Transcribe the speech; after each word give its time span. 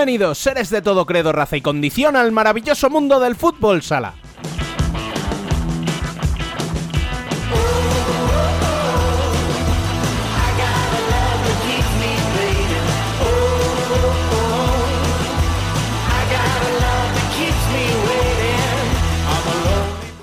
Bienvenidos, 0.00 0.38
seres 0.38 0.70
de 0.70 0.80
todo 0.80 1.04
credo, 1.04 1.30
raza 1.30 1.58
y 1.58 1.60
condición, 1.60 2.16
al 2.16 2.32
maravilloso 2.32 2.88
mundo 2.88 3.20
del 3.20 3.36
fútbol 3.36 3.82
sala. 3.82 4.14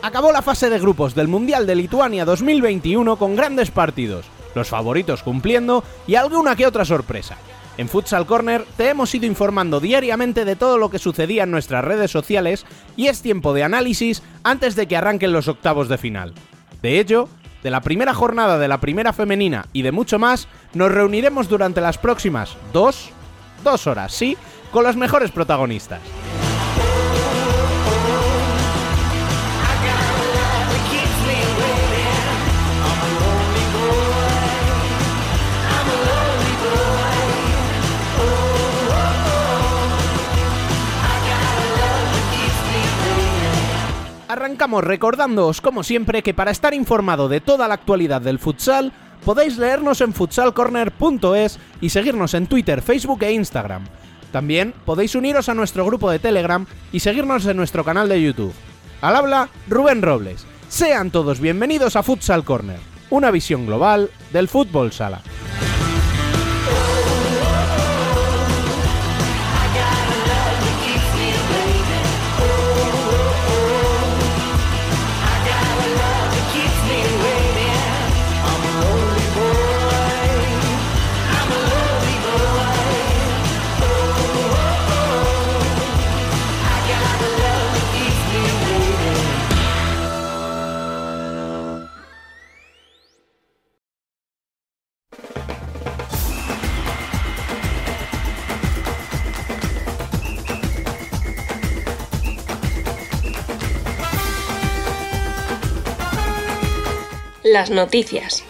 Acabó 0.02 0.32
la 0.32 0.42
fase 0.42 0.72
de 0.72 0.80
grupos 0.80 1.14
del 1.14 1.28
Mundial 1.28 1.68
de 1.68 1.76
Lituania 1.76 2.26
2021 2.26 3.16
con 3.18 3.36
grandes 3.36 3.70
partidos, 3.70 4.26
los 4.56 4.70
favoritos 4.70 5.22
cumpliendo 5.22 5.84
y 6.08 6.16
alguna 6.16 6.56
que 6.56 6.66
otra 6.66 6.84
sorpresa. 6.84 7.38
En 7.77 7.90
Futsal 7.90 8.26
Corner 8.26 8.66
te 8.76 8.90
hemos 8.90 9.13
ido 9.13 9.27
informando 9.27 9.80
diariamente 9.80 10.45
de 10.45 10.55
todo 10.55 10.80
lo 10.80 10.90
que 10.90 10.98
sucedía 10.98 11.44
en 11.44 11.52
nuestras 11.52 11.86
redes 11.86 12.09
sociales 12.09 12.66
y 12.95 13.08
es 13.08 13.22
tiempo 13.22 13.53
de 13.53 13.64
análisis 13.64 14.23
antes 14.44 14.75
de 14.75 14.88
que 14.88 14.97
arranquen 14.97 15.31
los 15.31 15.47
octavos 15.47 15.88
de 15.88 16.00
final. 16.00 16.34
De 16.81 17.00
ello, 17.00 17.30
de 17.61 17.69
la 17.69 17.81
primera 17.81 18.16
jornada 18.16 18.58
de 18.58 18.67
la 18.67 18.80
primera 18.80 19.14
femenina 19.14 19.67
y 19.73 19.84
de 19.84 19.92
mucho 19.92 20.17
más, 20.17 20.47
nos 20.73 20.92
reuniremos 20.92 21.50
durante 21.50 21.80
las 21.80 22.00
próximas 22.00 22.58
dos, 22.73 23.11
dos 23.64 23.86
horas, 23.86 24.12
sí, 24.12 24.36
con 24.72 24.84
los 24.84 24.95
mejores 24.95 25.30
protagonistas. 25.30 26.02
Arrancamos 44.38 44.84
recordándoos, 44.84 45.62
como 45.62 45.82
siempre, 45.82 46.22
que 46.22 46.36
para 46.36 46.52
estar 46.52 46.76
informado 46.76 47.28
de 47.28 47.42
toda 47.42 47.68
la 47.68 47.74
actualidad 47.74 48.22
del 48.22 48.38
futsal, 48.38 48.94
podéis 49.26 49.58
leernos 49.58 50.00
en 50.02 50.14
futsalcorner.es 50.14 51.58
y 51.82 51.90
seguirnos 51.90 52.36
en 52.36 52.46
Twitter, 52.46 52.84
Facebook 52.84 53.24
e 53.24 53.32
Instagram. 53.32 53.86
También 54.32 54.76
podéis 54.86 55.16
uniros 55.16 55.50
a 55.50 55.56
nuestro 55.56 55.88
grupo 55.88 56.12
de 56.12 56.20
Telegram 56.20 56.68
y 56.92 57.00
seguirnos 57.00 57.48
en 57.48 57.58
nuestro 57.58 57.84
canal 57.84 58.10
de 58.10 58.22
YouTube. 58.22 58.54
Al 59.02 59.16
habla, 59.16 59.50
Rubén 59.68 60.04
Robles. 60.04 60.46
Sean 60.70 61.10
todos 61.10 61.40
bienvenidos 61.40 61.96
a 61.96 62.04
Futsal 62.04 62.44
Corner, 62.44 62.80
una 63.10 63.32
visión 63.32 63.66
global 63.66 64.12
del 64.32 64.48
fútbol 64.48 64.92
sala. 64.92 65.24
Las 107.52 107.69
noticias. 107.69 108.44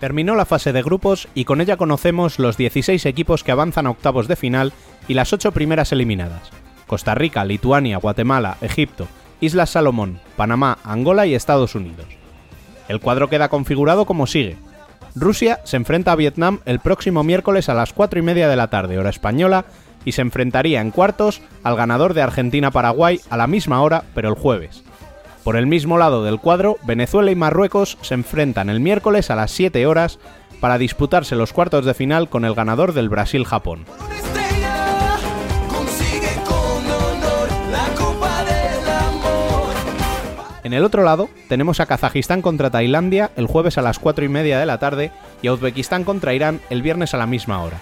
Terminó 0.00 0.36
la 0.36 0.44
fase 0.44 0.72
de 0.72 0.82
grupos 0.82 1.28
y 1.34 1.44
con 1.44 1.60
ella 1.60 1.76
conocemos 1.76 2.38
los 2.38 2.56
16 2.56 3.04
equipos 3.06 3.42
que 3.42 3.52
avanzan 3.52 3.86
a 3.86 3.90
octavos 3.90 4.28
de 4.28 4.36
final 4.36 4.72
y 5.08 5.14
las 5.14 5.32
8 5.32 5.52
primeras 5.52 5.92
eliminadas. 5.92 6.50
Costa 6.86 7.14
Rica, 7.14 7.44
Lituania, 7.44 7.98
Guatemala, 7.98 8.58
Egipto, 8.60 9.08
Islas 9.40 9.70
Salomón, 9.70 10.20
Panamá, 10.36 10.78
Angola 10.84 11.26
y 11.26 11.34
Estados 11.34 11.74
Unidos. 11.74 12.17
El 12.88 13.00
cuadro 13.00 13.28
queda 13.28 13.48
configurado 13.48 14.06
como 14.06 14.26
sigue. 14.26 14.56
Rusia 15.14 15.60
se 15.64 15.76
enfrenta 15.76 16.12
a 16.12 16.16
Vietnam 16.16 16.60
el 16.64 16.80
próximo 16.80 17.22
miércoles 17.24 17.68
a 17.68 17.74
las 17.74 17.92
4 17.92 18.18
y 18.18 18.22
media 18.22 18.48
de 18.48 18.56
la 18.56 18.68
tarde, 18.68 18.98
hora 18.98 19.10
española, 19.10 19.66
y 20.04 20.12
se 20.12 20.22
enfrentaría 20.22 20.80
en 20.80 20.90
cuartos 20.90 21.42
al 21.62 21.76
ganador 21.76 22.14
de 22.14 22.22
Argentina-Paraguay 22.22 23.20
a 23.28 23.36
la 23.36 23.46
misma 23.46 23.82
hora, 23.82 24.04
pero 24.14 24.28
el 24.28 24.34
jueves. 24.34 24.82
Por 25.44 25.56
el 25.56 25.66
mismo 25.66 25.98
lado 25.98 26.24
del 26.24 26.40
cuadro, 26.40 26.76
Venezuela 26.84 27.30
y 27.30 27.34
Marruecos 27.34 27.98
se 28.02 28.14
enfrentan 28.14 28.70
el 28.70 28.80
miércoles 28.80 29.30
a 29.30 29.36
las 29.36 29.50
7 29.50 29.86
horas 29.86 30.18
para 30.60 30.78
disputarse 30.78 31.36
los 31.36 31.52
cuartos 31.52 31.84
de 31.84 31.94
final 31.94 32.28
con 32.28 32.44
el 32.44 32.54
ganador 32.54 32.92
del 32.92 33.08
Brasil-Japón. 33.08 33.84
En 40.68 40.74
el 40.74 40.84
otro 40.84 41.02
lado, 41.02 41.30
tenemos 41.48 41.80
a 41.80 41.86
Kazajistán 41.86 42.42
contra 42.42 42.68
Tailandia 42.68 43.30
el 43.36 43.46
jueves 43.46 43.78
a 43.78 43.80
las 43.82 43.98
4 43.98 44.26
y 44.26 44.28
media 44.28 44.58
de 44.58 44.66
la 44.66 44.76
tarde 44.76 45.12
y 45.40 45.46
a 45.46 45.54
Uzbekistán 45.54 46.04
contra 46.04 46.34
Irán 46.34 46.60
el 46.68 46.82
viernes 46.82 47.14
a 47.14 47.16
la 47.16 47.26
misma 47.26 47.62
hora. 47.62 47.78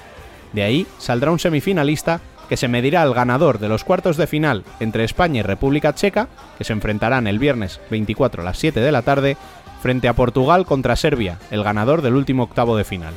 De 0.53 0.63
ahí 0.63 0.87
saldrá 0.99 1.33
un 1.33 1.41
semifinalista 1.41 2.21
que 2.49 2.57
se 2.57 2.69
medirá 2.69 3.03
al 3.03 3.13
ganador 3.13 3.59
de 3.59 3.69
los 3.69 3.83
cuartos 3.83 4.17
de 4.17 4.29
final 4.29 4.63
entre 4.79 5.03
España 5.03 5.41
y 5.41 5.43
República 5.43 5.97
Checa, 5.97 6.29
que 6.59 6.63
se 6.63 6.75
enfrentarán 6.75 7.27
el 7.27 7.41
viernes 7.41 7.81
24 7.91 8.43
a 8.43 8.45
las 8.45 8.59
7 8.59 8.79
de 8.79 8.93
la 8.93 9.03
tarde, 9.03 9.37
frente 9.83 10.07
a 10.07 10.15
Portugal 10.15 10.65
contra 10.65 10.95
Serbia, 10.95 11.41
el 11.51 11.65
ganador 11.65 12.03
del 12.03 12.15
último 12.15 12.45
octavo 12.45 12.77
de 12.77 12.85
final. 12.85 13.15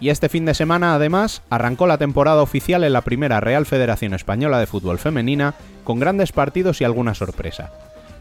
Y 0.00 0.08
este 0.08 0.30
fin 0.30 0.46
de 0.46 0.54
semana, 0.54 0.94
además, 0.94 1.42
arrancó 1.50 1.86
la 1.86 1.98
temporada 1.98 2.42
oficial 2.42 2.84
en 2.84 2.94
la 2.94 3.02
primera 3.02 3.38
Real 3.40 3.66
Federación 3.66 4.14
Española 4.14 4.58
de 4.58 4.66
Fútbol 4.66 4.98
Femenina, 4.98 5.54
con 5.84 6.00
grandes 6.00 6.32
partidos 6.32 6.80
y 6.80 6.84
alguna 6.84 7.14
sorpresa. 7.14 7.70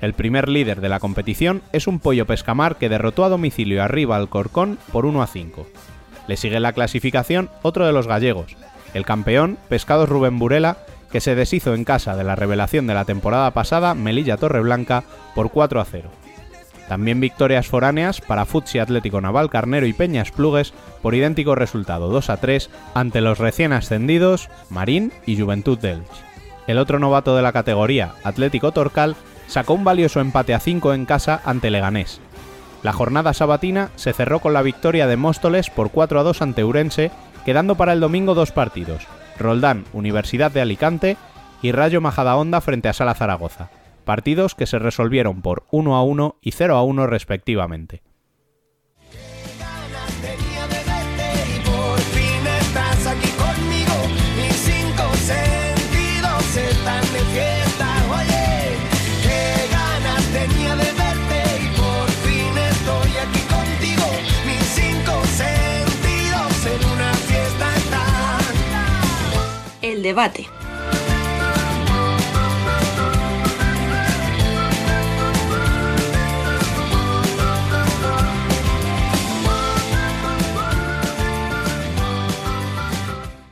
El 0.01 0.13
primer 0.13 0.49
líder 0.49 0.81
de 0.81 0.89
la 0.89 0.99
competición 0.99 1.61
es 1.71 1.87
un 1.87 1.99
pollo 1.99 2.25
pescamar 2.25 2.75
que 2.77 2.89
derrotó 2.89 3.23
a 3.23 3.29
domicilio 3.29 3.81
arriba 3.81 4.17
al 4.17 4.29
Corcón 4.29 4.77
por 4.91 5.05
1 5.05 5.21
a 5.21 5.27
5. 5.27 5.67
Le 6.27 6.37
sigue 6.37 6.59
la 6.59 6.73
clasificación 6.73 7.49
otro 7.63 7.85
de 7.85 7.93
los 7.93 8.07
gallegos, 8.07 8.57
el 8.93 9.05
campeón, 9.05 9.57
Pescados 9.69 10.09
Rubén 10.09 10.37
Burela, 10.37 10.77
que 11.11 11.21
se 11.21 11.35
deshizo 11.35 11.73
en 11.73 11.85
casa 11.85 12.15
de 12.15 12.23
la 12.23 12.35
revelación 12.35 12.87
de 12.87 12.93
la 12.93 13.05
temporada 13.05 13.51
pasada, 13.51 13.93
Melilla 13.93 14.37
Torreblanca, 14.37 15.03
por 15.33 15.49
4 15.49 15.79
a 15.81 15.85
0. 15.85 16.09
También 16.89 17.19
victorias 17.19 17.67
foráneas 17.67 18.19
para 18.19 18.45
Futsi 18.45 18.79
Atlético 18.79 19.21
Naval 19.21 19.51
Carnero 19.51 19.85
y 19.85 19.93
Peñas 19.93 20.31
Plugues 20.31 20.73
por 21.03 21.13
idéntico 21.13 21.53
resultado 21.53 22.09
2 22.09 22.31
a 22.31 22.37
3 22.37 22.71
ante 22.95 23.21
los 23.21 23.37
recién 23.37 23.73
ascendidos 23.73 24.49
Marín 24.71 25.13
y 25.27 25.39
Juventud 25.39 25.77
Delch. 25.77 26.09
El 26.65 26.79
otro 26.79 26.97
novato 26.97 27.35
de 27.35 27.43
la 27.43 27.51
categoría, 27.51 28.15
Atlético 28.23 28.71
Torcal, 28.71 29.15
sacó 29.45 29.75
un 29.75 29.83
valioso 29.83 30.19
empate 30.19 30.55
a 30.55 30.59
5 30.59 30.95
en 30.95 31.05
casa 31.05 31.39
ante 31.45 31.69
Leganés. 31.69 32.21
La 32.81 32.91
jornada 32.91 33.35
sabatina 33.35 33.91
se 33.95 34.11
cerró 34.11 34.39
con 34.39 34.53
la 34.53 34.63
victoria 34.63 35.05
de 35.05 35.15
Móstoles 35.15 35.69
por 35.69 35.91
4 35.91 36.19
a 36.19 36.23
2 36.23 36.41
ante 36.41 36.63
Urense, 36.63 37.11
quedando 37.45 37.75
para 37.75 37.93
el 37.93 37.99
domingo 37.99 38.33
dos 38.33 38.51
partidos, 38.51 39.05
Roldán, 39.37 39.85
Universidad 39.93 40.49
de 40.49 40.61
Alicante 40.61 41.17
y 41.61 41.71
Rayo 41.71 42.01
Majadahonda 42.01 42.61
frente 42.61 42.89
a 42.89 42.93
Sala 42.93 43.13
Zaragoza 43.13 43.69
partidos 44.09 44.55
que 44.55 44.65
se 44.65 44.79
resolvieron 44.79 45.43
por 45.43 45.67
1 45.69 45.95
a 45.95 46.01
1 46.01 46.37
y 46.41 46.51
0 46.53 46.77
a 46.77 46.83
1 46.83 47.05
respectivamente. 47.05 48.01
Debate. 70.01 70.58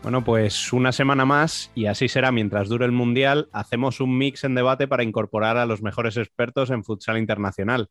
Bueno, 0.08 0.24
pues 0.24 0.72
una 0.72 0.94
semana 0.94 1.26
más 1.26 1.70
y 1.76 1.88
así 1.88 2.08
será 2.08 2.32
mientras 2.32 2.70
dure 2.70 2.86
el 2.86 2.94
Mundial. 2.94 3.50
Hacemos 3.52 4.00
un 4.00 4.18
mix 4.18 4.46
en 4.46 4.56
debate 4.56 4.88
para 4.88 5.04
incorporar 5.04 5.58
a 5.58 5.66
los 5.66 5.82
mejores 5.82 6.16
expertos 6.16 6.70
en 6.70 6.86
futsal 6.86 7.18
internacional. 7.18 7.90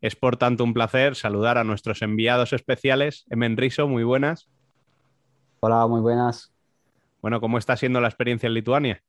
Es 0.00 0.16
por 0.16 0.36
tanto 0.36 0.64
un 0.64 0.74
placer 0.74 1.14
saludar 1.14 1.58
a 1.58 1.62
nuestros 1.62 2.02
enviados 2.02 2.52
especiales. 2.52 3.26
Emen 3.30 3.56
Riso, 3.56 3.86
muy 3.86 4.02
buenas. 4.02 4.48
Hola, 5.60 5.86
muy 5.86 6.00
buenas. 6.00 6.52
Bueno, 7.20 7.40
¿cómo 7.40 7.58
está 7.58 7.76
siendo 7.76 8.00
la 8.00 8.08
experiencia 8.08 8.48
en 8.48 8.54
Lituania? 8.54 9.00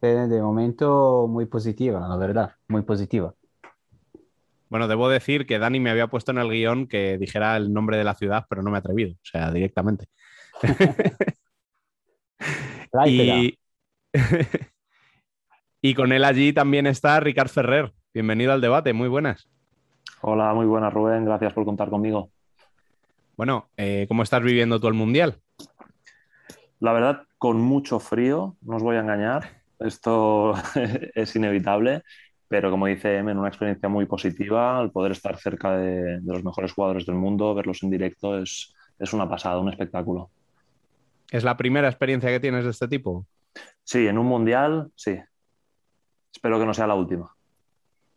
Eh, 0.00 0.06
de 0.06 0.40
momento 0.40 1.26
muy 1.28 1.44
positiva, 1.44 2.08
la 2.08 2.16
verdad, 2.16 2.54
muy 2.66 2.80
positiva. 2.80 3.34
Bueno, 4.70 4.88
debo 4.88 5.10
decir 5.10 5.46
que 5.46 5.58
Dani 5.58 5.80
me 5.80 5.90
había 5.90 6.06
puesto 6.06 6.32
en 6.32 6.38
el 6.38 6.48
guion 6.48 6.86
que 6.86 7.18
dijera 7.18 7.58
el 7.58 7.74
nombre 7.74 7.98
de 7.98 8.04
la 8.04 8.14
ciudad, 8.14 8.46
pero 8.48 8.62
no 8.62 8.70
me 8.70 8.78
he 8.78 8.80
atrevido, 8.80 9.12
o 9.12 9.26
sea, 9.26 9.50
directamente. 9.50 10.06
y... 13.06 13.58
y 15.82 15.94
con 15.94 16.12
él 16.12 16.24
allí 16.24 16.52
también 16.52 16.86
está 16.86 17.20
Ricard 17.20 17.48
Ferrer. 17.48 17.92
Bienvenido 18.14 18.52
al 18.52 18.60
debate, 18.60 18.92
muy 18.92 19.08
buenas. 19.08 19.48
Hola, 20.22 20.54
muy 20.54 20.66
buenas 20.66 20.92
Rubén, 20.92 21.24
gracias 21.24 21.52
por 21.52 21.64
contar 21.64 21.90
conmigo. 21.90 22.30
Bueno, 23.36 23.68
eh, 23.76 24.06
¿cómo 24.08 24.22
estás 24.22 24.42
viviendo 24.42 24.80
tú 24.80 24.88
el 24.88 24.94
Mundial? 24.94 25.38
La 26.80 26.92
verdad, 26.92 27.22
con 27.36 27.60
mucho 27.60 28.00
frío, 28.00 28.56
no 28.62 28.76
os 28.76 28.82
voy 28.82 28.96
a 28.96 29.00
engañar, 29.00 29.62
esto 29.78 30.54
es 31.14 31.36
inevitable, 31.36 32.02
pero 32.48 32.70
como 32.70 32.86
dice 32.86 33.18
Emen, 33.18 33.38
una 33.38 33.48
experiencia 33.48 33.90
muy 33.90 34.06
positiva, 34.06 34.80
el 34.80 34.90
poder 34.90 35.12
estar 35.12 35.36
cerca 35.36 35.76
de, 35.76 36.20
de 36.20 36.32
los 36.32 36.42
mejores 36.42 36.72
jugadores 36.72 37.04
del 37.04 37.16
mundo, 37.16 37.54
verlos 37.54 37.82
en 37.82 37.90
directo, 37.90 38.38
es, 38.38 38.74
es 38.98 39.12
una 39.12 39.28
pasada, 39.28 39.60
un 39.60 39.68
espectáculo. 39.68 40.30
¿Es 41.30 41.44
la 41.44 41.56
primera 41.56 41.88
experiencia 41.88 42.30
que 42.30 42.40
tienes 42.40 42.64
de 42.64 42.70
este 42.70 42.88
tipo? 42.88 43.26
Sí, 43.84 44.06
en 44.06 44.18
un 44.18 44.26
mundial, 44.26 44.90
sí. 44.94 45.18
Espero 46.32 46.58
que 46.58 46.66
no 46.66 46.74
sea 46.74 46.86
la 46.86 46.94
última. 46.94 47.34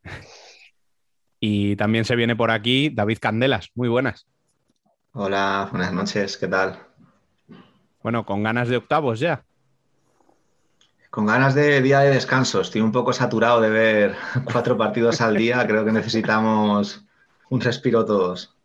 Y 1.41 1.77
también 1.77 2.03
se 2.03 2.17
viene 2.17 2.35
por 2.35 2.51
aquí 2.51 2.89
David 2.89 3.19
Candelas. 3.21 3.69
Muy 3.73 3.88
buenas. 3.88 4.27
Hola, 5.13 5.69
buenas 5.71 5.94
noches, 5.94 6.38
¿qué 6.38 6.50
tal? 6.50 6.77
Bueno, 8.03 8.25
con 8.25 8.44
ganas 8.44 8.67
de 8.67 8.77
octavos 8.77 9.19
ya. 9.19 9.45
Con 11.09 11.25
ganas 11.25 11.55
de 11.55 11.81
día 11.81 12.01
de 12.01 12.12
descanso. 12.12 12.62
Estoy 12.62 12.81
un 12.81 12.91
poco 12.91 13.13
saturado 13.13 13.62
de 13.62 13.69
ver 13.69 14.15
cuatro 14.51 14.77
partidos 14.77 15.21
al 15.21 15.38
día. 15.38 15.65
Creo 15.65 15.85
que 15.85 15.91
necesitamos 15.91 17.05
un 17.50 17.62
respiro 17.62 18.05
todos. 18.05 18.58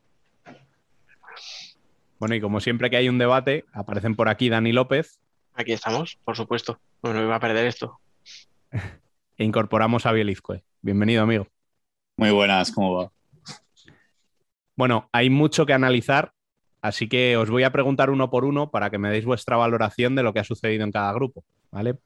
Bueno, 2.24 2.36
y 2.36 2.40
como 2.40 2.58
siempre 2.58 2.88
que 2.88 2.96
hay 2.96 3.10
un 3.10 3.18
debate, 3.18 3.66
aparecen 3.70 4.16
por 4.16 4.30
aquí 4.30 4.48
Dani 4.48 4.72
López. 4.72 5.20
Aquí 5.52 5.72
estamos, 5.72 6.16
por 6.24 6.34
supuesto. 6.34 6.80
Bueno, 7.02 7.18
me 7.18 7.26
iba 7.26 7.36
a 7.36 7.38
perder 7.38 7.66
esto. 7.66 8.00
e 9.36 9.44
incorporamos 9.44 10.06
a 10.06 10.12
Bielizque. 10.12 10.64
Bienvenido, 10.80 11.22
amigo. 11.22 11.48
Muy 12.16 12.30
buenas, 12.30 12.72
¿cómo 12.72 12.94
va? 12.94 13.12
Bueno, 14.74 15.10
hay 15.12 15.28
mucho 15.28 15.66
que 15.66 15.74
analizar, 15.74 16.32
así 16.80 17.10
que 17.10 17.36
os 17.36 17.50
voy 17.50 17.64
a 17.64 17.72
preguntar 17.72 18.08
uno 18.08 18.30
por 18.30 18.46
uno 18.46 18.70
para 18.70 18.88
que 18.88 18.96
me 18.96 19.10
deis 19.10 19.26
vuestra 19.26 19.58
valoración 19.58 20.14
de 20.14 20.22
lo 20.22 20.32
que 20.32 20.40
ha 20.40 20.44
sucedido 20.44 20.82
en 20.82 20.92
cada 20.92 21.12
grupo, 21.12 21.44
¿vale? 21.70 21.98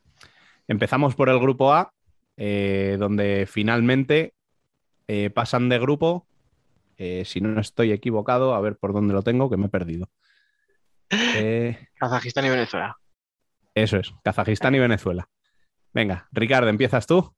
Empezamos 0.67 1.15
por 1.15 1.29
el 1.29 1.39
grupo 1.39 1.73
A, 1.73 1.93
eh, 2.37 2.97
donde 2.99 3.47
finalmente 3.49 4.35
eh, 5.07 5.31
pasan 5.31 5.69
de 5.69 5.79
grupo 5.79 6.27
eh, 6.99 7.25
si 7.25 7.41
no 7.41 7.61
estoy 7.61 7.93
equivocado, 7.93 8.55
a 8.55 8.61
ver 8.61 8.77
por 8.77 8.93
dónde 8.93 9.15
lo 9.15 9.23
tengo, 9.23 9.49
que 9.49 9.57
me 9.57 9.67
he 9.67 9.71
perdido. 9.71 10.11
Eh, 11.11 11.89
Kazajistán 11.95 12.45
y 12.45 12.51
Venezuela. 12.51 12.99
Eso 13.75 13.97
es, 13.97 14.13
Kazajistán 14.23 14.75
y 14.75 14.79
Venezuela. 14.79 15.27
Venga, 15.95 16.29
Ricardo, 16.33 16.69
¿empiezas 16.69 17.07
tú? 17.07 17.35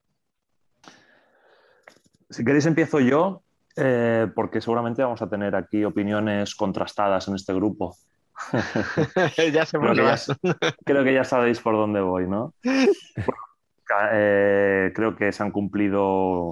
Si 2.28 2.44
queréis 2.44 2.66
empiezo 2.66 2.98
yo, 2.98 3.44
eh, 3.76 4.26
porque 4.34 4.60
seguramente 4.60 5.04
vamos 5.04 5.22
a 5.22 5.30
tener 5.30 5.54
aquí 5.54 5.84
opiniones 5.84 6.56
contrastadas 6.56 7.28
en 7.28 7.36
este 7.36 7.54
grupo. 7.54 7.96
ya 9.52 9.66
por 9.66 9.92
creo, 9.92 10.06
que 10.16 10.74
creo 10.84 11.04
que 11.04 11.14
ya 11.14 11.22
sabéis 11.22 11.60
por 11.60 11.74
dónde 11.74 12.00
voy, 12.00 12.26
¿no? 12.26 12.54
creo 13.84 15.16
que 15.16 15.30
se 15.32 15.42
han 15.44 15.52
cumplido 15.52 16.50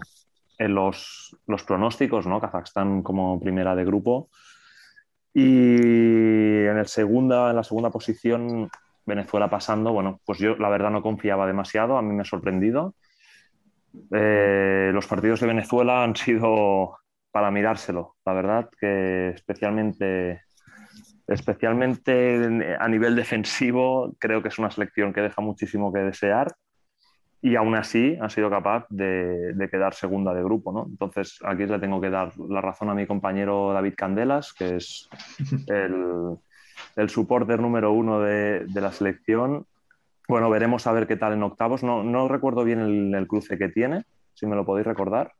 en 0.58 0.75
los, 0.75 1.37
los 1.46 1.62
pronósticos, 1.62 2.26
¿no? 2.26 2.40
Kazajstán 2.40 3.02
como 3.02 3.40
primera 3.40 3.75
de 3.75 3.84
grupo. 3.84 4.28
Y 5.32 6.66
en, 6.66 6.76
el 6.78 6.87
segunda, 6.87 7.50
en 7.50 7.56
la 7.56 7.62
segunda 7.62 7.90
posición, 7.90 8.69
Venezuela 9.06 9.49
pasando, 9.49 9.93
bueno, 9.93 10.20
pues 10.26 10.38
yo 10.38 10.56
la 10.56 10.69
verdad 10.69 10.90
no 10.90 11.02
confiaba 11.02 11.46
demasiado, 11.46 11.96
a 11.96 12.02
mí 12.02 12.12
me 12.12 12.22
ha 12.22 12.25
sorprendido. 12.25 12.94
Eh, 14.12 14.90
los 14.93 15.06
partidos 15.06 15.40
de 15.40 15.46
Venezuela 15.46 16.02
han 16.02 16.16
sido 16.16 16.99
para 17.31 17.50
mirárselo, 17.50 18.16
la 18.25 18.32
verdad 18.32 18.69
que 18.81 19.28
especialmente, 19.31 20.43
especialmente 21.26 22.76
a 22.78 22.88
nivel 22.88 23.14
defensivo 23.14 24.14
creo 24.19 24.43
que 24.43 24.49
es 24.49 24.58
una 24.58 24.70
selección 24.70 25.12
que 25.12 25.20
deja 25.20 25.40
muchísimo 25.40 25.93
que 25.93 26.00
desear 26.00 26.54
y 27.40 27.55
aún 27.56 27.75
así 27.76 28.19
ha 28.20 28.29
sido 28.29 28.50
capaz 28.50 28.87
de, 28.88 29.69
quedar 29.70 29.94
segunda 29.94 30.35
de 30.35 30.43
grupo. 30.43 30.73
¿no? 30.73 30.87
Entonces, 30.88 31.38
aquí 31.44 31.67
le 31.67 31.79
tengo 31.79 32.00
que 32.00 32.11
dar 32.11 32.32
la 32.38 32.61
razón 32.61 32.90
a 32.90 32.94
mi 32.94 33.06
compañero 33.06 33.73
David 33.73 33.94
Candelas, 33.96 34.52
que 34.52 34.76
es 34.76 35.08
el, 35.69 36.37
el 36.97 37.11
supporter 37.11 37.61
número 37.61 37.92
uno 37.92 38.21
de, 38.21 38.66
la 38.75 38.92
selección. 38.92 39.66
Bueno, 40.26 40.50
veremos 40.50 40.87
a 40.87 40.92
ver 40.92 41.07
qué 41.07 41.16
tal 41.16 41.33
en 41.33 41.42
octavos. 41.42 41.83
No, 41.83 42.02
no 42.02 42.28
recuerdo 42.28 42.64
bien 42.64 43.14
el, 43.14 43.26
cruce 43.28 43.57
que 43.57 43.68
tiene, 43.68 44.04
si 44.35 44.47
me 44.47 44.57
lo 44.57 44.66
podéis 44.66 44.87
recordar. 44.87 45.33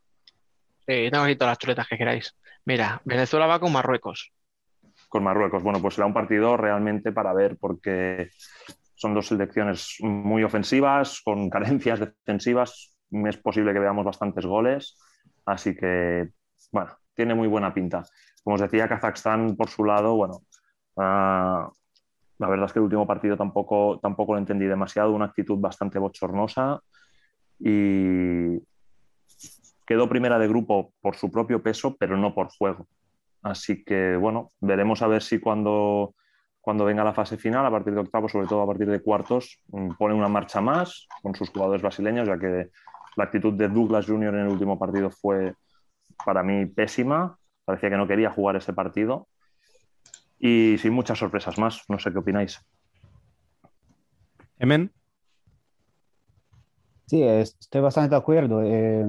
Sí, 0.87 1.09
tengo 1.11 1.25
aquí 1.25 1.37
todas 1.37 1.53
las 1.53 1.59
chuletas 1.59 1.89
que 1.89 1.99
queráis. 1.99 2.35
Mira, 2.65 3.03
Venezuela 3.05 3.47
va 3.47 3.61
con 3.61 3.73
Marruecos. 3.73 4.33
Con 5.09 5.25
Marruecos. 5.25 5.63
Bueno, 5.63 5.83
pues 5.83 5.95
será 5.95 6.07
un 6.07 6.15
partido 6.15 6.57
realmente 6.57 7.13
para 7.13 7.35
ver, 7.35 7.57
porque 7.59 8.31
son 8.99 9.15
dos 9.15 9.29
selecciones 9.29 9.97
muy 10.01 10.43
ofensivas, 10.43 11.21
con 11.25 11.49
carencias 11.49 12.01
defensivas. 12.01 12.97
Es 13.11 13.37
posible 13.37 13.73
que 13.73 13.79
veamos 13.79 14.05
bastantes 14.05 14.45
goles. 14.45 14.99
Así 15.47 15.77
que, 15.77 16.31
bueno, 16.73 16.91
tiene 17.15 17.35
muy 17.35 17.47
buena 17.47 17.73
pinta. 17.73 18.03
Como 18.43 18.57
os 18.57 18.61
decía, 18.61 18.89
Kazajstán, 18.89 19.57
por 19.57 19.69
su 19.69 19.85
lado, 19.85 20.17
bueno, 20.17 20.43
uh, 20.97 21.71
la 22.39 22.49
verdad 22.49 22.67
es 22.67 22.73
que 22.73 22.81
el 22.81 22.85
último 22.85 23.07
partido 23.07 23.37
tampoco, 23.37 24.01
tampoco 24.03 24.33
lo 24.33 24.41
entendí 24.41 24.67
demasiado, 24.67 25.13
una 25.13 25.27
actitud 25.27 25.59
bastante 25.59 26.01
bochornosa 26.01 26.81
y 27.61 28.59
quedó 29.87 30.09
primera 30.09 30.41
de 30.41 30.49
grupo 30.49 30.93
por 31.01 31.15
su 31.15 31.31
propio 31.31 31.63
peso, 31.63 31.97
pero 31.99 32.17
no 32.17 32.35
por 32.35 32.49
juego. 32.49 32.89
Así 33.43 33.85
que, 33.85 34.17
bueno, 34.17 34.53
veremos 34.61 35.03
a 35.03 35.07
ver 35.07 35.23
si 35.23 35.39
cuando 35.39 36.17
cuando 36.69 36.85
venga 36.85 37.03
la 37.03 37.15
fase 37.15 37.39
final, 37.39 37.65
a 37.65 37.71
partir 37.71 37.95
de 37.95 38.01
octavos, 38.01 38.31
sobre 38.31 38.47
todo 38.47 38.61
a 38.61 38.67
partir 38.67 38.91
de 38.91 39.01
cuartos, 39.01 39.59
mm, 39.69 39.93
pone 39.95 40.13
una 40.13 40.29
marcha 40.29 40.61
más 40.61 41.09
con 41.23 41.35
sus 41.35 41.49
jugadores 41.49 41.81
brasileños, 41.81 42.29
ya 42.29 42.39
que 42.39 42.69
la 43.17 43.25
actitud 43.25 43.55
de 43.55 43.69
Douglas 43.71 44.05
Jr. 44.05 44.35
en 44.35 44.41
el 44.43 44.49
último 44.49 44.79
partido 44.79 45.09
fue 45.09 45.55
para 46.27 46.43
mí 46.43 46.67
pésima. 46.67 47.39
Parecía 47.65 47.89
que 47.89 47.97
no 47.97 48.07
quería 48.07 48.29
jugar 48.29 48.57
ese 48.57 48.75
partido. 48.75 49.29
Y 50.39 50.77
sin 50.77 50.93
muchas 50.93 51.19
sorpresas 51.19 51.57
más. 51.57 51.85
No 51.89 51.99
sé 51.99 52.13
qué 52.13 52.19
opináis. 52.19 52.61
Emen. 54.59 54.93
Sí, 57.07 57.23
estoy 57.23 57.81
bastante 57.81 58.11
de 58.11 58.17
acuerdo. 58.17 58.61
Eh, 58.63 59.07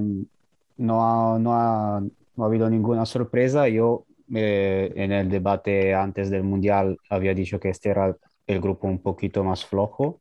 no, 0.78 1.38
no, 1.38 1.54
ha, 1.54 2.00
no 2.36 2.42
ha 2.42 2.46
habido 2.46 2.70
ninguna 2.70 3.04
sorpresa. 3.04 3.68
Yo 3.68 4.06
eh, 4.34 4.92
en 4.96 5.12
el 5.12 5.28
debate 5.28 5.94
antes 5.94 6.30
del 6.30 6.42
Mundial 6.44 6.98
había 7.08 7.34
dicho 7.34 7.60
que 7.60 7.70
este 7.70 7.90
era 7.90 8.16
el 8.46 8.60
grupo 8.60 8.86
un 8.88 9.02
poquito 9.02 9.44
más 9.44 9.64
flojo 9.64 10.20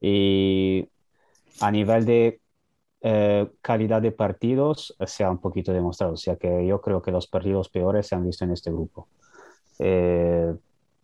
y 0.00 0.88
a 1.60 1.70
nivel 1.70 2.04
de 2.06 2.40
eh, 3.02 3.48
calidad 3.62 4.02
de 4.02 4.12
partidos 4.12 4.96
se 5.06 5.24
ha 5.24 5.30
un 5.30 5.38
poquito 5.38 5.72
demostrado, 5.72 6.14
o 6.14 6.16
sea 6.16 6.36
que 6.36 6.66
yo 6.66 6.80
creo 6.80 7.02
que 7.02 7.12
los 7.12 7.26
partidos 7.28 7.68
peores 7.68 8.06
se 8.08 8.14
han 8.14 8.24
visto 8.26 8.44
en 8.44 8.52
este 8.52 8.70
grupo. 8.70 9.08
Eh, 9.78 10.54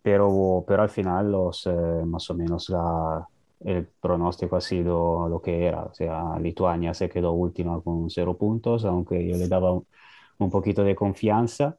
pero, 0.03 0.65
pero 0.67 0.83
al 0.83 0.91
final 0.91 1.31
los, 1.33 1.69
más 2.07 2.29
o 2.31 2.35
menos 2.35 2.69
la, 2.71 3.27
el 3.61 3.87
pronóstico 4.01 4.57
ha 4.57 4.61
sido 4.61 5.29
lo 5.29 5.41
que 5.41 5.65
era, 5.67 5.85
o 5.85 5.95
sea, 5.95 6.39
Lituania 6.41 6.95
se 6.95 7.09
quedó 7.09 7.33
última 7.33 7.81
con 7.81 8.11
cero 8.11 8.37
puntos, 8.37 8.85
aunque 8.85 9.27
yo 9.29 9.37
le 9.37 9.49
daba 9.49 9.73
un 9.73 10.51
poquito 10.51 10.83
de 10.85 10.95
confianza. 10.95 11.79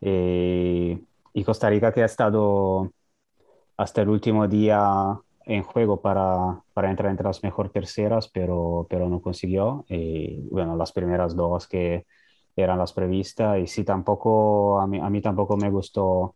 Eh, 0.00 1.00
y 1.34 1.44
Costa 1.44 1.70
Rica 1.70 1.92
que 1.92 2.02
ha 2.02 2.06
estado 2.06 2.92
hasta 3.76 4.02
el 4.02 4.08
último 4.08 4.48
día 4.48 5.18
en 5.44 5.62
juego 5.62 6.00
para, 6.00 6.62
para 6.74 6.90
entrar 6.90 7.10
entre 7.10 7.26
las 7.26 7.42
mejor 7.42 7.70
terceras, 7.70 8.28
pero, 8.28 8.86
pero 8.90 9.08
no 9.08 9.20
consiguió. 9.20 9.84
Y 9.88 10.48
bueno, 10.50 10.76
las 10.76 10.92
primeras 10.92 11.36
dos 11.36 11.68
que 11.68 12.06
eran 12.56 12.78
las 12.78 12.92
previstas. 12.92 13.58
Y 13.58 13.66
sí, 13.66 13.84
tampoco, 13.84 14.80
a 14.80 14.86
mí, 14.86 14.98
a 15.00 15.10
mí 15.10 15.20
tampoco 15.20 15.56
me 15.56 15.70
gustó 15.70 16.34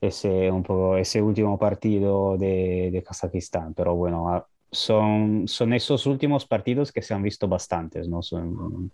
ese, 0.00 0.50
un 0.50 0.62
poco, 0.62 0.96
ese 0.96 1.22
último 1.22 1.58
partido 1.58 2.36
de, 2.36 2.90
de 2.92 3.02
Kazajistán. 3.02 3.74
Pero 3.74 3.94
bueno, 3.94 4.46
son, 4.70 5.48
son 5.48 5.72
esos 5.72 6.06
últimos 6.06 6.46
partidos 6.46 6.92
que 6.92 7.02
se 7.02 7.14
han 7.14 7.22
visto 7.22 7.48
bastantes, 7.48 8.08
¿no? 8.08 8.22
Son, 8.22 8.90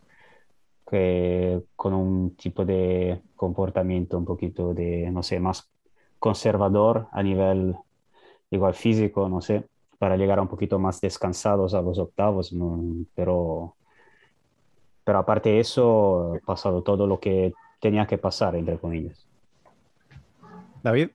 que, 0.91 1.63
con 1.77 1.95
un 1.95 2.37
tipo 2.37 2.65
de 2.65 3.23
comportamiento 3.37 4.19
un 4.19 4.25
poquito 4.25 4.75
de, 4.75 5.11
no 5.11 5.23
sé, 5.23 5.39
más 5.39 5.71
conservador 6.19 7.07
a 7.13 7.23
nivel 7.23 7.77
igual 8.51 8.75
físico, 8.75 9.29
no 9.29 9.41
sé, 9.41 9.69
para 9.99 10.17
llegar 10.17 10.41
un 10.41 10.49
poquito 10.49 10.79
más 10.79 11.01
descansados 11.01 11.75
a 11.75 11.83
los 11.83 11.99
octavos, 11.99 12.53
¿no? 12.53 12.83
pero, 13.15 13.77
pero 15.05 15.19
aparte 15.19 15.51
de 15.51 15.61
eso, 15.61 16.35
ha 16.35 16.45
pasado 16.45 16.83
todo 16.83 17.07
lo 17.07 17.21
que 17.21 17.53
tenía 17.81 18.07
que 18.07 18.19
pasar, 18.19 18.57
entre 18.57 18.79
comillas. 18.79 19.27
David. 20.83 21.11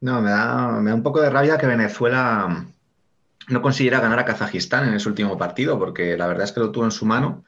No, 0.00 0.20
me 0.20 0.30
da, 0.30 0.68
me 0.80 0.90
da 0.90 0.96
un 0.96 1.02
poco 1.02 1.20
de 1.20 1.30
rabia 1.30 1.58
que 1.58 1.66
Venezuela 1.66 2.66
no 3.48 3.62
consiguiera 3.62 4.00
ganar 4.00 4.18
a 4.18 4.24
Kazajistán 4.24 4.88
en 4.88 4.94
ese 4.94 5.08
último 5.08 5.36
partido, 5.36 5.78
porque 5.78 6.16
la 6.16 6.26
verdad 6.26 6.44
es 6.44 6.52
que 6.52 6.60
lo 6.60 6.72
tuvo 6.72 6.84
en 6.84 6.90
su 6.90 7.06
mano 7.06 7.44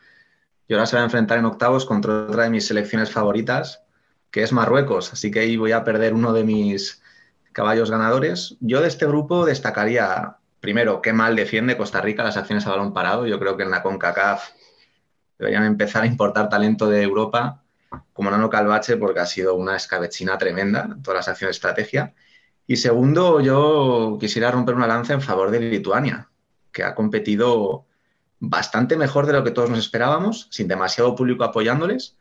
y 0.69 0.75
ahora 0.75 0.87
se 0.87 0.97
va 0.97 1.03
a 1.03 1.05
enfrentar 1.05 1.39
en 1.39 1.45
octavos 1.45 1.85
contra 1.85 2.27
otra 2.27 2.45
de 2.45 2.51
mis 2.51 2.67
selecciones 2.67 3.11
favoritas, 3.11 3.83
que 4.31 4.43
es 4.43 4.53
Marruecos. 4.53 5.13
Así 5.13 5.31
que 5.31 5.41
ahí 5.41 5.57
voy 5.57 5.73
a 5.73 5.85
perder 5.85 6.15
uno 6.15 6.33
de 6.33 6.45
mis 6.45 7.03
caballos 7.53 7.91
ganadores. 7.91 8.57
Yo 8.61 8.81
de 8.81 8.89
este 8.89 9.07
grupo 9.07 9.47
destacaría, 9.47 10.37
primero, 10.61 11.01
qué 11.01 11.13
mal 11.13 11.37
defiende 11.37 11.77
Costa 11.77 12.01
Rica 12.01 12.25
las 12.25 12.37
acciones 12.37 12.67
a 12.67 12.71
balón 12.71 12.93
parado. 12.93 13.27
Yo 13.27 13.39
creo 13.39 13.57
que 13.57 13.63
en 13.63 13.71
la 13.71 13.83
CONCACAF 13.83 14.51
deberían 15.39 15.65
empezar 15.65 16.03
a 16.03 16.07
importar 16.07 16.49
talento 16.49 16.89
de 16.89 17.03
Europa, 17.03 17.63
como 18.13 18.31
Nano 18.31 18.51
Calvache, 18.51 18.97
porque 18.97 19.21
ha 19.21 19.27
sido 19.27 19.55
una 19.55 19.77
escabechina 19.77 20.37
tremenda 20.37 20.97
todas 21.03 21.19
las 21.21 21.29
acciones 21.29 21.55
de 21.55 21.59
estrategia. 21.59 22.15
Y 22.67 22.77
segundo, 22.77 23.41
yo 23.41 24.19
quisiera 24.21 24.51
romper 24.51 24.75
una 24.75 24.89
lanza 24.89 25.15
en 25.15 25.21
favor 25.23 25.51
de 25.51 25.61
Lituania, 25.61 26.29
que 26.73 26.83
ha 26.83 26.95
competido 26.95 27.86
bastante 28.38 28.97
mejor 28.97 29.26
de 29.26 29.33
lo 29.33 29.45
que 29.45 29.50
todos 29.50 29.71
nos 29.71 29.78
esperábamos, 29.78 30.49
sin 30.50 30.69
demasiado 30.69 31.14
público 31.14 31.45
apoyándoles, 31.45 32.16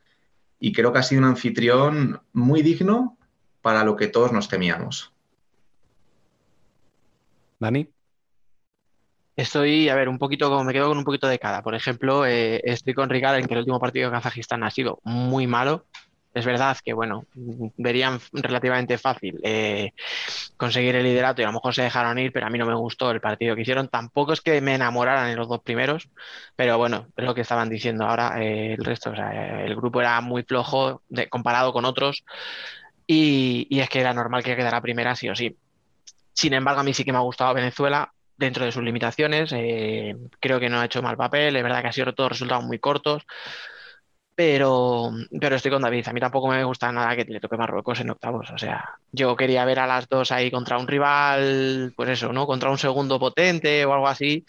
y 0.59 0.71
creo 0.71 0.93
que 0.93 0.99
ha 0.99 1.03
sido 1.03 1.21
un 1.21 1.27
anfitrión 1.27 2.21
muy 2.33 2.61
digno 2.61 3.17
para 3.61 3.83
lo 3.83 3.95
que 3.95 4.07
todos 4.07 4.31
nos 4.31 4.47
temíamos. 4.47 5.13
Dani. 7.59 7.89
Estoy, 9.35 9.89
a 9.89 9.95
ver, 9.95 10.07
un 10.07 10.17
poquito, 10.17 10.49
como 10.49 10.63
me 10.63 10.71
quedo 10.71 10.87
con 10.87 10.97
un 10.97 11.03
poquito 11.03 11.27
de 11.27 11.39
cada. 11.39 11.61
Por 11.61 11.75
ejemplo, 11.75 12.25
eh, 12.25 12.61
estoy 12.63 12.93
con 12.93 13.09
Ricardo 13.09 13.37
en 13.37 13.47
que 13.47 13.53
el 13.53 13.59
último 13.59 13.79
partido 13.79 14.09
de 14.09 14.15
Kazajistán 14.15 14.63
ha 14.63 14.71
sido 14.71 14.99
muy 15.03 15.45
malo. 15.45 15.85
Es 16.35 16.45
verdad 16.45 16.77
que, 16.83 16.91
bueno, 16.91 17.25
verían 17.77 18.19
relativamente 18.33 18.97
fácil 18.97 19.39
eh, 19.41 19.93
conseguir 20.57 20.93
el 20.97 21.03
liderato 21.03 21.41
y 21.41 21.45
a 21.45 21.47
lo 21.47 21.53
mejor 21.53 21.73
se 21.73 21.83
dejaron 21.83 22.19
ir, 22.19 22.33
pero 22.33 22.45
a 22.45 22.49
mí 22.49 22.59
no 22.59 22.65
me 22.65 22.75
gustó 22.75 23.09
el 23.11 23.21
partido 23.21 23.55
que 23.55 23.61
hicieron. 23.61 23.87
Tampoco 23.87 24.33
es 24.33 24.41
que 24.41 24.59
me 24.59 24.75
enamoraran 24.75 25.29
en 25.29 25.37
los 25.37 25.47
dos 25.47 25.61
primeros, 25.61 26.09
pero 26.57 26.77
bueno, 26.77 27.07
es 27.15 27.23
lo 27.23 27.33
que 27.33 27.39
estaban 27.39 27.69
diciendo 27.69 28.05
ahora 28.05 28.43
eh, 28.43 28.73
el 28.73 28.83
resto. 28.83 29.11
O 29.11 29.15
sea, 29.15 29.63
el 29.63 29.77
grupo 29.77 30.01
era 30.01 30.19
muy 30.19 30.43
flojo 30.43 31.03
comparado 31.29 31.71
con 31.71 31.85
otros 31.85 32.25
y, 33.07 33.79
es 33.79 33.87
que 33.87 34.01
era 34.01 34.13
normal 34.13 34.43
que 34.43 34.57
quedara 34.57 34.81
primera 34.81 35.15
sí 35.15 35.29
o 35.29 35.35
sí. 35.35 35.55
Sin 36.33 36.53
embargo, 36.53 36.81
a 36.81 36.83
mí 36.83 36.93
sí 36.93 37.05
que 37.05 37.13
me 37.13 37.17
ha 37.17 37.21
gustado 37.21 37.53
Venezuela 37.53 38.11
dentro 38.35 38.65
de 38.65 38.73
sus 38.73 38.83
limitaciones. 38.83 39.53
Eh, 39.53 40.17
creo 40.41 40.59
que 40.59 40.67
no 40.67 40.81
ha 40.81 40.85
hecho 40.85 41.01
mal 41.01 41.15
papel, 41.15 41.55
es 41.55 41.63
verdad 41.63 41.81
que 41.81 41.87
ha 41.87 41.93
sido 41.93 42.13
todos 42.13 42.33
resultados 42.33 42.65
muy 42.65 42.79
cortos. 42.79 43.23
Pero, 44.35 45.11
pero 45.39 45.55
estoy 45.55 45.71
con 45.71 45.81
David. 45.81 46.07
A 46.09 46.13
mí 46.13 46.19
tampoco 46.19 46.49
me 46.49 46.61
gusta 46.65 46.91
nada 46.91 47.15
que 47.15 47.23
le 47.23 47.39
toque 47.39 47.55
Marruecos 47.55 48.01
en 48.01 48.09
octavos. 48.09 48.51
O 48.51 48.57
sea, 48.57 48.97
yo 49.11 49.33
quería 49.37 49.63
ver 49.63 49.79
a 49.79 49.87
las 49.87 50.09
dos 50.09 50.31
ahí 50.33 50.51
contra 50.51 50.77
un 50.77 50.87
rival, 50.87 51.93
pues 51.95 52.09
eso, 52.09 52.33
¿no? 52.33 52.45
Contra 52.45 52.69
un 52.69 52.77
segundo 52.77 53.17
potente 53.17 53.85
o 53.85 53.93
algo 53.93 54.09
así, 54.09 54.45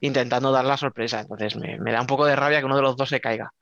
intentando 0.00 0.52
dar 0.52 0.66
la 0.66 0.76
sorpresa. 0.76 1.20
Entonces 1.20 1.56
me, 1.56 1.78
me 1.78 1.90
da 1.92 2.02
un 2.02 2.06
poco 2.06 2.26
de 2.26 2.36
rabia 2.36 2.58
que 2.58 2.66
uno 2.66 2.76
de 2.76 2.82
los 2.82 2.96
dos 2.96 3.08
se 3.08 3.20
caiga. 3.20 3.52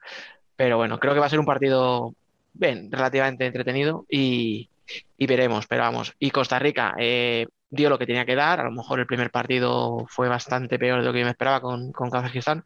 Pero 0.56 0.76
bueno, 0.78 0.98
creo 0.98 1.14
que 1.14 1.20
va 1.20 1.26
a 1.26 1.30
ser 1.30 1.38
un 1.40 1.46
partido, 1.46 2.14
bien, 2.54 2.90
relativamente 2.90 3.46
entretenido 3.46 4.04
y, 4.10 4.68
y 5.16 5.26
veremos, 5.26 5.66
pero 5.68 5.82
vamos. 5.82 6.14
Y 6.18 6.30
Costa 6.32 6.58
Rica 6.58 6.94
eh, 6.98 7.46
dio 7.70 7.88
lo 7.88 7.98
que 7.98 8.06
tenía 8.06 8.26
que 8.26 8.34
dar. 8.34 8.60
A 8.60 8.64
lo 8.64 8.72
mejor 8.72 8.98
el 9.00 9.06
primer 9.06 9.30
partido 9.30 10.06
fue 10.08 10.28
bastante 10.28 10.78
peor 10.78 11.00
de 11.00 11.06
lo 11.06 11.12
que 11.12 11.20
yo 11.20 11.24
me 11.24 11.30
esperaba 11.30 11.60
con, 11.60 11.92
con 11.92 12.10
Kazajistán. 12.10 12.64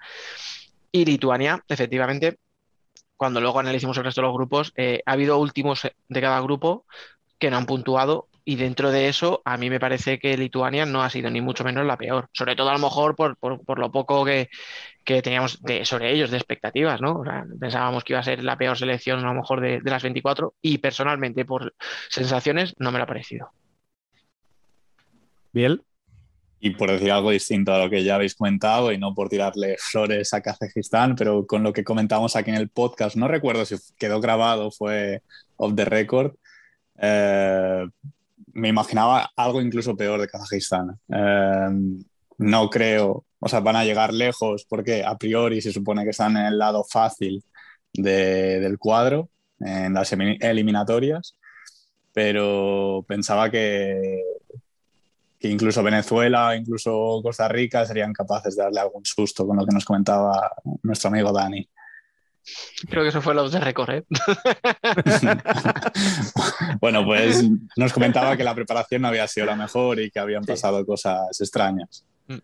Y 0.90 1.04
Lituania, 1.04 1.62
efectivamente, 1.68 2.38
cuando 3.22 3.40
luego 3.40 3.60
analicemos 3.60 3.96
el 3.98 4.02
resto 4.02 4.20
de 4.20 4.26
los 4.26 4.34
grupos, 4.34 4.72
eh, 4.74 5.00
ha 5.06 5.12
habido 5.12 5.38
últimos 5.38 5.82
de 6.08 6.20
cada 6.20 6.40
grupo 6.40 6.86
que 7.38 7.52
no 7.52 7.56
han 7.56 7.66
puntuado 7.66 8.26
y 8.44 8.56
dentro 8.56 8.90
de 8.90 9.06
eso 9.06 9.42
a 9.44 9.56
mí 9.56 9.70
me 9.70 9.78
parece 9.78 10.18
que 10.18 10.36
Lituania 10.36 10.86
no 10.86 11.04
ha 11.04 11.08
sido 11.08 11.30
ni 11.30 11.40
mucho 11.40 11.62
menos 11.62 11.86
la 11.86 11.96
peor, 11.96 12.28
sobre 12.32 12.56
todo 12.56 12.70
a 12.70 12.72
lo 12.72 12.80
mejor 12.80 13.14
por, 13.14 13.36
por, 13.36 13.78
lo 13.78 13.92
poco 13.92 14.24
que, 14.24 14.48
que 15.04 15.22
teníamos 15.22 15.60
sobre 15.84 16.12
ellos 16.12 16.32
de 16.32 16.38
expectativas, 16.38 17.00
¿no? 17.00 17.22
Pensábamos 17.60 18.02
que 18.02 18.14
iba 18.14 18.18
a 18.18 18.24
ser 18.24 18.42
la 18.42 18.58
peor 18.58 18.76
selección 18.76 19.20
a 19.20 19.28
lo 19.28 19.34
mejor 19.34 19.60
de, 19.60 19.80
de 19.80 19.90
las 19.92 20.02
24 20.02 20.54
y 20.60 20.78
personalmente 20.78 21.44
por 21.44 21.76
sensaciones 22.08 22.74
no 22.78 22.90
me 22.90 22.98
lo 22.98 23.04
ha 23.04 23.06
parecido. 23.06 23.52
Bien. 25.52 25.80
Y 26.64 26.70
por 26.70 26.92
decir 26.92 27.10
algo 27.10 27.32
distinto 27.32 27.74
a 27.74 27.78
lo 27.78 27.90
que 27.90 28.04
ya 28.04 28.14
habéis 28.14 28.36
comentado 28.36 28.92
y 28.92 28.98
no 28.98 29.14
por 29.14 29.28
tirarle 29.28 29.76
flores 29.80 30.32
a 30.32 30.40
Kazajistán, 30.40 31.16
pero 31.16 31.44
con 31.44 31.64
lo 31.64 31.72
que 31.72 31.82
comentamos 31.82 32.36
aquí 32.36 32.50
en 32.50 32.56
el 32.56 32.68
podcast, 32.68 33.16
no 33.16 33.26
recuerdo 33.26 33.64
si 33.64 33.74
quedó 33.98 34.20
grabado, 34.20 34.70
fue 34.70 35.22
off 35.56 35.74
the 35.74 35.84
record, 35.84 36.36
eh, 36.98 37.84
me 38.52 38.68
imaginaba 38.68 39.32
algo 39.34 39.60
incluso 39.60 39.96
peor 39.96 40.20
de 40.20 40.28
Kazajistán. 40.28 41.00
Eh, 41.08 41.98
no 42.38 42.70
creo, 42.70 43.24
o 43.40 43.48
sea, 43.48 43.58
van 43.58 43.74
a 43.74 43.84
llegar 43.84 44.14
lejos 44.14 44.64
porque 44.68 45.02
a 45.04 45.18
priori 45.18 45.60
se 45.60 45.72
supone 45.72 46.04
que 46.04 46.10
están 46.10 46.36
en 46.36 46.46
el 46.46 46.58
lado 46.58 46.84
fácil 46.84 47.42
de, 47.92 48.60
del 48.60 48.78
cuadro, 48.78 49.30
en 49.58 49.94
las 49.94 50.12
eliminatorias, 50.12 51.36
pero 52.12 53.04
pensaba 53.08 53.50
que 53.50 54.22
que 55.42 55.48
incluso 55.48 55.82
Venezuela, 55.82 56.54
incluso 56.54 57.20
Costa 57.20 57.48
Rica 57.48 57.84
serían 57.84 58.12
capaces 58.12 58.54
de 58.54 58.62
darle 58.62 58.78
algún 58.78 59.04
susto 59.04 59.44
con 59.44 59.56
lo 59.56 59.66
que 59.66 59.74
nos 59.74 59.84
comentaba 59.84 60.52
nuestro 60.84 61.08
amigo 61.08 61.32
Dani. 61.32 61.68
Creo 62.88 63.02
que 63.02 63.08
eso 63.08 63.20
fue 63.20 63.34
lo 63.34 63.50
de 63.50 63.58
recorrer. 63.58 64.04
bueno, 66.80 67.04
pues 67.04 67.44
nos 67.76 67.92
comentaba 67.92 68.36
que 68.36 68.44
la 68.44 68.54
preparación 68.54 69.02
no 69.02 69.08
había 69.08 69.26
sido 69.26 69.46
la 69.46 69.56
mejor 69.56 69.98
y 69.98 70.12
que 70.12 70.20
habían 70.20 70.44
pasado 70.44 70.86
cosas 70.86 71.40
extrañas. 71.40 72.06
Mm. 72.28 72.38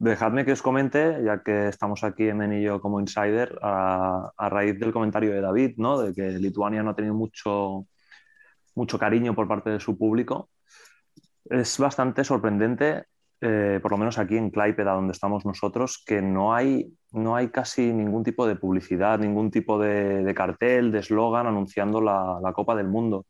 Dejadme 0.00 0.44
que 0.44 0.52
os 0.52 0.62
comente, 0.62 1.18
ya 1.24 1.40
que 1.44 1.68
estamos 1.68 2.02
aquí 2.02 2.28
en 2.28 2.52
y 2.52 2.64
yo 2.64 2.80
como 2.80 2.98
insider, 2.98 3.56
a, 3.62 4.32
a, 4.36 4.48
raíz 4.48 4.76
del 4.80 4.92
comentario 4.92 5.30
de 5.30 5.40
David, 5.40 5.74
¿no? 5.76 6.00
de 6.00 6.12
que 6.12 6.36
Lituania 6.40 6.82
no 6.82 6.90
ha 6.90 6.96
tenido 6.96 7.14
mucho, 7.14 7.86
mucho 8.74 8.98
cariño 8.98 9.36
por 9.36 9.46
parte 9.46 9.70
de 9.70 9.78
su 9.78 9.96
público 9.96 10.50
es 11.50 11.78
bastante 11.78 12.24
sorprendente, 12.24 13.04
eh, 13.40 13.78
por 13.82 13.90
lo 13.90 13.98
menos 13.98 14.18
aquí 14.18 14.36
en 14.36 14.50
Klaipeda, 14.50 14.92
donde 14.92 15.12
estamos 15.12 15.44
nosotros, 15.44 16.02
que 16.04 16.22
no 16.22 16.54
hay, 16.54 16.92
no 17.12 17.36
hay 17.36 17.48
casi 17.48 17.92
ningún 17.92 18.24
tipo 18.24 18.46
de 18.46 18.56
publicidad, 18.56 19.18
ningún 19.18 19.50
tipo 19.50 19.78
de, 19.78 20.32
cartel, 20.34 20.90
de 20.90 21.00
eslogan 21.00 21.46
anunciando 21.46 22.00
la, 22.00 22.52
Copa 22.54 22.74
del 22.74 22.88
Mundo. 22.88 23.26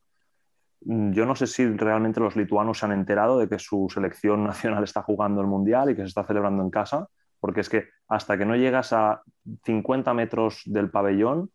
Mm, 0.83 1.13
yo 1.13 1.27
no 1.27 1.35
sé 1.35 1.47
si 1.47 1.67
realmente 1.67 2.21
los 2.21 2.37
lituanos 2.37 2.79
se 2.79 2.87
han 2.87 2.93
enterado 2.93 3.39
de 3.39 3.49
que 3.49 3.59
su 3.59 3.89
selección 3.93 4.45
nacional 4.45 4.85
está 4.85 5.03
jugando 5.03 5.41
el 5.41 5.47
Mundial 5.47 5.91
y 5.91 5.97
que 5.97 6.03
se 6.03 6.09
está 6.09 6.25
celebrando 6.25 6.63
en 6.63 6.71
casa, 6.71 7.09
porque 7.41 7.61
es 7.61 7.69
que 7.69 7.89
hasta 8.09 8.39
que 8.39 8.47
no 8.47 8.57
llegas 8.57 8.93
a 8.93 9.23
50 9.65 10.15
metros 10.15 10.63
del 10.67 10.91
pabellón, 10.91 11.51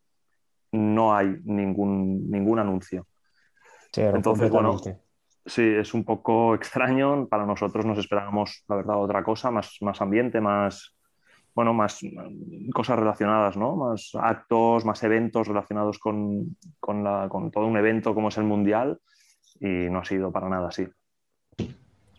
no 0.74 1.16
hay 1.16 1.38
ningún, 1.44 2.30
ningún 2.30 2.60
anuncio. 2.60 3.08
Entonces, 3.94 4.50
bueno, 4.50 4.80
Sí, 5.46 5.64
es 5.64 5.94
un 5.94 6.04
poco 6.04 6.54
extraño. 6.56 7.28
Para 7.28 7.46
nosotros 7.46 7.86
nos 7.86 7.98
esperábamos, 7.98 8.64
la 8.68 8.76
verdad, 8.76 8.98
otra 8.98 9.24
cosa, 9.24 9.52
más, 9.52 9.78
más 9.82 10.02
ambiente, 10.02 10.40
más, 10.40 10.96
bueno, 11.56 11.74
más 11.74 12.00
cosas 12.74 13.00
relacionadas, 13.00 13.58
¿no? 13.58 13.76
Más 13.76 14.12
actos, 14.14 14.86
más 14.86 15.02
eventos 15.04 15.48
relacionados 15.48 16.00
con, 16.00 16.58
con, 16.80 17.04
la, 17.04 17.28
con 17.30 17.52
todo 17.52 17.66
un 17.66 17.78
evento 17.78 18.14
como 18.14 18.30
es 18.30 18.38
el 18.38 18.44
Mundial 18.44 19.00
y 19.60 19.90
no 19.90 20.00
ha 20.00 20.06
sido 20.06 20.32
para 20.32 20.50
nada 20.50 20.68
así. 20.70 20.88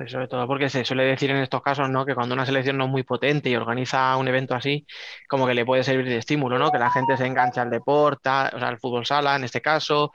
Sobre 0.08 0.28
todo 0.28 0.46
porque 0.46 0.68
se 0.68 0.84
suele 0.84 1.04
decir 1.04 1.30
en 1.30 1.38
estos 1.38 1.62
casos, 1.62 1.88
¿no? 1.90 2.04
Que 2.06 2.14
cuando 2.14 2.34
una 2.34 2.46
selección 2.46 2.76
no 2.78 2.84
es 2.84 2.90
muy 2.90 3.02
potente 3.02 3.50
y 3.50 3.56
organiza 3.56 4.16
un 4.16 4.28
evento 4.28 4.54
así, 4.54 4.86
como 5.28 5.46
que 5.46 5.54
le 5.54 5.64
puede 5.64 5.84
servir 5.84 6.06
de 6.06 6.18
estímulo, 6.18 6.58
¿no? 6.58 6.70
Que 6.70 6.78
la 6.78 6.90
gente 6.90 7.16
se 7.16 7.26
engancha 7.26 7.62
al 7.62 7.70
deporte, 7.70 8.28
o 8.30 8.58
sea, 8.58 8.68
al 8.68 8.78
fútbol 8.78 9.06
sala 9.06 9.36
en 9.36 9.44
este 9.44 9.60
caso, 9.60 10.12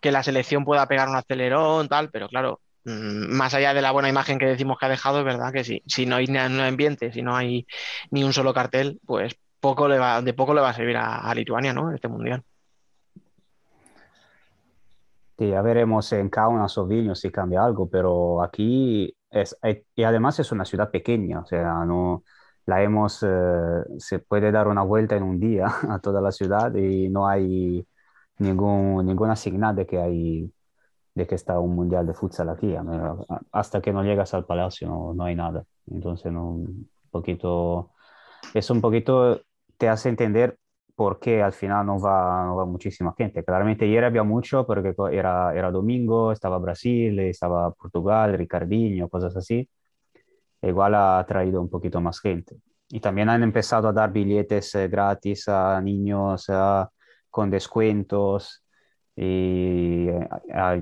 que 0.00 0.12
la 0.12 0.22
selección 0.22 0.64
pueda 0.64 0.86
pegar 0.86 1.08
un 1.08 1.16
acelerón, 1.16 1.88
tal, 1.88 2.10
pero 2.10 2.28
claro, 2.28 2.60
mm, 2.84 3.32
más 3.36 3.54
allá 3.54 3.74
de 3.74 3.82
la 3.82 3.92
buena 3.92 4.08
imagen 4.08 4.38
que 4.38 4.46
decimos 4.46 4.78
que 4.78 4.86
ha 4.86 4.88
dejado, 4.88 5.20
es 5.20 5.24
verdad 5.24 5.52
que. 5.52 5.64
Si 5.64 6.06
no 6.06 6.16
hay 6.16 6.26
un 6.26 6.36
ambiente, 6.60 7.12
si 7.12 7.22
no 7.22 7.36
hay 7.36 7.66
ni 8.10 8.24
un 8.24 8.32
solo 8.32 8.54
cartel, 8.54 9.00
pues 9.06 9.34
poco 9.60 9.88
le 9.88 9.98
va, 9.98 10.22
de 10.22 10.32
poco 10.34 10.54
le 10.54 10.60
va 10.60 10.70
a 10.70 10.74
servir 10.74 10.96
a, 10.96 11.18
a 11.18 11.34
Lituania, 11.34 11.72
¿no? 11.72 11.94
Este 11.94 12.08
mundial. 12.08 12.42
Ya 15.48 15.62
veremos 15.62 16.12
en 16.12 16.28
Kaunas 16.28 16.76
o 16.76 16.86
Vilnius 16.86 17.20
si 17.20 17.30
cambia 17.30 17.64
algo, 17.64 17.88
pero 17.88 18.42
aquí 18.42 19.14
es, 19.30 19.56
eh, 19.62 19.84
y 19.94 20.02
además 20.04 20.38
es 20.40 20.52
una 20.52 20.64
ciudad 20.64 20.90
pequeña, 20.90 21.40
o 21.40 21.46
sea, 21.46 21.84
no 21.84 22.24
la 22.66 22.82
hemos, 22.82 23.22
eh, 23.22 23.82
se 23.98 24.18
puede 24.20 24.52
dar 24.52 24.68
una 24.68 24.82
vuelta 24.82 25.16
en 25.16 25.22
un 25.24 25.40
día 25.40 25.66
a 25.90 25.98
toda 26.00 26.20
la 26.20 26.32
ciudad 26.32 26.74
y 26.74 27.08
no 27.08 27.28
hay 27.28 27.86
ningún, 28.38 29.06
ninguna 29.06 29.36
señal 29.36 29.76
de 29.76 29.86
que 29.86 29.98
hay, 30.00 30.52
de 31.14 31.26
que 31.26 31.34
está 31.36 31.58
un 31.60 31.74
mundial 31.76 32.06
de 32.06 32.14
futsal 32.14 32.50
aquí. 32.50 32.74
Hasta 33.52 33.80
que 33.82 33.92
no 33.92 34.04
llegas 34.04 34.34
al 34.34 34.46
palacio 34.46 34.88
no, 34.88 35.14
no 35.14 35.24
hay 35.24 35.36
nada. 35.36 35.64
Entonces, 35.90 36.32
no, 36.32 36.50
un 36.50 36.90
poquito, 37.10 37.92
es 38.54 38.70
un 38.70 38.80
poquito, 38.82 39.42
te 39.78 39.88
hace 39.88 40.10
entender 40.10 40.58
por 41.00 41.18
qué 41.18 41.42
al 41.42 41.54
final 41.54 41.86
no 41.86 41.98
va, 41.98 42.44
no 42.44 42.56
va 42.56 42.66
muchísima 42.66 43.14
gente. 43.16 43.42
Claramente 43.42 43.86
ayer 43.86 44.04
había 44.04 44.22
mucho 44.22 44.66
porque 44.66 44.94
era, 45.12 45.54
era 45.54 45.70
domingo, 45.70 46.30
estaba 46.30 46.58
Brasil, 46.58 47.18
estaba 47.20 47.70
Portugal, 47.72 48.36
Ricardinho, 48.36 49.08
cosas 49.08 49.34
así. 49.34 49.66
Igual 50.60 50.94
ha 50.94 51.24
traído 51.26 51.62
un 51.62 51.70
poquito 51.70 52.02
más 52.02 52.20
gente. 52.20 52.56
Y 52.90 53.00
también 53.00 53.30
han 53.30 53.42
empezado 53.42 53.88
a 53.88 53.94
dar 53.94 54.12
billetes 54.12 54.74
eh, 54.74 54.88
gratis 54.88 55.48
a 55.48 55.80
niños 55.80 56.46
con 57.30 57.50
descuentos 57.50 58.62
y 59.16 60.06
eh, 60.08 60.28
ha, 60.52 60.72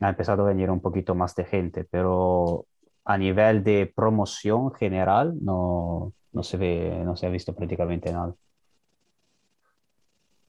ha, 0.00 0.08
empezado 0.08 0.44
a 0.44 0.48
venir 0.48 0.70
un 0.70 0.80
poquito 0.80 1.14
más 1.14 1.34
de 1.34 1.44
gente, 1.44 1.84
pero 1.84 2.64
a 3.04 3.18
nivel 3.18 3.62
de 3.62 3.92
promoción 3.94 4.72
general 4.72 5.34
no, 5.42 6.14
no, 6.32 6.42
se 6.42 6.56
ve, 6.56 7.02
no 7.04 7.14
se 7.14 7.26
ha 7.26 7.30
visto 7.30 7.54
prácticamente 7.54 8.10
nada. 8.10 8.34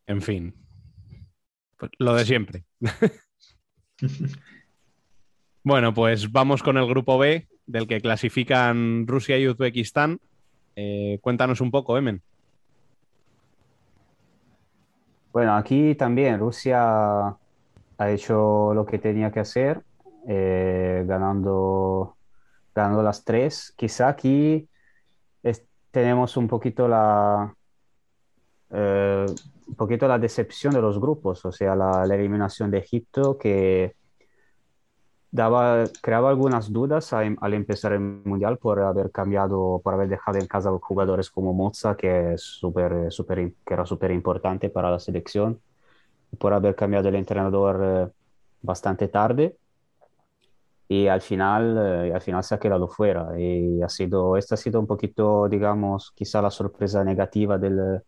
En 0.08 0.22
fin, 0.22 0.54
pues 1.78 1.92
lo 2.00 2.16
de 2.16 2.26
siempre. 2.26 2.66
bueno, 5.64 5.94
pues 5.94 6.32
vamos 6.32 6.64
con 6.64 6.78
el 6.78 6.88
grupo 6.88 7.18
B, 7.18 7.48
del 7.66 7.88
que 7.88 8.02
clasifican 8.02 9.06
Rusia 9.06 9.38
y 9.38 9.48
Uzbekistán. 9.48 10.20
Eh, 10.76 11.20
cuéntanos 11.22 11.60
un 11.60 11.72
poco, 11.72 11.98
Emen. 11.98 12.22
Bueno, 15.34 15.56
aquí 15.56 15.94
también 15.96 16.40
Rusia 16.40 17.36
ha 17.98 18.10
hecho 18.10 18.74
lo 18.74 18.86
que 18.86 18.98
tenía 18.98 19.32
que 19.32 19.42
hacer, 19.42 19.84
eh, 20.28 21.04
ganando, 21.06 22.16
ganando 22.74 23.04
las 23.04 23.24
tres. 23.24 23.74
Quizá 23.76 24.08
aquí 24.08 24.68
tenemos 25.92 26.38
un 26.38 26.48
poquito 26.48 26.88
la, 26.88 27.56
eh, 28.70 29.26
un 29.68 29.76
poquito 29.76 30.08
la 30.08 30.20
decepción 30.20 30.74
de 30.74 30.82
los 30.82 31.00
grupos, 31.00 31.46
o 31.46 31.52
sea, 31.52 31.76
la, 31.76 32.04
eliminación 32.04 32.72
de 32.72 32.80
Egipto 32.80 33.38
que 33.38 33.96
daba, 35.32 35.86
creaba 36.02 36.30
algunas 36.30 36.72
dudas 36.72 37.14
al 37.14 37.54
empezar 37.54 37.94
el 37.94 38.00
Mundial 38.00 38.58
por 38.58 38.80
haber 38.80 39.12
cambiado, 39.12 39.82
por 39.84 39.94
haber 39.94 40.08
dejado 40.10 40.40
en 40.40 40.48
casa 40.48 40.72
jugadores 40.82 41.30
como 41.30 41.54
Moza, 41.54 41.96
que, 41.98 42.34
es 42.34 42.42
super, 42.42 43.12
super, 43.12 43.54
que 43.66 43.74
era 43.74 43.86
súper 43.86 44.12
importante 44.12 44.70
para 44.70 44.92
la 44.92 45.00
selección, 45.00 45.60
por 46.40 46.54
haber 46.54 46.76
cambiado 46.76 47.10
el 47.10 47.16
entrenador 47.16 47.80
eh, 47.84 48.12
bastante 48.62 49.08
tarde. 49.10 49.58
Y 50.90 51.08
al 51.08 51.22
final, 51.22 51.78
eh, 52.08 52.14
al 52.14 52.22
final 52.22 52.44
se 52.44 52.56
ha 52.56 52.60
quedado 52.60 52.88
fuera. 52.88 53.38
Y 53.38 53.82
ha 53.82 53.90
sido, 53.90 54.38
esta 54.38 54.56
ha 54.56 54.58
sido 54.58 54.80
un 54.80 54.88
poquito, 54.88 55.50
digamos, 55.50 56.12
quizá 56.16 56.42
la 56.42 56.50
sorpresa 56.52 57.04
negativa 57.04 57.58
del, 57.58 58.02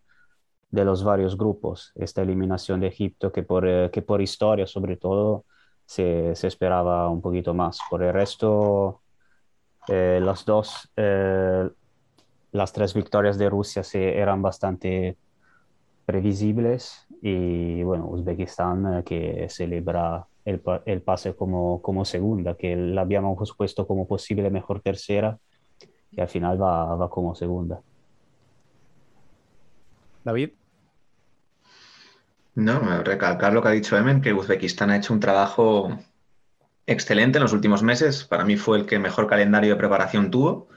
de 0.71 0.85
los 0.85 1.03
varios 1.03 1.37
grupos, 1.37 1.91
esta 1.95 2.21
eliminación 2.21 2.79
de 2.79 2.87
Egipto, 2.87 3.31
que 3.31 3.43
por, 3.43 3.67
eh, 3.67 3.89
que 3.91 4.01
por 4.01 4.21
historia 4.21 4.67
sobre 4.67 4.97
todo 4.97 5.45
se, 5.85 6.35
se, 6.35 6.47
esperaba 6.47 7.09
un 7.09 7.21
poquito 7.21 7.53
más. 7.53 7.79
Por 7.89 8.03
el 8.03 8.13
resto, 8.13 9.01
eh, 9.87 10.19
los 10.21 10.45
dos, 10.45 10.91
eh, 10.95 11.67
las 12.51 12.73
tres 12.73 12.93
victorias 12.93 13.37
de 13.37 13.49
Rusia 13.49 13.83
se, 13.83 14.17
eran 14.17 14.41
bastante 14.41 15.17
previsibles 16.05 17.07
y 17.21 17.83
bueno, 17.83 18.07
Uzbekistán 18.07 19.03
que 19.03 19.47
celebra 19.49 20.27
el, 20.45 20.61
el, 20.85 21.01
pase 21.01 21.35
como, 21.35 21.81
como 21.81 22.05
segunda, 22.05 22.55
que 22.55 22.75
la 22.75 23.01
habíamos 23.01 23.53
puesto 23.55 23.85
como 23.87 24.07
posible 24.07 24.49
mejor 24.49 24.81
tercera 24.81 25.37
y 26.11 26.21
al 26.21 26.27
final 26.27 26.61
va, 26.61 26.95
va 26.95 27.09
como 27.09 27.35
segunda. 27.35 27.81
David. 30.23 30.51
No, 32.55 33.03
recalcar 33.03 33.53
lo 33.53 33.61
que 33.61 33.67
ha 33.69 33.71
dicho 33.71 33.97
Emen, 33.97 34.21
que 34.21 34.33
Uzbekistán 34.33 34.89
ha 34.89 34.97
hecho 34.97 35.13
un 35.13 35.19
trabajo 35.19 35.97
excelente 36.85 37.37
en 37.37 37.43
los 37.43 37.53
últimos 37.53 37.83
meses. 37.83 38.25
Para 38.25 38.43
mí 38.43 38.57
fue 38.57 38.79
el 38.79 38.85
que 38.85 38.99
mejor 38.99 39.27
calendario 39.27 39.71
de 39.71 39.79
preparación 39.79 40.29
tuvo, 40.31 40.67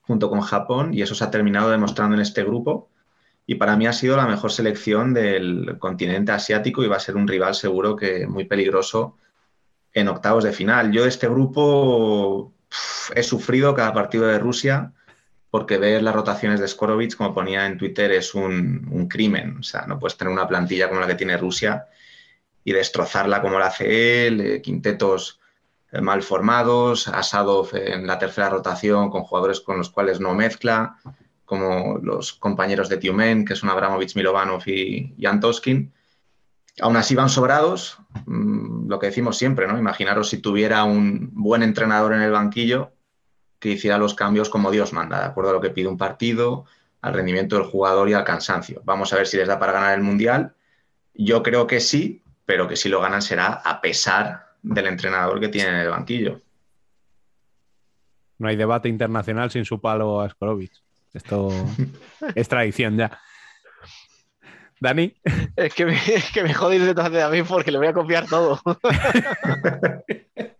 junto 0.00 0.30
con 0.30 0.40
Japón, 0.40 0.94
y 0.94 1.02
eso 1.02 1.14
se 1.14 1.24
ha 1.24 1.30
terminado 1.30 1.70
demostrando 1.70 2.14
en 2.14 2.22
este 2.22 2.42
grupo. 2.42 2.90
Y 3.44 3.56
para 3.56 3.76
mí 3.76 3.86
ha 3.86 3.92
sido 3.92 4.16
la 4.16 4.26
mejor 4.26 4.50
selección 4.50 5.12
del 5.12 5.78
continente 5.78 6.32
asiático 6.32 6.82
y 6.82 6.88
va 6.88 6.96
a 6.96 7.00
ser 7.00 7.16
un 7.16 7.28
rival 7.28 7.54
seguro 7.54 7.96
que 7.96 8.26
muy 8.26 8.44
peligroso 8.44 9.18
en 9.92 10.08
octavos 10.08 10.44
de 10.44 10.52
final. 10.52 10.92
Yo 10.92 11.02
de 11.02 11.08
este 11.08 11.28
grupo 11.28 12.52
he 13.14 13.22
sufrido 13.22 13.74
cada 13.74 13.92
partido 13.92 14.26
de 14.26 14.38
Rusia 14.38 14.92
porque 15.50 15.78
ver 15.78 16.02
las 16.02 16.14
rotaciones 16.14 16.60
de 16.60 16.68
Skorovic, 16.68 17.16
como 17.16 17.34
ponía 17.34 17.66
en 17.66 17.78
Twitter, 17.78 18.12
es 18.12 18.34
un, 18.34 19.06
crimen. 19.08 19.58
O 19.60 19.62
sea, 19.62 19.86
no 19.86 19.98
puedes 19.98 20.16
tener 20.16 20.32
una 20.32 20.48
plantilla 20.48 20.88
como 20.88 21.00
la 21.00 21.06
que 21.06 21.14
tiene 21.14 21.36
Rusia 21.36 21.86
y 22.64 22.72
destrozarla 22.72 23.40
como 23.40 23.58
la 23.58 23.66
hace 23.66 24.26
él, 24.26 24.40
eh, 24.40 24.62
quintetos 24.62 25.40
eh, 25.92 26.00
mal 26.00 26.22
formados, 26.22 27.06
Asadov 27.08 27.70
en 27.74 28.06
la 28.06 28.18
tercera 28.18 28.50
rotación 28.50 29.08
con 29.10 29.22
jugadores 29.22 29.60
con 29.60 29.78
los 29.78 29.90
cuales 29.90 30.18
no 30.18 30.34
mezcla, 30.34 30.98
como 31.44 31.98
los 32.02 32.32
compañeros 32.32 32.88
de 32.88 32.96
Tiumen, 32.96 33.44
que 33.44 33.54
son 33.54 33.70
Abramovich, 33.70 34.16
Milovanov 34.16 34.62
y, 34.66 35.14
y 35.16 35.26
Antoskin. 35.26 35.92
Aún 36.80 36.96
así 36.96 37.14
van 37.14 37.30
sobrados, 37.30 37.98
mm, 38.26 38.88
lo 38.88 38.98
que 38.98 39.06
decimos 39.06 39.38
siempre, 39.38 39.68
¿no? 39.68 39.78
Imaginaros 39.78 40.28
si 40.28 40.38
tuviera 40.38 40.82
un 40.84 41.30
buen 41.32 41.62
entrenador 41.62 42.12
en 42.14 42.22
el 42.22 42.32
banquillo, 42.32 42.95
que 43.58 43.70
hiciera 43.70 43.98
los 43.98 44.14
cambios 44.14 44.48
como 44.48 44.70
Dios 44.70 44.92
manda, 44.92 45.20
de 45.20 45.26
acuerdo 45.26 45.50
a 45.50 45.54
lo 45.54 45.60
que 45.60 45.70
pide 45.70 45.88
un 45.88 45.96
partido, 45.96 46.66
al 47.00 47.14
rendimiento 47.14 47.56
del 47.56 47.66
jugador 47.66 48.08
y 48.08 48.14
al 48.14 48.24
cansancio. 48.24 48.82
Vamos 48.84 49.12
a 49.12 49.16
ver 49.16 49.26
si 49.26 49.36
les 49.36 49.48
da 49.48 49.58
para 49.58 49.72
ganar 49.72 49.94
el 49.94 50.02
Mundial. 50.02 50.54
Yo 51.14 51.42
creo 51.42 51.66
que 51.66 51.80
sí, 51.80 52.22
pero 52.44 52.68
que 52.68 52.76
si 52.76 52.88
lo 52.88 53.00
ganan 53.00 53.22
será 53.22 53.46
a 53.46 53.80
pesar 53.80 54.46
del 54.62 54.86
entrenador 54.86 55.38
que 55.40 55.48
tiene 55.48 55.70
en 55.70 55.76
el 55.76 55.90
banquillo. 55.90 56.40
No 58.38 58.48
hay 58.48 58.56
debate 58.56 58.88
internacional 58.88 59.50
sin 59.50 59.64
su 59.64 59.80
palo 59.80 60.20
a 60.20 60.28
Skorovic. 60.28 60.72
Esto 61.14 61.48
es 62.34 62.48
tradición 62.48 62.96
ya. 62.96 63.18
Dani. 64.78 65.14
Es 65.56 65.72
que 65.74 65.86
me, 65.86 65.94
es 65.94 66.30
que 66.32 66.42
me 66.42 66.52
jodéis 66.52 66.84
detrás 66.84 67.10
de 67.10 67.18
David 67.18 67.44
porque 67.48 67.70
le 67.70 67.78
voy 67.78 67.86
a 67.86 67.94
copiar 67.94 68.26
todo. 68.26 68.60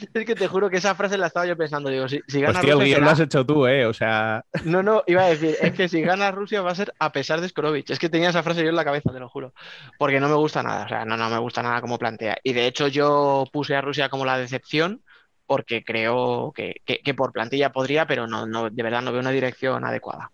es 0.14 0.24
que 0.24 0.34
te 0.34 0.48
juro 0.48 0.70
que 0.70 0.78
esa 0.78 0.94
frase 0.94 1.18
la 1.18 1.26
estaba 1.26 1.46
yo 1.46 1.56
pensando. 1.56 1.90
Digo, 1.90 2.08
si, 2.08 2.20
si 2.26 2.40
gana 2.40 2.58
Hostia, 2.58 2.74
Rusia. 2.74 2.96
El 2.96 3.04
lo 3.04 3.10
has 3.10 3.20
hecho 3.20 3.44
tú, 3.44 3.66
¿eh? 3.66 3.86
O 3.86 3.92
sea. 3.92 4.44
No, 4.64 4.82
no, 4.82 5.02
iba 5.06 5.22
a 5.22 5.28
decir, 5.28 5.56
es 5.60 5.72
que 5.72 5.88
si 5.88 6.00
gana 6.02 6.30
Rusia 6.30 6.62
va 6.62 6.70
a 6.70 6.74
ser 6.74 6.92
a 6.98 7.12
pesar 7.12 7.40
de 7.40 7.48
Skorovic. 7.48 7.90
Es 7.90 7.98
que 7.98 8.08
tenía 8.08 8.30
esa 8.30 8.42
frase 8.42 8.62
yo 8.62 8.68
en 8.68 8.76
la 8.76 8.84
cabeza, 8.84 9.12
te 9.12 9.18
lo 9.18 9.28
juro. 9.28 9.52
Porque 9.98 10.20
no 10.20 10.28
me 10.28 10.34
gusta 10.34 10.62
nada, 10.62 10.84
o 10.84 10.88
sea, 10.88 11.04
no, 11.04 11.16
no 11.16 11.28
me 11.30 11.38
gusta 11.38 11.62
nada 11.62 11.80
como 11.80 11.98
plantea. 11.98 12.38
Y 12.42 12.52
de 12.52 12.66
hecho, 12.66 12.88
yo 12.88 13.44
puse 13.52 13.74
a 13.74 13.80
Rusia 13.80 14.08
como 14.08 14.24
la 14.24 14.38
decepción 14.38 15.02
porque 15.46 15.82
creo 15.82 16.52
que, 16.54 16.76
que, 16.84 17.00
que 17.00 17.14
por 17.14 17.32
plantilla 17.32 17.72
podría, 17.72 18.06
pero 18.06 18.28
no, 18.28 18.46
no, 18.46 18.70
de 18.70 18.82
verdad 18.82 19.02
no 19.02 19.10
veo 19.10 19.20
una 19.20 19.32
dirección 19.32 19.84
adecuada. 19.84 20.30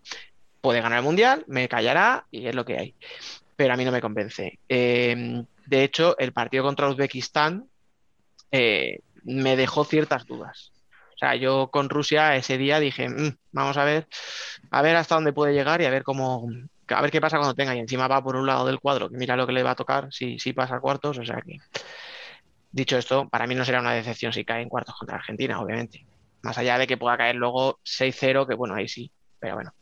Puede 0.61 0.81
ganar 0.81 0.99
el 0.99 1.05
mundial, 1.05 1.43
me 1.47 1.67
callará 1.67 2.25
y 2.29 2.45
es 2.45 2.53
lo 2.53 2.65
que 2.65 2.77
hay. 2.77 2.95
Pero 3.55 3.73
a 3.73 3.77
mí 3.77 3.83
no 3.83 3.91
me 3.91 4.01
convence. 4.01 4.59
Eh, 4.69 5.43
de 5.65 5.83
hecho, 5.83 6.17
el 6.19 6.33
partido 6.33 6.63
contra 6.63 6.87
Uzbekistán 6.87 7.67
eh, 8.51 8.99
me 9.27 9.55
dejó 9.55 9.83
ciertas 9.83 10.25
dudas. 10.25 10.71
O 11.15 11.17
sea, 11.19 11.35
yo 11.35 11.69
con 11.71 11.89
Rusia 11.89 12.35
ese 12.35 12.57
día 12.57 12.79
dije, 12.79 13.09
mmm, 13.09 13.35
vamos 13.51 13.77
a 13.77 13.83
ver, 13.83 14.07
a 14.71 14.81
ver 14.81 14.95
hasta 14.95 15.15
dónde 15.15 15.33
puede 15.33 15.53
llegar 15.53 15.81
y 15.81 15.85
a 15.85 15.89
ver 15.89 16.03
cómo, 16.03 16.47
a 16.87 17.01
ver 17.01 17.11
qué 17.11 17.19
pasa 17.19 17.37
cuando 17.37 17.55
tenga. 17.55 17.75
Y 17.75 17.79
encima 17.79 18.07
va 18.07 18.23
por 18.23 18.35
un 18.35 18.45
lado 18.45 18.65
del 18.65 18.79
cuadro, 18.79 19.09
que 19.09 19.17
mira 19.17 19.35
lo 19.35 19.45
que 19.45 19.53
le 19.53 19.63
va 19.63 19.71
a 19.71 19.75
tocar 19.75 20.07
si, 20.11 20.39
si 20.39 20.53
pasa 20.53 20.75
a 20.75 20.79
cuartos. 20.79 21.17
O 21.17 21.25
sea 21.25 21.41
que, 21.41 21.57
dicho 22.71 22.97
esto, 22.97 23.27
para 23.29 23.47
mí 23.47 23.55
no 23.55 23.65
será 23.65 23.81
una 23.81 23.93
decepción 23.93 24.31
si 24.31 24.45
cae 24.45 24.61
en 24.61 24.69
cuartos 24.69 24.95
contra 24.95 25.17
Argentina, 25.17 25.59
obviamente. 25.59 26.05
Más 26.43 26.57
allá 26.57 26.77
de 26.77 26.87
que 26.87 26.97
pueda 26.97 27.17
caer 27.17 27.35
luego 27.35 27.79
6-0, 27.83 28.47
que 28.47 28.55
bueno, 28.55 28.75
ahí 28.75 28.87
sí. 28.87 29.11
Pero 29.39 29.55
bueno, 29.55 29.73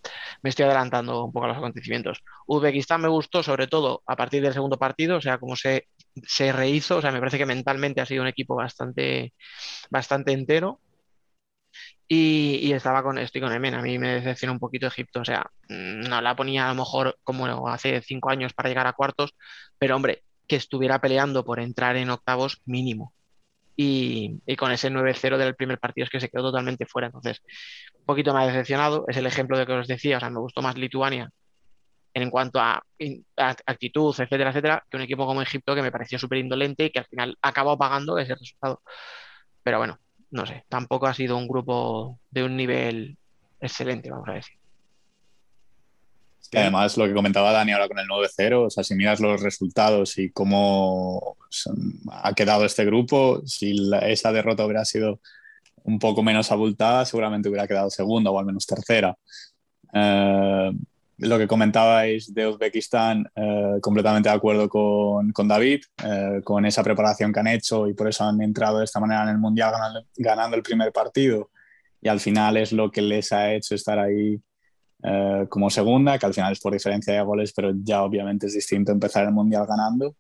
me 0.42 0.50
estoy 0.50 0.66
adelantando 0.66 1.24
un 1.26 1.32
poco 1.32 1.46
a 1.46 1.50
los 1.50 1.58
acontecimientos. 1.58 2.24
Uzbekistán 2.48 3.02
me 3.02 3.08
gustó 3.08 3.44
sobre 3.44 3.68
todo 3.68 4.04
a 4.06 4.16
partir 4.16 4.42
del 4.42 4.54
segundo 4.54 4.78
partido, 4.78 5.18
o 5.18 5.22
sea, 5.22 5.38
como 5.38 5.56
se, 5.56 5.88
se 6.24 6.52
rehizo, 6.52 6.98
o 6.98 7.02
sea, 7.02 7.12
me 7.12 7.20
parece 7.20 7.38
que 7.38 7.46
mentalmente 7.46 8.02
ha 8.02 8.06
sido 8.06 8.22
un 8.22 8.28
equipo 8.28 8.56
bastante, 8.56 9.34
bastante 9.90 10.32
entero. 10.32 10.82
Y, 12.08 12.60
y, 12.62 12.74
estaba 12.74 13.02
con, 13.02 13.18
estoy 13.18 13.42
con 13.42 13.52
Emen, 13.52 13.74
a 13.74 13.82
mí 13.82 13.98
me 13.98 14.14
decepciona 14.16 14.52
un 14.52 14.60
poquito 14.60 14.86
Egipto, 14.86 15.22
o 15.22 15.26
sea, 15.26 15.50
no 15.70 16.22
la 16.22 16.36
ponía 16.36 16.66
a 16.66 16.70
lo 16.70 16.76
mejor 16.76 17.18
como 17.24 17.68
hace 17.68 18.00
cinco 18.04 18.30
años 18.30 18.54
para 18.54 18.70
llegar 18.70 18.86
a 18.86 18.94
cuartos, 18.94 19.36
pero 19.80 19.96
hombre, 19.96 20.24
que 20.48 20.56
estuviera 20.56 21.02
peleando 21.02 21.44
por 21.44 21.60
entrar 21.60 21.96
en 21.98 22.12
octavos 22.12 22.62
mínimo. 22.66 23.14
Y, 23.76 24.40
con 24.58 24.72
ese 24.72 24.90
9-0 24.90 25.38
del 25.38 25.56
primer 25.56 25.80
partido 25.80 26.06
es 26.06 26.10
que 26.10 26.20
se 26.20 26.30
quedó 26.30 26.44
totalmente 26.44 26.86
fuera. 26.86 27.08
Entonces, 27.08 27.42
un 28.00 28.06
poquito 28.06 28.34
más 28.34 28.48
decepcionado. 28.48 29.06
Es 29.08 29.18
el 29.18 29.26
ejemplo 29.26 29.58
de 29.58 29.66
que 29.66 29.74
os 29.74 29.88
decía. 29.88 30.18
O 30.18 30.20
sea, 30.20 30.30
me 30.30 30.40
gustó 30.40 30.62
más 30.62 30.78
Lituania 30.78 31.30
en 32.16 32.30
cuanto 32.30 32.60
a, 32.62 32.82
actitud, 33.66 34.16
etcétera, 34.18 34.50
etcétera, 34.50 34.86
que 34.90 34.96
un 34.96 35.04
equipo 35.04 35.26
como 35.26 35.42
Egipto 35.42 35.76
que 35.76 35.82
me 35.82 35.92
pareció 35.92 36.18
súper 36.18 36.38
indolente 36.38 36.86
y 36.86 36.90
que 36.90 37.00
al 37.00 37.06
final 37.06 37.38
acabó 37.42 37.78
pagando 37.78 38.18
ese 38.18 38.36
resultado. 38.36 38.82
Pero 39.62 39.80
bueno, 39.80 40.00
no 40.32 40.46
sé, 40.46 40.64
tampoco 40.70 41.08
ha 41.08 41.14
sido 41.14 41.36
un 41.36 41.48
grupo 41.48 42.18
de 42.32 42.44
un 42.46 42.56
nivel 42.56 43.18
excelente, 43.60 44.10
vamos 44.10 44.30
a 44.30 44.34
decir. 44.34 44.56
Además, 46.54 46.96
lo 46.96 47.06
que 47.06 47.14
comentaba 47.14 47.52
Dani 47.52 47.74
ahora 47.74 47.90
con 47.90 48.00
el 48.00 48.08
9-0, 48.08 48.68
o 48.68 48.70
sea, 48.70 48.84
si 48.86 48.96
miras 48.96 49.20
los 49.20 49.42
resultados 49.42 50.18
y 50.18 50.32
cómo 50.32 51.36
ha 52.12 52.34
quedado 52.34 52.64
este 52.64 52.86
grupo, 52.86 53.42
si 53.46 53.76
esa 54.04 54.32
derrota 54.32 54.64
hubiera 54.64 54.86
sido 54.86 55.20
un 55.84 56.00
poco 56.00 56.24
menos 56.24 56.50
abultada, 56.54 57.04
seguramente 57.04 57.50
hubiera 57.50 57.68
quedado 57.68 57.90
segunda 57.90 58.32
o 58.32 58.40
al 58.40 58.46
menos 58.46 58.66
tercera. 58.66 59.18
Eh, 59.92 60.72
lo 61.18 61.38
que 61.38 61.48
comentabais 61.48 62.34
de 62.34 62.48
Uzbekistán, 62.48 63.26
eh, 63.36 63.80
completamente 63.82 64.30
de 64.30 64.36
acuerdo 64.36 64.68
con, 64.68 65.32
con 65.32 65.48
David, 65.48 65.82
eh, 66.04 66.42
con 66.44 66.66
esa 66.66 66.84
preparación 66.84 67.32
que 67.32 67.40
han 67.40 67.48
hecho 67.48 67.88
y 67.88 67.94
por 67.94 68.10
eso 68.10 68.26
han 68.26 68.42
entrado 68.42 68.80
de 68.80 68.86
esta 68.86 69.00
manera 69.00 69.24
en 69.24 69.30
el 69.30 69.38
Mundial 69.38 69.74
ganando, 70.18 70.56
el 70.58 70.64
primer 70.64 70.92
partido 70.92 71.52
y 72.02 72.10
al 72.10 72.20
final 72.20 72.58
es 72.58 72.72
lo 72.72 72.92
que 72.92 73.02
les 73.02 73.32
ha 73.32 73.54
hecho 73.54 73.76
estar 73.76 73.98
ahí 73.98 74.40
eh, 75.04 75.46
como 75.50 75.70
segunda, 75.70 76.20
que 76.20 76.26
al 76.26 76.34
final 76.34 76.52
es 76.52 76.60
por 76.60 76.74
diferencia 76.74 77.14
de 77.14 77.22
goles, 77.22 77.54
pero 77.56 77.72
ya 77.82 78.04
obviamente 78.04 78.48
es 78.48 78.54
distinto 78.54 78.92
empezar 78.92 79.26
el 79.26 79.32
Mundial 79.32 79.66
ganando. 79.68 80.16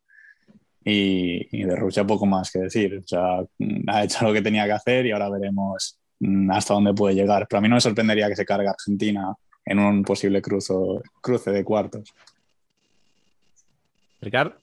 Y, 0.88 1.63
de 1.63 1.75
Rusia 1.75 2.05
poco 2.05 2.27
más 2.27 2.51
que 2.51 2.60
decir. 2.60 3.01
Sea, 3.05 3.39
ha 3.88 4.03
hecho 4.03 4.23
lo 4.23 4.31
que 4.31 4.43
tenía 4.43 4.65
que 4.65 4.71
hacer 4.73 5.08
y 5.08 5.12
ahora 5.12 5.29
veremos 5.29 5.99
mm, 6.19 6.51
hasta 6.51 6.75
dónde 6.75 6.93
puede 6.93 7.15
llegar. 7.15 7.47
Pero 7.49 7.58
a 7.58 7.62
mí 7.62 7.67
no 7.67 7.75
me 7.75 7.81
sorprendería 7.81 8.27
que 8.27 8.36
se 8.36 8.45
cargue 8.45 8.67
Argentina 8.67 9.34
en 9.65 9.80
un 9.80 10.04
posible 10.04 10.41
cruzo, 10.41 11.01
cruce 11.21 11.51
de 11.51 11.63
cuartos. 11.63 12.13
Ricardo. 14.21 14.56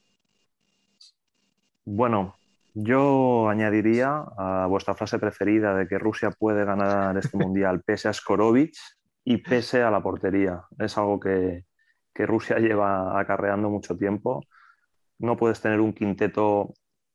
Bueno, 1.85 2.37
yo 2.75 3.49
añadiría 3.49 4.25
a 4.37 4.67
vuestra 4.67 4.95
frase 4.95 5.19
preferida 5.19 5.75
de 5.75 5.89
que 5.89 5.99
Rusia 5.99 6.31
puede 6.31 6.65
ganar 6.65 7.17
este 7.19 7.37
mundial 7.45 7.83
pese 7.83 8.09
a 8.09 8.13
Skorovic 8.13 8.75
y 9.25 9.39
pese 9.39 9.83
a 9.83 9.91
la 9.91 10.03
portería. 10.03 10.63
Es 10.79 10.97
algo 10.97 11.19
que, 11.19 11.65
que 12.15 12.27
Rusia 12.27 12.59
lleva 12.59 13.19
acarreando 13.19 13.71
mucho 13.71 13.97
tiempo. 13.97 14.45
No 15.19 15.37
puedes 15.37 15.61
tener 15.61 15.81
un 15.81 15.93
quinteto, 15.93 16.75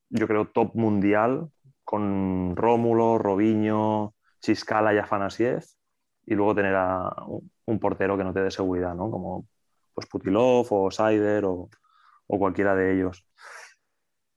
yo 0.09 0.27
creo, 0.27 0.47
top 0.47 0.75
mundial 0.75 1.49
con 1.83 2.55
Rómulo, 2.55 3.17
Robinho, 3.17 4.13
Chiscala 4.41 4.93
y 4.93 4.97
Afanasiev 4.97 5.63
y 6.27 6.35
luego 6.35 6.53
tener 6.53 6.75
a 6.75 7.09
un 7.65 7.79
portero 7.79 8.17
que 8.17 8.23
no 8.23 8.33
te 8.33 8.43
dé 8.43 8.51
seguridad, 8.51 8.93
¿no? 8.93 9.09
Como 9.09 9.47
pues 9.93 10.05
Putilov 10.07 10.67
o 10.69 10.91
Saider 10.91 11.45
o, 11.45 11.69
cualquiera 12.27 12.75
de 12.75 12.93
ellos. 12.93 13.25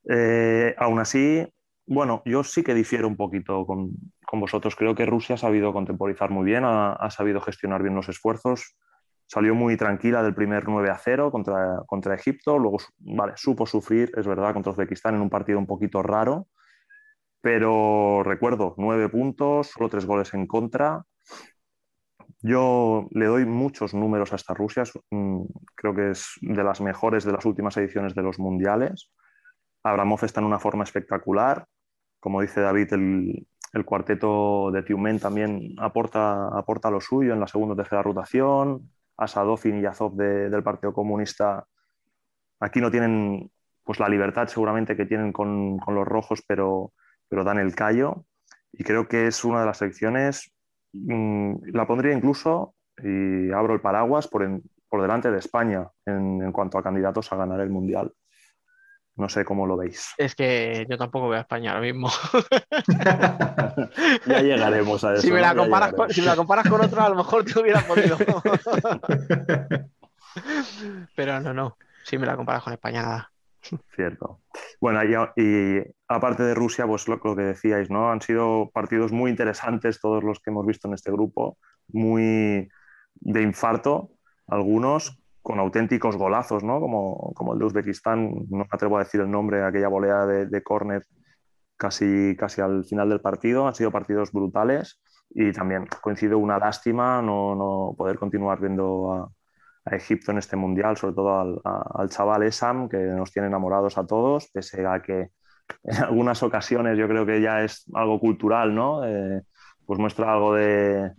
Eh, 0.09 0.73
aún 0.77 0.99
así, 0.99 1.45
bueno, 1.85 2.23
yo 2.25 2.43
sí 2.43 2.63
que 2.63 2.73
difiero 2.73 3.07
un 3.07 3.17
poquito 3.17 3.65
con, 3.65 3.91
vosotros. 4.33 4.75
Creo 4.77 4.95
que 4.95 5.05
Rusia 5.05 5.35
ha 5.35 5.37
sabido 5.37 5.73
contemporizar 5.73 6.31
muy 6.31 6.45
bien, 6.45 6.63
ha, 6.65 7.09
sabido 7.11 7.41
gestionar 7.41 7.83
bien 7.83 7.93
los 7.93 8.07
esfuerzos. 8.07 8.77
Salió 9.27 9.53
muy 9.53 9.75
tranquila 9.77 10.23
del 10.23 10.33
primer 10.33 10.67
9 10.67 10.89
a 10.89 10.97
0 10.97 11.29
contra, 11.31 11.83
contra 11.85 12.15
Egipto. 12.15 12.57
Luego, 12.57 12.77
vale, 12.99 13.33
supo 13.35 13.65
sufrir, 13.65 14.11
es 14.15 14.25
verdad, 14.25 14.53
contra 14.53 14.71
Uzbekistán 14.71 15.15
en 15.15 15.21
un 15.21 15.29
partido 15.29 15.59
un 15.59 15.67
poquito 15.67 16.01
raro. 16.01 16.47
Pero 17.41 18.23
recuerdo, 18.23 18.75
nueve 18.77 19.09
puntos, 19.09 19.67
solo 19.67 19.89
tres 19.89 20.05
goles 20.05 20.33
en 20.33 20.47
contra. 20.47 21.05
Yo 22.41 23.07
le 23.11 23.25
doy 23.25 23.45
muchos 23.45 23.93
números 23.93 24.33
a 24.33 24.35
esta 24.35 24.53
Rusia, 24.53 24.83
creo 25.75 25.95
que 25.95 26.11
es 26.11 26.33
de 26.41 26.63
las 26.63 26.81
mejores 26.81 27.23
de 27.23 27.31
las 27.31 27.45
últimas 27.45 27.77
ediciones 27.77 28.15
de 28.15 28.23
los 28.23 28.39
mundiales. 28.39 29.11
Abramov 29.83 30.23
está 30.23 30.39
en 30.39 30.47
una 30.47 30.59
forma 30.59 30.83
espectacular. 30.83 31.65
Como 32.19 32.41
dice 32.41 32.61
David, 32.61 32.93
el, 32.93 33.85
cuarteto 33.85 34.71
de 34.71 34.83
Tiumen 34.83 35.19
también 35.19 35.75
aporta, 35.77 36.47
aporta 36.47 36.89
lo 36.89 36.99
suyo 36.99 37.33
en 37.33 37.39
la 37.39 37.47
segunda 37.47 37.73
o 37.73 37.77
tercera 37.77 38.01
rotación. 38.01 38.91
Asadofin 39.17 39.77
y 39.77 39.81
Yazov 39.81 40.15
del 40.15 40.63
Partido 40.63 40.93
Comunista 40.93 41.65
aquí 42.59 42.79
no 42.79 42.89
tienen 42.89 43.51
pues, 43.83 43.99
la 43.99 44.09
libertad 44.09 44.47
seguramente 44.47 44.95
que 44.95 45.05
tienen 45.05 45.31
con, 45.31 45.77
los 45.87 46.07
rojos, 46.07 46.43
pero, 46.47 46.93
pero 47.27 47.43
dan 47.43 47.59
el 47.59 47.75
callo. 47.75 48.25
Y 48.71 48.83
creo 48.83 49.07
que 49.07 49.27
es 49.27 49.43
una 49.43 49.59
de 49.59 49.65
las 49.65 49.77
selecciones 49.77 50.51
la 50.93 51.87
pondría 51.87 52.13
incluso, 52.13 52.75
y 53.01 53.51
abro 53.51 53.73
el 53.73 53.81
paraguas, 53.81 54.27
por, 54.27 54.61
por 54.89 55.01
delante 55.01 55.31
de 55.31 55.39
España 55.39 55.89
en, 56.05 56.51
cuanto 56.51 56.77
a 56.77 56.83
candidatos 56.83 57.31
a 57.31 57.37
ganar 57.37 57.61
el 57.61 57.69
Mundial. 57.69 58.13
No 59.15 59.29
sé 59.29 59.45
cómo 59.45 59.65
lo 59.65 59.77
veis. 59.77 60.13
Es 60.17 60.35
que 60.35 60.85
yo 60.89 60.97
tampoco 60.97 61.29
veo 61.29 61.37
a 61.39 61.41
España 61.41 61.71
ahora 61.71 61.81
mismo. 61.81 62.09
ya 64.25 64.41
llegaremos 64.41 65.03
a 65.03 65.13
eso. 65.13 65.21
Si 65.21 65.31
me, 65.31 65.41
la 65.41 65.55
comparas 65.55 65.93
con, 65.93 66.09
si 66.09 66.21
me 66.21 66.27
la 66.27 66.35
comparas 66.35 66.69
con 66.69 66.81
otro, 66.81 67.01
a 67.01 67.09
lo 67.09 67.15
mejor 67.15 67.45
te 67.45 67.59
hubiera 67.59 67.81
podido. 67.81 68.17
Pero 71.15 71.39
no, 71.39 71.53
no. 71.53 71.77
Si 72.03 72.17
me 72.17 72.25
la 72.25 72.35
comparas 72.35 72.63
con 72.63 72.73
España, 72.73 73.01
nada. 73.01 73.31
Cierto. 73.95 74.41
Bueno, 74.79 75.01
y, 75.03 75.83
aparte 76.07 76.43
de 76.43 76.53
Rusia, 76.53 76.87
pues 76.87 77.07
lo, 77.07 77.19
que 77.19 77.41
decíais, 77.41 77.89
¿no? 77.89 78.11
Han 78.11 78.21
sido 78.21 78.69
partidos 78.73 79.11
muy 79.11 79.29
interesantes 79.29 79.99
todos 79.99 80.23
los 80.23 80.39
que 80.39 80.49
hemos 80.49 80.65
visto 80.65 80.87
en 80.87 80.95
este 80.95 81.11
grupo, 81.11 81.57
muy 81.87 82.69
de 83.15 83.41
infarto, 83.41 84.11
algunos 84.47 85.17
con 85.41 85.59
auténticos 85.59 86.17
golazos, 86.17 86.63
¿no? 86.63 86.79
Como, 86.79 87.33
como 87.35 87.53
el 87.53 87.59
de 87.59 87.65
Uzbekistán, 87.65 88.31
no 88.49 88.57
me 88.59 88.67
atrevo 88.71 88.97
a 88.97 89.03
decir 89.03 89.21
el 89.21 89.31
nombre, 89.31 89.63
aquella 89.63 89.87
volea 89.87 90.25
de, 90.25 90.45
de 90.45 90.63
córner 90.63 91.03
casi, 91.77 92.35
casi 92.37 92.61
al 92.61 92.85
final 92.85 93.09
del 93.09 93.21
partido. 93.21 93.67
Han 93.67 93.75
sido 93.75 93.91
partidos 93.91 94.31
brutales 94.31 95.01
y 95.29 95.51
también 95.51 95.87
coincido 96.01 96.37
una 96.37 96.59
lástima 96.59 97.21
no, 97.21 97.55
no 97.55 97.95
poder 97.97 98.17
continuar 98.19 98.59
viendo 98.59 99.13
a, 99.13 99.31
a 99.85 99.95
Egipto 99.95 100.31
en 100.31 100.37
este 100.37 100.55
mundial, 100.55 100.97
sobre 100.97 101.15
todo 101.15 101.61
al, 101.63 102.09
chaval 102.09 102.43
Esam, 102.43 102.87
que 102.87 102.97
nos 102.97 103.31
tiene 103.31 103.47
enamorados 103.47 103.97
a 103.97 104.05
todos, 104.05 104.49
pese 104.51 104.85
a 104.85 105.01
que 105.01 105.29
en 105.83 105.97
algunas 106.03 106.43
ocasiones 106.43 106.97
yo 106.97 107.07
creo 107.07 107.25
que 107.25 107.41
ya 107.41 107.63
es 107.63 107.85
algo 107.93 108.19
cultural, 108.19 108.75
¿no? 108.75 109.05
Eh, 109.05 109.41
pues 109.85 109.99
muestra 109.99 110.33
algo 110.33 110.53
de, 110.53 111.11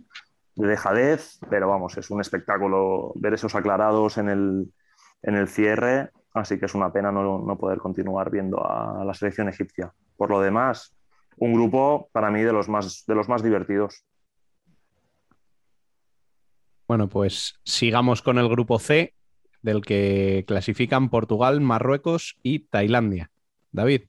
dejadez, 0.55 1.39
pero 1.49 1.67
vamos, 1.67 1.97
es 1.97 2.09
un 2.09 2.21
espectáculo 2.21 3.11
ver 3.15 3.33
esos 3.33 3.55
aclarados 3.55 4.17
en 4.17 4.29
el, 4.29 5.47
cierre, 5.47 6.11
así 6.33 6.59
que 6.59 6.65
es 6.65 6.75
una 6.75 6.91
pena 6.91 7.11
no, 7.11 7.57
poder 7.59 7.79
continuar 7.79 8.29
viendo 8.29 8.65
a 8.65 9.03
la 9.03 9.13
selección 9.13 9.49
egipcia. 9.49 9.91
Por 10.15 10.29
lo 10.29 10.41
demás, 10.41 10.95
un 11.37 11.53
grupo 11.53 12.09
para 12.11 12.29
mí 12.31 12.41
de 12.41 12.53
los 12.53 12.69
más, 12.69 13.03
de 13.07 13.15
los 13.15 13.27
más 13.27 13.43
divertidos. 13.43 14.05
Bueno, 16.93 17.09
pues 17.09 17.55
sigamos 17.63 18.21
con 18.21 18.37
el 18.37 18.47
grupo 18.47 18.77
C, 18.77 19.15
del 19.63 19.81
que 19.81 20.45
clasifican 20.47 21.09
Portugal, 21.09 21.59
Marruecos 21.59 22.37
y 22.43 22.67
Tailandia. 22.67 23.31
David. 23.71 24.03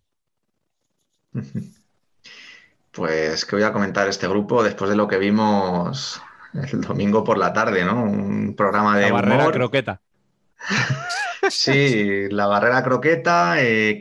Pues 2.91 3.45
que 3.45 3.57
voy 3.57 3.65
a 3.65 3.73
comentar 3.73 4.07
este 4.07 4.29
grupo 4.29 4.63
después 4.63 4.89
de 4.89 4.95
lo 4.95 5.09
que 5.09 5.19
vimos 5.19 6.23
el 6.53 6.81
domingo 6.81 7.25
por 7.25 7.39
la 7.39 7.53
tarde, 7.53 7.85
¿no? 7.85 8.05
Un 8.05 8.55
programa 8.55 8.97
de. 8.97 9.07
La 9.07 9.13
barrera 9.13 9.51
croqueta. 9.51 10.01
Sí, 11.51 12.29
la 12.31 12.47
barrera 12.47 12.83
croqueta, 12.83 13.61
eh, 13.61 14.01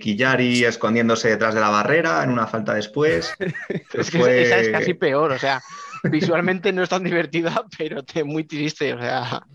escondiéndose 0.66 1.28
detrás 1.28 1.54
de 1.54 1.60
la 1.60 1.70
barrera 1.70 2.24
en 2.24 2.30
una 2.30 2.48
falta 2.48 2.74
después. 2.74 3.36
es 3.94 4.12
que 4.12 4.44
esa 4.44 4.60
es 4.60 4.70
casi 4.70 4.94
peor, 4.94 5.34
o 5.34 5.38
sea, 5.38 5.62
visualmente 6.04 6.72
no 6.74 6.84
es 6.84 6.90
tan 6.90 7.04
divertida, 7.04 7.64
pero 7.78 8.04
te 8.04 8.24
muy 8.24 8.44
triste, 8.44 8.94
o 8.94 9.00
sea. 9.00 9.46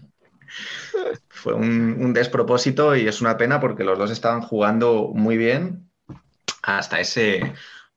Fue 1.28 1.54
un, 1.54 2.12
despropósito 2.12 2.96
y 2.96 3.06
es 3.06 3.20
una 3.20 3.36
pena 3.36 3.60
porque 3.60 3.84
los 3.84 3.98
dos 3.98 4.10
estaban 4.10 4.40
jugando 4.40 5.12
muy 5.14 5.36
bien 5.36 5.90
hasta 6.62 7.00
ese 7.00 7.52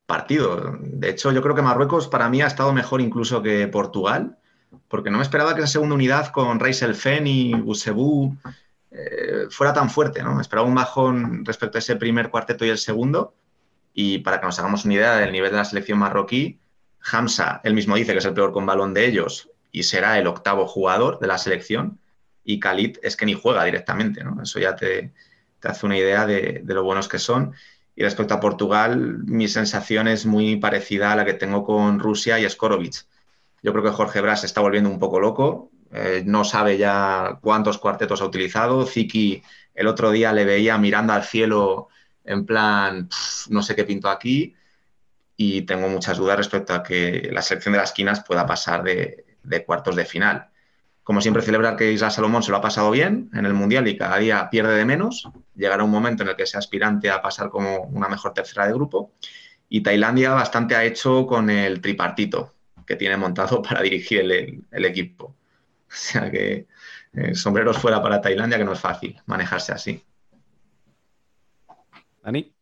partido. 0.05 0.77
De 0.81 1.09
hecho, 1.09 1.31
yo 1.31 1.41
creo 1.41 1.55
que 1.55 1.61
Marruecos 1.61 2.07
para 2.07 2.29
mí 2.29 2.41
ha 2.41 2.47
estado 2.47 2.73
mejor 2.73 3.01
incluso 3.01 3.41
que 3.41 3.67
Portugal, 3.67 4.37
porque 4.87 5.09
no 5.09 5.17
me 5.17 5.23
esperaba 5.23 5.55
que 5.55 5.61
esa 5.61 5.71
segunda 5.71 5.95
unidad 5.95 6.27
con 6.27 6.59
Reis 6.59 6.81
Elfen 6.81 7.25
y 7.25 7.55
Usebu 7.55 8.37
eh, 8.91 9.47
fuera 9.49 9.73
tan 9.73 9.89
fuerte, 9.89 10.21
¿no? 10.21 10.35
Me 10.35 10.41
esperaba 10.41 10.67
un 10.67 10.75
bajón 10.75 11.45
respecto 11.45 11.77
a 11.77 11.79
ese 11.79 11.95
primer 11.95 12.29
cuarteto 12.29 12.65
y 12.65 12.69
el 12.69 12.77
segundo. 12.77 13.33
Y 13.93 14.19
para 14.19 14.39
que 14.39 14.45
nos 14.45 14.59
hagamos 14.59 14.85
una 14.85 14.93
idea 14.93 15.15
del 15.15 15.31
nivel 15.31 15.51
de 15.51 15.57
la 15.57 15.65
selección 15.65 15.99
marroquí, 15.99 16.60
Hamza, 17.03 17.61
él 17.63 17.73
mismo 17.73 17.95
dice 17.95 18.13
que 18.13 18.19
es 18.19 18.25
el 18.25 18.33
peor 18.33 18.51
con 18.51 18.65
balón 18.65 18.93
de 18.93 19.05
ellos 19.05 19.49
y 19.71 19.83
será 19.83 20.19
el 20.19 20.27
octavo 20.27 20.67
jugador 20.67 21.19
de 21.19 21.27
la 21.27 21.37
selección. 21.37 21.99
Y 22.43 22.59
Khalid 22.59 22.97
es 23.03 23.15
que 23.15 23.25
ni 23.25 23.33
juega 23.33 23.63
directamente, 23.63 24.23
¿no? 24.23 24.41
Eso 24.41 24.59
ya 24.59 24.75
te, 24.75 25.13
hace 25.63 25.85
una 25.85 25.97
idea 25.97 26.25
de, 26.25 26.63
lo 26.65 26.83
buenos 26.83 27.07
que 27.07 27.19
son. 27.19 27.53
Y 27.95 28.03
respecto 28.03 28.33
a 28.33 28.39
Portugal, 28.39 29.19
mi 29.25 29.47
sensación 29.47 30.07
es 30.07 30.25
muy 30.25 30.55
parecida 30.57 31.11
a 31.11 31.15
la 31.15 31.25
que 31.25 31.33
tengo 31.33 31.63
con 31.63 31.99
Rusia 31.99 32.39
y 32.39 32.49
Skorovic. 32.49 33.05
Yo 33.61 33.71
creo 33.71 33.83
que 33.83 33.91
Jorge 33.91 34.21
Bras 34.21 34.43
está 34.43 34.61
volviendo 34.61 34.89
un 34.89 34.99
poco 34.99 35.19
loco, 35.19 35.69
eh, 35.91 36.23
no 36.25 36.43
sabe 36.43 36.77
ya 36.77 37.37
cuántos 37.41 37.77
cuartetos 37.77 38.21
ha 38.21 38.25
utilizado. 38.25 38.85
Ziki 38.87 39.43
el 39.75 39.87
otro 39.87 40.11
día 40.11 40.33
le 40.33 40.45
veía 40.45 40.77
mirando 40.77 41.13
al 41.13 41.23
cielo 41.23 41.89
en 42.23 42.45
plan, 42.45 43.09
no 43.49 43.61
sé 43.61 43.75
qué 43.75 43.83
pinto 43.83 44.09
aquí, 44.09 44.55
y 45.43 45.63
tengo 45.63 45.89
muchas 45.89 46.19
dudas 46.19 46.37
respecto 46.37 46.71
a 46.71 46.83
que 46.83 47.29
la 47.31 47.41
selección 47.41 47.71
de 47.71 47.79
las 47.79 47.89
esquinas 47.89 48.23
pueda 48.23 48.45
pasar 48.45 48.83
de, 48.83 49.25
de 49.41 49.65
cuartos 49.65 49.95
de 49.95 50.05
final. 50.05 50.49
Como 51.03 51.19
siempre, 51.19 51.41
celebrar 51.41 51.75
que 51.75 51.91
Isla 51.91 52.11
Salomón 52.11 52.43
se 52.43 52.51
lo 52.51 52.57
ha 52.57 52.61
pasado 52.61 52.91
bien 52.91 53.31
en 53.33 53.47
el 53.47 53.55
Mundial 53.55 53.87
y 53.87 53.97
cada 53.97 54.17
día 54.17 54.47
pierde 54.51 54.77
de 54.77 54.85
menos. 54.85 55.27
Llegará 55.55 55.83
un 55.83 55.89
momento 55.89 56.21
en 56.21 56.29
el 56.29 56.35
que 56.35 56.45
sea 56.45 56.59
aspirante 56.59 57.09
a 57.09 57.23
pasar 57.23 57.49
como 57.49 57.85
una 57.85 58.07
mejor 58.07 58.35
tercera 58.35 58.67
de 58.67 58.73
grupo. 58.73 59.13
Y 59.67 59.81
Tailandia 59.81 60.29
bastante 60.29 60.75
ha 60.75 60.83
hecho 60.83 61.25
con 61.25 61.49
el 61.49 61.81
tripartito 61.81 62.53
que 62.85 62.95
tiene 62.95 63.17
montado 63.17 63.61
para 63.67 63.81
dirigir 63.81 64.19
el, 64.19 64.85
equipo. 64.85 65.25
O 65.25 65.35
sea 65.87 66.29
que 66.29 66.67
eh, 67.13 67.33
sombreros 67.33 67.79
fuera 67.79 67.99
para 67.99 68.21
Tailandia, 68.21 68.59
que 68.59 68.63
no 68.63 68.73
es 68.73 68.79
fácil 68.79 69.19
manejarse 69.25 69.71
así. 69.71 70.05
Dani. 72.23 72.53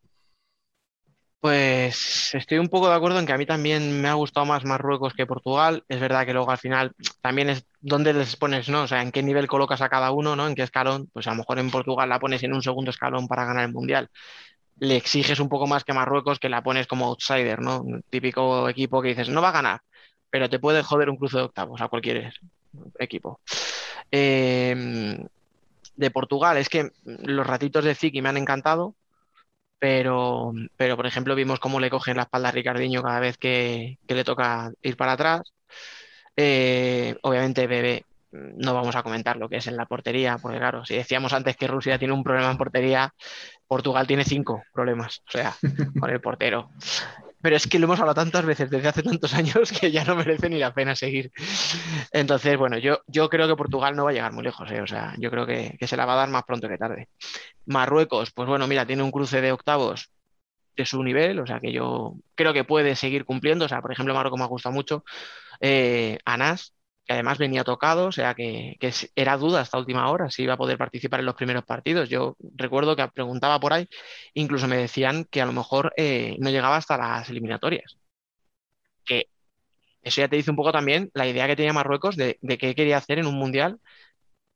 Pues 1.42 2.36
estoy 2.36 2.58
un 2.58 2.68
poco 2.68 2.90
de 2.90 2.96
acuerdo 2.96 3.18
en 3.18 3.26
que 3.26 3.32
a 3.32 3.38
mí 3.38 3.46
también 3.46 4.02
me 4.02 4.10
ha 4.10 4.14
gustado 4.14 4.46
más 4.46 4.66
Marruecos 4.66 5.14
que 5.14 5.26
Portugal. 5.26 5.86
Es 5.88 6.02
verdad 6.02 6.26
que 6.26 6.34
luego 6.34 6.52
al 6.52 6.58
final 6.58 6.92
también 7.22 7.50
es 7.50 7.66
dónde 7.80 8.14
les 8.14 8.36
pones, 8.36 8.68
¿no? 8.68 8.84
O 8.84 8.88
sea, 8.88 9.02
en 9.02 9.12
qué 9.12 9.24
nivel 9.24 9.48
colocas 9.48 9.82
a 9.82 9.88
cada 9.88 10.12
uno, 10.12 10.36
¿no? 10.36 10.48
En 10.48 10.56
qué 10.56 10.64
escalón. 10.64 11.10
Pues 11.14 11.28
a 11.28 11.32
lo 11.32 11.38
mejor 11.38 11.60
en 11.60 11.72
Portugal 11.72 12.10
la 12.10 12.20
pones 12.20 12.44
en 12.44 12.54
un 12.54 12.62
segundo 12.62 12.92
escalón 12.92 13.30
para 13.30 13.46
ganar 13.46 13.64
el 13.66 13.74
Mundial. 13.74 14.10
Le 14.80 14.98
exiges 14.98 15.40
un 15.40 15.50
poco 15.50 15.68
más 15.68 15.86
que 15.86 15.94
Marruecos, 15.94 16.40
que 16.40 16.50
la 16.50 16.64
pones 16.64 16.88
como 16.88 17.08
outsider, 17.08 17.62
¿no? 17.62 17.82
Un 17.82 18.04
típico 18.10 18.68
equipo 18.70 19.02
que 19.02 19.10
dices, 19.10 19.30
no 19.30 19.42
va 19.42 19.50
a 19.50 19.54
ganar, 19.54 19.82
pero 20.30 20.50
te 20.50 20.60
puede 20.60 20.84
joder 20.84 21.10
un 21.10 21.18
cruce 21.18 21.38
de 21.38 21.44
octavos 21.44 21.82
a 21.82 21.88
cualquier 21.88 22.34
equipo. 23.00 23.40
Em, 24.12 25.26
de 25.96 26.12
Portugal, 26.12 26.58
es 26.58 26.70
que 26.70 26.92
los 27.06 27.48
ratitos 27.48 27.84
de 27.86 27.96
Ziki 27.96 28.22
me 28.22 28.30
han 28.30 28.38
encantado 28.38 28.96
pero, 29.80 30.54
pero 30.78 30.96
por 30.98 31.06
ejemplo 31.08 31.36
vimos 31.36 31.60
cómo 31.60 31.80
le 31.80 31.90
cogen 31.90 32.18
la 32.18 32.24
espalda 32.24 32.50
a 32.50 32.52
Ricardiño 32.52 33.02
cada 33.02 33.20
vez 33.20 33.38
que, 33.38 33.98
le 34.08 34.24
toca 34.24 34.72
ir 34.82 34.98
para 34.98 35.14
atrás. 35.14 35.42
Eh, 36.36 37.16
obviamente 37.24 37.68
Bebe 37.68 38.06
no 38.32 38.74
vamos 38.74 38.96
a 38.96 39.04
comentar 39.04 39.38
lo 39.38 39.50
que 39.50 39.58
es 39.58 39.68
en 39.68 39.78
la 39.78 39.86
portería, 39.86 40.38
porque 40.38 40.60
claro, 40.60 40.86
si 40.86 40.96
decíamos 40.96 41.34
antes 41.34 41.58
que 41.58 41.68
Rusia 41.68 41.98
tiene 41.98 42.14
un 42.14 42.24
problema 42.24 42.52
en 42.52 42.58
portería, 42.58 43.14
Portugal 43.68 44.06
tiene 44.06 44.24
cinco 44.24 44.62
problemas, 44.72 45.22
o 45.28 45.32
sea, 45.32 45.56
con 46.00 46.10
el 46.10 46.22
portero 46.22 46.70
pero 47.42 47.56
es 47.56 47.68
que 47.68 47.80
lo 47.80 47.86
hemos 47.86 48.00
hablado 48.00 48.16
tantas 48.16 48.46
veces 48.46 48.70
desde 48.70 48.88
hace 48.88 49.04
tantos 49.04 49.34
años 49.36 49.72
que 49.72 49.92
ya 49.92 50.04
no 50.04 50.16
merece 50.16 50.50
ni 50.50 50.58
la 50.60 50.74
pena 50.74 50.96
seguir. 50.96 51.32
Entonces, 52.12 52.58
bueno, 52.58 52.78
yo, 52.78 53.00
yo 53.08 53.30
creo 53.30 53.48
que 53.48 53.56
Portugal 53.56 53.96
no 53.96 54.06
va 54.06 54.12
a 54.12 54.14
llegar 54.14 54.34
muy 54.34 54.44
lejos, 54.44 54.70
¿eh? 54.72 54.82
o 54.82 54.88
sea, 54.88 55.14
yo 55.18 55.32
creo 55.32 55.46
que, 55.46 55.78
se 55.88 55.98
la 55.98 56.06
va 56.06 56.14
a 56.14 56.18
dar 56.18 56.30
más 56.30 56.44
pronto 56.44 56.68
que 56.68 56.78
tarde. 56.78 57.10
Marruecos, 57.66 58.32
pues 58.32 58.48
bueno, 58.48 58.68
mira, 58.68 58.86
tiene 58.86 59.04
un 59.04 59.12
cruce 59.12 59.42
de 59.42 59.52
octavos 59.52 60.12
de 60.76 60.86
su 60.86 61.04
nivel, 61.04 61.40
o 61.40 61.48
sea, 61.48 61.60
que 61.60 61.72
yo 61.72 62.16
creo 62.36 62.54
que 62.54 62.64
puede 62.64 62.96
seguir 62.96 63.26
cumpliendo, 63.26 63.66
o 63.66 63.68
sea, 63.68 63.82
por 63.82 63.92
ejemplo, 63.92 64.14
Marruecos 64.14 64.40
me 64.40 64.48
gusta 64.48 64.70
mucho. 64.70 65.04
Eh, 65.60 66.20
Anas, 66.26 66.74
que 67.10 67.14
además 67.14 67.40
venía 67.40 67.64
tocado, 67.64 68.06
o 68.08 68.12
sea 68.12 68.36
que, 68.36 68.78
era 69.16 69.36
duda 69.36 69.62
hasta 69.62 69.80
última 69.80 70.12
hora 70.12 70.30
si 70.30 70.44
iba 70.44 70.54
a 70.54 70.58
poder 70.58 70.78
participar 70.78 71.20
en 71.22 71.26
los 71.26 71.34
primeros 71.34 71.66
partidos. 71.66 72.08
Yo 72.08 72.38
recuerdo 72.56 72.96
que 72.96 73.08
preguntaba 73.08 73.60
por 73.60 73.74
ahí, 73.74 73.90
incluso 74.36 74.68
me 74.68 74.78
decían 74.78 75.26
que 75.26 75.42
a 75.42 75.48
lo 75.48 75.52
mejor 75.54 75.92
eh, 75.98 76.36
no 76.40 76.52
llegaba 76.52 76.78
hasta 76.78 76.98
las 76.98 77.28
eliminatorias. 77.30 77.98
Que 79.06 79.26
eso 80.04 80.22
ya 80.22 80.30
te 80.30 80.38
dice 80.38 80.52
un 80.52 80.58
poco 80.58 80.72
también 80.72 81.12
la 81.16 81.28
idea 81.28 81.48
que 81.48 81.56
tenía 81.56 81.74
Marruecos 81.74 82.16
de, 82.16 82.38
qué 82.60 82.76
quería 82.76 82.98
hacer 82.98 83.20
en 83.20 83.28
un 83.28 83.36
mundial, 83.36 83.80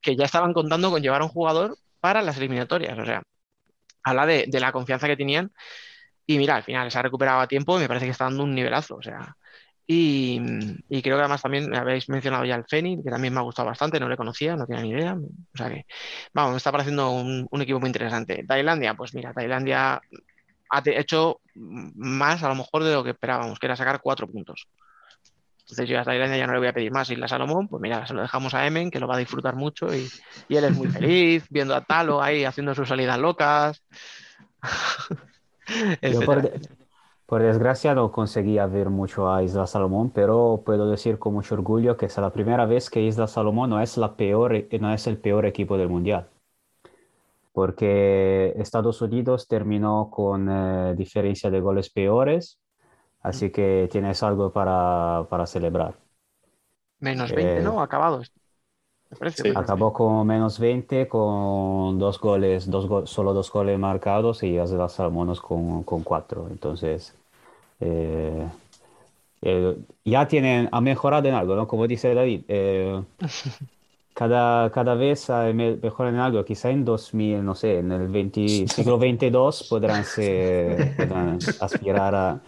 que 0.02 0.16
ya 0.16 0.26
estaban 0.26 0.54
contando 0.54 0.92
con 0.92 1.02
llevar 1.02 1.22
a 1.22 1.26
un 1.26 1.32
jugador 1.32 1.78
para 2.02 2.22
las 2.24 2.38
eliminatorias. 2.38 3.00
O 3.00 3.06
sea, 3.06 3.24
habla 4.04 4.26
de, 4.28 4.46
de 4.48 4.60
la 4.60 4.72
confianza 4.74 5.08
que 5.08 5.18
tenían. 5.18 5.52
Y 6.28 6.38
mira, 6.40 6.56
al 6.58 6.64
final 6.64 6.92
se 6.92 7.00
ha 7.00 7.04
recuperado 7.04 7.42
a 7.42 7.48
tiempo 7.48 7.78
y 7.78 7.82
me 7.82 7.88
parece 7.88 8.06
que 8.08 8.12
está 8.12 8.26
dando 8.26 8.44
un 8.44 8.56
nivelazo. 8.56 8.96
O 8.98 9.02
sea, 9.04 9.38
y, 9.86 10.40
creo 11.02 11.18
que 11.18 11.22
además 11.22 11.42
también 11.42 11.76
habéis 11.76 12.08
mencionado 12.08 12.46
ya 12.46 12.56
el 12.56 12.66
Feni, 12.66 13.04
que 13.04 13.10
también 13.10 13.34
me 13.34 13.40
ha 13.40 13.44
gustado 13.44 13.68
bastante, 13.68 14.00
no 14.00 14.08
le 14.08 14.16
conocía, 14.16 14.56
no 14.56 14.66
tenía 14.66 14.82
ni 14.82 14.90
idea. 14.92 15.16
O 15.16 15.58
sea 15.58 15.70
que, 15.70 15.86
vamos, 16.34 16.52
me 16.52 16.58
está 16.58 16.72
pareciendo 16.72 17.12
un, 17.12 17.62
equipo 17.62 17.80
muy 17.80 17.90
interesante. 17.90 18.46
Tailandia, 18.48 18.94
pues 18.94 19.14
mira, 19.14 19.34
Tailandia 19.34 20.02
ha 20.70 20.84
hecho 20.86 21.42
más 21.56 22.44
a 22.44 22.50
lo 22.50 22.56
mejor 22.56 22.84
de 22.84 22.94
lo 22.94 23.04
que 23.04 23.12
esperábamos, 23.12 23.60
que 23.60 23.66
era 23.66 23.76
sacar 23.76 24.00
cuatro 24.02 24.28
puntos. 24.28 24.68
Entonces 25.62 25.90
yo 25.90 26.00
a 26.00 26.04
Tailandia 26.04 26.38
ya 26.38 26.48
no 26.48 26.54
le 26.54 26.60
voy 26.60 26.68
a 26.68 26.74
pedir 26.74 26.92
más. 26.92 27.10
Y 27.10 27.16
la 27.16 27.28
Salomón, 27.28 27.68
pues 27.68 27.82
mira, 27.82 28.06
se 28.08 28.14
lo 28.14 28.22
dejamos 28.22 28.54
a 28.54 28.66
Emen, 28.66 28.90
que 28.90 29.00
lo 29.00 29.08
va 29.08 29.16
a 29.16 29.20
disfrutar 29.20 29.56
mucho 29.56 29.94
y, 29.94 30.10
y 30.48 30.56
él 30.56 30.66
es 30.66 30.76
muy 30.76 30.88
feliz 30.88 31.46
viendo 31.50 31.76
a 31.76 31.82
Talo 31.82 32.22
ahí 32.22 32.46
haciendo 32.46 32.74
sus 32.74 32.88
salidas 32.88 33.20
locas. 33.20 33.84
Por 36.26 36.52
desgracia 37.30 37.96
no 37.96 38.12
conseguía 38.12 38.68
ver 38.68 38.90
mucho 38.90 39.32
a 39.32 39.44
Isla 39.44 39.66
Salomón, 39.66 40.12
pero 40.12 40.62
puedo 40.66 40.90
decir 40.90 41.18
con 41.20 41.34
mucho 41.34 41.56
orgullo 41.56 41.98
que 41.98 42.06
es 42.06 42.18
la 42.18 42.32
primera 42.32 42.66
vez 42.66 42.90
que 42.90 43.02
Isla 43.02 43.28
Salomón 43.28 43.72
no 43.72 43.82
es, 43.82 43.98
la 43.98 44.16
peor, 44.16 44.54
no 44.80 44.94
es 44.94 45.08
el 45.08 45.18
peor 45.18 45.46
equipo 45.46 45.78
del 45.78 45.90
mundial. 45.90 46.30
Porque 47.52 48.54
Estados 48.58 49.02
Unidos 49.02 49.48
terminó 49.48 50.10
con 50.12 50.50
eh, 50.50 50.96
diferencia 50.96 51.50
de 51.50 51.60
goles 51.60 51.90
peores, 51.90 52.60
así 53.22 53.52
que 53.52 53.88
tienes 53.92 54.22
algo 54.24 54.52
para, 54.52 55.26
para 55.30 55.46
celebrar. 55.46 55.96
Menos 57.00 57.32
20, 57.32 57.62
¿no? 57.62 57.84
Eh, 57.84 57.88
Acabado. 59.20 59.60
Acabó 59.60 59.94
con 59.94 60.28
menos 60.28 60.60
20, 60.60 61.08
con 61.08 62.00
dos 62.00 62.20
goles, 62.20 62.70
dos 62.70 63.10
solo 63.10 63.34
dos 63.34 63.52
goles 63.52 63.78
marcados 63.80 64.44
y 64.44 64.60
Isla 64.60 64.90
Salomón 64.90 65.36
con, 65.36 65.84
con 65.84 66.04
cuatro. 66.04 66.48
Entonces, 66.50 67.14
eh, 67.80 68.48
eh, 69.42 69.78
ya 70.06 70.28
tienen, 70.28 70.70
ha 70.72 70.82
mejorado 70.82 71.28
en 71.28 71.36
algo, 71.36 71.56
¿no? 71.56 71.68
Como 71.68 71.88
dice 71.88 72.14
David, 72.14 72.44
eh, 72.48 73.02
cada, 74.14 74.72
cada 74.72 74.96
vez 74.96 75.30
mejoran 75.30 76.16
en 76.16 76.20
algo. 76.22 76.46
Quizá 76.46 76.70
en 76.70 76.86
2000, 76.86 77.44
no 77.44 77.56
sé, 77.56 77.80
en 77.80 77.92
el 77.92 78.08
20, 78.08 78.68
siglo 78.68 78.98
22 78.98 79.68
podrán, 79.70 80.04
podrán 80.98 81.40
aspirar 81.60 82.16
a, 82.16 82.42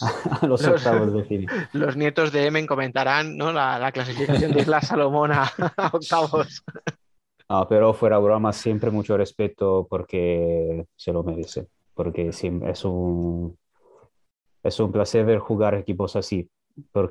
los, 0.42 0.66
octavos 0.66 1.12
de 1.12 1.24
fin. 1.24 1.46
Los 1.72 1.96
nietos 1.96 2.32
de 2.32 2.46
Emen 2.46 2.66
comentarán 2.66 3.36
¿no? 3.36 3.52
la, 3.52 3.90
clasificación 3.92 4.52
de 4.52 4.60
Isla 4.60 4.80
Salomón 4.80 5.32
a, 5.32 5.50
octavos. 5.92 6.64
No, 7.48 7.68
pero 7.68 7.92
fuera 7.92 8.18
broma, 8.18 8.52
siempre 8.52 8.90
mucho 8.90 9.16
respeto 9.16 9.86
porque 9.88 10.86
se 10.96 11.12
lo 11.12 11.22
merece. 11.22 11.66
Porque 11.94 12.28
es 12.28 12.42
un, 12.84 13.58
es 14.62 14.80
un 14.80 14.92
placer 14.92 15.26
ver 15.26 15.38
jugar 15.38 15.74
equipos 15.74 16.16
así, 16.16 16.48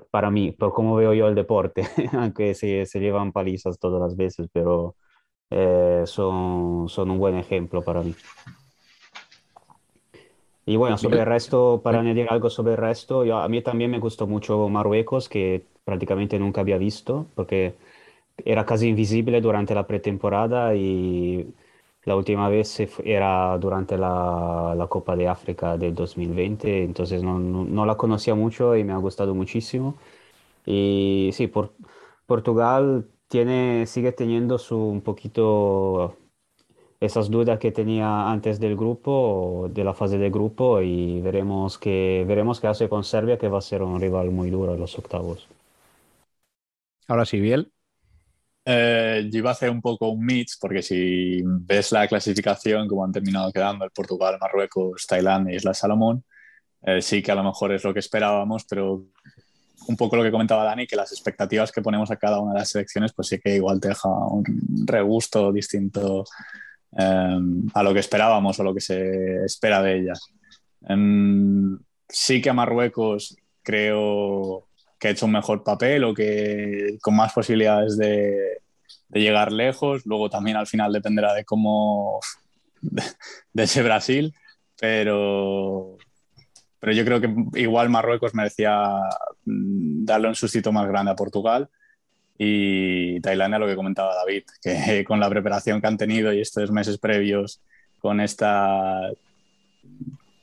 para 0.09 0.31
mí, 0.31 0.51
por 0.51 0.73
cómo 0.73 0.95
veo 0.95 1.13
yo 1.13 1.27
el 1.27 1.35
deporte, 1.35 1.83
aunque 2.13 2.53
se, 2.53 2.85
se, 2.85 2.99
llevan 2.99 3.31
palizas 3.31 3.77
todas 3.79 4.01
las 4.01 4.15
veces, 4.15 4.47
pero 4.51 4.95
eh, 5.49 6.03
son, 6.05 6.87
son 6.87 7.11
un 7.11 7.19
buen 7.19 7.35
ejemplo 7.35 7.83
para 7.83 8.01
mí. 8.01 8.15
Y 10.65 10.75
bueno, 10.75 10.97
sobre 10.97 11.19
el 11.19 11.25
resto, 11.25 11.81
para 11.83 11.99
añadir 11.99 12.27
algo 12.29 12.49
sobre 12.49 12.73
el 12.73 12.77
resto, 12.77 13.25
yo, 13.25 13.37
a 13.39 13.49
mí 13.49 13.61
también 13.61 13.89
me 13.91 13.99
gustó 13.99 14.27
mucho 14.27 14.69
Marruecos, 14.69 15.27
que 15.27 15.65
prácticamente 15.83 16.37
nunca 16.39 16.61
había 16.61 16.77
visto, 16.77 17.25
porque 17.35 17.75
era 18.45 18.65
casi 18.65 18.87
invisible 18.87 19.41
durante 19.41 19.75
la 19.75 19.87
pretemporada 19.87 20.75
y 20.75 21.53
la 22.03 22.15
última 22.15 22.49
vez 22.49 22.79
era 23.03 23.57
durante 23.59 23.97
la, 23.97 24.73
la 24.77 24.87
Copa 24.87 25.15
de 25.15 25.27
África 25.27 25.77
del 25.77 25.93
2020, 25.95 26.83
entonces 26.83 27.23
no, 27.23 27.39
no, 27.39 27.85
la 27.85 27.95
conocía 27.97 28.35
mucho 28.35 28.75
y 28.75 28.83
me 28.83 28.93
ha 28.93 28.97
gustado 28.97 29.35
muchísimo. 29.35 29.95
Y 30.65 31.31
sí, 31.33 31.47
por, 31.47 31.73
Portugal 32.27 33.07
tiene, 33.27 33.85
sigue 33.87 34.11
teniendo 34.11 34.57
su, 34.59 34.77
un 34.77 35.01
poquito 35.01 36.17
esas 37.01 37.31
dudas 37.31 37.57
que 37.57 37.71
tenía 37.71 38.29
antes 38.29 38.59
del 38.59 38.77
grupo, 38.77 39.67
de 39.73 39.83
la 39.83 39.95
fase 39.95 40.19
de 40.19 40.29
grupo, 40.29 40.81
y 40.81 41.19
veremos 41.19 41.79
que 41.79 42.23
veremos 42.27 42.59
qué 42.59 42.67
hace 42.67 42.87
con 42.87 43.03
Serbia, 43.03 43.39
que 43.39 43.47
va 43.47 43.57
a 43.57 43.61
ser 43.61 43.81
un 43.81 43.99
rival 43.99 44.29
muy 44.29 44.51
duro 44.51 44.75
en 44.75 44.79
los 44.79 44.97
octavos. 44.99 45.47
Ahora 47.07 47.25
sí, 47.25 47.39
Biel. 47.39 47.71
Eh, 48.63 49.27
yo 49.31 49.39
iba 49.39 49.49
a 49.49 49.53
hacer 49.53 49.71
un 49.71 49.81
poco 49.81 50.09
un 50.09 50.23
mix, 50.23 50.57
porque 50.61 50.83
si 50.83 51.41
ves 51.43 51.91
la 51.91 52.07
clasificación, 52.07 52.87
como 52.87 53.03
han 53.03 53.11
terminado 53.11 53.51
quedando 53.51 53.83
el 53.83 53.91
Portugal, 53.91 54.37
Marruecos, 54.39 55.07
Tailandia 55.07 55.53
y 55.53 55.57
Isla 55.57 55.73
Salomón, 55.73 56.23
eh, 56.83 57.01
sí 57.01 57.23
que 57.23 57.31
a 57.31 57.35
lo 57.35 57.43
mejor 57.43 57.71
es 57.71 57.83
lo 57.83 57.93
que 57.95 57.99
esperábamos, 57.99 58.65
pero 58.69 59.05
un 59.87 59.97
poco 59.97 60.15
lo 60.15 60.23
que 60.23 60.31
comentaba 60.31 60.63
Dani, 60.63 60.85
que 60.85 60.95
las 60.95 61.11
expectativas 61.11 61.71
que 61.71 61.81
ponemos 61.81 62.11
a 62.11 62.17
cada 62.17 62.39
una 62.39 62.53
de 62.53 62.59
las 62.59 62.69
selecciones, 62.69 63.11
pues 63.13 63.29
sí 63.29 63.39
que 63.39 63.55
igual 63.55 63.79
te 63.79 63.87
deja 63.87 64.07
un 64.07 64.43
regusto 64.85 65.51
distinto 65.51 66.25
a 66.97 67.83
lo 67.83 67.93
que 67.93 67.99
esperábamos 67.99 68.59
o 68.59 68.63
lo 68.63 68.73
que 68.73 68.81
se 68.81 69.45
espera 69.45 69.81
de 69.81 69.99
ella. 69.99 70.13
Em, 70.87 71.79
sí 72.07 72.41
que 72.41 72.49
a 72.49 72.53
Marruecos 72.53 73.37
creo 73.63 74.67
que 74.99 75.07
ha 75.07 75.11
hecho 75.11 75.25
un 75.25 75.31
mejor 75.31 75.63
papel 75.63 76.03
o 76.03 76.13
que 76.13 76.97
con 77.01 77.15
más 77.15 77.33
posibilidades 77.33 77.97
de, 77.97 78.59
llegar 79.13 79.51
lejos. 79.51 80.05
Luego 80.05 80.29
también 80.29 80.57
al 80.57 80.67
final 80.67 80.93
dependerá 80.93 81.33
de 81.33 81.45
cómo 81.45 82.19
de, 82.81 83.63
ese 83.63 83.83
Brasil, 83.83 84.33
pero, 84.79 85.97
pero 86.79 86.93
yo 86.93 87.05
creo 87.05 87.21
que 87.21 87.33
igual 87.59 87.89
Marruecos 87.89 88.33
merecía 88.33 88.79
mm, 89.45 90.05
darle 90.05 90.29
un 90.29 90.35
sustito 90.35 90.71
más 90.71 90.87
grande 90.87 91.11
a 91.11 91.15
Portugal 91.15 91.69
y 92.43 93.21
Tailandia 93.21 93.59
lo 93.59 93.67
que 93.67 93.75
comentaba 93.75 94.15
David, 94.15 94.45
que 94.63 95.03
con 95.03 95.19
la 95.19 95.29
preparación 95.29 95.79
que 95.79 95.85
han 95.85 95.97
tenido 95.97 96.33
y 96.33 96.41
estos 96.41 96.71
meses 96.71 96.97
previos 96.97 97.61
con 97.99 98.19
esta 98.19 99.11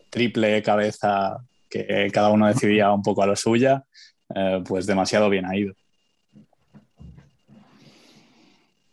triple 0.08 0.62
cabeza 0.62 1.38
que 1.68 2.08
cada 2.12 2.30
uno 2.30 2.46
decidía 2.46 2.92
un 2.92 3.02
poco 3.02 3.24
a 3.24 3.26
lo 3.26 3.34
suya, 3.34 3.84
eh, 4.32 4.62
pues 4.64 4.87
demasiado 4.87 5.28
bien 5.28 5.44
ha 5.44 5.56
ido. 5.56 5.74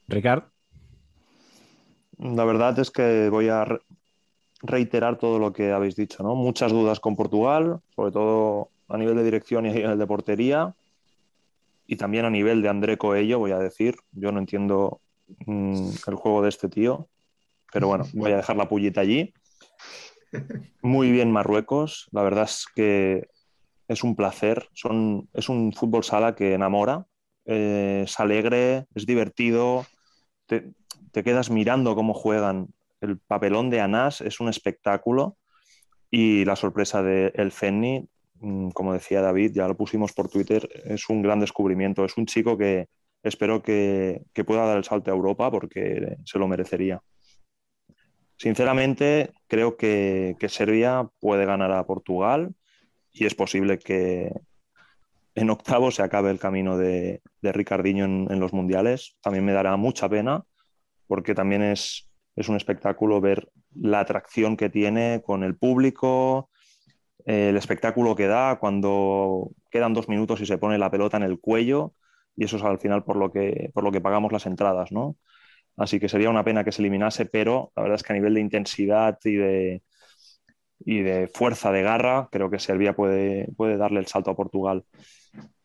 Ricard. 0.07 0.45
La 2.17 2.43
verdad 2.43 2.79
es 2.79 2.89
que 2.89 3.29
voy 3.29 3.49
a 3.49 3.67
reiterar 4.63 5.19
todo 5.19 5.37
lo 5.37 5.53
que 5.53 5.71
habéis 5.71 5.95
dicho, 5.95 6.23
¿no? 6.23 6.33
Muchas 6.33 6.71
dudas 6.71 6.99
con 6.99 7.15
Portugal, 7.15 7.81
sobre 7.95 8.11
todo 8.11 8.69
a 8.89 8.97
nivel 8.97 9.15
de 9.15 9.23
dirección 9.23 9.67
y 9.67 9.69
a 9.69 9.73
nivel 9.73 9.99
de 9.99 10.07
portería, 10.07 10.73
y 11.87 11.95
también 11.95 12.25
a 12.25 12.29
nivel 12.29 12.61
de 12.61 12.69
André 12.69 12.97
Coello, 12.97 13.39
voy 13.39 13.51
a 13.51 13.59
decir. 13.59 13.95
Yo 14.11 14.31
no 14.31 14.39
entiendo 14.39 15.01
mm, 15.45 15.89
el 16.07 16.15
juego 16.15 16.41
de 16.41 16.49
este 16.49 16.69
tío, 16.69 17.09
pero 17.71 17.87
bueno, 17.87 18.05
voy 18.13 18.31
a 18.31 18.37
dejar 18.37 18.55
la 18.55 18.67
pullita 18.67 19.01
allí. 19.01 19.33
Muy 20.81 21.11
bien 21.11 21.31
Marruecos, 21.31 22.07
la 22.11 22.23
verdad 22.23 22.45
es 22.45 22.65
que 22.75 23.27
es 23.87 24.03
un 24.03 24.15
placer, 24.15 24.67
Son, 24.73 25.29
es 25.33 25.49
un 25.49 25.71
fútbol 25.73 26.03
sala 26.03 26.35
que 26.35 26.53
enamora, 26.53 27.05
eh, 27.45 28.03
es 28.05 28.19
alegre, 28.19 28.87
es 28.95 29.05
divertido, 29.05 29.85
te, 30.47 30.73
quedas 31.23 31.49
mirando 31.49 31.95
cómo 31.95 32.13
juegan. 32.13 32.67
El 33.01 33.19
papelón 33.19 33.69
de 33.69 33.81
Anás 33.81 34.21
es 34.21 34.39
un 34.39 34.49
espectáculo 34.49 35.37
y 36.09 36.45
la 36.45 36.55
sorpresa 36.55 37.03
de 37.03 37.31
El 37.35 37.51
Fenni, 37.51 38.07
como 38.73 38.93
decía 38.93 39.21
David, 39.21 39.51
ya 39.53 39.67
lo 39.67 39.77
pusimos 39.77 40.13
por 40.13 40.29
Twitter, 40.29 40.67
es 40.85 41.09
un 41.09 41.21
gran 41.21 41.39
descubrimiento, 41.39 42.05
es 42.05 42.17
un 42.17 42.25
chico 42.25 42.57
que 42.57 42.87
espero 43.23 43.63
que, 43.63 44.23
que 44.33 44.43
pueda 44.43 44.65
dar 44.65 44.77
el 44.77 44.83
salto 44.83 45.11
a 45.11 45.15
Europa 45.15 45.49
porque 45.49 46.17
se 46.25 46.37
lo 46.37 46.47
merecería. 46.47 47.01
Sinceramente, 48.37 49.33
creo 49.47 49.77
que, 49.77 50.35
Serbia 50.49 51.09
puede 51.19 51.45
ganar 51.45 51.71
a 51.71 51.85
Portugal 51.85 52.53
y 53.11 53.25
es 53.25 53.33
posible 53.33 53.79
que 53.79 54.31
en 55.35 55.49
octavo 55.49 55.91
se 55.91 56.03
acabe 56.03 56.31
el 56.31 56.39
camino 56.39 56.77
de, 56.77 57.21
de 57.41 57.51
Ricardiño 57.51 58.05
en, 58.05 58.39
los 58.39 58.53
mundiales. 58.53 59.17
También 59.21 59.45
me 59.45 59.53
dará 59.53 59.75
mucha 59.77 60.09
pena 60.09 60.43
porque 61.07 61.33
también 61.33 61.61
es, 61.61 62.09
es 62.35 62.49
un 62.49 62.55
espectáculo 62.55 63.21
ver 63.21 63.49
la 63.73 64.01
atracción 64.01 64.57
que 64.57 64.69
tiene 64.69 65.21
con 65.25 65.43
el 65.43 65.55
público, 65.55 66.49
el 67.25 67.57
espectáculo 67.57 68.15
que 68.15 68.27
da 68.27 68.57
cuando 68.59 69.51
quedan 69.71 69.93
dos 69.93 70.07
minutos 70.09 70.41
y 70.41 70.45
se 70.45 70.57
pone 70.57 70.77
la 70.77 70.91
pelota 70.91 71.17
en 71.17 71.23
el 71.23 71.39
cuello 71.39 71.93
y 72.35 72.45
eso 72.45 72.57
es 72.57 72.63
al 72.63 72.79
final 72.79 73.03
por 73.03 73.17
lo 73.17 73.31
que, 73.31 73.71
por 73.73 73.83
lo 73.83 73.91
que 73.91 74.01
pagamos 74.01 74.31
las 74.31 74.45
entradas, 74.45 74.91
¿no? 74.91 75.17
Así 75.77 75.99
que 75.99 76.09
sería 76.09 76.29
una 76.29 76.43
pena 76.43 76.63
que 76.63 76.71
se 76.71 76.81
eliminase, 76.81 77.25
pero 77.25 77.71
la 77.75 77.83
verdad 77.83 77.95
es 77.95 78.03
que 78.03 78.13
a 78.13 78.15
nivel 78.15 78.33
de 78.35 78.41
intensidad 78.41 79.17
y 79.23 79.35
de, 79.35 79.83
y 80.79 81.01
de 81.01 81.27
fuerza 81.27 81.71
de 81.71 81.83
garra, 81.83 82.29
creo 82.31 82.49
que 82.49 82.59
Serbia 82.59 82.95
puede, 82.95 83.49
puede 83.57 83.77
darle 83.77 83.99
el 83.99 84.07
salto 84.07 84.31
a 84.31 84.35
Portugal. 84.35 84.85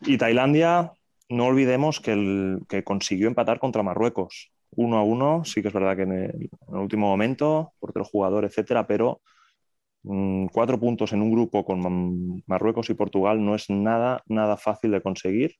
Y 0.02 0.18
Tailandia, 0.18 0.92
no 1.28 1.46
olvidemos 1.46 2.00
que, 2.00 2.12
el, 2.12 2.60
que 2.68 2.82
consiguió 2.82 3.28
empatar 3.28 3.60
contra 3.60 3.82
Marruecos. 3.82 4.52
Uno 4.72 4.98
a 4.98 5.02
uno, 5.02 5.44
sí 5.44 5.62
que 5.62 5.68
es 5.68 5.74
verdad 5.74 5.96
que 5.96 6.02
en 6.02 6.12
el, 6.12 6.50
último 6.68 7.08
momento, 7.08 7.72
por 7.78 7.90
otro 7.90 8.04
jugador, 8.04 8.44
etcétera, 8.44 8.86
pero 8.86 9.20
cuatro 10.52 10.80
puntos 10.80 11.12
en 11.12 11.22
un 11.22 11.30
grupo 11.30 11.64
con 11.64 12.42
Marruecos 12.46 12.90
y 12.90 12.94
Portugal 12.94 13.44
no 13.44 13.54
es 13.54 13.68
nada, 13.68 14.22
nada 14.26 14.56
fácil 14.56 14.92
de 14.92 15.02
conseguir 15.02 15.56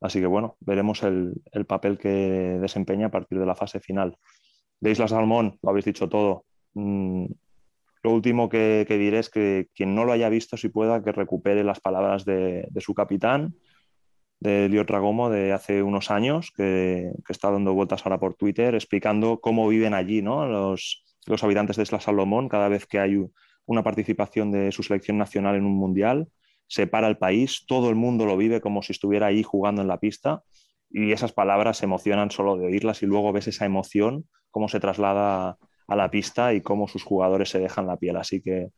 Así 0.00 0.20
que 0.20 0.26
bueno, 0.26 0.56
veremos 0.60 1.02
el, 1.02 1.42
papel 1.66 1.98
que 1.98 2.08
desempeña 2.08 3.06
a 3.06 3.10
partir 3.10 3.38
de 3.38 3.46
la 3.46 3.54
fase 3.54 3.80
final. 3.80 4.16
De 4.80 4.90
Isla 4.90 5.08
Salmón, 5.08 5.58
lo 5.62 5.70
habéis 5.70 5.84
dicho 5.84 6.08
todo. 6.08 6.46
Mm, 6.74 7.26
lo 8.02 8.10
último 8.10 8.48
que, 8.48 8.86
diré 8.88 9.18
es 9.18 9.28
que 9.28 9.68
quien 9.74 9.94
no 9.94 10.06
lo 10.06 10.12
haya 10.12 10.30
visto, 10.30 10.56
si 10.56 10.70
pueda, 10.70 11.02
que 11.02 11.12
recupere 11.12 11.64
las 11.64 11.80
palabras 11.80 12.24
de, 12.24 12.66
su 12.78 12.94
capitán, 12.94 13.54
de 14.38 14.70
Lio 14.70 14.86
Tragomo, 14.86 15.28
de 15.28 15.52
hace 15.52 15.82
unos 15.82 16.10
años, 16.10 16.50
que, 16.50 17.12
está 17.28 17.50
dando 17.50 17.74
vueltas 17.74 18.06
ahora 18.06 18.18
por 18.18 18.34
Twitter, 18.36 18.74
explicando 18.74 19.38
cómo 19.40 19.68
viven 19.68 19.92
allí 19.92 20.22
¿no? 20.22 20.46
los, 20.46 21.04
los 21.26 21.44
habitantes 21.44 21.76
de 21.76 21.82
Isla 21.82 22.00
Salomón 22.00 22.48
cada 22.48 22.68
vez 22.68 22.86
que 22.86 23.00
hay 23.00 23.16
una 23.70 23.84
participación 23.84 24.50
de 24.50 24.72
su 24.72 24.82
selección 24.82 25.16
nacional 25.16 25.54
en 25.54 25.64
un 25.64 25.76
mundial 25.76 26.26
se 26.66 26.88
para 26.88 27.06
el 27.06 27.18
país, 27.18 27.64
todo 27.68 27.88
el 27.88 27.94
mundo 27.94 28.26
lo 28.26 28.36
vive 28.36 28.60
como 28.60 28.82
si 28.82 28.92
estuviera 28.92 29.28
ahí 29.28 29.44
jugando 29.44 29.80
en 29.80 29.86
la 29.86 30.00
pista 30.00 30.42
y 30.90 31.12
esas 31.12 31.32
palabras 31.32 31.78
se 31.78 31.84
emocionan 31.84 32.32
solo 32.32 32.56
de 32.56 32.66
oírlas 32.66 33.00
y 33.04 33.06
luego 33.06 33.32
ves 33.32 33.46
esa 33.46 33.66
emoción, 33.66 34.24
cómo 34.50 34.68
se 34.68 34.80
traslada 34.80 35.56
a 35.86 35.96
la 35.96 36.10
pista 36.10 36.52
y 36.52 36.62
cómo 36.62 36.88
sus 36.88 37.04
jugadores 37.04 37.48
se 37.48 37.60
dejan 37.60 37.86
la 37.86 37.96
piel. 37.96 38.16
Así 38.16 38.42
que 38.42 38.70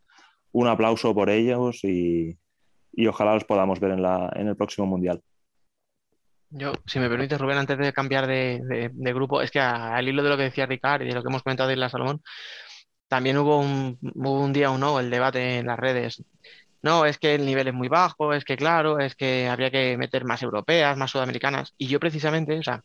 un 0.53 0.69
aplauso 0.69 1.15
por 1.15 1.31
ellos 1.31 1.85
y, 1.85 2.39
ojalá 3.09 3.33
los 3.33 3.45
podamos 3.45 3.81
ver 3.81 3.93
en, 3.93 4.03
la, 4.03 4.31
en 4.37 4.49
el 4.49 4.57
próximo 4.57 4.87
Mundial. 4.87 5.23
Yo, 6.51 6.73
si 6.87 6.99
me 6.99 7.09
permite, 7.09 7.39
Rubén, 7.39 7.57
antes 7.57 7.79
de 7.79 7.95
cambiar 7.95 8.27
de, 8.27 8.91
grupo, 9.15 9.41
es 9.41 9.51
que 9.51 9.61
al 9.61 10.07
hilo 10.07 10.23
de 10.23 10.29
lo 10.29 10.37
que 10.37 10.43
decía 10.45 10.67
Ricard 10.67 11.01
y 11.01 11.07
de 11.07 11.15
lo 11.15 11.23
que 11.23 11.31
hemos 11.31 11.43
comentado 11.43 11.69
de 11.69 11.77
Isla 11.77 11.89
Salomón, 11.89 12.21
también 13.13 13.37
hubo 13.37 13.59
un, 13.59 13.99
un 14.15 14.53
día 14.55 14.71
o 14.71 14.79
no 14.79 14.99
el 14.99 15.11
debate 15.11 15.59
en 15.59 15.67
las 15.67 15.79
redes 15.79 16.23
no, 16.83 17.05
es 17.05 17.19
que 17.19 17.35
el 17.35 17.47
nivel 17.47 17.69
es 17.69 17.75
muy 17.75 17.89
bajo, 17.89 18.33
es 18.35 18.45
que 18.45 18.57
claro, 18.57 18.99
es 18.99 19.15
que 19.15 19.49
habría 19.49 19.71
que 19.71 19.97
meter 19.99 20.25
más 20.25 20.43
europeas, 20.43 20.97
más 20.97 21.11
sudamericanas. 21.13 21.75
Y 21.79 21.87
yo 21.89 22.01
precisamente, 22.01 22.59
o 22.59 22.63
sea, 22.63 22.83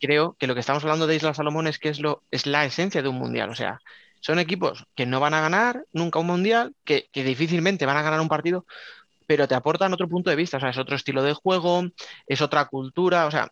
creo 0.00 0.36
que 0.38 0.46
lo 0.46 0.54
que 0.54 0.60
estamos 0.60 0.84
hablando 0.84 1.06
de 1.06 1.16
Isla 1.16 1.34
Salomón 1.34 1.66
es 1.66 1.78
que 1.78 1.88
es, 1.88 2.00
lo, 2.00 2.22
es 2.30 2.46
la 2.46 2.64
esencia 2.64 3.02
de 3.02 3.08
un 3.08 3.16
mundial. 3.18 3.50
O 3.50 3.54
sea, 3.54 3.80
son 4.20 4.38
equipos 4.38 4.86
que 4.94 5.06
no 5.06 5.20
van 5.20 5.34
a 5.34 5.40
ganar 5.40 5.84
nunca 5.92 6.18
un 6.20 6.26
mundial, 6.28 6.74
que, 6.84 7.08
que 7.12 7.24
difícilmente 7.24 7.86
van 7.86 7.96
a 7.96 8.02
ganar 8.02 8.20
un 8.20 8.28
partido, 8.28 8.66
pero 9.26 9.48
te 9.48 9.54
aportan 9.56 9.92
otro 9.92 10.08
punto 10.08 10.30
de 10.30 10.36
vista. 10.36 10.58
O 10.58 10.60
sea, 10.60 10.70
es 10.70 10.78
otro 10.78 10.96
estilo 10.96 11.22
de 11.22 11.34
juego, 11.34 11.84
es 12.26 12.40
otra 12.42 12.66
cultura. 12.66 13.26
O 13.26 13.30
sea, 13.30 13.50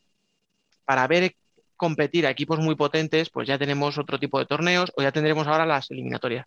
para 0.85 1.07
ver 1.09 1.37
competir 1.77 2.27
a 2.27 2.31
equipos 2.31 2.59
muy 2.61 2.75
potentes, 2.77 3.31
pues 3.31 3.49
ya 3.49 3.59
tenemos 3.59 3.99
otro 3.99 4.19
tipo 4.19 4.39
de 4.39 4.47
torneos 4.47 4.93
o 4.97 5.03
ya 5.03 5.13
tendremos 5.13 5.47
ahora 5.47 5.67
las 5.67 5.91
eliminatorias. 5.91 6.47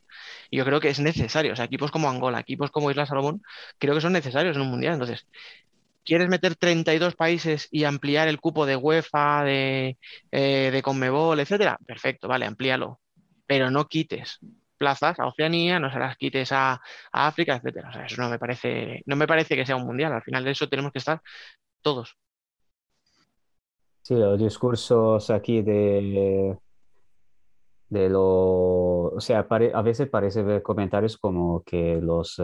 Y 0.49 0.57
yo 0.57 0.65
creo 0.65 0.80
que 0.80 0.89
es 0.89 0.99
necesario, 0.99 1.53
o 1.53 1.55
sea, 1.55 1.65
equipos 1.65 1.91
como 1.91 2.09
Angola, 2.09 2.39
equipos 2.39 2.71
como 2.71 2.91
Isla 2.91 3.05
Salomón, 3.05 3.41
creo 3.78 3.95
que 3.95 4.01
son 4.01 4.13
necesarios 4.13 4.55
en 4.55 4.63
un 4.63 4.69
mundial. 4.69 4.93
Entonces, 4.93 5.28
¿quieres 6.03 6.30
meter 6.30 6.55
32 6.55 7.15
países 7.15 7.67
y 7.71 7.84
ampliar 7.84 8.28
el 8.28 8.39
cupo 8.39 8.65
de 8.65 8.75
UEFA, 8.75 9.43
de, 9.43 9.97
eh, 10.32 10.69
de 10.71 10.82
Conmebol, 10.82 11.39
etcétera? 11.39 11.78
Perfecto, 11.86 12.28
vale, 12.28 12.45
amplíalo. 12.45 12.99
Pero 13.45 13.71
no 13.71 13.88
quites 13.88 14.39
plazas 14.78 15.19
a 15.19 15.28
Oceanía, 15.28 15.80
no 15.80 15.91
se 15.91 15.99
las 15.99 16.17
quites 16.17 16.51
a, 16.51 16.73
a 17.11 17.28
África, 17.28 17.55
etcétera. 17.55 17.89
O 17.89 17.93
sea, 17.93 18.05
eso 18.05 18.21
no 18.21 18.30
me 18.30 18.39
parece, 18.39 19.01
no 19.05 19.15
me 19.15 19.28
parece 19.28 19.55
que 19.55 19.65
sea 19.65 19.75
un 19.75 19.86
mundial. 19.86 20.13
Al 20.13 20.23
final 20.23 20.43
de 20.43 20.51
eso 20.51 20.69
tenemos 20.69 20.91
que 20.91 20.99
estar 20.99 21.21
todos. 21.82 22.17
Sí, 24.07 24.15
los 24.15 24.39
discursos 24.39 25.29
aquí 25.29 25.61
de, 25.61 26.57
de 27.89 28.09
lo, 28.09 28.23
o 28.23 29.19
sea, 29.19 29.45
a 29.49 29.81
veces 29.81 30.07
parece 30.09 30.43
ver 30.43 30.61
comentarios 30.63 31.17
como 31.17 31.61
que 31.63 31.99
los, 32.01 32.39
eh, 32.39 32.43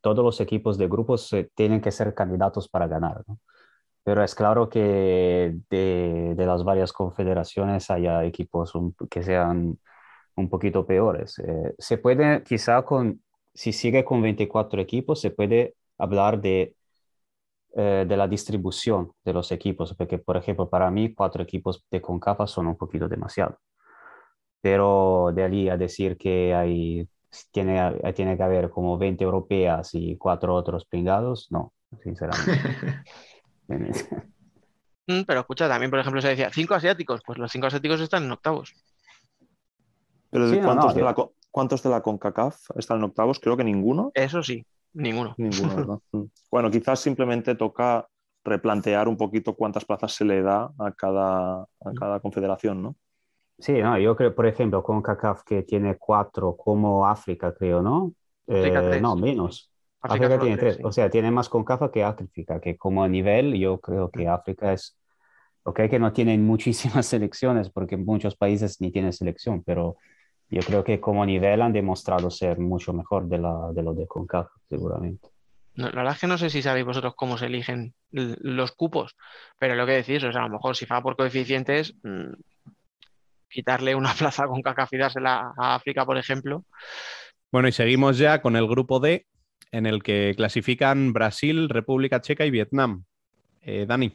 todos 0.00 0.24
los 0.24 0.40
equipos 0.40 0.78
de 0.78 0.88
grupos 0.88 1.30
tienen 1.54 1.82
que 1.82 1.90
ser 1.90 2.14
candidatos 2.14 2.66
para 2.68 2.86
ganar, 2.88 3.22
¿no? 3.26 3.38
Pero 4.04 4.24
es 4.24 4.34
claro 4.34 4.68
que 4.70 5.54
de, 5.70 6.34
de 6.36 6.46
las 6.46 6.64
varias 6.64 6.92
confederaciones 6.94 7.90
haya 7.90 8.24
equipos 8.24 8.72
que 9.10 9.22
sean 9.22 9.78
un 10.36 10.48
poquito 10.50 10.86
peores. 10.86 11.38
Eh, 11.40 11.74
se 11.78 11.98
puede, 11.98 12.42
quizá 12.44 12.82
con, 12.84 13.22
si 13.54 13.72
sigue 13.74 14.04
con 14.04 14.22
24 14.22 14.80
equipos, 14.80 15.20
se 15.20 15.30
puede 15.30 15.76
hablar 15.98 16.40
de 16.40 16.74
eh, 17.76 18.04
de 18.08 18.16
la 18.16 18.28
distribución 18.28 19.12
de 19.24 19.32
los 19.32 19.50
equipos, 19.52 19.94
porque 19.94 20.18
por 20.18 20.36
ejemplo 20.36 20.68
para 20.68 20.90
mí 20.90 21.14
cuatro 21.14 21.42
equipos 21.42 21.84
de 21.90 22.00
CONCACAF 22.00 22.48
son 22.50 22.66
un 22.66 22.76
poquito 22.76 23.08
demasiado. 23.08 23.58
Pero 24.60 25.30
de 25.34 25.42
allí 25.42 25.68
a 25.68 25.76
decir 25.76 26.16
que 26.16 26.54
hay, 26.54 27.08
tiene, 27.50 27.94
tiene 28.14 28.36
que 28.36 28.42
haber 28.42 28.70
como 28.70 28.96
20 28.96 29.24
europeas 29.24 29.90
y 29.94 30.16
cuatro 30.16 30.54
otros 30.54 30.84
pringados, 30.84 31.48
no, 31.50 31.72
sinceramente. 32.02 33.02
Mm, 35.06 35.22
pero 35.26 35.40
escucha, 35.40 35.68
también 35.68 35.90
por 35.90 35.98
ejemplo 35.98 36.20
se 36.22 36.28
decía 36.28 36.50
cinco 36.52 36.74
asiáticos, 36.74 37.22
pues 37.26 37.36
los 37.36 37.50
cinco 37.50 37.66
asiáticos 37.66 38.00
están 38.00 38.22
en 38.22 38.30
octavos. 38.30 38.72
Pero 40.30 40.46
¿de 40.48 40.54
Sí, 40.54 40.60
no, 40.60 40.66
cuántos, 40.66 40.86
no, 40.86 40.92
de 40.94 41.00
de- 41.00 41.04
la, 41.04 41.14
¿cuántos 41.50 41.82
de 41.82 41.90
la 41.90 42.02
CONCACAF 42.02 42.70
están 42.76 42.98
en 42.98 43.04
octavos? 43.04 43.40
Creo 43.40 43.56
que 43.56 43.64
ninguno. 43.64 44.12
Eso 44.14 44.42
sí, 44.42 44.64
ninguno. 44.94 45.34
Ninguno, 45.38 45.76
¿verdad? 45.76 45.98
Mm. 46.12 46.24
Bueno, 46.50 46.70
quizás 46.70 47.00
simplemente 47.00 47.54
toca 47.54 48.06
replantear 48.44 49.08
un 49.08 49.16
poquito 49.16 49.54
cuántas 49.54 49.84
plazas 49.84 50.12
se 50.12 50.24
le 50.24 50.42
da 50.42 50.70
a 50.78 50.92
cada, 50.92 51.62
a 51.62 51.92
cada 51.98 52.20
confederación, 52.20 52.82
¿no? 52.82 52.96
Sí, 53.58 53.80
no, 53.80 53.96
yo 53.98 54.16
creo, 54.16 54.34
por 54.34 54.46
ejemplo, 54.46 54.82
con 54.82 55.00
CACAF 55.00 55.44
que 55.44 55.62
tiene 55.62 55.96
cuatro, 55.96 56.56
como 56.56 57.06
África, 57.06 57.54
creo, 57.54 57.80
¿no? 57.80 58.12
Eh, 58.46 59.00
no, 59.00 59.16
menos. 59.16 59.72
África 60.02 60.38
tiene 60.40 60.56
tres, 60.56 60.74
tres, 60.74 60.76
sí. 60.78 60.82
o 60.84 60.90
sea, 60.90 61.08
tiene 61.08 61.30
más 61.30 61.48
CONCACAF 61.48 61.92
que 61.92 62.02
África, 62.02 62.60
que 62.60 62.76
como 62.76 63.06
nivel 63.06 63.54
yo 63.54 63.80
creo 63.80 64.10
que 64.10 64.26
África 64.26 64.72
es, 64.72 64.98
ok, 65.62 65.82
que 65.88 65.98
no 66.00 66.12
tienen 66.12 66.44
muchísimas 66.44 67.06
selecciones, 67.06 67.70
porque 67.70 67.96
muchos 67.96 68.36
países 68.36 68.80
ni 68.80 68.90
tienen 68.90 69.12
selección, 69.12 69.62
pero 69.62 69.96
yo 70.52 70.60
creo 70.60 70.84
que 70.84 71.00
como 71.00 71.24
nivel 71.24 71.62
han 71.62 71.72
demostrado 71.72 72.30
ser 72.30 72.58
mucho 72.58 72.92
mejor 72.92 73.26
de, 73.26 73.38
la, 73.38 73.72
de 73.72 73.82
lo 73.82 73.94
de 73.94 74.06
CONCACAF, 74.06 74.50
seguramente. 74.68 75.28
No, 75.74 75.88
la 75.88 75.96
verdad 75.96 76.12
es 76.12 76.20
que 76.20 76.26
no 76.26 76.36
sé 76.36 76.50
si 76.50 76.60
sabéis 76.60 76.84
vosotros 76.84 77.14
cómo 77.16 77.38
se 77.38 77.46
eligen 77.46 77.94
los 78.10 78.72
cupos, 78.72 79.16
pero 79.58 79.74
lo 79.74 79.86
que 79.86 79.92
decís, 79.92 80.22
o 80.22 80.30
sea, 80.30 80.42
a 80.42 80.48
lo 80.48 80.52
mejor 80.52 80.76
si 80.76 80.84
va 80.84 81.02
por 81.02 81.16
coeficientes, 81.16 81.94
mm, 82.02 82.34
quitarle 83.48 83.94
una 83.94 84.12
plaza 84.18 84.46
con 84.46 84.60
CACAF 84.60 84.92
y 84.92 84.98
dársela 84.98 85.54
a 85.56 85.74
África, 85.74 86.04
por 86.04 86.18
ejemplo, 86.18 86.64
Bueno, 87.50 87.68
y 87.68 87.72
seguimos 87.72 88.18
ya 88.18 88.42
con 88.42 88.54
el 88.56 88.66
grupo 88.66 89.00
D, 89.00 89.26
en 89.70 89.86
el 89.86 90.02
que 90.02 90.34
clasifican 90.36 91.14
Brasil, 91.14 91.70
República 91.70 92.20
Checa 92.20 92.44
y 92.44 92.50
Vietnam. 92.50 93.04
Eh, 93.62 93.86
Dani, 93.88 94.12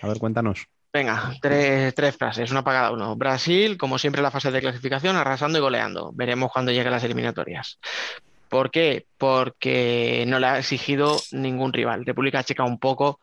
a 0.00 0.08
ver, 0.08 0.18
cuéntanos. 0.18 0.66
Venga, 0.92 1.32
tres, 1.40 1.94
tres 1.94 2.16
frases, 2.16 2.50
una 2.50 2.62
para 2.62 2.80
cada 2.80 2.90
uno. 2.90 3.16
Brasil, 3.16 3.78
como 3.78 3.98
siempre, 3.98 4.20
en 4.20 4.24
la 4.24 4.30
fase 4.30 4.50
de 4.50 4.60
clasificación, 4.60 5.16
arrasando 5.16 5.58
y 5.58 5.62
goleando. 5.62 6.12
Veremos 6.12 6.52
cuando 6.52 6.70
lleguen 6.70 6.92
las 6.92 7.04
eliminatorias. 7.04 7.78
¿Por 8.50 8.70
qué? 8.70 9.06
Porque 9.16 10.24
no 10.28 10.38
le 10.38 10.46
ha 10.46 10.58
exigido 10.58 11.16
ningún 11.30 11.72
rival. 11.72 12.04
República 12.04 12.44
Checa 12.44 12.64
un 12.64 12.78
poco, 12.78 13.20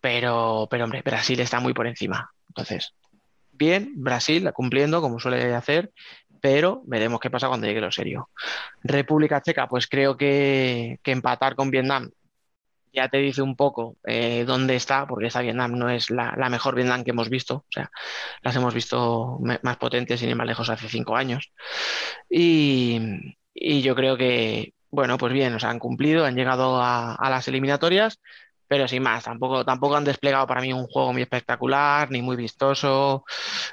pero, 0.00 0.68
pero 0.70 0.84
hombre, 0.84 1.02
Brasil 1.02 1.40
está 1.40 1.58
muy 1.58 1.74
por 1.74 1.88
encima. 1.88 2.30
Entonces, 2.46 2.94
bien, 3.50 3.94
Brasil 3.96 4.48
cumpliendo 4.52 5.00
como 5.00 5.18
suele 5.18 5.52
hacer, 5.56 5.90
pero 6.40 6.82
veremos 6.86 7.18
qué 7.18 7.30
pasa 7.30 7.48
cuando 7.48 7.66
llegue 7.66 7.80
lo 7.80 7.90
serio. 7.90 8.28
República 8.84 9.42
Checa, 9.42 9.66
pues 9.66 9.88
creo 9.88 10.16
que, 10.16 11.00
que 11.02 11.10
empatar 11.10 11.56
con 11.56 11.72
Vietnam 11.72 12.12
ya 12.92 13.08
te 13.08 13.18
dice 13.18 13.42
un 13.42 13.56
poco 13.56 13.96
eh, 14.04 14.44
dónde 14.46 14.76
está, 14.76 15.06
porque 15.06 15.26
esta 15.26 15.40
Vietnam 15.40 15.72
no 15.78 15.90
es 15.90 16.10
la, 16.10 16.34
la 16.36 16.48
mejor 16.48 16.74
Vietnam 16.74 17.04
que 17.04 17.10
hemos 17.10 17.28
visto, 17.28 17.54
o 17.54 17.66
sea, 17.70 17.90
las 18.42 18.56
hemos 18.56 18.74
visto 18.74 19.38
más 19.62 19.76
potentes 19.76 20.20
sin 20.20 20.30
ir 20.30 20.36
más 20.36 20.46
lejos 20.46 20.70
hace 20.70 20.88
cinco 20.88 21.16
años. 21.16 21.52
Y, 22.28 23.00
y 23.54 23.82
yo 23.82 23.94
creo 23.94 24.16
que, 24.16 24.74
bueno, 24.90 25.18
pues 25.18 25.32
bien, 25.32 25.54
o 25.54 25.58
sea, 25.58 25.70
han 25.70 25.78
cumplido, 25.78 26.24
han 26.24 26.36
llegado 26.36 26.80
a, 26.80 27.14
a 27.14 27.30
las 27.30 27.48
eliminatorias, 27.48 28.20
pero 28.66 28.86
sin 28.86 29.02
más, 29.02 29.24
tampoco, 29.24 29.64
tampoco 29.64 29.96
han 29.96 30.04
desplegado 30.04 30.46
para 30.46 30.60
mí 30.60 30.72
un 30.72 30.86
juego 30.86 31.12
muy 31.12 31.22
espectacular, 31.22 32.10
ni 32.10 32.20
muy 32.22 32.36
vistoso. 32.36 33.24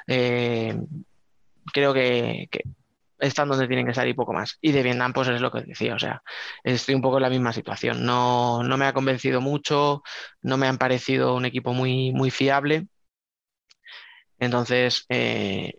Eh, 0.06 0.74
creo 1.72 1.92
que 1.92 2.48
están 3.18 3.48
donde 3.48 3.66
tienen 3.66 3.84
que 3.86 3.92
estar 3.92 4.06
y 4.08 4.14
poco 4.14 4.32
más. 4.32 4.58
Y 4.60 4.72
de 4.72 4.82
Vietnam, 4.82 5.12
pues 5.12 5.28
es 5.28 5.40
lo 5.40 5.50
que 5.50 5.62
decía, 5.62 5.94
o 5.94 5.98
sea, 5.98 6.22
estoy 6.64 6.94
un 6.94 7.02
poco 7.02 7.16
en 7.18 7.22
la 7.22 7.30
misma 7.30 7.52
situación. 7.52 8.04
No, 8.04 8.62
no 8.62 8.76
me 8.76 8.86
ha 8.86 8.92
convencido 8.92 9.40
mucho, 9.40 10.02
no 10.42 10.56
me 10.56 10.66
han 10.66 10.78
parecido 10.78 11.34
un 11.34 11.44
equipo 11.46 11.72
muy, 11.72 12.12
muy 12.12 12.30
fiable. 12.30 12.86
Entonces, 14.38 15.06
eh, 15.08 15.74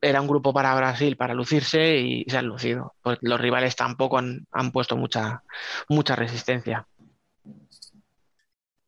era 0.00 0.20
un 0.20 0.28
grupo 0.28 0.52
para 0.52 0.74
Brasil 0.74 1.16
para 1.16 1.34
lucirse 1.34 1.96
y 1.98 2.24
se 2.28 2.38
han 2.38 2.46
lucido. 2.46 2.94
Pues 3.02 3.18
los 3.22 3.40
rivales 3.40 3.76
tampoco 3.76 4.18
han, 4.18 4.46
han 4.52 4.70
puesto 4.72 4.96
mucha, 4.96 5.42
mucha 5.88 6.16
resistencia. 6.16 6.86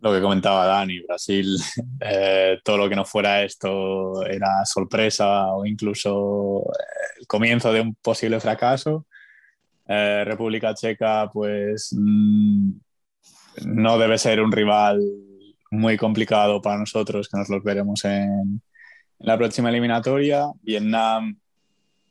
Lo 0.00 0.12
que 0.12 0.20
comentaba 0.20 0.66
Dani, 0.66 1.00
Brasil, 1.00 1.56
eh, 2.00 2.58
todo 2.62 2.76
lo 2.76 2.88
que 2.88 2.96
no 2.96 3.04
fuera 3.04 3.42
esto 3.42 4.24
era 4.24 4.64
sorpresa 4.64 5.52
o 5.52 5.66
incluso 5.66 6.62
eh, 6.62 7.24
comienzo 7.26 7.72
de 7.72 7.80
un 7.80 7.94
posible 7.96 8.38
fracaso. 8.38 9.06
Eh, 9.86 10.22
República 10.24 10.74
Checa, 10.74 11.28
pues 11.32 11.94
mm, 11.96 12.70
no 13.66 13.98
debe 13.98 14.18
ser 14.18 14.40
un 14.40 14.52
rival 14.52 15.00
muy 15.70 15.96
complicado 15.96 16.62
para 16.62 16.78
nosotros, 16.78 17.28
que 17.28 17.38
nos 17.38 17.48
los 17.48 17.62
veremos 17.64 18.04
en, 18.04 18.12
en 18.12 18.62
la 19.18 19.36
próxima 19.36 19.70
eliminatoria. 19.70 20.46
Vietnam, 20.62 21.38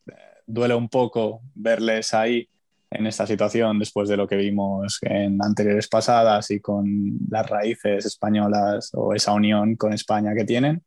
eh, 0.07 0.13
duele 0.45 0.75
un 0.75 0.89
poco 0.89 1.41
verles 1.55 2.13
ahí 2.13 2.49
en 2.89 3.07
esta 3.07 3.27
situación 3.27 3.79
después 3.79 4.09
de 4.09 4.17
lo 4.17 4.27
que 4.27 4.37
vimos 4.37 4.99
en 5.01 5.41
anteriores 5.43 5.87
pasadas 5.87 6.51
y 6.51 6.59
con 6.59 6.85
las 7.29 7.49
raíces 7.49 8.05
españolas 8.05 8.91
o 8.93 9.13
esa 9.13 9.33
unión 9.33 9.75
con 9.75 9.93
España 9.93 10.33
que 10.35 10.45
tienen. 10.45 10.83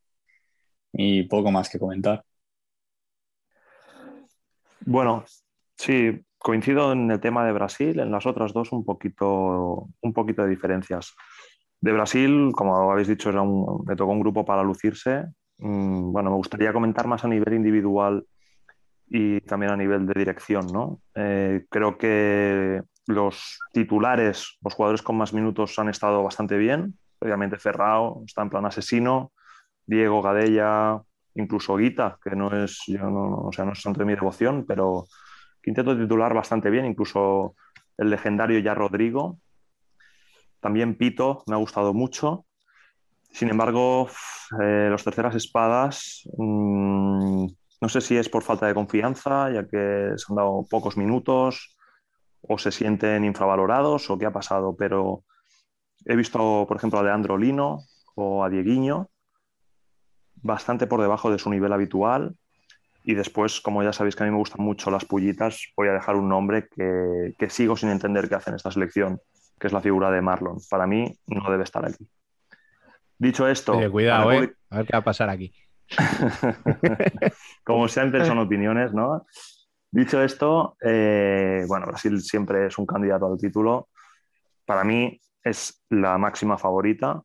Y 0.92 1.24
poco 1.24 1.50
más 1.50 1.68
que 1.68 1.78
comentar. 1.78 2.24
Bueno, 4.86 5.24
sí, 5.76 6.20
coincido 6.38 6.92
en 6.92 7.10
el 7.10 7.20
tema 7.20 7.44
de 7.44 7.52
Brasil, 7.52 8.00
en 8.00 8.10
las 8.10 8.26
otras 8.26 8.52
dos 8.52 8.72
un 8.72 8.84
poquito, 8.84 9.88
un 10.00 10.12
poquito 10.12 10.42
de 10.42 10.48
diferencias. 10.48 11.14
De 11.80 11.92
Brasil, 11.92 12.50
como 12.54 12.90
habéis 12.90 13.08
dicho, 13.08 13.30
era 13.30 13.42
un, 13.42 13.84
tocó 13.96 14.12
un 14.12 14.20
grupo 14.20 14.44
para 14.44 14.62
lucirse. 14.62 15.26
Mm, 15.58 16.12
Bueno, 16.12 16.30
me 16.30 16.36
gustaría 16.36 16.72
comentar 16.72 17.06
más 17.06 17.24
a 17.24 17.28
nivel 17.28 17.54
individual 17.54 18.26
y 19.10 19.40
también 19.40 19.72
a 19.72 19.76
nivel 19.76 20.06
de 20.06 20.14
dirección, 20.16 20.68
¿no? 20.72 21.00
Eh, 21.16 21.66
creo 21.68 21.98
que 21.98 22.80
los 23.06 23.58
titulares, 23.72 24.56
los 24.62 24.74
jugadores 24.74 25.02
con 25.02 25.16
más 25.16 25.34
minutos 25.34 25.76
han 25.80 25.88
estado 25.88 26.22
bastante 26.22 26.56
bien. 26.56 26.96
Obviamente 27.18 27.58
Ferrao 27.58 28.22
está 28.24 28.42
en 28.42 28.50
plan 28.50 28.64
asesino, 28.66 29.32
Diego 29.84 30.22
Gadella, 30.22 31.02
incluso 31.34 31.76
Guita, 31.76 32.18
que 32.22 32.36
no 32.36 32.56
es, 32.64 32.84
yo 32.86 33.10
no, 33.10 33.46
o 33.46 33.52
sea, 33.52 33.64
no 33.64 33.72
es 33.72 33.82
santo 33.82 33.98
de 33.98 34.06
mi 34.06 34.14
devoción, 34.14 34.64
pero 34.66 35.06
quinteto 35.60 35.98
titular 35.98 36.32
bastante 36.32 36.70
bien, 36.70 36.86
incluso 36.86 37.56
el 37.98 38.10
legendario 38.10 38.60
ya 38.60 38.74
Rodrigo. 38.74 39.38
También 40.60 40.94
Pito 40.94 41.42
me 41.48 41.56
ha 41.56 41.58
gustado 41.58 41.92
mucho. 41.92 42.46
Sin 43.32 43.48
embargo, 43.48 44.08
eh, 44.62 44.88
los 44.88 45.02
terceras 45.02 45.34
espadas, 45.34 46.28
mmm, 46.36 47.46
no 47.80 47.88
sé 47.88 48.00
si 48.00 48.16
es 48.16 48.28
por 48.28 48.42
falta 48.42 48.66
de 48.66 48.74
confianza, 48.74 49.50
ya 49.50 49.66
que 49.66 50.12
se 50.16 50.24
han 50.28 50.36
dado 50.36 50.66
pocos 50.68 50.96
minutos, 50.96 51.76
o 52.42 52.58
se 52.58 52.72
sienten 52.72 53.24
infravalorados, 53.24 54.10
o 54.10 54.18
qué 54.18 54.26
ha 54.26 54.32
pasado, 54.32 54.76
pero 54.76 55.24
he 56.04 56.16
visto, 56.16 56.66
por 56.66 56.76
ejemplo, 56.76 56.98
a 56.98 57.02
Leandro 57.02 57.38
Lino 57.38 57.84
o 58.14 58.44
a 58.44 58.50
Dieguiño, 58.50 59.08
bastante 60.42 60.86
por 60.86 61.00
debajo 61.00 61.30
de 61.30 61.38
su 61.38 61.50
nivel 61.50 61.72
habitual. 61.72 62.36
Y 63.02 63.14
después, 63.14 63.62
como 63.62 63.82
ya 63.82 63.94
sabéis 63.94 64.14
que 64.14 64.24
a 64.24 64.26
mí 64.26 64.32
me 64.32 64.38
gustan 64.38 64.62
mucho 64.62 64.90
las 64.90 65.06
pullitas, 65.06 65.72
voy 65.74 65.88
a 65.88 65.92
dejar 65.92 66.16
un 66.16 66.28
nombre 66.28 66.68
que, 66.68 67.34
que 67.38 67.48
sigo 67.48 67.76
sin 67.76 67.88
entender 67.88 68.28
qué 68.28 68.34
hace 68.34 68.50
en 68.50 68.56
esta 68.56 68.70
selección, 68.70 69.20
que 69.58 69.66
es 69.68 69.72
la 69.72 69.80
figura 69.80 70.10
de 70.10 70.20
Marlon. 70.20 70.58
Para 70.68 70.86
mí 70.86 71.18
no 71.26 71.50
debe 71.50 71.64
estar 71.64 71.84
aquí. 71.84 72.06
Dicho 73.18 73.48
esto, 73.48 73.76
Oye, 73.76 73.90
cuidado, 73.90 74.32
eh. 74.32 74.54
A 74.68 74.78
ver 74.78 74.86
qué 74.86 74.92
va 74.92 74.98
a 74.98 75.04
pasar 75.04 75.30
aquí. 75.30 75.52
Como 77.64 77.88
siempre 77.88 78.24
son 78.24 78.38
opiniones, 78.38 78.92
¿no? 78.92 79.26
Dicho 79.90 80.22
esto, 80.22 80.76
eh, 80.80 81.64
bueno, 81.66 81.86
Brasil 81.86 82.20
siempre 82.20 82.66
es 82.66 82.78
un 82.78 82.86
candidato 82.86 83.26
al 83.26 83.38
título. 83.38 83.88
Para 84.64 84.84
mí 84.84 85.20
es 85.42 85.82
la 85.90 86.16
máxima 86.16 86.58
favorita, 86.58 87.22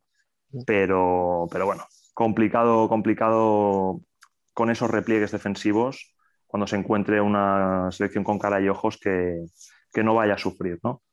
pero, 0.66 1.48
pero 1.52 1.66
bueno, 1.66 1.86
complicado, 2.14 2.90
complicado 2.90 4.02
con 4.54 4.72
esos 4.72 4.90
repliegues 4.90 5.32
defensivos 5.32 6.16
cuando 6.48 6.66
se 6.66 6.78
encuentre 6.78 7.22
una 7.22 7.92
selección 7.92 8.24
con 8.24 8.40
cara 8.40 8.62
y 8.62 8.70
ojos 8.70 8.98
que, 8.98 9.46
que 9.92 10.04
no 10.04 10.16
vaya 10.16 10.36
a 10.36 10.40
sufrir, 10.40 10.80
¿no? 10.84 11.04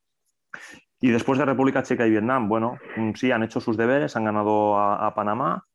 Y 1.00 1.10
después 1.10 1.38
de 1.38 1.44
República 1.44 1.82
Checa 1.82 2.06
y 2.06 2.10
Vietnam, 2.10 2.48
bueno, 2.48 2.78
mm, 2.96 3.14
sí, 3.14 3.32
han 3.32 3.42
hecho 3.42 3.60
sus 3.60 3.76
deberes, 3.76 4.14
han 4.14 4.24
ganado 4.24 4.78
a, 4.78 5.06
a 5.06 5.14
Panamá 5.14 5.66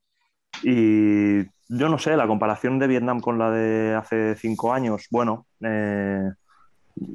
y 0.63 1.43
yo 1.70 1.89
no 1.89 1.97
sé, 1.97 2.15
la 2.15 2.28
comparación 2.28 2.80
de 2.80 2.88
Vietnam 2.88 3.20
con 3.20 3.38
la 3.38 3.51
de 3.51 3.95
hace 3.95 4.36
cinco 4.36 4.74
años, 4.74 5.07
bueno, 5.11 5.45
eh, 5.61 6.30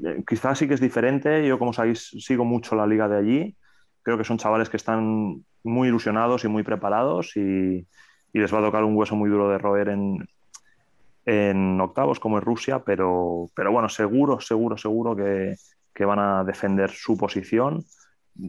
eh, 0.04 0.22
quizás 0.28 0.58
sí 0.58 0.68
que 0.68 0.74
es 0.74 0.80
diferente. 0.80 1.46
Yo, 1.46 1.58
como 1.58 1.72
sabéis, 1.72 2.10
sigo 2.20 2.44
mucho 2.44 2.76
la 2.76 2.86
liga 2.86 3.08
de 3.08 3.18
allí. 3.18 3.56
Creo 4.02 4.18
que 4.18 4.24
son 4.24 4.38
chavales 4.38 4.68
que 4.68 4.76
están 4.76 5.44
muy 5.64 5.88
ilusionados 5.88 6.44
y 6.44 6.48
muy 6.48 6.62
preparados 6.62 7.36
y, 7.36 7.86
les 8.34 8.52
va 8.52 8.58
a 8.58 8.62
tocar 8.62 8.82
un 8.82 8.96
hueso 8.96 9.14
muy 9.14 9.28
duro 9.28 9.50
de 9.50 9.58
roer 9.58 9.90
en, 9.90 11.80
octavos, 11.80 12.18
como 12.18 12.38
es 12.38 12.44
Rusia, 12.44 12.80
pero, 12.80 13.50
pero 13.54 13.70
bueno, 13.70 13.88
seguro, 13.90 14.40
seguro, 14.40 14.76
seguro 14.78 15.14
que 15.14 16.04
van 16.04 16.18
a 16.18 16.42
defender 16.42 16.90
su 16.90 17.16
posición. 17.16 17.84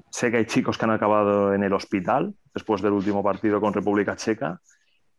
Sé 0.10 0.32
que 0.32 0.38
hay 0.38 0.46
chicos 0.46 0.78
que 0.78 0.86
han 0.86 0.92
acabado 0.92 1.54
en 1.54 1.64
el 1.64 1.74
hospital 1.74 2.34
después 2.54 2.82
del 2.82 2.94
último 2.94 3.22
partido 3.22 3.60
con 3.60 3.74
República 3.74 4.16
Checa 4.16 4.62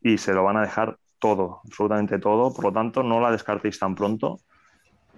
y 0.05 0.19
se 0.19 0.35
lo 0.35 0.45
van 0.45 0.59
a 0.59 0.61
dejar 0.61 0.99
todo, 1.19 1.63
absolutamente 1.65 2.19
todo. 2.19 2.53
Por 2.53 2.67
lo 2.67 2.73
tanto, 2.73 3.03
no 3.03 3.21
la 3.21 3.31
descartéis 3.33 3.79
tan 3.79 3.95
pronto 3.95 4.39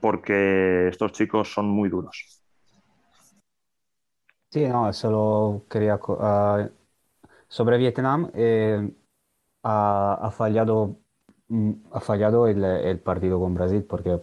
porque 0.01 0.89
estos 0.89 1.13
chicos 1.13 1.53
son 1.53 1.69
muy 1.69 1.89
duros. 1.91 2.41
Sí, 4.51 4.67
no, 4.67 4.91
solo 4.93 5.65
quería... 5.69 5.97
Uh, 5.97 6.71
sobre 7.49 7.79
Vietnam, 7.79 8.31
eh, 8.35 8.91
ha, 9.63 10.19
ha, 10.21 10.31
fallado, 10.31 10.97
mm, 11.49 11.73
ha 11.93 12.01
fallado 12.01 12.47
el, 12.47 12.63
el, 12.65 12.99
partido 13.01 13.39
con 13.41 13.55
Brasil 13.55 13.85
porque 13.85 14.21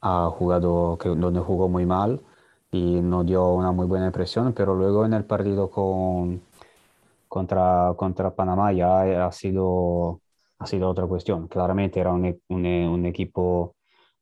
ha 0.00 0.30
jugado, 0.30 0.98
que, 0.98 1.08
donde 1.08 1.40
jugó 1.40 1.68
muy 1.68 1.86
mal 1.86 2.20
y 2.70 3.00
no 3.00 3.24
dio 3.24 3.48
una 3.50 3.72
muy 3.72 3.86
buena 3.86 4.06
impresión, 4.06 4.52
pero 4.52 4.74
luego 4.74 5.04
en 5.04 5.14
el 5.14 5.24
partido 5.24 5.70
con, 5.70 6.42
contra, 7.28 7.94
contra 7.96 8.34
Panamá 8.34 8.72
ya 8.72 9.26
ha 9.26 9.32
sido, 9.32 10.22
ha 10.58 10.66
sido 10.66 10.88
otra 10.90 11.06
cuestión. 11.06 11.48
Claramente 11.48 12.00
era 12.00 12.12
un, 12.12 12.40
un, 12.48 12.66
un 12.66 13.06
equipo 13.06 13.76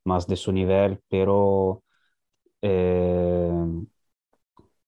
más 0.05 0.27
de 0.27 0.37
su 0.37 0.53
nivel, 0.53 1.01
pero, 1.09 1.83
eh, 2.63 3.53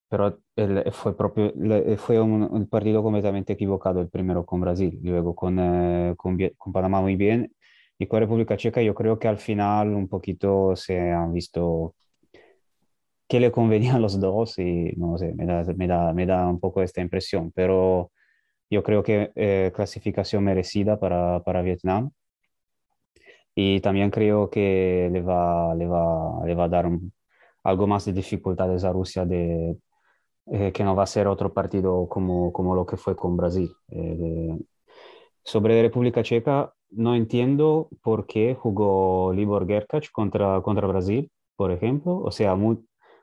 pero 0.07 0.39
el, 0.55 0.91
fue, 0.91 1.15
propio, 1.15 1.53
fue 1.97 2.19
un, 2.19 2.43
un, 2.43 2.67
partido 2.67 3.03
completamente 3.03 3.53
equivocado 3.53 4.01
el 4.01 4.09
primero 4.09 4.45
con 4.45 4.61
Brasil, 4.61 4.99
luego 5.03 5.35
con, 5.35 5.59
eh, 5.59 6.15
con, 6.17 6.37
con, 6.57 6.73
Panamá 6.73 7.01
muy 7.01 7.15
bien 7.15 7.53
y 7.97 8.07
con 8.07 8.19
República 8.19 8.57
Checa 8.57 8.81
yo 8.81 8.95
creo 8.95 9.19
que 9.19 9.27
al 9.27 9.37
final 9.37 9.89
un 9.93 10.07
poquito 10.07 10.75
se 10.75 11.11
han 11.11 11.33
visto 11.33 11.95
que 13.29 13.39
le 13.39 13.51
convenían 13.51 13.97
a 13.97 13.99
los 13.99 14.19
dos 14.19 14.59
y 14.59 14.93
no 14.97 15.17
sé, 15.17 15.33
me 15.35 15.45
da, 15.45 15.63
me 15.77 15.87
da, 15.87 16.13
me 16.13 16.25
da 16.27 16.47
un 16.47 16.59
poco 16.59 16.81
esta 16.83 17.01
impresión, 17.01 17.51
pero 17.53 18.11
yo 18.69 18.83
creo 18.83 19.03
que 19.03 19.31
eh, 19.35 19.71
clasificación 19.75 20.43
merecida 20.43 20.99
para, 20.99 21.41
para 21.43 21.61
Vietnam 21.63 22.11
y 23.55 23.81
también 23.81 24.11
creo 24.11 24.49
que 24.49 25.09
le 25.11 25.21
va, 25.21 25.75
le 25.75 25.87
va, 25.87 26.45
le 26.45 26.55
va 26.55 26.65
a 26.65 26.69
dar 26.69 26.85
un, 26.87 27.13
algo 27.63 27.87
más 27.87 28.05
de 28.05 28.13
dificultades 28.13 28.83
a 28.83 28.91
Rusia 28.93 29.25
de, 29.25 29.77
eh, 30.47 30.71
que 30.73 30.83
no 30.83 30.95
va 30.95 31.03
a 31.03 31.07
ser 31.07 31.27
otro 31.27 31.53
partido 31.53 32.07
como, 32.09 32.51
como 32.53 32.75
lo 32.75 32.85
que 32.85 32.97
fue 32.97 33.15
con 33.15 33.37
Brasil. 33.37 33.71
Eh, 33.89 34.15
de... 34.17 34.59
sobre 35.43 35.81
República 35.81 36.23
Checa, 36.23 36.73
no 36.91 37.15
entiendo 37.15 37.89
por 38.03 38.25
qué 38.27 38.55
jugó 38.55 39.33
Libor 39.33 39.67
Gerkac 39.67 40.11
contra, 40.11 40.61
contra 40.61 40.87
Brasil, 40.87 41.31
por 41.55 41.71
ejemplo. 41.71 42.17
O 42.19 42.31
sea, 42.31 42.55
muy, 42.55 42.79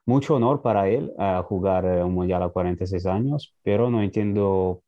mucho 0.07 0.37
honor 0.37 0.63
para 0.63 0.89
él 0.89 1.13
a 1.19 1.43
jugar 1.43 1.85
un 2.05 2.15
mundial 2.15 2.43
a 2.43 2.49
46 2.51 3.07
años, 3.07 3.55
pero 3.63 3.91
no 3.91 4.03
entiendo, 4.03 4.83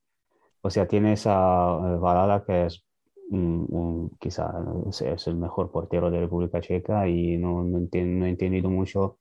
o 0.63 0.71
sea, 0.71 0.89
tiene 0.89 1.15
esa 1.15 1.33
eh, 1.35 1.99
balada 1.99 2.45
que 2.45 2.67
es 2.67 2.85
un, 3.31 4.11
quizá 4.21 4.53
es 4.91 5.27
el 5.27 5.37
mejor 5.37 5.71
portero 5.71 6.11
de 6.11 6.21
República 6.21 6.61
Checa 6.61 7.09
y 7.09 7.37
no, 7.39 7.63
no, 7.65 7.79
entiendo, 7.79 8.21
no 8.21 8.27
he 8.27 8.31
entendido 8.31 8.71
mucho 8.71 9.19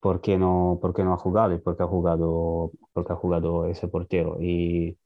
por 0.00 0.20
qué 0.20 0.38
no, 0.38 0.78
por 0.80 0.94
qué 0.94 1.04
no 1.04 1.14
ha 1.14 1.16
jugado 1.18 1.54
y 1.54 1.58
por 1.60 1.76
qué 1.76 1.82
ha 1.84 1.86
jugado, 1.86 2.72
porque 2.92 3.12
ha 3.12 3.16
jugado 3.16 3.66
ese 3.66 3.88
portero. 3.88 4.38
Y 4.40 4.98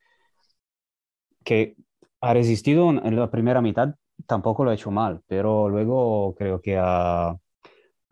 que 1.44 1.76
ha 2.20 2.34
resistido 2.34 2.90
en 2.90 3.16
la 3.16 3.30
primera 3.30 3.60
mitad, 3.60 3.94
tampoco 4.26 4.64
lo 4.64 4.70
ha 4.70 4.74
hecho 4.74 4.90
mal, 4.90 5.22
pero 5.26 5.68
luego 5.68 6.34
creo 6.36 6.60
que 6.60 6.76
ha, 6.78 7.36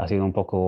ha 0.02 0.08
sido 0.08 0.24
un 0.24 0.32
poco, 0.32 0.58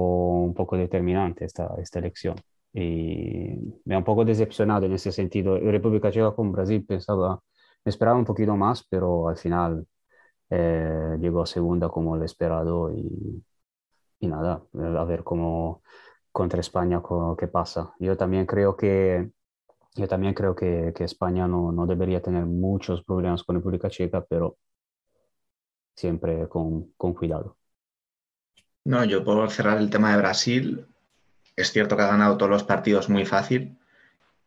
un 0.43 0.55
poco 0.55 0.76
determinante 0.76 1.45
esta, 1.45 1.74
esta 1.78 1.99
elección. 1.99 2.37
Y 2.72 3.57
me 3.85 3.95
ha 3.95 3.99
un 3.99 4.05
poco 4.05 4.24
decepcionado 4.24 4.87
en 4.87 4.95
ese 4.95 5.12
sentido. 5.12 5.59
República 5.59 6.11
Checa 6.11 6.32
con 6.32 6.53
Brasil 6.53 6.85
pensaba 6.87 7.41
me 7.85 7.91
esperaba 7.91 8.18
un 8.18 8.24
poquito 8.24 8.57
más, 8.57 8.87
pero 8.89 9.28
al 9.28 9.37
final 9.37 9.87
eh, 10.51 11.16
llegó 11.20 11.47
segunda 11.47 11.89
como 11.89 12.16
lo 12.16 12.24
esperado 12.24 12.93
y, 12.95 13.45
y, 14.20 14.26
nada, 14.28 14.62
a 14.74 15.05
ver 15.05 15.24
cómo 15.24 15.82
contra 16.32 16.61
España 16.61 17.03
qué 17.39 17.49
pasa. 17.49 17.95
Yo 18.01 18.16
también 18.16 18.47
creo 18.47 18.76
que 18.76 19.30
yo 19.97 20.09
también 20.09 20.35
creo 20.35 20.55
que, 20.57 20.93
que 20.97 21.05
España 21.05 21.47
no, 21.49 21.72
no, 21.72 21.87
debería 21.87 22.22
tener 22.22 22.47
muchos 22.47 23.05
problemas 23.05 23.45
con 23.45 23.57
República 23.57 23.91
Checa, 23.91 24.24
pero 24.28 24.59
siempre 25.97 26.49
con, 26.49 26.93
con 26.97 27.14
cuidado. 27.14 27.57
No, 28.85 29.05
yo 29.05 29.24
puedo 29.24 29.49
cerrar 29.49 29.78
el 29.78 29.91
tema 29.91 30.12
de 30.12 30.18
Brasil, 30.18 30.87
es 31.57 31.72
cierto 31.72 31.97
que 31.97 32.03
ha 32.03 32.09
ganado 32.09 32.37
todos 32.37 32.51
los 32.51 32.64
partidos 32.64 33.09
muy 33.09 33.24
fácil, 33.24 33.78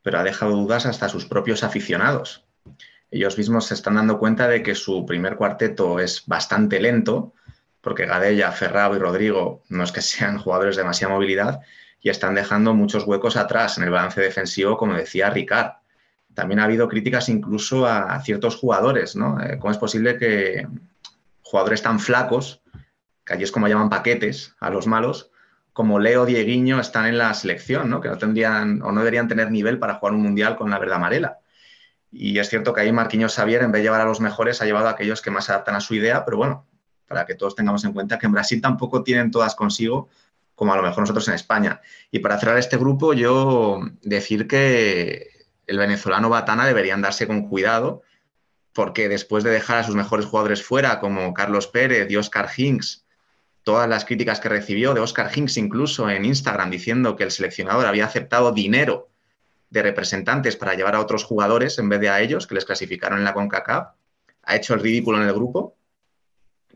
pero 0.03 0.19
ha 0.19 0.23
dejado 0.23 0.55
dudas 0.55 0.85
hasta 0.85 1.09
sus 1.09 1.25
propios 1.25 1.63
aficionados 1.63 2.47
ellos 3.11 3.37
mismos 3.37 3.65
se 3.65 3.73
están 3.73 3.95
dando 3.95 4.19
cuenta 4.19 4.47
de 4.47 4.61
que 4.61 4.75
su 4.75 5.05
primer 5.05 5.35
cuarteto 5.35 5.99
es 5.99 6.25
bastante 6.25 6.79
lento, 6.79 7.33
porque 7.81 8.05
Gadella, 8.05 8.51
Ferrao 8.51 8.95
y 8.95 8.99
Rodrigo 8.99 9.63
no 9.69 9.83
es 9.83 9.91
que 9.91 10.01
sean 10.01 10.37
jugadores 10.39 10.75
de 10.75 10.83
demasiada 10.83 11.13
movilidad 11.13 11.61
y 12.01 12.09
están 12.09 12.35
dejando 12.35 12.73
muchos 12.73 13.05
huecos 13.05 13.37
atrás 13.37 13.77
en 13.77 13.85
el 13.85 13.89
balance 13.89 14.21
defensivo, 14.21 14.77
como 14.77 14.93
decía 14.93 15.29
Ricard. 15.29 15.73
También 16.33 16.59
ha 16.59 16.65
habido 16.65 16.87
críticas 16.87 17.29
incluso 17.29 17.87
a 17.87 18.21
ciertos 18.21 18.55
jugadores, 18.55 19.15
¿no? 19.15 19.41
Eh, 19.41 19.57
¿Cómo 19.57 19.71
es 19.71 19.79
posible 19.79 20.19
que 20.19 20.67
jugadores 21.41 21.81
tan 21.81 21.99
flacos, 21.99 22.61
que 23.27 23.33
allí 23.33 23.43
es 23.43 23.51
como 23.51 23.67
llaman 23.67 23.89
paquetes 23.89 24.55
a 24.59 24.69
los 24.69 24.87
malos, 24.87 25.31
como 25.73 25.99
Leo 25.99 26.25
Dieguiño 26.25 26.79
están 26.79 27.05
en 27.05 27.17
la 27.17 27.33
selección, 27.33 27.89
¿no? 27.89 28.01
Que 28.01 28.07
no 28.07 28.17
tendrían 28.17 28.81
o 28.81 28.91
no 28.91 29.01
deberían 29.01 29.27
tener 29.27 29.51
nivel 29.51 29.77
para 29.77 29.95
jugar 29.95 30.15
un 30.15 30.23
mundial 30.23 30.55
con 30.55 30.71
la 30.71 30.79
verdad 30.79 30.95
amarela. 30.95 31.39
Y 32.09 32.39
es 32.39 32.49
cierto 32.49 32.73
que 32.73 32.81
ahí 32.81 32.91
Marquinhos 32.91 33.35
Xavier, 33.35 33.61
en 33.61 33.71
vez 33.71 33.79
de 33.79 33.83
llevar 33.83 34.01
a 34.01 34.05
los 34.05 34.21
mejores, 34.21 34.61
ha 34.61 34.65
llevado 34.65 34.87
a 34.87 34.91
aquellos 34.91 35.21
que 35.21 35.29
más 35.29 35.49
adaptan 35.49 35.75
a 35.75 35.81
su 35.81 35.93
idea, 35.93 36.23
pero 36.25 36.37
bueno, 36.37 36.65
para 37.05 37.25
que 37.25 37.35
todos 37.35 37.53
tengamos 37.53 37.83
en 37.83 37.93
cuenta 37.93 38.17
que 38.17 38.25
en 38.25 38.31
Brasil 38.31 38.61
tampoco 38.61 39.03
tienen 39.03 39.29
todas 39.29 39.55
consigo, 39.55 40.09
como 40.55 40.73
a 40.73 40.77
lo 40.77 40.83
mejor 40.83 41.01
nosotros 41.01 41.27
en 41.27 41.35
España. 41.35 41.81
Y 42.09 42.19
para 42.19 42.39
cerrar 42.39 42.57
este 42.57 42.77
grupo, 42.77 43.13
yo 43.13 43.81
decir 44.01 44.47
que 44.47 45.45
el 45.67 45.77
venezolano 45.77 46.29
Batana 46.29 46.65
deberían 46.65 47.01
darse 47.01 47.27
con 47.27 47.47
cuidado, 47.47 48.01
porque 48.73 49.09
después 49.09 49.43
de 49.43 49.51
dejar 49.51 49.79
a 49.79 49.83
sus 49.83 49.95
mejores 49.95 50.25
jugadores 50.25 50.63
fuera, 50.63 50.99
como 50.99 51.33
Carlos 51.33 51.67
Pérez 51.67 52.09
y 52.09 52.15
Oscar 52.15 52.49
Hinks, 52.55 53.05
todas 53.67 53.89
las 53.89 54.05
críticas 54.05 54.39
que 54.39 54.47
recibió 54.47 54.93
de 54.93 55.01
Oscar 55.01 55.29
Hinks 55.35 55.57
incluso 55.57 56.09
en 56.09 56.23
Instagram 56.23 56.69
diciendo 56.69 57.17
que 57.17 57.25
el 57.25 57.31
seleccionador 57.31 57.85
había 57.85 58.05
aceptado 58.05 58.53
dinero 58.53 59.09
de 59.69 59.83
representantes 59.83 60.55
para 60.55 60.73
llevar 60.73 60.95
a 60.95 61.01
otros 61.01 61.25
jugadores 61.25 61.77
en 61.77 61.89
vez 61.89 61.99
de 61.99 62.07
a 62.07 62.21
ellos, 62.21 62.47
que 62.47 62.55
les 62.55 62.63
clasificaron 62.63 63.19
en 63.19 63.25
la 63.25 63.33
CONCACAF, 63.33 63.89
ha 64.43 64.55
hecho 64.55 64.73
el 64.73 64.79
ridículo 64.79 65.21
en 65.21 65.27
el 65.27 65.33
grupo, 65.33 65.75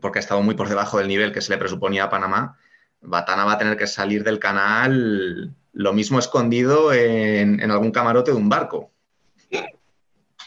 porque 0.02 0.18
ha 0.18 0.20
estado 0.20 0.42
muy 0.42 0.54
por 0.54 0.68
debajo 0.68 0.98
del 0.98 1.08
nivel 1.08 1.32
que 1.32 1.40
se 1.40 1.50
le 1.50 1.56
presuponía 1.56 2.04
a 2.04 2.10
Panamá. 2.10 2.58
Batana 3.00 3.46
va 3.46 3.52
a 3.52 3.58
tener 3.58 3.78
que 3.78 3.86
salir 3.86 4.22
del 4.22 4.38
canal 4.38 5.54
lo 5.72 5.92
mismo 5.94 6.18
escondido 6.18 6.92
en, 6.92 7.58
en 7.58 7.70
algún 7.70 7.90
camarote 7.90 8.32
de 8.32 8.36
un 8.36 8.50
barco. 8.50 8.90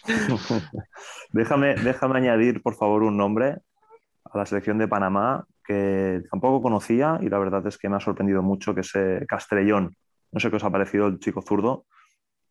déjame, 1.32 1.74
déjame 1.74 2.20
añadir, 2.20 2.62
por 2.62 2.76
favor, 2.76 3.02
un 3.02 3.18
nombre 3.18 3.58
a 4.26 4.38
la 4.38 4.46
selección 4.46 4.78
de 4.78 4.88
Panamá 4.88 5.48
que 5.66 6.22
tampoco 6.30 6.62
conocía 6.62 7.20
y 7.22 7.30
la 7.30 7.40
verdad 7.40 7.66
es 7.68 7.78
que 7.78 7.90
me 7.90 7.98
ha 7.98 8.00
sorprendido 8.00 8.42
mucho, 8.42 8.74
que 8.74 8.82
es 8.82 8.94
Castrellón. 9.28 9.96
No 10.32 10.40
sé 10.40 10.50
qué 10.50 10.58
os 10.58 10.64
ha 10.64 10.72
parecido 10.72 11.08
el 11.08 11.20
chico 11.20 11.42
zurdo, 11.42 11.86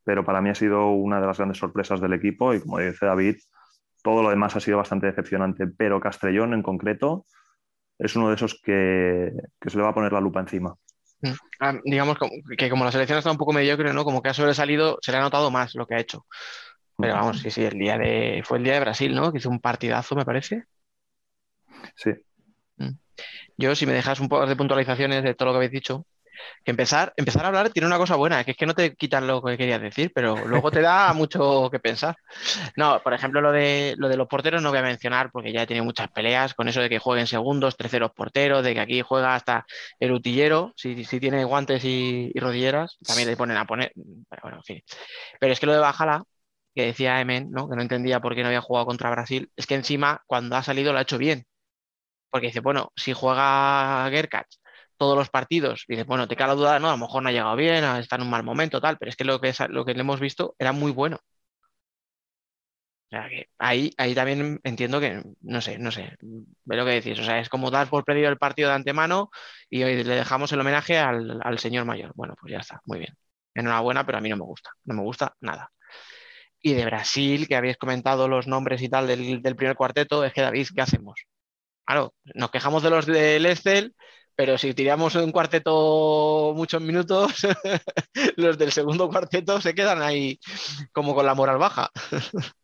pero 0.05 0.25
para 0.25 0.41
mí 0.41 0.51
ha 0.51 0.55
sido 0.55 0.91
una 0.91 1.21
de 1.21 1.27
las 1.27 1.39
grandes 1.39 1.59
sorpresas 1.59 2.01
del 2.01 2.13
equipo 2.13 2.55
y 2.55 2.61
como 2.61 2.79
dice 2.79 3.07
David, 3.07 3.37
todo 4.03 4.23
lo 4.23 4.31
demás 4.31 4.55
ha 4.57 4.61
sido 4.61 4.77
bastante 4.77 5.07
decepcionante, 5.07 5.67
pero 5.67 6.01
Castrellón 6.01 6.55
en 6.55 6.63
concreto 6.63 7.27
es 7.99 8.17
uno 8.17 8.29
de 8.29 8.35
esos 8.35 8.61
que, 8.63 9.33
que 9.61 9.71
se 9.71 9.77
le 9.77 9.83
va 9.83 9.91
a 9.91 9.95
poner 9.95 10.13
la 10.13 10.21
lupa 10.21 10.41
encima. 10.41 10.75
Mm. 11.21 11.33
Ah, 11.61 11.75
digamos 11.85 12.19
que 12.59 12.69
como 12.69 12.85
la 12.85 12.93
selección 12.93 13.19
está 13.19 13.31
un 13.31 13.39
poco 13.39 13.53
mediocre, 13.53 13.93
¿no? 13.93 14.05
Como 14.05 14.21
que 14.21 14.29
ha 14.29 14.35
sobresalido, 14.35 14.99
se 15.01 15.13
le 15.13 15.19
ha 15.19 15.23
notado 15.23 15.51
más 15.51 15.75
lo 15.75 15.87
que 15.87 15.95
ha 15.95 16.01
hecho. 16.01 16.27
Pero 16.97 17.15
vamos, 17.15 17.41
sí, 17.41 17.51
sí, 17.51 17.65
el 17.65 17.79
día 17.79 17.99
de. 17.99 18.43
Fue 18.45 18.59
el 18.59 18.65
día 18.65 18.75
de 18.75 18.81
Brasil, 18.81 19.15
¿no? 19.15 19.33
Que 19.33 19.39
hizo 19.39 19.51
un 19.51 19.61
partidazo, 19.61 20.15
me 20.15 20.25
parece. 20.25 20.65
Sí. 21.97 22.13
Yo, 23.57 23.75
si 23.75 23.87
me 23.87 23.93
dejas 23.93 24.21
un 24.21 24.29
poco 24.29 24.47
de 24.47 24.57
puntualizaciones 24.57 25.23
de 25.23 25.35
todo 25.35 25.47
lo 25.47 25.53
que 25.53 25.57
habéis 25.57 25.73
dicho, 25.73 26.07
que 26.65 26.71
empezar, 26.71 27.13
empezar 27.17 27.45
a 27.45 27.49
hablar 27.49 27.71
tiene 27.71 27.87
una 27.87 27.99
cosa 27.99 28.17
buena, 28.17 28.45
que 28.45 28.53
es 28.53 28.57
que 28.57 28.67
no 28.67 28.75
te 28.75 28.95
quitan 28.95 29.27
lo 29.27 29.43
que 29.43 29.57
querías 29.57 29.81
decir, 29.81 30.13
pero 30.15 30.47
luego 30.47 30.71
te 30.71 30.81
da 30.81 31.13
mucho 31.15 31.69
que 31.71 31.79
pensar. 31.79 32.17
No, 32.77 33.01
por 33.03 33.15
ejemplo, 33.15 33.41
lo 33.41 33.53
de, 33.53 33.95
lo 33.99 34.09
de 34.09 34.17
los 34.17 34.29
porteros 34.29 34.63
no 34.63 34.71
voy 34.71 34.79
a 34.79 34.83
mencionar 34.83 35.31
porque 35.31 35.53
ya 35.53 35.63
he 35.63 35.67
tenido 35.67 35.85
muchas 35.85 36.11
peleas 36.11 36.55
con 36.55 36.69
eso 36.69 36.81
de 36.81 36.89
que 36.89 36.99
jueguen 36.99 37.27
segundos, 37.27 37.77
terceros 37.77 38.13
porteros, 38.13 38.65
de 38.65 38.75
que 38.75 38.81
aquí 38.81 39.03
juega 39.03 39.35
hasta 39.35 39.67
el 40.01 40.13
utillero, 40.13 40.73
si, 40.77 41.05
si 41.05 41.21
tiene 41.21 41.45
guantes 41.45 41.85
y, 41.85 42.33
rodilleras, 42.35 42.99
también 43.07 43.29
le 43.29 43.37
ponen 43.37 43.57
a 43.57 43.65
poner, 43.67 43.93
pero 44.29 44.43
bueno, 44.43 44.59
en 44.59 44.65
fin. 44.65 44.83
Pero 45.41 45.53
es 45.53 45.61
que 45.61 45.67
lo 45.67 45.73
de 45.73 45.79
Bajala, 45.79 46.25
que 46.75 46.87
decía 46.87 47.21
Emen, 47.21 47.51
¿no? 47.51 47.69
que 47.69 47.77
no 47.77 47.83
entendía 47.83 48.21
por 48.21 48.35
qué 48.35 48.43
no 48.43 48.49
había 48.49 48.61
jugado 48.61 48.87
contra 48.87 49.11
Brasil, 49.11 49.51
es 49.57 49.67
que 49.67 49.75
encima 49.75 50.23
cuando 50.27 50.57
ha 50.57 50.63
salido 50.63 50.93
lo 50.93 50.99
ha 50.99 51.03
hecho 51.03 51.19
bien. 51.19 51.47
Porque 52.35 52.49
dice, 52.49 52.61
bueno, 52.61 52.93
si 52.97 53.13
juega 53.13 54.09
Gerkach 54.11 54.49
todos 54.97 55.17
los 55.17 55.31
partidos. 55.31 55.85
Y 55.89 55.93
dices, 55.95 56.07
bueno, 56.07 56.29
te 56.29 56.37
cae 56.37 56.49
la 56.49 56.55
duda, 56.55 56.79
no, 56.81 56.89
a 56.89 56.93
lo 56.93 56.99
mejor 56.99 57.23
no 57.23 57.29
ha 57.29 57.33
llegado 57.33 57.57
bien, 57.57 57.85
está 57.85 58.17
en 58.17 58.23
un 58.23 58.31
mal 58.31 58.45
momento, 58.45 58.81
tal, 58.81 58.99
pero 58.99 59.11
es 59.11 59.17
que 59.17 59.25
lo 59.25 59.41
que, 59.41 59.53
lo 59.71 59.85
que 59.85 59.95
le 59.95 60.01
hemos 60.01 60.21
visto 60.21 60.57
era 60.59 60.73
muy 60.73 60.93
bueno. 60.93 61.19
sea 63.11 63.29
que 63.29 63.49
ahí, 63.59 63.93
ahí 63.99 64.15
también 64.15 64.61
entiendo 64.65 65.01
que, 65.01 65.23
no 65.43 65.61
sé, 65.61 65.79
no 65.79 65.91
sé, 65.91 66.17
ve 66.21 66.77
lo 66.77 66.85
que 66.85 66.93
decís. 66.93 67.19
O 67.19 67.25
sea, 67.25 67.39
es 67.41 67.49
como 67.49 67.71
dar 67.71 67.89
por 67.89 68.05
perdido 68.05 68.29
el 68.31 68.39
partido 68.39 68.69
de 68.71 68.75
antemano 68.77 69.31
y 69.71 69.83
hoy 69.83 70.03
le 70.05 70.17
dejamos 70.17 70.53
el 70.53 70.61
homenaje 70.61 70.99
al, 70.99 71.41
al 71.43 71.59
señor 71.59 71.85
mayor. 71.85 72.13
Bueno, 72.15 72.35
pues 72.41 72.53
ya 72.53 72.59
está, 72.59 72.81
muy 72.87 72.99
bien. 73.01 73.15
Enhorabuena, 73.55 74.05
pero 74.05 74.19
a 74.19 74.21
mí 74.21 74.29
no 74.29 74.37
me 74.37 74.45
gusta, 74.45 74.71
no 74.85 74.95
me 74.95 75.03
gusta 75.03 75.35
nada. 75.41 75.71
Y 76.63 76.75
de 76.75 76.87
Brasil, 76.87 77.49
que 77.49 77.57
habéis 77.57 77.77
comentado 77.79 78.29
los 78.29 78.47
nombres 78.49 78.83
y 78.83 78.89
tal 78.89 79.07
del, 79.07 79.43
del 79.43 79.57
primer 79.57 79.77
cuarteto, 79.77 80.25
es 80.25 80.33
que 80.33 80.43
David, 80.43 80.69
¿qué 80.75 80.83
hacemos? 80.83 81.17
Claro, 81.87 82.15
nos 82.35 82.51
quejamos 82.51 82.83
de 82.83 82.91
los 82.91 83.07
del 83.07 83.47
Excel, 83.47 83.95
pero 84.37 84.59
si 84.59 84.75
tiramos 84.75 85.15
un 85.15 85.31
cuarteto 85.31 86.53
muchos 86.57 86.83
minutos, 86.83 87.47
los 88.37 88.59
del 88.59 88.73
segundo 88.73 89.09
cuarteto 89.09 89.61
se 89.61 89.75
quedan 89.75 90.03
ahí 90.03 90.41
como 90.93 91.15
con 91.15 91.27
la 91.27 91.35
moral 91.35 91.59
baja. 91.59 91.91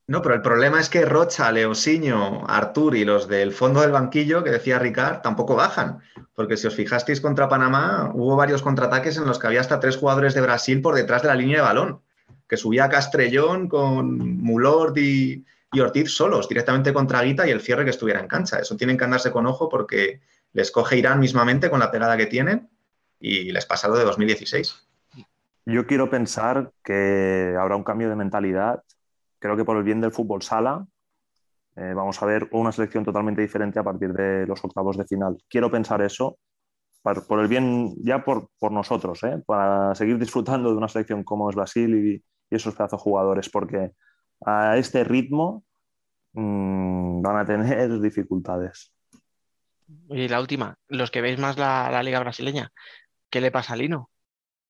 No, 0.07 0.23
pero 0.23 0.35
el 0.35 0.43
problema 0.43 0.81
es 0.81 0.89
que 0.89 1.05
Rocha, 1.05 1.53
Leosiño, 1.53 2.45
Artur 2.49 2.97
y 2.97 3.05
los 3.05 3.29
del 3.29 3.53
fondo 3.53 3.83
del 3.83 3.93
banquillo, 3.93 4.43
que 4.43 4.51
decía 4.51 4.79
Ricard, 4.79 5.21
tampoco 5.21 5.55
bajan. 5.55 6.01
Porque 6.35 6.57
si 6.57 6.67
os 6.67 6.75
fijasteis 6.75 7.21
contra 7.21 7.49
Panamá, 7.49 8.11
hubo 8.15 8.35
varios 8.35 8.63
contraataques 8.63 9.19
en 9.19 9.27
los 9.27 9.39
que 9.39 9.47
había 9.47 9.61
hasta 9.61 9.79
tres 9.79 9.97
jugadores 9.97 10.35
de 10.35 10.41
Brasil 10.41 10.81
por 10.81 10.97
detrás 10.97 11.23
de 11.23 11.29
la 11.29 11.37
línea 11.37 11.59
de 11.59 11.63
balón. 11.63 12.01
Que 12.49 12.57
subía 12.57 12.89
Castrellón 12.89 13.69
con 13.69 14.19
Mulord 14.43 14.99
y, 14.99 15.45
y 15.73 15.81
Ortiz 15.81 16.11
solos, 16.11 16.49
directamente 16.49 16.93
contra 16.93 17.23
Guita 17.23 17.47
y 17.47 17.51
el 17.51 17.61
cierre 17.61 17.85
que 17.85 17.91
estuviera 17.91 18.21
en 18.21 18.29
cancha. 18.29 18.59
Eso 18.59 18.77
tienen 18.77 18.99
que 18.99 19.05
andarse 19.05 19.31
con 19.31 19.47
ojo 19.47 19.69
porque 19.69 20.21
les 20.53 20.71
coge 20.71 20.97
Irán 20.97 21.21
mismamente 21.21 21.71
con 21.71 21.81
la 21.81 21.91
pegada 21.91 22.17
que 22.17 22.27
tienen 22.27 22.69
y 23.21 23.53
les 23.53 23.67
pasa 23.67 23.89
lo 23.89 23.97
de 23.97 24.05
2016. 24.05 24.89
Yo 25.67 25.87
quiero 25.87 26.11
pensar 26.11 26.73
que 26.83 27.55
habrá 27.59 27.77
un 27.77 27.85
cambio 27.85 28.09
de 28.09 28.17
mentalidad. 28.17 28.83
Creo 29.39 29.57
que 29.57 29.65
por 29.65 29.77
el 29.77 29.85
bien 29.85 30.01
del 30.01 30.11
fútbol 30.11 30.43
sala 30.43 30.87
eh, 31.77 31.93
vamos 31.95 32.21
a 32.21 32.27
ver 32.27 32.49
una 32.51 32.73
selección 32.73 33.05
totalmente 33.05 33.41
diferente 33.41 33.79
a 33.79 33.85
partir 33.85 34.13
de 34.13 34.47
los 34.47 34.65
octavos 34.65 34.97
de 34.97 35.05
final. 35.05 35.39
Quiero 35.49 35.71
pensar 35.71 36.03
eso 36.03 36.39
por, 37.03 37.41
el 37.41 37.49
bien, 37.49 37.95
ya 38.03 38.25
por, 38.25 38.49
por 38.59 38.73
nosotros, 38.73 39.23
¿eh? 39.23 39.41
para 39.47 39.95
seguir 39.95 40.19
disfrutando 40.19 40.71
de 40.71 40.77
una 40.77 40.89
selección 40.89 41.23
como 41.25 41.49
es 41.49 41.57
Brasil 41.57 41.95
y, 41.95 42.25
y 42.51 42.57
esos 42.57 42.75
pedazos 42.75 43.01
jugadores, 43.01 43.49
porque 43.49 43.93
a 44.45 44.77
este 44.77 45.05
ritmo 45.05 45.65
mmm, 46.33 47.23
van 47.23 47.37
a 47.39 47.45
tener 47.45 48.01
dificultades. 48.01 48.93
Y 50.09 50.29
la 50.29 50.41
última, 50.41 50.77
los 50.89 51.11
que 51.11 51.21
veis 51.21 51.39
más 51.39 51.59
la, 51.59 52.03
liga 52.03 52.21
brasileña, 52.21 52.73
¿qué 53.29 53.41
le 53.41 53.51
pasa 53.51 53.75
a 53.75 53.77
Lino? 53.77 54.11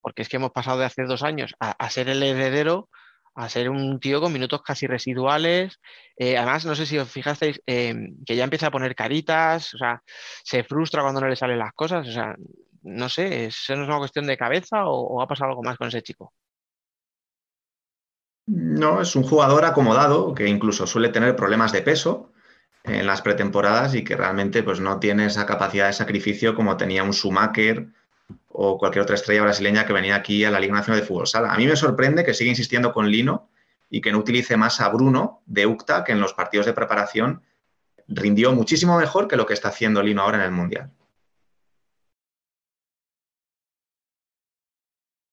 Porque 0.01 0.23
es 0.23 0.29
que 0.29 0.37
hemos 0.37 0.53
pasado 0.53 0.79
de 0.79 0.87
hace 0.87 1.05
dos 1.05 1.23
años 1.23 1.55
a, 1.61 1.91
ser 1.91 2.09
el 2.09 2.23
heredero 2.23 2.89
a 3.35 3.49
ser 3.49 3.71
un 3.71 4.01
tío 4.01 4.21
con 4.21 4.33
minutos 4.33 4.63
casi 4.63 4.87
residuales. 4.87 5.79
Eh, 6.17 6.37
además, 6.37 6.65
no 6.67 6.75
sé 6.75 6.87
si 6.87 6.99
os 6.99 7.11
fijasteis 7.11 7.61
eh, 7.67 7.95
que 8.27 8.37
ya 8.37 8.45
empieza 8.45 8.69
a 8.69 8.71
poner 8.71 8.95
caritas, 8.95 9.75
o 9.75 9.79
sea, 9.79 10.03
se 10.43 10.65
frustra 10.65 11.03
cuando 11.03 11.21
no 11.21 11.29
le 11.29 11.37
salen 11.37 11.59
las 11.59 11.73
cosas. 11.75 12.09
O 12.09 12.13
sea, 12.13 12.35
no 12.83 13.09
sé, 13.09 13.47
¿es, 13.47 13.57
¿es 13.69 13.79
una 13.79 13.99
cuestión 13.99 14.27
de 14.27 14.37
cabeza 14.37 14.87
o, 14.87 15.17
o 15.17 15.23
ha 15.23 15.29
pasado 15.29 15.51
algo 15.51 15.63
más 15.63 15.77
con 15.77 15.89
ese 15.89 16.03
chico? 16.03 16.33
No, 18.53 19.01
es 19.01 19.15
un 19.15 19.23
jugador 19.23 19.65
acomodado 19.65 20.35
que 20.35 20.49
incluso 20.49 20.85
suele 20.85 21.11
tener 21.11 21.37
problemas 21.37 21.71
de 21.71 21.83
peso 21.83 22.33
en 22.83 23.07
las 23.07 23.23
pretemporadas 23.23 23.95
y 23.95 24.03
que 24.03 24.17
realmente 24.17 24.65
pues, 24.65 24.81
no 24.81 24.99
tiene 24.99 25.27
esa 25.27 25.47
capacidad 25.47 25.87
de 25.87 25.93
sacrificio 25.93 26.57
como 26.57 26.77
tenía 26.77 27.05
un 27.05 27.13
Schumacher 27.13 27.87
o 28.49 28.77
cualquier 28.77 29.05
otra 29.05 29.15
estrella 29.15 29.43
brasileña 29.43 29.87
que 29.87 29.93
venía 29.93 30.17
aquí 30.17 30.45
a 30.45 30.51
la 30.51 30.59
Liga 30.59 30.75
Nacional 30.75 31.01
de 31.01 31.07
Fútbol 31.07 31.29
Sala. 31.29 31.53
A 31.53 31.57
mí 31.59 31.65
me 31.65 31.77
sorprende 31.77 32.25
que 32.25 32.35
siga 32.35 32.51
insistiendo 32.51 32.93
con 32.93 33.09
Lino 33.09 33.49
y 33.89 34.01
que 34.01 34.11
no 34.11 34.19
utilice 34.19 34.57
más 34.57 34.81
a 34.81 34.89
Bruno 34.89 35.43
de 35.47 35.67
UCTA, 35.67 36.03
que 36.03 36.11
en 36.11 36.21
los 36.21 36.35
partidos 36.35 36.67
de 36.67 36.73
preparación 36.73 37.43
rindió 38.09 38.53
muchísimo 38.53 38.99
mejor 38.99 39.29
que 39.29 39.37
lo 39.37 39.47
que 39.47 39.55
está 39.55 39.69
haciendo 39.69 40.03
Lino 40.03 40.23
ahora 40.23 40.39
en 40.39 40.45
el 40.45 40.51
Mundial. 40.51 40.91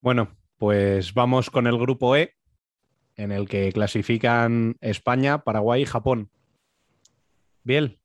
Bueno, 0.02 0.38
pues 0.60 1.16
vamos 1.16 1.50
con 1.50 1.66
el 1.66 1.80
grupo 1.80 2.16
E, 2.16 2.37
en 3.18 3.32
el 3.32 3.48
que 3.50 3.72
clasifican 3.72 4.76
España, 4.80 5.40
Paraguay 5.40 5.82
y 5.82 5.86
Japón. 5.86 6.30
Bien, 7.64 7.98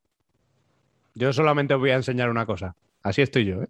yo 1.15 1.33
solamente 1.33 1.75
os 1.75 1.81
voy 1.81 1.91
a 1.91 1.97
enseñar 1.97 2.31
una 2.31 2.47
cosa. 2.47 2.75
Así 3.03 3.23
estoy 3.23 3.45
yo, 3.45 3.63
¿eh? 3.63 3.69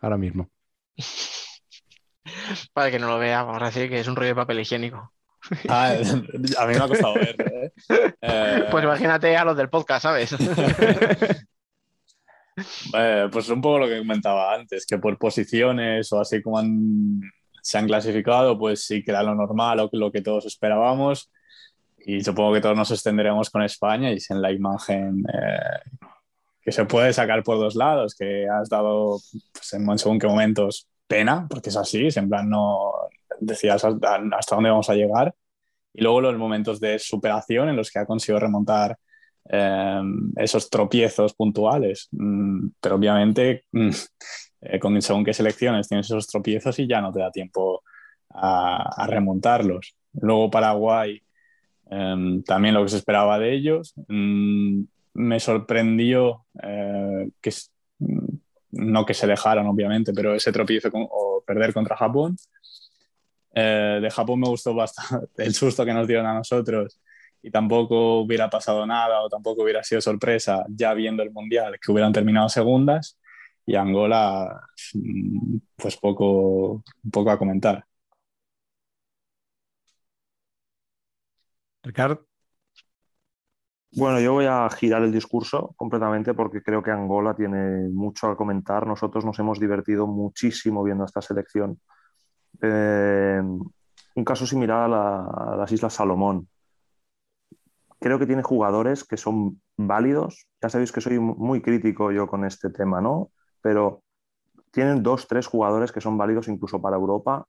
ahora 0.00 0.18
mismo. 0.18 0.48
Para 2.72 2.90
que 2.90 2.98
no 2.98 3.08
lo 3.08 3.18
vea, 3.18 3.42
vamos 3.42 3.62
a 3.62 3.66
decir 3.66 3.88
que 3.88 3.98
es 4.00 4.06
un 4.06 4.14
rollo 4.16 4.28
de 4.28 4.34
papel 4.34 4.60
higiénico. 4.60 5.12
Ah, 5.68 5.94
a 6.58 6.66
mí 6.66 6.74
me 6.74 6.80
ha 6.80 6.88
costado 6.88 7.14
ver. 7.14 7.36
¿eh? 7.40 7.72
Eh, 8.20 8.64
Pues 8.70 8.84
imagínate 8.84 9.36
a 9.36 9.44
los 9.44 9.56
del 9.56 9.70
podcast, 9.70 10.02
¿sabes? 10.04 10.32
eh, 12.94 13.28
pues 13.32 13.48
un 13.48 13.60
poco 13.60 13.78
lo 13.80 13.88
que 13.88 13.98
comentaba 13.98 14.54
antes, 14.54 14.86
que 14.86 14.98
por 14.98 15.18
posiciones 15.18 16.12
o 16.12 16.20
así 16.20 16.42
como 16.42 16.58
han- 16.58 17.20
se 17.62 17.78
han 17.78 17.86
clasificado, 17.86 18.58
pues 18.58 18.84
sí 18.84 19.02
que 19.02 19.12
era 19.12 19.22
lo 19.22 19.34
normal 19.34 19.80
o 19.80 19.88
lo 19.92 20.12
que 20.12 20.20
todos 20.20 20.44
esperábamos. 20.46 21.30
Y 22.04 22.22
supongo 22.22 22.52
que 22.52 22.60
todos 22.60 22.76
nos 22.76 22.90
extenderemos 22.90 23.48
con 23.48 23.62
España 23.62 24.10
y 24.10 24.16
es 24.16 24.30
en 24.30 24.42
la 24.42 24.50
imagen 24.50 25.24
eh, 25.32 26.00
que 26.60 26.72
se 26.72 26.84
puede 26.84 27.12
sacar 27.12 27.42
por 27.44 27.58
dos 27.58 27.76
lados, 27.76 28.16
que 28.16 28.48
has 28.48 28.68
dado 28.68 29.20
pues, 29.52 29.72
en 29.72 29.98
según 29.98 30.18
qué 30.18 30.26
momentos 30.26 30.88
pena, 31.06 31.46
porque 31.48 31.70
es 31.70 31.76
así, 31.76 32.06
es 32.06 32.16
en 32.16 32.28
plan 32.28 32.50
no 32.50 32.92
decías 33.40 33.84
hasta, 33.84 34.20
dónde 34.50 34.70
vamos 34.70 34.90
a 34.90 34.94
llegar. 34.94 35.34
Y 35.94 36.02
luego 36.02 36.20
los 36.20 36.36
momentos 36.36 36.80
de 36.80 36.98
superación 36.98 37.68
en 37.68 37.76
los 37.76 37.90
que 37.90 38.00
ha 38.00 38.06
conseguido 38.06 38.40
remontar 38.40 38.98
eh, 39.48 40.02
esos 40.36 40.70
tropiezos 40.70 41.34
puntuales. 41.34 42.08
Mm, 42.12 42.68
pero 42.80 42.96
obviamente, 42.96 43.64
mm, 43.72 43.90
eh, 44.62 44.78
con 44.78 45.00
según 45.02 45.24
qué 45.24 45.34
selecciones 45.34 45.88
tienes 45.88 46.06
esos 46.06 46.26
tropiezos 46.28 46.78
y 46.78 46.86
ya 46.88 47.00
no 47.00 47.12
te 47.12 47.20
da 47.20 47.30
tiempo 47.30 47.82
a, 48.30 49.02
a 49.02 49.06
remontarlos. 49.06 49.94
Luego 50.14 50.50
Paraguay, 50.50 51.20
eh, 51.90 52.42
también 52.46 52.74
lo 52.74 52.82
que 52.82 52.88
se 52.90 52.96
esperaba 52.98 53.38
de 53.38 53.52
ellos. 53.54 53.94
Mm, 54.08 54.82
me 55.14 55.40
sorprendió 55.40 56.46
eh, 56.62 57.28
que 57.40 57.52
mm, 57.98 58.28
no 58.72 59.04
que 59.06 59.14
se 59.14 59.26
dejaron, 59.26 59.66
obviamente, 59.66 60.12
pero 60.14 60.34
ese 60.34 60.52
tropiezo 60.52 60.90
con- 60.90 61.06
o 61.10 61.42
perder 61.46 61.72
contra 61.74 61.96
Japón. 61.96 62.36
Eh, 63.54 63.98
de 64.00 64.10
Japón 64.10 64.40
me 64.40 64.48
gustó 64.48 64.74
bastante 64.74 65.26
el 65.44 65.54
susto 65.54 65.84
que 65.84 65.92
nos 65.92 66.06
dieron 66.08 66.24
a 66.26 66.32
nosotros 66.34 66.98
y 67.42 67.50
tampoco 67.50 68.20
hubiera 68.20 68.48
pasado 68.48 68.86
nada 68.86 69.20
o 69.20 69.28
tampoco 69.28 69.62
hubiera 69.62 69.82
sido 69.84 70.00
sorpresa 70.00 70.64
ya 70.70 70.94
viendo 70.94 71.22
el 71.22 71.32
Mundial 71.32 71.78
que 71.84 71.92
hubieran 71.92 72.12
terminado 72.14 72.48
segundas 72.48 73.18
y 73.66 73.76
Angola 73.76 74.60
mm, 74.94 75.56
pues 75.76 75.96
poco, 75.98 76.82
poco 77.12 77.30
a 77.30 77.38
comentar. 77.38 77.84
Ricard, 81.84 82.24
Bueno, 83.94 84.20
yo 84.20 84.32
voy 84.32 84.46
a 84.46 84.68
girar 84.70 85.02
el 85.02 85.12
discurso 85.12 85.74
completamente 85.76 86.32
porque 86.32 86.62
creo 86.62 86.82
que 86.82 86.90
Angola 86.90 87.34
tiene 87.34 87.88
mucho 87.90 88.28
a 88.30 88.36
comentar. 88.36 88.86
Nosotros 88.86 89.24
nos 89.24 89.38
hemos 89.38 89.60
divertido 89.60 90.06
muchísimo 90.06 90.82
viendo 90.82 91.04
esta 91.04 91.20
selección. 91.20 91.78
Eh, 92.62 93.40
un 94.16 94.24
caso 94.24 94.46
similar 94.46 94.82
a, 94.84 94.88
la- 94.88 95.52
a 95.54 95.56
las 95.56 95.72
Islas 95.72 95.94
Salomón. 95.94 96.48
Creo 98.00 98.18
que 98.18 98.26
tiene 98.26 98.42
jugadores 98.42 99.04
que 99.04 99.16
son 99.16 99.62
válidos. 99.76 100.46
Ya 100.62 100.68
sabéis 100.68 100.92
que 100.92 101.00
soy 101.00 101.18
muy 101.20 101.62
crítico 101.62 102.10
yo 102.12 102.26
con 102.26 102.44
este 102.44 102.70
tema, 102.70 103.00
¿no? 103.00 103.30
Pero 103.62 104.02
tienen 104.70 105.02
dos, 105.02 105.28
tres 105.28 105.46
jugadores 105.46 105.92
que 105.92 106.00
son 106.00 106.18
válidos 106.18 106.48
incluso 106.48 106.80
para 106.80 106.96
Europa. 106.96 107.46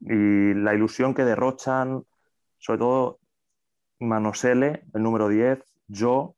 Y 0.00 0.54
la 0.54 0.74
ilusión 0.74 1.14
que 1.14 1.24
derrochan, 1.24 2.04
sobre 2.58 2.78
todo 2.78 3.18
Manosele, 4.00 4.84
el 4.94 5.02
número 5.02 5.28
10, 5.28 5.60
yo, 5.88 6.36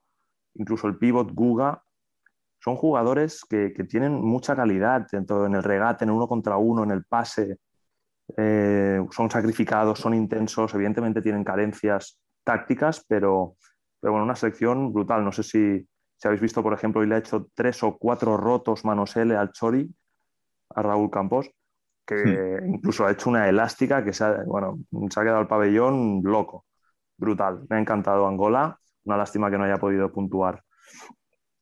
incluso 0.54 0.88
el 0.88 0.96
pivot 0.96 1.32
Guga, 1.32 1.82
son 2.58 2.76
jugadores 2.76 3.44
que, 3.48 3.70
tienen 3.88 4.20
mucha 4.20 4.54
calidad 4.54 5.06
tanto 5.10 5.46
en 5.46 5.54
el 5.54 5.62
regate, 5.62 6.04
en 6.04 6.10
el 6.10 6.16
uno 6.16 6.28
contra 6.28 6.56
uno, 6.56 6.82
en 6.82 6.90
el 6.90 7.04
pase. 7.04 7.58
Eh, 8.36 9.04
son 9.10 9.30
sacrificados, 9.30 9.98
son 9.98 10.14
intensos, 10.14 10.72
evidentemente 10.74 11.22
tienen 11.22 11.42
carencias 11.42 12.18
tácticas, 12.44 13.04
pero, 13.08 13.56
pero 13.98 14.12
bueno, 14.12 14.24
una 14.24 14.36
selección 14.36 14.92
brutal. 14.92 15.24
No 15.24 15.32
sé 15.32 15.42
si, 15.42 15.88
si 16.20 16.28
habéis 16.28 16.42
visto, 16.42 16.62
por 16.62 16.74
ejemplo, 16.74 17.02
y 17.02 17.06
le 17.06 17.14
ha 17.14 17.18
hecho 17.18 17.48
tres 17.54 17.82
o 17.82 17.96
cuatro 17.96 18.36
rotos 18.36 18.84
Manosele 18.84 19.36
al 19.36 19.52
Chori, 19.52 19.90
a 20.74 20.82
Raúl 20.82 21.10
Campos, 21.10 21.50
que 22.04 22.60
incluso 22.66 23.06
ha 23.06 23.12
hecho 23.12 23.30
una 23.30 23.48
elástica 23.48 24.04
que 24.04 24.12
se 24.12 24.24
ha, 24.24 24.42
bueno, 24.44 24.80
se 25.08 25.18
ha 25.18 25.22
quedado 25.22 25.40
el 25.40 25.46
pabellón 25.46 26.20
loco 26.22 26.66
brutal. 27.16 27.66
Me 27.70 27.76
ha 27.76 27.80
encantado 27.80 28.26
Angola. 28.26 28.78
Una 29.04 29.16
lástima 29.16 29.50
que 29.50 29.56
no 29.56 29.64
haya 29.64 29.78
podido 29.78 30.12
puntuar. 30.12 30.62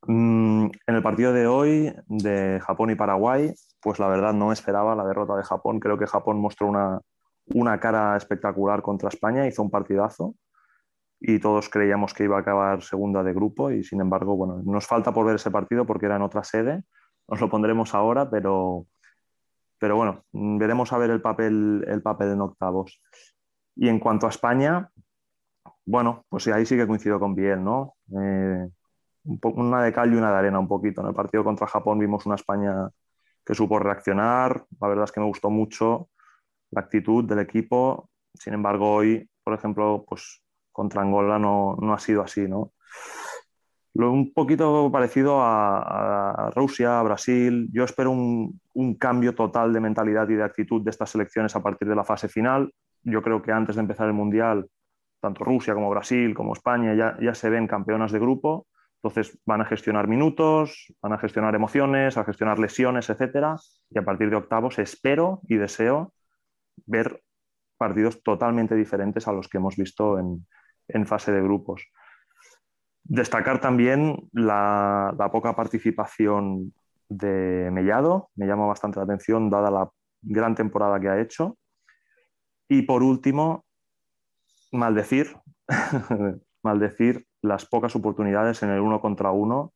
Mm, 0.07 0.67
en 0.87 0.95
el 0.95 1.03
partido 1.03 1.33
de 1.33 1.47
hoy 1.47 1.95
de 2.07 2.61
Japón 2.61 2.91
y 2.91 2.97
Paraguay, 2.97 3.53
pues 3.81 3.99
la 3.99 4.09
verdad 4.09 4.33
no 4.33 4.53
esperaba 4.53 4.97
la 4.97 5.05
derrota 5.05 5.37
de 5.37 5.45
Japón. 5.45 5.79
Creo 5.79 5.99
que 5.99 6.07
Japón 6.07 6.41
mostró 6.41 6.67
una, 6.67 7.01
una 7.47 7.79
cara 7.79 8.17
espectacular 8.17 8.83
contra 8.83 9.09
España, 9.09 9.47
hizo 9.47 9.63
un 9.63 9.71
partidazo. 9.71 10.35
Y 11.21 11.39
todos 11.41 11.69
creíamos 11.69 12.15
que 12.15 12.25
iba 12.25 12.37
a 12.37 12.41
acabar 12.41 12.83
segunda 12.83 13.23
de 13.23 13.33
grupo 13.33 13.71
y 13.71 13.83
sin 13.83 14.01
embargo, 14.01 14.37
bueno, 14.37 14.63
nos 14.65 14.87
falta 14.87 15.13
por 15.13 15.27
ver 15.27 15.37
ese 15.37 15.51
partido 15.51 15.85
porque 15.85 16.07
era 16.07 16.17
en 16.17 16.23
otra 16.23 16.45
sede, 16.45 16.85
nos 17.27 17.41
lo 17.41 17.51
pondremos 17.51 17.95
ahora, 17.95 18.31
pero, 18.31 18.87
pero 19.79 19.97
bueno, 19.97 20.25
veremos 20.33 20.93
a 20.93 20.99
ver 20.99 21.11
el 21.11 21.21
papel, 21.21 21.85
el 21.89 22.03
papel 22.03 22.33
en 22.33 22.41
octavos. 22.41 23.03
Y 23.75 23.89
en 23.89 23.99
cuanto 23.99 24.27
a 24.27 24.31
España, 24.31 24.91
bueno, 25.85 26.25
pues 26.29 26.47
ahí 26.49 26.65
sí 26.67 26.77
que 26.77 26.87
coincido 26.87 27.19
con 27.19 27.35
Biel, 27.35 27.63
¿no? 27.63 27.95
Eh, 28.21 28.69
una 29.43 29.83
de 29.83 29.93
cal 29.93 30.13
y 30.13 30.17
una 30.17 30.31
de 30.31 30.39
arena 30.39 30.59
un 30.59 30.69
poquito. 30.69 31.01
En 31.01 31.09
el 31.09 31.15
partido 31.15 31.45
contra 31.45 31.67
Japón 31.67 31.99
vimos 31.99 32.27
una 32.27 32.37
España 32.37 32.89
que 33.45 33.55
supo 33.55 33.79
reaccionar, 33.79 34.67
la 34.81 34.89
verdad 34.89 35.05
es 35.05 35.13
que 35.13 35.21
me 35.21 35.27
gustó 35.27 35.51
mucho 35.51 36.11
la 36.71 36.83
actitud 36.83 37.25
del 37.25 37.39
equipo, 37.39 38.11
sin 38.35 38.55
embargo 38.55 38.93
hoy, 38.93 39.29
por 39.43 39.55
ejemplo, 39.55 40.05
pues 40.07 40.43
contra 40.79 41.03
Angola 41.03 41.41
no, 41.41 41.77
no 41.81 41.93
ha 41.93 41.99
sido 41.99 42.23
así, 42.23 42.47
¿no? 42.47 42.73
un 43.95 44.33
poquito 44.33 44.89
parecido 44.93 45.41
a, 45.41 46.53
Rusia, 46.55 47.01
a 47.01 47.03
Brasil. 47.03 47.69
Yo 47.73 47.83
espero 47.83 48.13
un, 48.13 48.61
un, 48.75 48.95
cambio 48.95 49.35
total 49.35 49.73
de 49.73 49.81
mentalidad 49.81 50.29
y 50.29 50.37
de 50.37 50.45
actitud 50.45 50.81
de 50.83 50.91
estas 50.91 51.11
selecciones 51.11 51.57
a 51.57 51.63
partir 51.65 51.89
de 51.89 51.97
la 51.97 52.05
fase 52.05 52.29
final. 52.29 52.73
Yo 53.03 53.23
creo 53.23 53.43
que 53.43 53.51
antes 53.51 53.75
de 53.75 53.83
empezar 53.83 54.07
el 54.07 54.13
Mundial, 54.13 54.69
tanto 55.21 55.43
Rusia 55.43 55.75
como 55.75 55.91
Brasil 55.91 56.33
como 56.33 56.53
España 56.53 56.95
ya, 56.95 57.17
ya 57.21 57.35
se 57.35 57.51
ven 57.51 57.67
campeonas 57.67 58.13
de 58.13 58.21
grupo. 58.21 58.69
Entonces 59.03 59.37
van 59.45 59.63
a 59.63 59.65
gestionar 59.65 60.07
minutos, 60.07 60.95
van 61.03 61.15
a 61.15 61.19
gestionar 61.19 61.57
emociones, 61.57 62.17
a 62.17 62.23
gestionar 62.23 62.61
lesiones, 62.61 63.11
etcétera. 63.11 63.57
Y 63.91 63.99
a 63.99 64.05
partir 64.05 64.31
de 64.31 64.37
octavos 64.37 64.79
espero 64.79 65.41
y 65.49 65.57
deseo 65.57 66.13
ver 66.87 67.21
partidos 67.77 68.23
totalmente 68.23 68.77
diferentes 68.77 69.27
a 69.27 69.33
los 69.33 69.49
que 69.49 69.59
hemos 69.59 69.77
visto 69.77 70.21
en, 70.21 70.47
en 70.89 71.07
fase 71.07 71.33
de 71.33 71.43
grupos. 71.43 71.87
Destacar 73.05 73.61
también 73.61 74.29
la, 74.33 75.15
poca 75.33 75.55
participación 75.57 76.75
de 77.09 77.71
Mellado, 77.73 78.31
me 78.37 78.47
llama 78.47 78.67
bastante 78.67 78.99
la 78.99 79.05
atención 79.05 79.49
dada 79.49 79.71
la 79.71 79.91
gran 80.21 80.55
temporada 80.55 81.01
que 81.01 81.09
ha 81.09 81.21
hecho. 81.21 81.57
Y 82.69 82.83
por 82.83 83.03
último, 83.03 83.65
maldecir, 84.73 85.37
maldecir 86.63 87.27
las 87.41 87.65
pocas 87.65 87.97
oportunidades 87.97 88.63
en 88.63 88.71
el 88.71 88.81
uno 88.81 89.01
contra 89.01 89.31
uno 89.31 89.73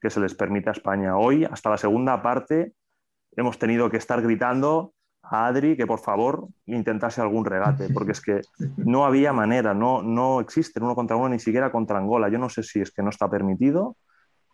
que 0.00 0.08
se 0.08 0.20
les 0.20 0.34
permite 0.34 0.70
a 0.70 0.72
España. 0.72 1.18
Hoy, 1.18 1.44
hasta 1.44 1.68
la 1.68 1.76
segunda 1.76 2.22
parte, 2.22 2.72
hemos 3.36 3.58
tenido 3.58 3.90
que 3.90 3.98
estar 3.98 4.22
gritando 4.22 4.94
a 5.30 5.46
Adri 5.46 5.76
que 5.76 5.86
por 5.86 6.00
favor 6.00 6.48
intentase 6.66 7.20
algún 7.20 7.44
regate, 7.44 7.88
porque 7.94 8.12
es 8.12 8.20
que 8.20 8.40
no 8.78 9.06
había 9.06 9.32
manera, 9.32 9.72
no, 9.74 10.02
no 10.02 10.40
existe 10.40 10.80
uno 10.82 10.96
contra 10.96 11.16
uno 11.16 11.28
ni 11.28 11.38
siquiera 11.38 11.70
contra 11.70 11.98
Angola. 11.98 12.28
Yo 12.28 12.38
no 12.38 12.48
sé 12.48 12.64
si 12.64 12.80
es 12.80 12.90
que 12.90 13.02
no 13.02 13.10
está 13.10 13.30
permitido 13.30 13.96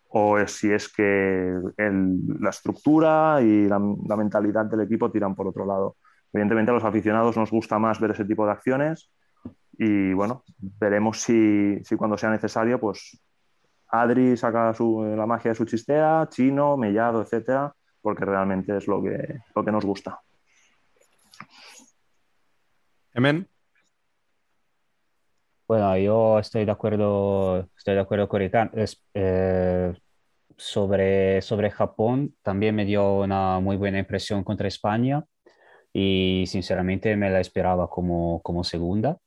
o 0.08 0.38
si 0.46 0.70
es 0.70 0.92
que 0.92 1.58
la 1.76 2.50
estructura 2.50 3.40
y 3.40 3.66
la, 3.66 3.78
mentalidad 3.78 4.66
del 4.66 4.82
equipo 4.82 5.10
tiran 5.10 5.34
por 5.34 5.46
otro 5.46 5.64
lado. 5.64 5.96
Evidentemente 6.32 6.70
a 6.70 6.74
los 6.74 6.84
aficionados 6.84 7.36
nos 7.38 7.50
gusta 7.50 7.78
más 7.78 7.98
ver 7.98 8.10
ese 8.10 8.26
tipo 8.26 8.44
de 8.44 8.52
acciones 8.52 9.10
y 9.78 10.12
bueno, 10.12 10.44
veremos 10.58 11.20
si, 11.20 11.82
si 11.84 11.96
cuando 11.96 12.18
sea 12.18 12.30
necesario, 12.30 12.78
pues 12.78 13.18
Adri 13.88 14.36
saca 14.36 14.74
la 14.78 15.26
magia 15.26 15.52
de 15.52 15.54
su 15.54 15.64
chistea, 15.64 16.28
Chino, 16.28 16.76
Mellado, 16.76 17.22
etcétera, 17.22 17.74
porque 18.02 18.26
realmente 18.26 18.76
es 18.76 18.86
lo 18.86 19.02
que, 19.02 19.40
lo 19.54 19.64
que 19.64 19.72
nos 19.72 19.84
gusta. 19.84 20.20
Bueno, 25.68 25.97
yo 25.99 26.39
estoy 26.39 26.64
de 26.64 26.70
acuerdo, 26.70 27.68
estoy 27.76 27.95
de 27.95 28.01
acuerdo 28.01 28.28
con 28.28 28.41
Ricardo. 28.41 28.72
Eh, 29.14 29.93
sobre, 30.57 31.43
sobre 31.43 31.70
Japón, 31.70 32.34
también 32.43 32.74
me 32.74 32.84
dio 32.84 33.20
una 33.20 33.61
muy 33.61 33.76
buena 33.76 33.99
impresión 33.99 34.45
contra 34.45 34.68
España 34.68 35.24
y 35.93 36.45
sinceramente 36.47 37.16
me 37.16 37.30
la 37.30 37.41
esperaba 37.41 37.89
como, 37.91 38.43
como 38.43 38.64
segunda. 38.64 39.18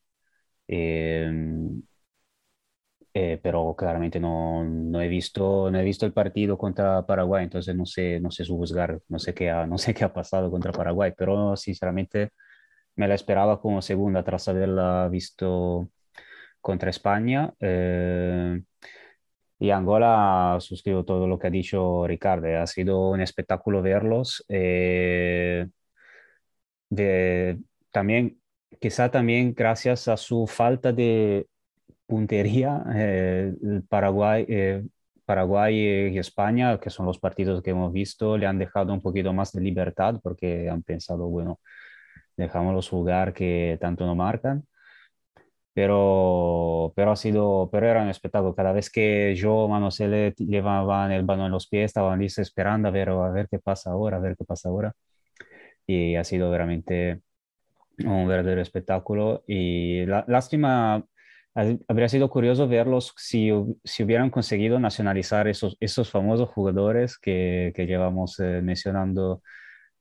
Em, 0.68 1.82
eh, 3.22 3.40
pero 3.44 3.76
claramente 3.76 4.20
no, 4.20 4.64
no, 4.64 5.02
he 5.02 5.10
visto, 5.10 5.70
no 5.70 5.78
he 5.80 5.84
visto 5.84 6.06
el 6.06 6.14
partido 6.14 6.58
contra 6.58 7.06
Paraguay, 7.06 7.44
entonces 7.44 7.76
no 7.76 7.86
sé, 7.86 8.20
no 8.22 8.32
sé 8.32 8.46
juzgar, 8.46 9.02
no 9.10 9.20
sé 9.20 9.34
qué 9.34 9.50
ha, 9.50 9.66
no 9.68 9.78
sé 9.78 9.94
qué 9.94 10.06
ha 10.06 10.14
pasado 10.14 10.50
contra 10.50 10.72
Paraguay, 10.72 11.14
pero 11.18 11.58
sinceramente 11.58 12.32
me 12.96 13.08
la 13.10 13.16
esperaba 13.16 13.60
como 13.62 13.82
segunda 13.82 14.24
tras 14.24 14.48
haberla 14.48 15.10
visto 15.10 15.90
contra 16.62 16.90
España. 16.92 17.54
Eh, 17.60 18.62
y 19.60 19.72
Angola, 19.72 20.58
suscribo 20.62 21.04
todo 21.06 21.28
lo 21.28 21.38
que 21.40 21.48
ha 21.48 21.50
dicho 21.50 22.08
Ricardo, 22.08 22.48
ha 22.62 22.68
sido 22.68 23.10
un 23.12 23.22
espectáculo 23.22 23.82
verlos. 23.82 24.46
Eh, 24.50 25.68
de, 26.90 27.60
también, 27.92 28.40
quizá 28.80 29.12
también 29.12 29.54
gracias 29.54 30.08
a 30.08 30.18
su 30.18 30.48
falta 30.48 30.94
de 30.94 31.48
puntería, 32.10 32.84
eh, 32.96 33.54
Paraguay, 33.88 34.46
Paraguay 35.30 35.76
y 36.10 36.18
España, 36.18 36.80
que 36.80 36.90
son 36.90 37.06
los 37.06 37.20
partidos 37.20 37.62
que 37.62 37.70
hemos 37.70 37.94
visto, 37.94 38.36
le 38.38 38.48
han 38.48 38.58
dejado 38.58 38.94
un 38.94 39.02
poquito 39.02 39.32
más 39.32 39.52
de 39.54 39.62
libertad 39.62 40.20
porque 40.24 40.68
han 40.70 40.82
pensado, 40.84 41.28
bueno, 41.28 41.60
dejámoslos 42.38 42.90
jugar 42.90 43.34
que 43.34 43.78
tanto 43.82 44.06
no 44.08 44.16
marcan. 44.16 44.66
Pero, 45.74 46.92
pero 46.96 47.12
ha 47.12 47.16
sido, 47.16 47.70
pero 47.72 47.88
era 47.88 48.02
un 48.02 48.10
espectáculo. 48.10 48.56
Cada 48.56 48.74
vez 48.74 48.90
que 48.90 49.36
yo, 49.36 49.68
Mano, 49.68 49.92
se 49.92 50.08
le 50.08 50.34
llevaban 50.38 51.12
el 51.12 51.24
balón 51.26 51.46
en 51.48 51.52
los 51.52 51.68
pies, 51.68 51.86
estaban 51.86 52.20
listos 52.20 52.42
esperando 52.48 52.88
a 52.90 52.92
ver, 52.92 53.10
a 53.10 53.30
ver 53.30 53.48
qué 53.50 53.60
pasa 53.60 53.92
ahora, 53.92 54.18
a 54.18 54.20
ver 54.20 54.36
qué 54.36 54.46
pasa 54.46 54.70
ahora. 54.70 54.94
Y 55.88 56.16
ha 56.16 56.24
sido 56.24 56.56
realmente 56.56 57.22
un 58.06 58.28
verdadero 58.28 58.62
espectáculo. 58.62 59.44
Y 59.48 60.06
la, 60.06 60.26
lástima, 60.28 61.06
habría 61.88 62.10
sido 62.10 62.30
curioso 62.30 62.68
verlos 62.68 63.14
si, 63.18 63.52
si 63.84 64.04
hubieran 64.04 64.30
conseguido 64.30 64.80
nacionalizar 64.80 65.48
esos, 65.48 65.78
esos 65.80 66.10
famosos 66.10 66.50
jugadores 66.50 67.18
que, 67.18 67.74
que 67.76 67.86
llevamos 67.86 68.40
eh, 68.40 68.62
mencionando 68.64 69.42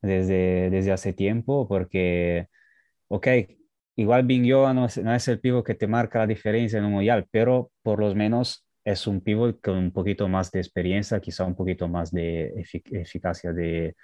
desde, 0.02 0.70
desde 0.70 0.92
hace 0.92 1.12
tiempo, 1.14 1.68
porque, 1.68 2.48
ok, 3.08 3.28
igual 3.96 4.24
Bingyo 4.26 4.72
no 4.74 4.86
es, 4.86 4.98
no 4.98 5.14
es 5.14 5.28
el 5.28 5.40
pivo 5.40 5.64
que 5.64 5.74
te 5.74 5.86
marca 5.86 6.20
la 6.20 6.26
diferencia 6.26 6.78
en 6.78 6.84
un 6.86 6.92
mundial, 6.92 7.26
pero 7.30 7.70
por 7.82 8.00
lo 8.00 8.14
menos 8.14 8.64
es 8.84 9.06
un 9.06 9.20
pivot 9.20 9.60
con 9.60 9.76
un 9.78 9.92
poquito 9.92 10.28
más 10.28 10.50
de 10.50 10.60
experiencia, 10.60 11.20
quizá 11.20 11.44
un 11.44 11.56
poquito 11.56 11.88
más 11.88 12.10
de 12.12 12.52
eficacia 12.92 13.52
de, 13.52 13.94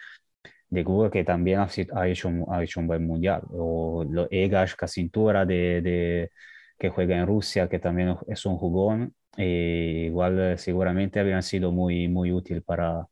de 0.69 0.83
Google, 0.83 1.11
que 1.11 1.25
también 1.25 1.61
ha, 1.61 1.69
hecho, 2.09 2.29
ha 2.51 2.63
hecho 2.63 2.81
un 2.81 2.87
buen 2.87 3.07
mundial. 3.07 3.43
O 3.51 4.05
lo 4.09 4.29
Egash 4.31 4.75
Casintura 4.75 5.45
de, 5.47 5.81
de, 5.83 6.31
que 6.79 6.91
juega 6.91 7.16
en 7.18 7.27
Rusia, 7.27 7.68
que 7.68 7.79
también 7.79 8.16
es 8.29 8.47
un 8.47 8.57
jugón. 8.59 9.14
E 9.37 10.07
igual 10.09 10.39
eh, 10.41 10.59
seguramente 10.59 11.20
habrían 11.20 11.43
sido 11.43 11.72
muy, 11.72 12.09
muy 12.09 12.33
útil 12.33 12.62
para, 12.62 13.07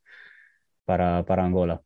para, 0.85 1.25
para 1.25 1.45
Angola. 1.45 1.83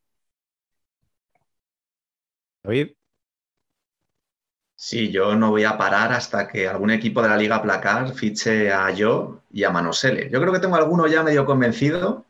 Sí, 4.79 5.11
yo 5.11 5.35
no 5.37 5.51
voy 5.51 5.65
a 5.65 5.79
parar 5.79 6.13
hasta 6.13 6.47
que 6.49 6.69
algún 6.69 6.91
equipo 6.91 7.23
de 7.23 7.29
la 7.31 7.37
Liga 7.37 7.63
Placar 7.63 8.13
fiche 8.13 8.71
a 8.73 8.91
yo 8.91 9.41
y 9.51 9.65
a 9.65 9.71
Manosele. 9.71 10.29
Yo 10.31 10.41
creo 10.41 10.53
que 10.53 10.59
tengo 10.61 10.77
alguno 10.77 11.07
ya 11.07 11.23
medio 11.23 11.47
convencido. 11.47 12.27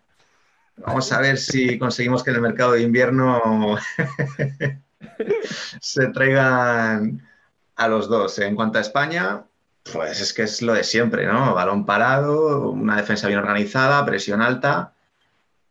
Vamos 0.78 1.12
a 1.12 1.20
ver 1.20 1.38
si 1.38 1.78
conseguimos 1.80 2.24
que 2.24 2.30
en 2.30 2.36
el 2.36 2.42
mercado 2.42 2.72
de 2.72 2.82
invierno 2.82 3.78
se 5.80 6.08
traigan 6.08 7.22
a 7.76 7.88
los 7.88 8.08
dos. 8.08 8.38
En 8.38 8.56
cuanto 8.56 8.78
a 8.78 8.82
España, 8.82 9.44
pues 9.92 10.20
es 10.20 10.32
que 10.32 10.42
es 10.42 10.62
lo 10.62 10.72
de 10.72 10.84
siempre, 10.84 11.26
¿no? 11.26 11.54
Balón 11.54 11.86
parado, 11.86 12.70
una 12.70 12.96
defensa 12.96 13.28
bien 13.28 13.38
organizada, 13.38 14.04
presión 14.04 14.42
alta 14.42 14.92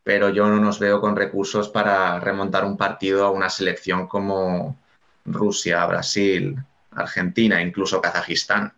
pero 0.05 0.29
yo 0.29 0.47
no 0.47 0.59
nos 0.59 0.77
veo 0.77 1.01
con 1.01 1.15
recursos 1.15 1.67
para 1.67 2.19
remontar 2.19 2.63
un 2.63 2.77
partido 2.77 3.25
a 3.25 3.31
una 3.31 3.49
selección 3.49 4.05
como 4.05 4.77
Rusia, 5.25 5.83
Brasil, 5.87 6.55
Argentina, 6.91 7.59
incluso 7.59 7.99
Kazajistán. 8.01 8.71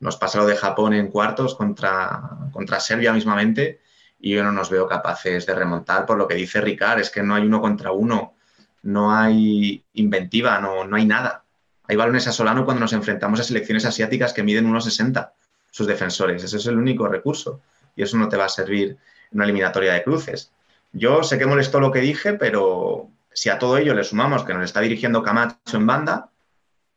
Nos 0.00 0.16
pasa 0.16 0.38
lo 0.38 0.46
de 0.46 0.56
Japón 0.56 0.94
en 0.94 1.12
cuartos 1.12 1.54
contra, 1.54 2.30
contra 2.50 2.80
Serbia 2.80 3.12
mismamente 3.12 3.82
y 4.18 4.34
yo 4.34 4.42
no 4.42 4.50
nos 4.50 4.68
veo 4.68 4.88
capaces 4.88 5.46
de 5.46 5.54
remontar 5.54 6.04
por 6.04 6.18
lo 6.18 6.26
que 6.26 6.34
dice 6.34 6.60
Ricard, 6.60 6.98
es 6.98 7.10
que 7.10 7.22
no 7.22 7.36
hay 7.36 7.44
uno 7.44 7.60
contra 7.60 7.92
uno, 7.92 8.34
no 8.82 9.14
hay 9.14 9.84
inventiva, 9.92 10.58
no, 10.58 10.84
no 10.84 10.96
hay 10.96 11.06
nada. 11.06 11.44
Hay 11.88 11.96
balones 11.96 12.28
a 12.28 12.32
Solano 12.32 12.64
cuando 12.64 12.80
nos 12.80 12.92
enfrentamos 12.92 13.40
a 13.40 13.44
selecciones 13.44 13.86
asiáticas 13.86 14.34
que 14.34 14.42
miden 14.42 14.70
1,60 14.70 15.30
sus 15.70 15.86
defensores. 15.86 16.44
Ese 16.44 16.58
es 16.58 16.66
el 16.66 16.76
único 16.76 17.08
recurso 17.08 17.60
y 17.96 18.02
eso 18.02 18.16
no 18.18 18.28
te 18.28 18.36
va 18.36 18.44
a 18.44 18.50
servir 18.50 18.98
una 19.32 19.44
eliminatoria 19.44 19.94
de 19.94 20.02
cruces. 20.02 20.52
Yo 20.92 21.22
sé 21.22 21.38
que 21.38 21.46
molestó 21.46 21.80
lo 21.80 21.90
que 21.90 22.00
dije, 22.00 22.34
pero 22.34 23.08
si 23.32 23.48
a 23.48 23.58
todo 23.58 23.78
ello 23.78 23.94
le 23.94 24.04
sumamos 24.04 24.44
que 24.44 24.54
nos 24.54 24.64
está 24.64 24.80
dirigiendo 24.80 25.22
Camacho 25.22 25.76
en 25.76 25.86
banda, 25.86 26.30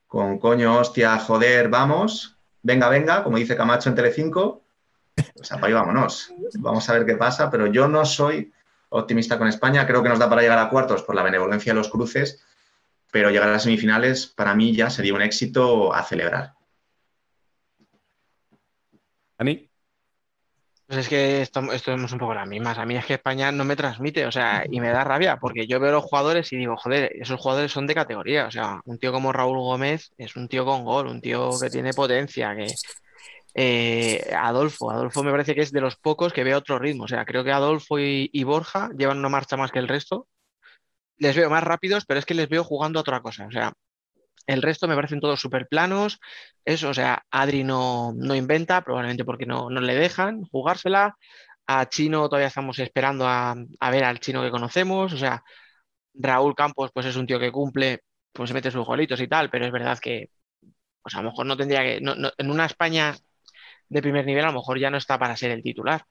con 0.08 0.40
coño, 0.40 0.80
hostia, 0.80 1.18
joder, 1.20 1.70
vamos, 1.70 2.36
venga, 2.62 2.90
venga, 2.90 3.24
como 3.24 3.38
dice 3.38 3.56
Camacho 3.56 3.90
en 3.90 3.96
Telecinco, 3.96 4.62
pues 5.16 5.50
vámonos. 5.74 6.34
Vamos 6.60 6.90
a 6.90 6.94
ver 6.94 7.06
qué 7.06 7.16
pasa, 7.16 7.50
pero 7.50 7.68
yo 7.68 7.88
no 7.88 8.06
soy 8.06 8.52
optimista 8.90 9.38
con 9.38 9.48
España. 9.48 9.86
Creo 9.88 10.04
que 10.04 10.10
nos 10.10 10.20
da 10.20 10.30
para 10.30 10.42
llegar 10.42 10.60
a 10.60 10.70
cuartos 10.70 11.04
por 11.04 11.16
la 11.16 11.24
benevolencia 11.24 11.74
de 11.74 11.78
los 11.78 11.90
cruces, 11.90 12.44
pero 13.12 13.30
llegar 13.30 13.50
a 13.50 13.54
las 13.54 13.64
semifinales 13.64 14.26
para 14.26 14.56
mí 14.56 14.74
ya 14.74 14.90
sería 14.90 15.14
un 15.14 15.22
éxito 15.22 15.94
a 15.94 16.04
celebrar. 16.04 16.54
Ani. 19.38 19.68
Pues 20.88 21.00
es 21.00 21.10
que 21.10 21.42
esto, 21.42 21.72
esto 21.72 21.94
es 21.94 22.12
un 22.12 22.20
poco 22.20 22.34
las 22.34 22.48
mismas. 22.48 22.78
A 22.78 22.86
mí 22.86 22.98
es 22.98 23.06
que 23.06 23.14
España 23.14 23.52
no 23.52 23.64
me 23.64 23.78
transmite, 23.78 24.26
o 24.26 24.32
sea, 24.32 24.66
y 24.70 24.82
me 24.82 24.90
da 24.90 25.06
rabia, 25.06 25.38
porque 25.38 25.66
yo 25.66 25.80
veo 25.80 25.94
los 25.94 26.04
jugadores 26.04 26.52
y 26.52 26.58
digo, 26.58 26.76
joder, 26.76 27.12
esos 27.16 27.40
jugadores 27.40 27.72
son 27.72 27.88
de 27.88 27.96
categoría. 27.96 28.48
O 28.48 28.52
sea, 28.52 28.82
un 28.86 29.00
tío 29.00 29.14
como 29.14 29.32
Raúl 29.32 29.58
Gómez 29.58 30.12
es 30.18 30.36
un 30.36 30.50
tío 30.50 30.66
con 30.66 30.84
gol, 30.84 31.08
un 31.08 31.22
tío 31.22 31.52
que 31.62 31.70
tiene 31.70 31.94
potencia, 31.94 32.54
que 32.56 32.68
eh, 33.54 34.34
Adolfo, 34.38 34.92
Adolfo 34.92 35.24
me 35.24 35.32
parece 35.32 35.56
que 35.56 35.62
es 35.62 35.72
de 35.72 35.82
los 35.82 35.96
pocos 35.96 36.34
que 36.34 36.44
ve 36.44 36.56
otro 36.56 36.78
ritmo. 36.78 37.06
O 37.06 37.08
sea, 37.08 37.26
creo 37.26 37.44
que 37.44 37.52
Adolfo 37.52 37.98
y, 38.00 38.30
y 38.34 38.44
Borja 38.44 38.90
llevan 38.98 39.20
una 39.20 39.30
marcha 39.30 39.58
más 39.58 39.72
que 39.72 39.80
el 39.80 39.88
resto. 39.88 40.28
Les 41.22 41.36
veo 41.36 41.50
más 41.52 41.64
rápidos, 41.64 42.06
pero 42.06 42.20
es 42.20 42.26
que 42.26 42.34
les 42.34 42.50
veo 42.50 42.64
jugando 42.64 43.00
a 43.00 43.02
otra 43.02 43.22
cosa. 43.22 43.46
O 43.46 43.52
sea, 43.52 43.74
el 44.48 44.62
resto 44.64 44.88
me 44.88 44.96
parecen 44.96 45.20
todos 45.20 45.40
súper 45.40 45.68
planos. 45.68 46.20
Eso, 46.66 46.90
o 46.90 46.94
sea, 46.96 47.24
Adri 47.32 47.64
no, 47.64 48.14
no 48.16 48.36
inventa, 48.36 48.82
probablemente 48.84 49.26
porque 49.26 49.46
no, 49.46 49.70
no, 49.70 49.82
le 49.82 49.96
dejan 49.96 50.44
jugársela. 50.46 51.16
A 51.68 51.88
Chino 51.90 52.28
todavía 52.28 52.48
estamos 52.48 52.80
esperando 52.80 53.28
a, 53.28 53.56
a, 53.80 53.92
ver 53.92 54.04
al 54.04 54.20
chino 54.20 54.42
que 54.42 54.52
conocemos. 54.52 55.14
O 55.14 55.18
sea, 55.18 55.44
Raúl 56.16 56.56
Campos, 56.56 56.92
pues 56.94 57.06
es 57.06 57.16
un 57.16 57.28
tío 57.28 57.40
que 57.40 57.52
cumple, 57.52 58.02
pues 58.34 58.54
mete 58.54 58.72
sus 58.72 58.86
golitos 58.86 59.22
y 59.22 59.28
tal, 59.28 59.50
pero 59.52 59.66
es 59.66 59.72
verdad 59.72 60.00
que, 60.00 60.30
pues 61.04 61.16
a 61.16 61.22
lo 61.22 61.32
mejor 61.32 61.46
no 61.46 61.58
tendría 61.58 61.82
que. 61.84 61.98
En 62.38 62.52
una 62.52 62.66
España 62.66 63.16
de 63.90 64.02
primer 64.02 64.26
nivel, 64.26 64.46
a 64.46 64.48
lo 64.50 64.54
mejor 64.60 64.80
ya 64.80 64.90
no 64.90 64.98
está 64.98 65.20
para 65.20 65.38
ser 65.38 65.52
el 65.52 65.64
titular. 65.64 66.04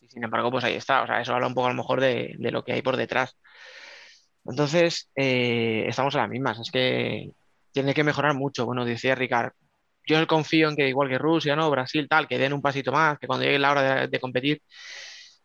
Y 0.00 0.08
sin 0.08 0.24
embargo, 0.24 0.50
pues 0.50 0.64
ahí 0.64 0.74
está. 0.76 1.02
O 1.02 1.06
sea, 1.06 1.20
eso 1.20 1.34
habla 1.34 1.48
un 1.48 1.54
poco 1.54 1.66
a 1.68 1.70
lo 1.70 1.76
mejor 1.76 2.00
de, 2.00 2.34
de 2.38 2.50
lo 2.52 2.64
que 2.64 2.72
hay 2.72 2.82
por 2.82 2.96
detrás. 2.96 3.36
Entonces, 4.48 5.10
eh, 5.16 5.84
estamos 5.88 6.14
a 6.14 6.18
las 6.18 6.28
mismas. 6.28 6.58
Es 6.60 6.70
que 6.70 7.30
tiene 7.72 7.94
que 7.94 8.04
mejorar 8.04 8.34
mucho. 8.34 8.66
Bueno, 8.66 8.84
decía 8.84 9.14
Ricard, 9.14 9.52
yo 10.06 10.26
confío 10.26 10.68
en 10.68 10.76
que 10.76 10.88
igual 10.88 11.08
que 11.08 11.18
Rusia, 11.18 11.56
¿no? 11.56 11.70
Brasil, 11.70 12.08
tal, 12.08 12.28
que 12.28 12.38
den 12.38 12.52
un 12.52 12.62
pasito 12.62 12.92
más, 12.92 13.18
que 13.18 13.26
cuando 13.26 13.44
llegue 13.44 13.58
la 13.58 13.72
hora 13.72 14.06
de, 14.06 14.20
competir, 14.20 14.62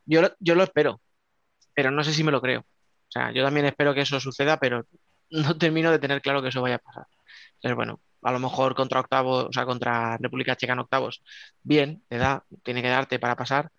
yo, 0.05 0.21
yo, 0.39 0.55
lo 0.55 0.63
espero, 0.63 1.01
pero 1.73 1.91
no 1.91 2.03
sé 2.03 2.13
si 2.13 2.23
me 2.23 2.31
lo 2.31 2.41
creo. 2.41 2.61
O 2.61 3.11
sea, 3.11 3.31
yo 3.33 3.43
también 3.43 3.65
espero 3.65 3.93
que 3.93 4.01
eso 4.01 4.19
suceda, 4.19 4.57
pero 4.59 4.85
no 5.31 5.57
termino 5.57 5.91
de 5.91 5.99
tener 5.99 6.21
claro 6.21 6.41
que 6.41 6.49
eso 6.49 6.61
vaya 6.61 6.75
a 6.75 6.79
pasar. 6.79 7.05
Entonces, 7.55 7.75
bueno, 7.75 8.01
a 8.21 8.31
lo 8.31 8.39
mejor 8.39 8.75
contra 8.75 8.99
octavos, 9.01 9.45
o 9.49 9.53
sea, 9.53 9.65
contra 9.65 10.17
República 10.17 10.55
Checa 10.55 10.73
en 10.73 10.79
octavos, 10.79 11.23
bien, 11.63 12.03
te 12.07 12.17
da, 12.17 12.45
tiene 12.63 12.81
que 12.81 12.89
darte 12.89 13.19
para 13.19 13.35
pasar, 13.35 13.71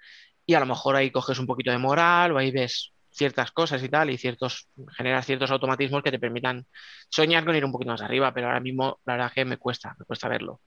y 0.47 0.55
a 0.55 0.61
lo 0.61 0.67
mejor 0.67 0.97
ahí 0.97 1.11
coges 1.11 1.39
un 1.39 1.47
poquito 1.47 1.71
de 1.71 1.79
moral, 1.79 2.33
o 2.33 2.39
ahí 2.39 2.51
ves 2.51 2.93
ciertas 3.13 3.53
cosas 3.53 3.83
y 3.83 3.89
tal, 3.89 4.11
y 4.11 4.19
ciertos, 4.19 4.69
generar 4.97 5.23
ciertos 5.23 5.51
automatismos 5.51 6.03
que 6.03 6.11
te 6.11 6.19
permitan 6.19 6.67
soñar 7.09 7.45
con 7.45 7.55
ir 7.55 7.65
un 7.65 7.73
poquito 7.73 7.93
más 7.93 8.03
arriba, 8.03 8.33
pero 8.33 8.49
ahora 8.49 8.61
mismo 8.61 8.99
la 9.05 9.15
verdad 9.15 9.33
que 9.33 9.45
me 9.45 9.59
cuesta, 9.59 9.95
me 9.99 10.05
cuesta 10.05 10.29
verlo. 10.29 10.61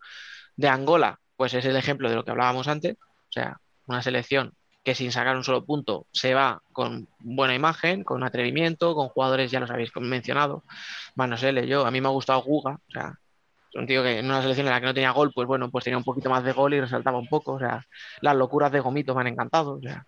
De 0.55 0.67
Angola, 0.67 1.19
pues 1.35 1.53
es 1.53 1.65
el 1.65 1.75
ejemplo 1.75 2.09
de 2.09 2.15
lo 2.15 2.23
que 2.23 2.31
hablábamos 2.31 2.67
antes, 2.67 2.95
o 2.95 3.31
sea, 3.31 3.59
una 3.87 4.01
selección 4.01 4.53
que 4.83 4.95
sin 4.95 5.11
sacar 5.11 5.35
un 5.35 5.43
solo 5.43 5.65
punto 5.65 6.05
se 6.11 6.35
va 6.35 6.61
con 6.71 7.07
buena 7.19 7.55
imagen, 7.55 8.03
con 8.03 8.23
atrevimiento, 8.23 8.93
con 8.93 9.09
jugadores, 9.09 9.49
ya 9.49 9.59
los 9.59 9.71
habéis 9.71 9.91
mencionado, 9.95 10.63
sé, 11.37 11.67
yo, 11.67 11.85
a 11.85 11.91
mí 11.91 11.99
me 12.01 12.07
ha 12.07 12.11
gustado 12.11 12.43
Guga, 12.43 12.79
o 12.87 12.91
sea, 12.91 13.17
un 13.73 13.87
tío 13.87 14.03
que 14.03 14.19
en 14.19 14.25
una 14.25 14.41
selección 14.41 14.67
en 14.67 14.73
la 14.73 14.79
que 14.79 14.85
no 14.85 14.93
tenía 14.93 15.11
gol, 15.11 15.31
pues 15.33 15.47
bueno, 15.47 15.69
pues 15.69 15.83
tenía 15.83 15.97
un 15.97 16.03
poquito 16.03 16.29
más 16.29 16.43
de 16.43 16.53
gol 16.53 16.73
y 16.73 16.79
resaltaba 16.79 17.17
un 17.17 17.27
poco, 17.27 17.53
o 17.53 17.59
sea, 17.59 17.85
las 18.21 18.35
locuras 18.35 18.71
de 18.71 18.79
Gomito 18.79 19.13
me 19.15 19.21
han 19.21 19.27
encantado, 19.27 19.73
o 19.73 19.81
sea, 19.81 20.05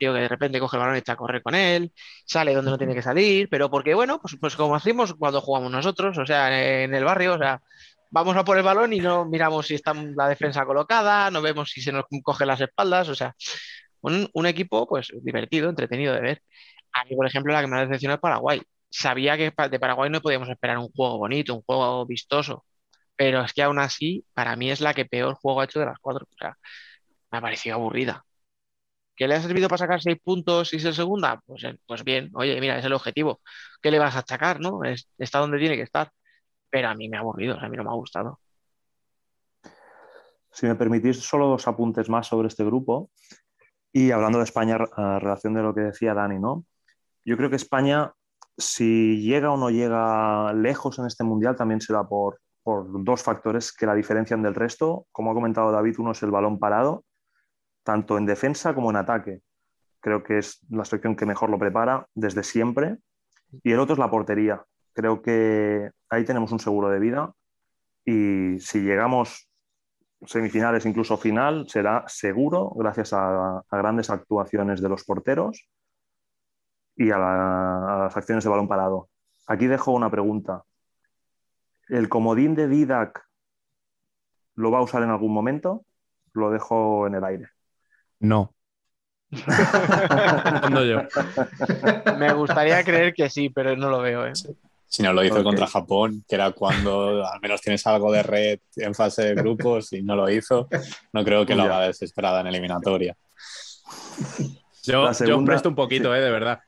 tío 0.00 0.14
que 0.14 0.20
de 0.20 0.28
repente 0.28 0.58
coge 0.60 0.76
el 0.76 0.80
balón 0.80 0.96
y 0.96 1.00
echa 1.00 1.12
a 1.12 1.16
correr 1.16 1.42
con 1.42 1.54
él, 1.54 1.92
sale 2.26 2.54
donde 2.54 2.70
no 2.72 2.78
tiene 2.78 2.94
que 2.94 3.02
salir, 3.02 3.48
pero 3.50 3.70
porque, 3.70 3.94
bueno, 3.94 4.20
pues, 4.20 4.36
pues 4.40 4.56
como 4.56 4.74
hacemos 4.74 5.14
cuando 5.14 5.40
jugamos 5.42 5.70
nosotros, 5.70 6.18
o 6.18 6.26
sea, 6.26 6.82
en 6.84 6.94
el 6.94 7.04
barrio, 7.04 7.34
o 7.34 7.38
sea, 7.38 7.62
vamos 8.10 8.36
a 8.36 8.44
por 8.44 8.56
el 8.58 8.64
balón 8.64 8.92
y 8.92 9.00
no 9.00 9.24
miramos 9.26 9.66
si 9.66 9.74
está 9.76 9.94
la 9.94 10.28
defensa 10.28 10.64
colocada, 10.66 11.30
no 11.30 11.42
vemos 11.42 11.70
si 11.70 11.82
se 11.82 11.92
nos 11.92 12.04
coge 12.22 12.46
las 12.46 12.60
espaldas, 12.60 13.08
o 13.08 13.14
sea, 13.14 13.34
un, 14.02 14.28
un 14.34 14.46
equipo, 14.46 14.86
pues, 14.88 15.12
divertido, 15.22 15.70
entretenido 15.70 16.14
de 16.14 16.20
ver. 16.20 16.42
A 16.92 17.04
mí, 17.04 17.16
por 17.16 17.26
ejemplo, 17.26 17.52
la 17.52 17.60
que 17.62 17.66
me 17.68 17.76
ha 17.78 17.86
decepcionado 17.86 18.16
es 18.16 18.20
Paraguay. 18.22 18.62
Sabía 18.90 19.36
que 19.36 19.52
de 19.70 19.78
Paraguay 19.80 20.10
no 20.10 20.20
podíamos 20.20 20.48
esperar 20.48 20.78
un 20.78 20.88
juego 20.90 21.18
bonito, 21.18 21.54
un 21.54 21.62
juego 21.62 22.06
vistoso, 22.06 22.64
pero 23.16 23.42
es 23.44 23.52
que 23.52 23.62
aún 23.62 23.78
así, 23.78 24.24
para 24.34 24.56
mí 24.56 24.70
es 24.70 24.80
la 24.80 24.94
que 24.94 25.04
peor 25.06 25.34
juego 25.34 25.60
ha 25.60 25.64
hecho 25.64 25.80
de 25.80 25.86
las 25.86 25.98
cuatro. 26.00 26.26
O 26.30 26.36
sea, 26.38 26.56
me 27.30 27.38
ha 27.38 27.40
parecido 27.42 27.76
aburrida. 27.76 28.24
¿Que 29.20 29.28
le 29.28 29.34
ha 29.34 29.42
servido 29.42 29.68
para 29.68 29.76
sacar 29.76 30.00
seis 30.00 30.18
puntos 30.18 30.72
y 30.72 30.80
ser 30.80 30.94
segunda? 30.94 31.42
Pues, 31.44 31.62
pues 31.86 32.04
bien, 32.04 32.30
oye, 32.32 32.58
mira, 32.58 32.78
es 32.78 32.84
el 32.86 32.94
objetivo. 32.94 33.42
¿Qué 33.82 33.90
le 33.90 33.98
vas 33.98 34.16
a 34.16 34.20
achacar, 34.20 34.60
no? 34.60 34.82
Es, 34.82 35.10
está 35.18 35.40
donde 35.40 35.58
tiene 35.58 35.76
que 35.76 35.82
estar. 35.82 36.10
Pero 36.70 36.88
a 36.88 36.94
mí 36.94 37.06
me 37.10 37.18
ha 37.18 37.20
aburrido, 37.20 37.60
a 37.60 37.68
mí 37.68 37.76
no 37.76 37.84
me 37.84 37.90
ha 37.90 37.92
gustado. 37.92 38.40
Si 40.50 40.64
me 40.64 40.74
permitís, 40.74 41.18
solo 41.20 41.48
dos 41.48 41.68
apuntes 41.68 42.08
más 42.08 42.28
sobre 42.28 42.48
este 42.48 42.64
grupo. 42.64 43.10
Y 43.92 44.10
hablando 44.10 44.38
de 44.38 44.44
España, 44.44 44.78
a 44.96 45.18
relación 45.18 45.52
de 45.52 45.64
lo 45.64 45.74
que 45.74 45.82
decía 45.82 46.14
Dani, 46.14 46.38
¿no? 46.38 46.64
Yo 47.22 47.36
creo 47.36 47.50
que 47.50 47.56
España, 47.56 48.14
si 48.56 49.20
llega 49.20 49.50
o 49.50 49.58
no 49.58 49.68
llega 49.68 50.54
lejos 50.54 50.98
en 50.98 51.04
este 51.04 51.24
mundial, 51.24 51.56
también 51.56 51.82
será 51.82 52.04
por, 52.04 52.40
por 52.62 53.04
dos 53.04 53.22
factores 53.22 53.70
que 53.70 53.84
la 53.84 53.94
diferencian 53.94 54.42
del 54.42 54.54
resto. 54.54 55.06
Como 55.12 55.30
ha 55.30 55.34
comentado 55.34 55.70
David, 55.72 55.96
uno 55.98 56.12
es 56.12 56.22
el 56.22 56.30
balón 56.30 56.58
parado 56.58 57.04
tanto 57.82 58.18
en 58.18 58.26
defensa 58.26 58.74
como 58.74 58.90
en 58.90 58.96
ataque. 58.96 59.42
Creo 60.00 60.22
que 60.22 60.38
es 60.38 60.60
la 60.70 60.84
selección 60.84 61.16
que 61.16 61.26
mejor 61.26 61.50
lo 61.50 61.58
prepara 61.58 62.06
desde 62.14 62.42
siempre. 62.42 62.98
Y 63.62 63.72
el 63.72 63.80
otro 63.80 63.94
es 63.94 63.98
la 63.98 64.10
portería. 64.10 64.64
Creo 64.92 65.22
que 65.22 65.90
ahí 66.08 66.24
tenemos 66.24 66.52
un 66.52 66.58
seguro 66.58 66.88
de 66.88 66.98
vida 66.98 67.32
y 68.04 68.58
si 68.60 68.80
llegamos 68.80 69.48
semifinales, 70.26 70.86
incluso 70.86 71.16
final, 71.16 71.68
será 71.68 72.04
seguro 72.06 72.70
gracias 72.76 73.12
a, 73.12 73.62
grandes 73.70 74.10
actuaciones 74.10 74.80
de 74.80 74.88
los 74.88 75.04
porteros 75.04 75.68
y 76.96 77.10
a, 77.10 77.16
a, 77.16 77.98
las 78.04 78.16
acciones 78.16 78.44
de 78.44 78.50
balón 78.50 78.68
parado. 78.68 79.08
Aquí 79.46 79.66
dejo 79.66 79.92
una 79.92 80.10
pregunta. 80.10 80.64
¿El 81.88 82.08
comodín 82.08 82.54
de 82.54 82.68
Didac 82.68 83.24
lo 84.54 84.70
va 84.70 84.78
a 84.78 84.82
usar 84.82 85.02
en 85.02 85.10
algún 85.10 85.32
momento? 85.32 85.84
Lo 86.32 86.50
dejo 86.50 87.06
en 87.06 87.14
el 87.14 87.24
aire. 87.24 87.48
No. 88.20 88.54
yo. 89.30 91.02
Me 92.18 92.32
gustaría 92.32 92.82
creer 92.82 93.14
que 93.14 93.30
sí, 93.30 93.48
pero 93.48 93.76
no 93.76 93.90
lo 93.90 94.00
veo. 94.00 94.26
¿eh? 94.26 94.32
Si 94.86 95.02
no 95.02 95.12
lo 95.12 95.24
hizo 95.24 95.34
okay. 95.34 95.44
contra 95.44 95.66
Japón, 95.66 96.24
que 96.28 96.34
era 96.34 96.50
cuando 96.50 97.24
al 97.24 97.40
menos 97.40 97.60
tienes 97.60 97.86
algo 97.86 98.10
de 98.10 98.22
red 98.22 98.58
en 98.76 98.94
fase 98.94 99.22
de 99.22 99.34
grupos 99.34 99.92
y 99.92 100.02
no 100.02 100.16
lo 100.16 100.28
hizo, 100.28 100.68
no 101.12 101.24
creo 101.24 101.46
que 101.46 101.54
lo 101.54 101.62
haga 101.62 101.82
desesperada 101.82 102.40
en 102.40 102.48
eliminatoria. 102.48 103.16
Yo, 104.82 105.14
segunda... 105.14 105.40
yo 105.40 105.44
presto 105.44 105.68
un 105.68 105.74
poquito, 105.76 106.14
¿eh? 106.14 106.20
de 106.20 106.30
verdad. 106.30 106.60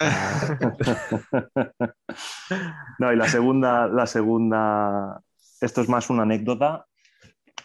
no, 2.98 3.12
y 3.12 3.16
la 3.16 3.28
segunda, 3.28 3.88
la 3.88 4.06
segunda, 4.06 5.20
esto 5.60 5.80
es 5.80 5.88
más 5.88 6.10
una 6.10 6.22
anécdota. 6.22 6.86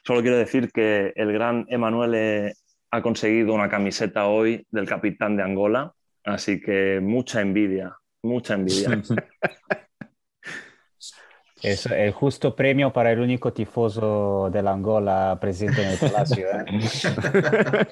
Solo 0.05 0.21
quiero 0.21 0.37
decir 0.37 0.71
que 0.71 1.13
el 1.15 1.31
gran 1.31 1.65
Emanuele 1.69 2.55
ha 2.93 3.01
conseguido 3.01 3.55
una 3.55 3.69
camiseta 3.69 4.27
hoy 4.27 4.67
del 4.69 4.87
capitán 4.87 5.35
de 5.35 5.41
Angola, 5.41 5.95
así 6.23 6.61
que 6.61 6.99
mucha 7.01 7.41
envidia, 7.41 7.97
mucha 8.21 8.53
envidia. 8.53 9.01
Es 11.63 11.85
el 11.85 12.11
justo 12.11 12.53
premio 12.53 12.91
para 12.91 13.13
el 13.13 13.21
único 13.21 13.53
tifoso 13.53 14.49
de 14.51 14.61
la 14.61 14.73
Angola 14.73 15.37
presente 15.39 15.81
en 15.81 15.91
el 15.91 15.97
Palacio. 15.97 16.45
¿eh? 16.49 16.65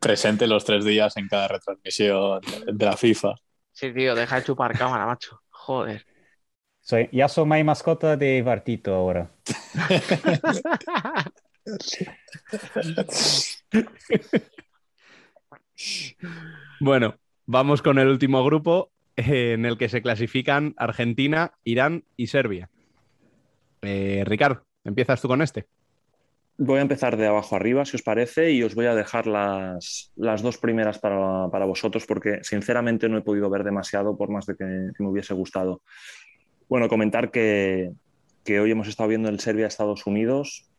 presente 0.00 0.46
los 0.46 0.64
tres 0.64 0.82
días 0.82 1.14
en 1.18 1.28
cada 1.28 1.48
retransmisión 1.48 2.40
de 2.66 2.86
la 2.86 2.96
FIFA. 2.96 3.34
Sí, 3.70 3.92
tío, 3.92 4.14
deja 4.14 4.36
de 4.36 4.44
chupar 4.44 4.78
cámara, 4.78 5.04
macho. 5.04 5.42
Joder. 5.50 6.06
Soy, 6.80 7.10
ya 7.12 7.28
soy 7.28 7.44
mi 7.44 7.62
mascota 7.62 8.16
de 8.16 8.40
Bartito 8.40 8.94
ahora. 8.94 9.30
bueno, 16.80 17.16
vamos 17.46 17.80
con 17.82 17.98
el 17.98 18.08
último 18.08 18.44
grupo 18.44 18.90
en 19.16 19.64
el 19.64 19.78
que 19.78 19.88
se 19.88 20.02
clasifican 20.02 20.74
Argentina, 20.76 21.54
Irán 21.64 22.04
y 22.16 22.26
Serbia. 22.26 22.68
Eh, 23.82 24.24
Ricardo, 24.26 24.66
empiezas 24.84 25.20
tú 25.20 25.28
con 25.28 25.42
este. 25.42 25.66
Voy 26.56 26.78
a 26.78 26.82
empezar 26.82 27.16
de 27.16 27.26
abajo 27.26 27.56
arriba, 27.56 27.84
si 27.84 27.96
os 27.96 28.02
parece, 28.02 28.52
y 28.52 28.62
os 28.62 28.76
voy 28.76 28.86
a 28.86 28.94
dejar 28.94 29.26
las, 29.26 30.12
las 30.14 30.40
dos 30.40 30.58
primeras 30.58 31.00
para, 31.00 31.48
para, 31.50 31.64
vosotros, 31.64 32.06
porque 32.06 32.38
sinceramente 32.42 33.08
no 33.08 33.18
he 33.18 33.22
podido 33.22 33.50
ver 33.50 33.64
demasiado, 33.64 34.16
por 34.16 34.30
más 34.30 34.46
de 34.46 34.54
que, 34.54 34.92
que 34.96 35.02
me 35.02 35.08
hubiese 35.08 35.34
gustado. 35.34 35.82
Bueno, 36.68 36.88
comentar 36.88 37.32
que, 37.32 37.90
que, 38.44 38.60
hoy 38.60 38.70
hemos 38.70 38.86
estado 38.86 39.08
viendo 39.08 39.28
el 39.28 39.40
Serbia-Estados 39.40 40.06
Unidos 40.06 40.70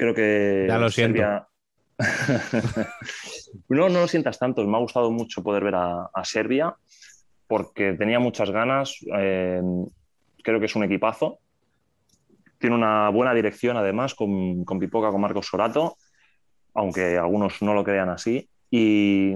Creo 0.00 0.14
que. 0.14 0.64
Ya 0.66 0.78
lo 0.78 0.88
siento. 0.90 1.18
Serbia- 1.18 1.46
no, 3.68 3.88
no 3.90 4.00
lo 4.00 4.08
sientas 4.08 4.38
tanto. 4.38 4.66
Me 4.66 4.76
ha 4.76 4.80
gustado 4.80 5.10
mucho 5.10 5.42
poder 5.42 5.62
ver 5.64 5.74
a, 5.74 6.08
a 6.12 6.24
Serbia 6.24 6.74
porque 7.46 7.92
tenía 7.92 8.18
muchas 8.18 8.50
ganas. 8.50 8.96
eh, 9.14 9.60
creo 10.42 10.58
que 10.58 10.66
es 10.66 10.74
un 10.76 10.84
equipazo. 10.84 11.38
Tiene 12.58 12.76
una 12.76 13.10
buena 13.10 13.34
dirección, 13.34 13.76
además, 13.76 14.14
con, 14.14 14.64
con 14.64 14.78
Pipoca, 14.78 15.10
con 15.10 15.20
Marcos 15.20 15.46
Sorato, 15.46 15.96
aunque 16.74 17.18
algunos 17.18 17.60
no 17.60 17.74
lo 17.74 17.84
crean 17.84 18.08
así. 18.08 18.48
Y, 18.70 19.34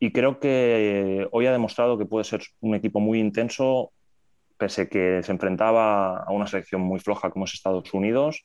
y 0.00 0.10
creo 0.12 0.40
que 0.40 1.28
hoy 1.30 1.46
ha 1.46 1.52
demostrado 1.52 1.98
que 1.98 2.06
puede 2.06 2.24
ser 2.24 2.42
un 2.60 2.74
equipo 2.74 2.98
muy 2.98 3.20
intenso, 3.20 3.92
pese 4.56 4.88
que 4.88 5.22
se 5.22 5.30
enfrentaba 5.32 6.18
a 6.24 6.32
una 6.32 6.46
selección 6.48 6.80
muy 6.80 6.98
floja 6.98 7.30
como 7.30 7.44
es 7.44 7.54
Estados 7.54 7.92
Unidos. 7.94 8.44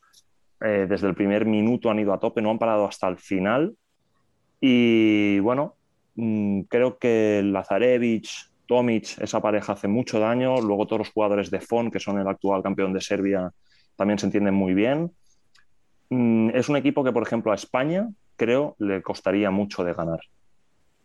Eh, 0.62 0.86
desde 0.88 1.08
el 1.08 1.16
primer 1.16 1.46
minuto 1.46 1.90
han 1.90 2.00
ido 2.00 2.14
a 2.14 2.20
tope, 2.20 2.42
no 2.42 2.52
han 2.52 2.60
parado 2.60 2.86
hasta 2.86 3.08
el 3.08 3.18
final. 3.18 3.76
Y 4.62 5.40
bueno, 5.40 5.76
mm, 6.16 6.62
creo 6.62 6.98
que 6.98 7.42
Lazarevich, 7.44 8.50
Tomic, 8.66 9.20
esa 9.20 9.42
pareja 9.42 9.74
hace 9.74 9.88
mucho 9.88 10.20
daño. 10.20 10.60
Luego 10.62 10.88
todos 10.88 11.00
los 11.00 11.12
jugadores 11.12 11.52
de 11.52 11.60
FON, 11.60 11.92
que 11.92 12.00
son 12.00 12.20
el 12.20 12.28
actual 12.28 12.64
campeón 12.64 12.94
de 12.94 13.02
Serbia, 13.02 13.52
también 13.96 14.18
se 14.18 14.26
entienden 14.26 14.54
muy 14.54 14.74
bien. 14.74 15.12
Mm, 16.10 16.50
Es 16.54 16.70
un 16.70 16.78
equipo 16.78 17.04
que, 17.04 17.12
por 17.12 17.24
ejemplo, 17.24 17.52
a 17.52 17.56
España 17.56 18.10
creo 18.38 18.76
le 18.80 19.02
costaría 19.02 19.52
mucho 19.52 19.84
de 19.84 19.94
ganar. 19.94 20.20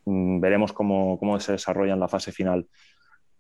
Mm, 0.05 0.41
Veremos 0.41 0.73
cómo, 0.73 1.19
cómo 1.19 1.39
se 1.41 1.53
desarrolla 1.53 1.93
en 1.95 2.01
la 2.01 2.09
fase 2.09 2.33
final. 2.33 2.67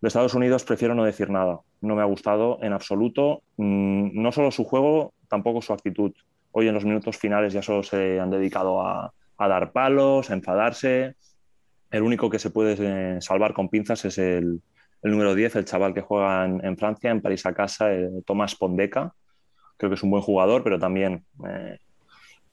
De 0.00 0.08
Estados 0.08 0.34
Unidos 0.34 0.64
prefiero 0.64 0.94
no 0.94 1.04
decir 1.04 1.30
nada. 1.30 1.60
No 1.82 1.94
me 1.94 2.02
ha 2.02 2.06
gustado 2.06 2.58
en 2.62 2.72
absoluto. 2.72 3.42
No 3.58 4.32
solo 4.32 4.50
su 4.50 4.64
juego, 4.64 5.12
tampoco 5.30 5.62
su 5.62 5.72
actitud. 5.72 6.12
Hoy 6.52 6.68
en 6.68 6.74
los 6.74 6.84
minutos 6.84 7.16
finales 7.16 7.52
ya 7.54 7.62
solo 7.62 7.82
se 7.82 8.18
han 8.20 8.30
dedicado 8.30 8.82
a, 8.82 9.14
dar 9.38 9.72
palos, 9.72 10.28
a 10.30 10.34
enfadarse. 10.34 11.14
El 11.90 12.02
único 12.02 12.28
que 12.28 12.38
se 12.38 12.50
puede 12.50 12.76
eh, 12.78 13.20
salvar 13.22 13.54
con 13.54 13.68
pinzas 13.70 14.04
es 14.04 14.18
el, 14.18 14.60
número 15.02 15.34
10, 15.34 15.56
el 15.56 15.64
chaval 15.64 15.94
que 15.94 16.02
juega 16.02 16.44
en, 16.44 16.76
Francia, 16.76 17.10
en 17.10 17.22
París 17.22 17.46
a 17.46 17.54
casa, 17.54 17.94
eh, 17.94 18.10
Tomás 18.26 18.56
Pondeca. 18.56 19.14
Creo 19.78 19.88
que 19.88 19.94
es 19.94 20.02
un 20.02 20.10
buen 20.10 20.22
jugador, 20.22 20.62
pero 20.62 20.78
también 20.78 21.24
eh, 21.48 21.78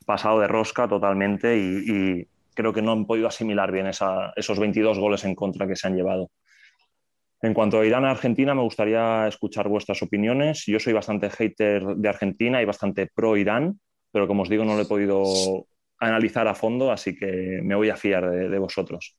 pasado 0.05 0.39
de 0.39 0.47
rosca 0.47 0.87
totalmente 0.87 1.57
y, 1.57 1.83
y 1.85 2.27
creo 2.53 2.71
que 2.71 2.81
no 2.81 2.93
han 2.93 3.05
podido 3.05 3.27
asimilar 3.27 3.71
bien 3.71 3.87
esa- 3.87 4.31
esos 4.35 4.59
22 4.59 4.97
goles 4.99 5.25
en 5.25 5.35
contra 5.35 5.67
que 5.67 5.75
se 5.75 5.87
han 5.87 5.95
llevado. 5.95 6.29
En 7.41 7.53
cuanto 7.53 7.79
a 7.79 7.85
Irán 7.85 8.03
a 8.05 8.11
Argentina, 8.11 8.55
me 8.55 8.63
gustaría 8.63 9.27
escuchar 9.27 9.67
vuestras 9.69 10.01
opiniones. 10.01 10.63
Yo 10.65 10.79
soy 10.79 10.93
bastante 10.93 11.29
hater 11.29 11.83
de 11.85 12.09
Argentina 12.09 12.61
y 12.61 12.65
bastante 12.65 13.07
pro 13.13 13.37
Irán, 13.37 13.79
pero 14.11 14.27
como 14.27 14.41
os 14.43 14.49
digo, 14.49 14.65
no 14.65 14.75
lo 14.75 14.81
he 14.81 14.85
podido 14.85 15.67
analizar 15.99 16.47
a 16.47 16.55
fondo, 16.55 16.91
así 16.91 17.15
que 17.15 17.59
me 17.63 17.75
voy 17.75 17.89
a 17.89 17.95
fiar 17.95 18.29
de, 18.29 18.49
de 18.49 18.59
vosotros. 18.59 19.15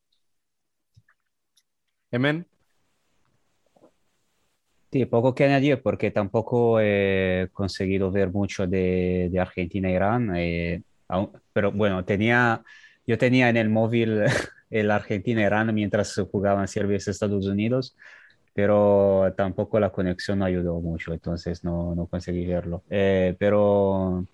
Emen, 2.10 2.46
Sí, 4.90 5.04
poco 5.04 5.34
que 5.34 5.44
añadir 5.44 5.82
porque 5.82 6.10
tampoco 6.10 6.80
he 6.80 7.48
conseguido 7.52 8.10
ver 8.10 8.30
mucho 8.30 8.66
de, 8.66 9.28
de 9.30 9.38
Argentina 9.38 9.88
e 9.90 9.92
Irán, 9.92 10.32
eh, 10.34 10.82
aún- 11.08 11.30
pero 11.52 11.72
bueno, 11.72 12.04
tenía, 12.06 12.62
yo 13.06 13.18
tenía 13.18 13.50
en 13.50 13.58
el 13.58 13.68
móvil 13.68 14.22
el 14.70 14.90
Argentina-Irán 14.90 15.74
mientras 15.74 16.14
jugaban 16.30 16.68
Serbia 16.68 16.98
y 17.04 17.10
Estados 17.10 17.46
Unidos, 17.46 17.96
pero 18.54 19.32
tampoco 19.36 19.80
la 19.80 19.90
conexión 19.90 20.40
no 20.40 20.44
ayudó 20.46 20.80
mucho, 20.80 21.12
entonces 21.12 21.64
no, 21.64 21.94
no 21.94 22.06
conseguí 22.06 22.46
verlo. 22.46 22.84
Eh, 22.90 23.36
pero 23.38 24.24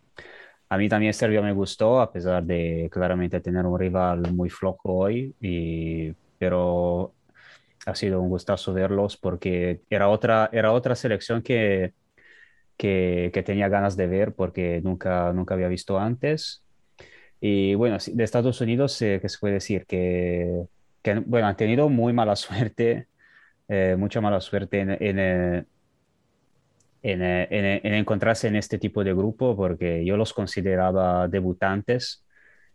a 0.68 0.78
mí 0.78 0.89
también 0.89 1.14
Serbia 1.14 1.43
me 1.43 1.53
gustó, 1.53 2.01
a 2.01 2.12
pesar 2.12 2.45
de 2.45 2.89
claramente 2.93 3.41
tener 3.41 3.66
un 3.66 3.78
rival 3.78 4.32
muy 4.32 4.51
flojo 4.51 4.95
hoy, 4.95 5.35
pero 6.39 7.14
ha 7.87 7.95
sido 7.95 8.20
un 8.22 8.28
gustazo 8.30 8.72
verlos 8.74 9.16
porque 9.16 9.82
era 9.91 10.09
otra, 10.09 10.49
era 10.53 10.72
otra 10.72 10.95
selección 10.97 11.43
que, 11.43 11.95
que, 12.78 13.30
que 13.35 13.45
tenía 13.45 13.68
ganas 13.68 13.97
de 13.97 14.09
ver 14.09 14.35
porque 14.35 14.80
nunca, 14.82 15.32
nunca 15.35 15.55
había 15.55 15.68
visto 15.68 15.99
antes. 15.99 16.64
Y 17.47 17.75
bueno, 17.75 17.99
de 18.07 18.25
Estados 18.25 18.59
Unidos, 18.63 19.01
eh, 19.03 19.19
¿qué 19.21 19.29
se 19.29 19.37
puede 19.39 19.55
decir? 19.55 19.85
Que, 19.85 20.65
que, 21.03 21.15
bueno, 21.17 21.47
han 21.47 21.57
tenido 21.57 21.91
muy 21.91 22.15
mala 22.15 22.37
suerte, 22.37 23.09
eh, 23.69 23.97
mucha 23.99 24.23
mala 24.23 24.41
suerte 24.41 24.81
en, 24.81 24.91
en, 24.93 25.19
eh, 25.19 25.65
en, 27.03 27.23
eh, 27.23 27.49
eh, 27.51 27.81
en 27.85 27.95
encontrarse 27.95 28.49
en 28.49 28.57
este 28.57 28.79
tipo 28.79 29.05
de 29.05 29.13
grupo 29.13 29.55
porque 29.57 30.05
yo 30.07 30.17
los 30.17 30.33
consideraba 30.33 31.29
debutantes 31.29 32.25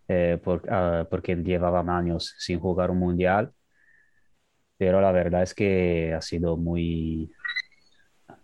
eh, 0.08 0.38
por- 0.44 0.64
ah, 0.70 1.08
porque 1.10 1.36
llevaban 1.36 1.90
años 1.90 2.36
sin 2.38 2.60
jugar 2.60 2.92
un 2.92 3.00
mundial 3.00 3.52
pero 4.78 5.02
la 5.02 5.12
verdad 5.12 5.44
es 5.44 5.54
que 5.54 6.14
ha 6.14 6.22
sido 6.22 6.56
muy, 6.58 7.30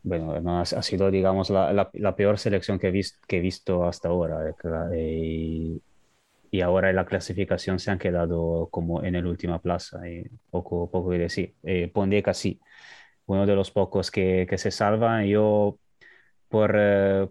bueno, 0.04 0.40
no, 0.42 0.60
ha, 0.60 0.66
sido, 0.66 1.10
digamos, 1.12 1.50
la, 1.50 1.74
la- 1.74 1.90
la 1.94 2.16
peor 2.16 2.38
selección 2.38 2.78
que 2.80 2.88
he, 2.88 2.92
vis- 2.92 3.20
que 3.28 3.38
he 3.38 3.42
visto 3.42 3.86
hasta 3.86 4.10
ahora. 4.10 4.40
eh, 4.94 5.80
y 6.56 6.62
ahora 6.62 6.89
en 6.89 6.95
la 6.95 7.06
clasificación 7.06 7.80
se 7.80 7.91
han 7.91 7.99
quedado 7.99 8.68
como 8.72 9.03
en 9.03 9.14
la 9.14 9.28
última 9.30 9.60
plaza. 9.62 9.99
eh, 10.08 10.30
poco, 10.49 10.89
poco 10.89 11.10
que 11.12 11.18
decir. 11.20 11.53
Eh, 11.64 11.89
Pondeca 11.93 12.34
sí, 12.34 12.60
uno 13.28 13.45
de 13.45 13.56
los 13.56 13.72
pocos 13.72 14.12
que, 14.12 14.45
que 14.49 14.58
se 14.58 14.72
salvan. 14.72 15.26
Yo, 15.26 15.78
por, 16.49 16.76
eh, 16.78 17.28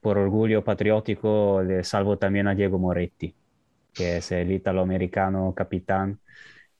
por 0.00 0.18
orgullo 0.18 0.62
patriótico, 0.64 1.62
le 1.62 1.84
salvo 1.84 2.16
también 2.18 2.46
a 2.48 2.54
Diego 2.54 2.78
Moretti, 2.78 3.34
que 3.92 4.18
es 4.18 4.32
el 4.32 4.50
italoamericano 4.52 5.52
capitán. 5.54 6.20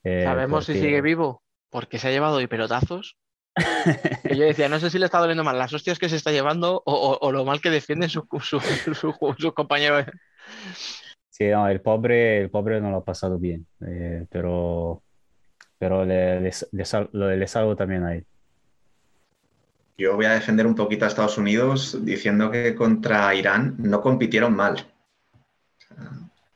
eh, 0.03 0.23
¿Sabemos 0.25 0.65
si 0.65 0.71
porque- 0.73 0.85
sigue 0.85 1.01
vivo? 1.01 1.41
Porque 1.69 1.99
se 1.99 2.07
ha 2.07 2.11
llevado 2.11 2.37
hoy 2.37 2.47
pelotazos. 2.47 3.17
Que 4.23 4.35
yo 4.37 4.45
decía, 4.45 4.69
no 4.69 4.79
sé 4.79 4.89
si 4.89 4.97
le 4.99 5.05
está 5.05 5.19
doliendo 5.19 5.43
más 5.43 5.55
las 5.55 5.73
hostias 5.73 5.99
que 5.99 6.07
se 6.07 6.15
está 6.15 6.31
llevando 6.31 6.81
o, 6.85 6.93
o- 6.93 7.17
o 7.19 7.31
lo 7.33 7.43
mal 7.43 7.59
que 7.59 7.69
defienden 7.69 8.09
sus 8.09 8.23
su, 8.41 8.59
su- 8.61 8.93
su- 8.93 9.13
sus 9.37 9.53
compañeros. 9.53 10.05
Sí, 11.31 11.47
no, 11.47 11.65
el 11.69 11.79
pobre, 11.79 12.41
el 12.41 12.49
pobre 12.49 12.81
no 12.81 12.91
lo 12.91 12.97
ha 12.97 13.05
pasado 13.05 13.39
bien, 13.39 13.65
eh, 13.87 14.25
pero, 14.29 15.01
pero 15.77 16.03
le, 16.03 16.41
le, 16.41 17.47
salvo 17.47 17.75
también 17.77 18.03
a 18.03 18.15
él. 18.15 18.25
Yo 19.97 20.17
voy 20.17 20.25
a 20.25 20.33
defender 20.33 20.67
un 20.67 20.75
poquito 20.75 21.05
a 21.05 21.07
Estados 21.07 21.37
Unidos 21.37 21.97
diciendo 22.03 22.51
que 22.51 22.75
contra 22.75 23.33
Irán 23.33 23.75
no 23.79 24.01
compitieron 24.01 24.53
mal. 24.53 24.85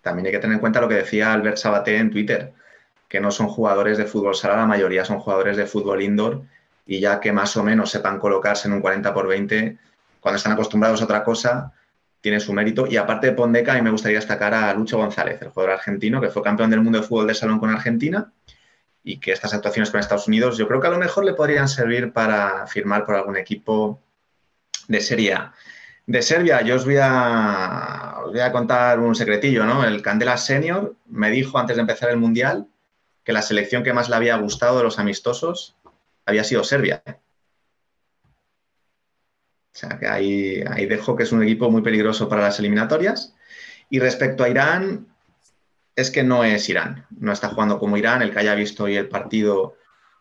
También 0.01 0.25
hay 0.25 0.33
que 0.33 0.39
tener 0.39 0.55
en 0.55 0.59
cuenta 0.59 0.81
lo 0.81 0.89
que 0.89 0.95
decía 0.95 1.31
Albert 1.31 1.55
Sabaté 1.55 1.97
en 1.97 2.11
Twitter, 2.11 2.51
que 3.07 3.21
no 3.21 3.31
son 3.31 3.47
jugadores 3.47 3.97
de 3.97 4.05
fútbol 4.05 4.35
sala, 4.35 4.57
la 4.57 4.65
mayoría 4.65 5.05
son 5.05 5.19
jugadores 5.19 5.55
de 5.55 5.67
fútbol 5.67 6.01
indoor 6.01 6.43
y 6.85 6.99
ya 6.99 7.21
que 7.21 7.31
más 7.31 7.55
o 7.55 7.63
menos 7.63 7.91
sepan 7.91 8.19
colocarse 8.19 8.67
en 8.67 8.73
un 8.73 8.81
40 8.81 9.13
por 9.13 9.25
20, 9.25 9.77
cuando 10.19 10.35
están 10.35 10.51
acostumbrados 10.51 11.01
a 11.01 11.05
otra 11.05 11.23
cosa, 11.23 11.71
tiene 12.25 12.39
su 12.39 12.53
mérito. 12.53 12.87
Y 12.87 12.97
aparte 12.97 13.27
de 13.27 13.33
Pondeca, 13.33 13.73
a 13.73 13.75
mí 13.75 13.83
me 13.83 13.91
gustaría 13.91 14.17
destacar 14.17 14.51
a 14.55 14.73
Lucho 14.73 14.97
González, 14.97 15.39
el 15.43 15.49
jugador 15.49 15.75
argentino, 15.75 16.19
que 16.19 16.29
fue 16.29 16.41
campeón 16.41 16.71
del 16.71 16.81
mundo 16.81 16.99
de 16.99 17.05
fútbol 17.05 17.27
de 17.27 17.35
salón 17.35 17.59
con 17.59 17.69
Argentina 17.69 18.33
y 19.03 19.19
que 19.19 19.31
estas 19.31 19.53
actuaciones 19.53 19.91
con 19.91 19.99
Estados 19.99 20.27
Unidos 20.27 20.57
yo 20.57 20.67
creo 20.67 20.81
que 20.81 20.87
a 20.87 20.89
lo 20.89 20.97
mejor 20.97 21.23
le 21.23 21.35
podrían 21.35 21.69
servir 21.69 22.11
para 22.13 22.65
firmar 22.65 23.05
por 23.05 23.13
algún 23.13 23.37
equipo 23.37 24.01
de 24.87 25.01
Serie 25.01 25.35
A. 25.35 25.53
De 26.07 26.23
Serbia, 26.23 26.63
yo 26.63 26.77
os 26.77 26.85
voy 26.85 26.97
a, 26.99 28.15
os 28.25 28.31
voy 28.31 28.39
a 28.39 28.51
contar 28.51 28.99
un 28.99 29.13
secretillo, 29.13 29.63
¿no? 29.63 29.85
El 29.85 30.01
Candela 30.01 30.37
Senior 30.37 30.95
me 31.05 31.29
dijo 31.29 31.59
antes 31.59 31.75
de 31.75 31.81
empezar 31.81 32.09
el 32.09 32.17
Mundial 32.17 32.65
que 33.23 33.33
la 33.33 33.43
selección 33.43 33.83
que 33.83 33.93
más 33.93 34.09
le 34.09 34.15
había 34.15 34.35
gustado 34.37 34.79
de 34.79 34.83
los 34.83 34.97
amistosos 34.97 35.75
había 36.25 36.43
sido 36.43 36.63
Serbia. 36.63 37.03
O 39.75 39.77
sea, 39.77 39.99
que 39.99 40.07
ahí, 40.07 40.63
ahí 40.71 40.85
dejo 40.85 41.17
que 41.17 41.23
es 41.23 41.33
un 41.33 41.43
equipo 41.43 41.69
muy 41.69 41.81
peligroso 41.81 42.29
para 42.29 42.43
las 42.43 42.59
eliminatorias. 42.59 43.35
Y 43.89 43.99
respecto 43.99 44.45
a 44.45 44.49
Irán, 44.49 45.07
es 45.97 46.11
que 46.11 46.23
no 46.23 46.45
es 46.45 46.69
Irán. 46.69 47.05
No 47.19 47.33
está 47.33 47.49
jugando 47.49 47.77
como 47.77 47.97
Irán. 47.97 48.21
El 48.21 48.31
que 48.31 48.39
haya 48.39 48.55
visto 48.55 48.85
hoy 48.85 48.95
el 48.95 49.09
partido 49.09 49.75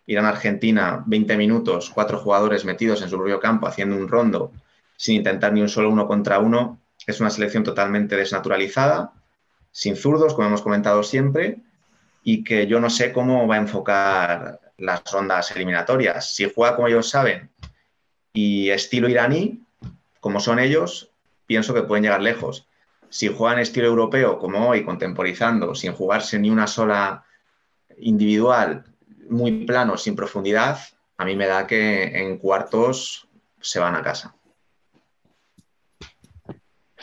Irán-Argentina, 0.07 1.05
20 1.07 1.37
minutos, 1.37 1.91
cuatro 1.95 2.19
jugadores 2.19 2.65
metidos 2.65 3.01
en 3.03 3.09
su 3.09 3.17
propio 3.17 3.39
campo 3.39 3.69
haciendo 3.69 3.97
un 3.97 4.09
rondo 4.09 4.53
sin 4.97 5.17
intentar 5.17 5.53
ni 5.53 5.61
un 5.61 5.69
solo 5.69 5.91
uno 5.91 6.07
contra 6.07 6.39
uno, 6.39 6.81
es 7.07 7.21
una 7.21 7.31
selección 7.31 7.65
totalmente 7.65 8.17
desnaturalizada, 8.17 9.13
sin 9.71 9.97
zurdos, 9.97 10.35
como 10.35 10.49
hemos 10.49 10.63
comentado 10.63 11.03
siempre, 11.03 11.59
y 12.23 12.45
que 12.45 12.67
yo 12.67 12.81
no 12.81 12.91
sé 12.91 13.13
cómo 13.13 13.47
va 13.47 13.57
a 13.57 13.59
enfocar 13.59 14.61
las 14.79 15.03
rondas 15.13 15.51
eliminatorias. 15.51 16.35
Si 16.35 16.51
juega 16.53 16.77
como 16.77 16.89
ellos 16.89 17.09
saben 17.09 17.51
y 18.35 18.71
estilo 18.71 19.09
iraní, 19.09 19.63
como 20.21 20.41
son 20.41 20.59
ellos, 20.59 21.11
pienso 21.47 21.73
que 21.73 21.83
pueden 21.83 22.03
llegar 22.03 22.21
lejos. 22.21 22.69
Si 23.09 23.29
juegan 23.29 23.61
estilo 23.61 23.87
europeo, 23.87 24.39
como 24.39 24.69
hoy, 24.69 24.85
contemporizando, 24.85 25.75
sin 25.75 25.93
jugarse 25.93 26.39
ni 26.39 26.51
una 26.51 26.67
sola 26.67 27.25
individual, 27.97 28.85
muy 29.31 29.65
plano, 29.65 29.97
sin 29.97 30.17
profundidad, 30.17 30.79
a 31.17 31.25
mí 31.25 31.37
me 31.37 31.47
da 31.47 31.67
que 31.67 32.05
en 32.05 32.39
cuartos 32.39 33.29
se 33.61 33.79
van 33.79 33.95
a 33.95 34.03
casa. 34.03 34.34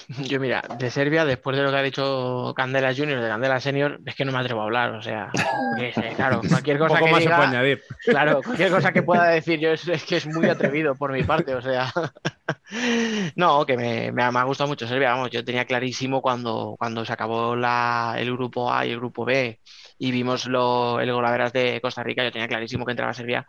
Yo, 0.30 0.40
mira, 0.40 0.64
de 0.78 0.90
Serbia, 0.90 1.26
después 1.26 1.56
de 1.56 1.64
lo 1.64 1.72
que 1.72 1.78
ha 1.78 1.82
dicho 1.82 2.54
Candela 2.56 2.94
Junior 2.94 3.22
de 3.22 3.28
Candela 3.28 3.60
Senior, 3.60 4.00
es 4.06 4.16
que 4.16 4.26
no 4.26 4.32
me 4.32 4.40
atrevo 4.40 4.62
a 4.62 4.64
hablar. 4.66 4.96
O 4.96 5.02
sea, 5.02 5.32
porque, 5.32 5.90
eh, 5.90 6.14
claro, 6.16 6.42
cualquier 6.50 6.78
cosa 6.78 7.00
que 7.00 7.14
se 7.14 7.20
diga, 7.20 7.36
puede 7.38 7.50
añadir. 7.50 7.84
claro, 8.06 8.42
cualquier 8.44 8.72
cosa 8.72 8.92
que 8.92 9.04
pueda 9.04 9.28
decir 9.28 9.60
yo 9.60 9.72
es, 9.72 9.88
es 9.88 10.04
que 10.04 10.18
es 10.18 10.28
muy 10.28 10.48
atrevido 10.48 10.96
por 10.96 11.12
mi 11.12 11.24
parte. 11.24 11.56
O 11.56 11.62
sea, 11.62 11.92
no, 13.36 13.66
que 13.66 13.78
me, 13.78 14.12
me 14.12 14.24
ha, 14.24 14.32
me 14.32 14.40
ha 14.40 14.44
gustado 14.44 14.68
mucho 14.68 14.88
Serbia. 14.88 15.12
Vamos, 15.12 15.32
yo 15.32 15.44
tenía 15.44 15.66
clarísimo 15.66 16.22
cuando, 16.22 16.76
cuando 16.78 17.06
se 17.06 17.14
acabó 17.14 17.56
la, 17.56 18.16
el 18.18 18.32
grupo 18.32 18.72
A 18.72 18.86
y 18.86 18.92
el 18.92 18.98
grupo 18.98 19.26
B 19.26 19.60
y 19.98 20.12
vimos 20.12 20.48
lo, 20.48 21.00
el 21.00 21.12
golaveras 21.14 21.54
de 21.54 21.80
Costa 21.80 22.04
Rica, 22.04 22.24
yo 22.24 22.32
tenía 22.32 22.48
clarísimo 22.48 22.86
que 22.86 22.92
entraba 22.92 23.14
Serbia 23.14 23.48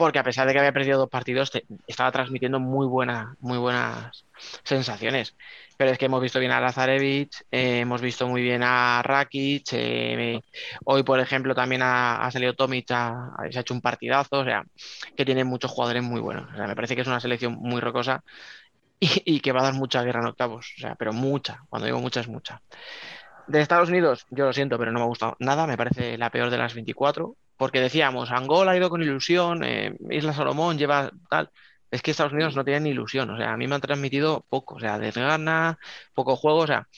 porque 0.00 0.18
a 0.18 0.24
pesar 0.24 0.46
de 0.46 0.52
que 0.54 0.58
había 0.60 0.72
perdido 0.72 0.98
dos 0.98 1.10
partidos, 1.10 1.50
te- 1.52 1.64
estaba 1.86 2.12
transmitiendo 2.12 2.60
muy, 2.60 2.86
buena, 2.86 3.34
muy 3.40 3.58
buenas 3.58 4.26
sensaciones. 4.64 5.36
Pero 5.78 5.90
es 5.92 5.98
que 5.98 6.06
hemos 6.06 6.22
visto 6.22 6.40
bien 6.40 6.52
a 6.52 6.60
Lazarevic, 6.60 7.32
eh, 7.50 7.80
hemos 7.80 8.00
visto 8.02 8.26
muy 8.28 8.42
bien 8.42 8.62
a 8.64 9.02
Rakic, 9.02 9.64
eh, 9.72 10.40
hoy, 10.84 11.02
por 11.04 11.20
ejemplo, 11.20 11.54
también 11.54 11.82
ha, 11.82 12.16
ha 12.26 12.30
salido 12.30 12.54
Tomic, 12.54 12.90
ha- 12.92 13.30
se 13.50 13.58
ha 13.58 13.62
hecho 13.62 13.74
un 13.74 13.80
partidazo, 13.82 14.40
o 14.40 14.44
sea, 14.44 14.64
que 15.16 15.24
tiene 15.26 15.44
muchos 15.44 15.70
jugadores 15.70 16.02
muy 16.02 16.20
buenos. 16.20 16.50
O 16.52 16.56
sea, 16.56 16.66
me 16.66 16.74
parece 16.76 16.94
que 16.96 17.02
es 17.02 17.08
una 17.08 17.20
selección 17.20 17.54
muy 17.60 17.80
rocosa 17.80 18.22
y, 19.00 19.10
y 19.36 19.40
que 19.40 19.52
va 19.52 19.60
a 19.60 19.64
dar 19.64 19.74
mucha 19.74 20.02
guerra 20.04 20.20
en 20.20 20.28
octavos, 20.28 20.72
o 20.78 20.80
sea, 20.80 20.94
pero 20.96 21.12
mucha, 21.14 21.60
cuando 21.70 21.86
digo 21.86 22.00
mucha 22.00 22.20
es 22.20 22.28
mucha. 22.28 22.60
De 23.46 23.60
Estados 23.60 23.88
Unidos, 23.88 24.26
yo 24.30 24.44
lo 24.46 24.52
siento, 24.52 24.78
pero 24.78 24.92
no 24.92 25.00
me 25.00 25.04
ha 25.04 25.08
gustado 25.08 25.36
nada, 25.40 25.66
me 25.66 25.76
parece 25.76 26.16
la 26.18 26.30
peor 26.30 26.50
de 26.50 26.58
las 26.58 26.74
24, 26.74 27.36
porque 27.60 27.78
decíamos, 27.78 28.30
Angola 28.30 28.70
ha 28.72 28.76
ido 28.78 28.88
con 28.88 29.02
ilusión, 29.02 29.62
eh, 29.64 29.94
Isla 30.08 30.32
Salomón 30.32 30.78
lleva 30.78 31.10
tal. 31.28 31.50
Es 31.90 32.00
que 32.00 32.10
Estados 32.12 32.32
Unidos 32.32 32.56
no 32.56 32.64
tiene 32.64 32.80
ni 32.80 32.88
ilusión, 32.90 33.28
o 33.28 33.36
sea, 33.36 33.52
a 33.52 33.56
mí 33.58 33.66
me 33.66 33.74
han 33.74 33.82
transmitido 33.82 34.46
poco, 34.48 34.76
o 34.76 34.80
sea, 34.80 34.98
desgana, 34.98 35.78
poco 36.14 36.36
juego, 36.36 36.60
o 36.60 36.66
sea, 36.66 36.88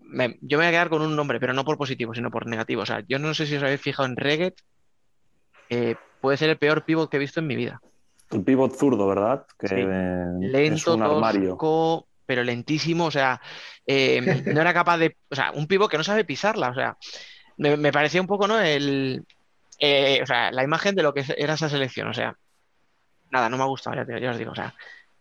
me- 0.00 0.36
yo 0.40 0.58
me 0.58 0.64
voy 0.64 0.66
a 0.66 0.70
quedar 0.72 0.88
con 0.88 1.00
un 1.02 1.14
nombre, 1.14 1.38
pero 1.38 1.52
no 1.52 1.64
por 1.64 1.78
positivo, 1.78 2.12
sino 2.12 2.28
por 2.32 2.48
negativo. 2.48 2.82
O 2.82 2.86
sea, 2.86 3.04
yo 3.06 3.20
no 3.20 3.32
sé 3.34 3.46
si 3.46 3.54
os 3.54 3.62
habéis 3.62 3.80
fijado 3.80 4.08
en 4.08 4.16
Reget, 4.16 4.54
eh, 5.70 5.94
puede 6.20 6.38
ser 6.38 6.50
el 6.50 6.58
peor 6.58 6.84
pivot 6.84 7.08
que 7.08 7.16
he 7.18 7.20
visto 7.20 7.38
en 7.38 7.46
mi 7.46 7.54
vida. 7.54 7.80
El 8.32 8.42
pivot 8.42 8.74
zurdo, 8.74 9.06
¿verdad? 9.06 9.46
Que 9.56 9.68
Sí. 9.68 9.74
eh, 9.78 10.24
es 10.42 10.50
Lento, 10.52 10.96
un 10.96 11.02
armario. 11.02 11.50
tosco, 11.50 12.08
pero 12.26 12.42
lentísimo, 12.42 13.04
o 13.04 13.10
sea, 13.12 13.40
eh, 13.86 14.42
no 14.44 14.60
era 14.60 14.74
capaz 14.74 14.98
de, 14.98 15.16
o 15.30 15.36
sea, 15.36 15.52
un 15.52 15.68
pivot 15.68 15.88
que 15.88 15.98
no 15.98 16.02
sabe 16.04 16.24
pisarla, 16.24 16.70
o 16.70 16.74
sea, 16.74 16.96
me, 17.58 17.76
me 17.76 17.92
parecía 17.92 18.20
un 18.20 18.26
poco, 18.26 18.48
¿no? 18.48 18.60
El, 18.60 19.24
eh, 19.78 20.20
o 20.22 20.26
sea, 20.26 20.50
la 20.52 20.64
imagen 20.64 20.94
de 20.94 21.02
lo 21.02 21.14
que 21.14 21.24
era 21.36 21.54
esa 21.54 21.68
selección, 21.68 22.08
o 22.08 22.14
sea, 22.14 22.34
nada, 23.30 23.48
no 23.48 23.56
me 23.56 23.62
ha 23.64 23.66
gustado, 23.66 23.96
ya, 23.96 24.04
te- 24.06 24.20
ya 24.20 24.30
os 24.30 24.38
digo, 24.38 24.52
o 24.52 24.54
sea, 24.54 24.74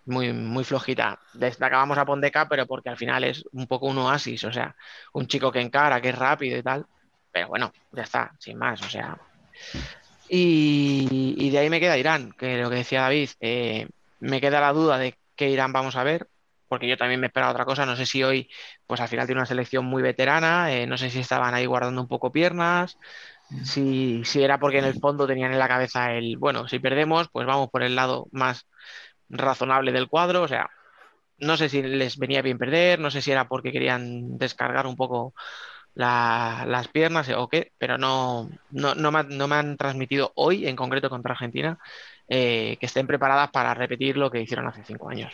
muy, 0.05 0.33
muy 0.33 0.63
flojita. 0.63 1.19
Destacábamos 1.33 1.97
a 1.97 2.05
Pondeca, 2.05 2.47
pero 2.49 2.67
porque 2.67 2.89
al 2.89 2.97
final 2.97 3.23
es 3.23 3.43
un 3.53 3.67
poco 3.67 3.87
un 3.87 3.97
oasis, 3.99 4.43
o 4.45 4.51
sea, 4.53 4.75
un 5.13 5.27
chico 5.27 5.51
que 5.51 5.61
encara, 5.61 6.01
que 6.01 6.09
es 6.09 6.17
rápido 6.17 6.57
y 6.57 6.63
tal, 6.63 6.85
pero 7.31 7.47
bueno, 7.49 7.71
ya 7.91 8.03
está, 8.03 8.31
sin 8.39 8.57
más, 8.57 8.81
o 8.81 8.89
sea. 8.89 9.17
Y, 10.27 11.49
de 11.51 11.59
ahí 11.59 11.69
me 11.69 11.79
queda 11.79 11.97
Irán, 11.97 12.31
que 12.37 12.57
lo 12.57 12.69
que 12.69 12.77
decía 12.77 13.01
David, 13.01 13.29
eh, 13.39 13.87
me 14.19 14.41
queda 14.41 14.61
la 14.61 14.73
duda 14.73 14.97
de 14.97 15.17
qué 15.35 15.49
Irán 15.49 15.73
vamos 15.73 15.95
a 15.95 16.03
ver, 16.03 16.27
porque 16.67 16.87
yo 16.87 16.97
también 16.97 17.19
me 17.19 17.27
esperaba 17.27 17.51
otra 17.51 17.65
cosa, 17.65 17.85
no 17.85 17.95
sé 17.95 18.05
si 18.05 18.23
hoy, 18.23 18.49
pues 18.87 18.99
al 19.01 19.07
final 19.09 19.27
tiene 19.27 19.41
una 19.41 19.45
selección 19.45 19.85
muy 19.85 20.01
veterana, 20.01 20.71
eh, 20.73 20.87
no 20.87 20.97
sé 20.97 21.09
si 21.09 21.19
estaban 21.19 21.53
ahí 21.53 21.65
guardando 21.65 22.01
un 22.01 22.07
poco 22.07 22.31
piernas, 22.31 22.97
si, 23.61 24.23
si 24.25 24.43
era 24.43 24.59
porque 24.59 24.79
en 24.79 24.85
el 24.85 24.95
fondo 24.95 25.27
tenían 25.27 25.51
en 25.53 25.59
la 25.59 25.67
cabeza 25.67 26.13
el, 26.13 26.37
bueno, 26.37 26.67
si 26.67 26.79
perdemos, 26.79 27.27
pues 27.31 27.45
vamos 27.47 27.69
por 27.69 27.83
el 27.83 27.95
lado 27.95 28.27
más 28.31 28.67
razonable 29.29 29.91
del 29.91 30.07
cuadro, 30.09 30.43
o 30.43 30.47
sea, 30.47 30.69
no 31.39 31.57
sé 31.57 31.69
si 31.69 31.81
les 31.83 32.17
venía 32.17 32.41
bien 32.41 32.57
perder, 32.57 32.99
no 32.99 33.11
sé 33.11 33.21
si 33.21 33.31
era 33.31 33.47
porque 33.47 33.71
querían 33.71 34.37
descargar 34.37 34.87
un 34.87 34.95
poco 34.95 35.33
la- 35.95 36.65
las 36.67 36.87
piernas 36.89 37.29
o 37.37 37.49
qué, 37.49 37.71
pero 37.77 37.97
no, 37.97 38.49
no, 38.69 38.95
no 38.95 39.11
me, 39.11 39.23
no 39.25 39.47
me 39.47 39.55
han 39.57 39.77
transmitido 39.77 40.31
hoy, 40.35 40.67
en 40.67 40.75
concreto 40.75 41.09
contra 41.09 41.33
Argentina, 41.33 41.77
eh, 42.29 42.77
que 42.79 42.85
estén 42.87 43.07
preparadas 43.07 43.51
para 43.51 43.73
repetir 43.75 44.17
lo 44.17 44.31
que 44.31 44.41
hicieron 44.41 44.67
hace 44.67 44.83
cinco 44.85 45.09
años. 45.09 45.33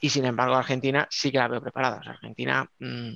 Y 0.00 0.10
sin 0.10 0.24
embargo, 0.24 0.54
Argentina 0.56 1.06
sí 1.10 1.30
que 1.32 1.38
la 1.38 1.48
veo 1.48 1.60
preparada. 1.62 2.00
Argentina 2.04 2.66
mm, 2.78 3.10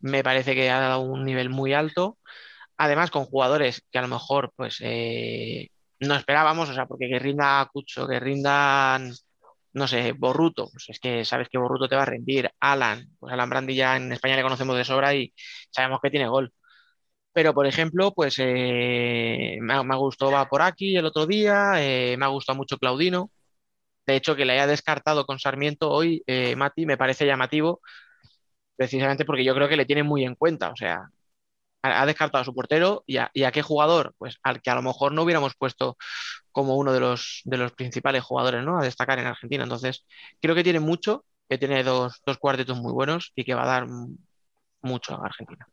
me 0.00 0.22
parece 0.24 0.54
que 0.54 0.70
ha 0.70 0.80
dado 0.80 1.00
un 1.02 1.24
nivel 1.24 1.50
muy 1.50 1.72
alto, 1.74 2.18
además 2.76 3.10
con 3.10 3.24
jugadores 3.24 3.82
que 3.90 3.98
a 3.98 4.02
lo 4.02 4.08
mejor 4.08 4.52
pues 4.56 4.78
eh, 4.80 5.68
no 6.00 6.14
esperábamos, 6.16 6.68
o 6.70 6.74
sea, 6.74 6.86
porque 6.86 7.08
que 7.08 7.18
rinda 7.18 7.68
Cucho, 7.72 8.06
que 8.08 8.20
rindan 8.20 9.12
no 9.74 9.88
sé, 9.88 10.12
Borruto, 10.12 10.70
pues 10.70 10.86
es 10.88 11.00
que 11.00 11.24
sabes 11.24 11.48
que 11.48 11.58
Borruto 11.58 11.88
te 11.88 11.96
va 11.96 12.02
a 12.02 12.06
rendir. 12.06 12.50
Alan, 12.60 13.08
pues 13.18 13.32
Alan 13.32 13.50
Brandi 13.50 13.74
ya 13.74 13.96
en 13.96 14.12
España 14.12 14.36
le 14.36 14.42
conocemos 14.42 14.76
de 14.76 14.84
sobra 14.84 15.14
y 15.14 15.34
sabemos 15.70 16.00
que 16.02 16.10
tiene 16.10 16.28
gol. 16.28 16.52
Pero, 17.32 17.54
por 17.54 17.66
ejemplo, 17.66 18.12
pues 18.14 18.36
eh, 18.38 19.58
me, 19.60 19.82
me 19.84 19.96
gustó 19.96 20.30
va 20.30 20.48
por 20.48 20.62
aquí 20.62 20.96
el 20.96 21.06
otro 21.06 21.26
día, 21.26 21.74
eh, 21.78 22.16
me 22.16 22.24
ha 22.26 22.28
gustado 22.28 22.56
mucho 22.56 22.78
Claudino. 22.78 23.30
De 24.06 24.16
hecho, 24.16 24.36
que 24.36 24.44
le 24.46 24.54
haya 24.54 24.66
descartado 24.66 25.26
con 25.26 25.38
Sarmiento 25.38 25.90
hoy, 25.90 26.22
Mati, 26.56 26.86
me 26.86 26.98
parece 26.98 27.26
llamativo, 27.26 27.80
precisamente 28.76 29.24
porque 29.24 29.44
yo 29.44 29.54
creo 29.54 29.68
que 29.68 29.76
le 29.76 29.86
tiene 29.86 30.02
muy 30.02 30.24
en 30.24 30.34
cuenta. 30.36 30.70
O 30.70 30.76
sea, 30.76 31.08
ha, 31.84 32.06
descartado 32.06 32.42
a 32.42 32.44
su 32.44 32.54
portero 32.54 33.04
y 33.06 33.18
a, 33.18 33.52
qué 33.52 33.62
jugador, 33.62 34.14
pues 34.18 34.38
al 34.42 34.62
que 34.62 34.70
a 34.70 34.74
lo 34.74 34.82
mejor 34.82 35.12
no 35.12 35.22
hubiéramos 35.22 35.54
puesto 35.54 35.96
como 36.50 36.76
uno 36.76 36.92
de 36.92 37.00
los, 37.00 37.42
principales 37.76 38.22
jugadores, 38.22 38.64
¿no? 38.64 38.78
A 38.78 38.82
destacar 38.82 39.18
en 39.18 39.26
Argentina. 39.26 39.64
Entonces, 39.64 40.06
creo 40.40 40.54
que 40.54 40.64
tiene 40.64 40.80
mucho, 40.80 41.24
que 41.48 41.58
tiene 41.58 41.84
dos, 41.84 42.22
dos 42.24 42.38
cuartetos 42.38 42.78
muy 42.78 42.92
buenos 42.92 43.32
y 43.34 43.44
que 43.44 43.54
va 43.54 43.64
a 43.64 43.80
dar 43.80 43.86
mucho 44.82 45.14
a 45.14 45.26
Argentina. 45.26 45.66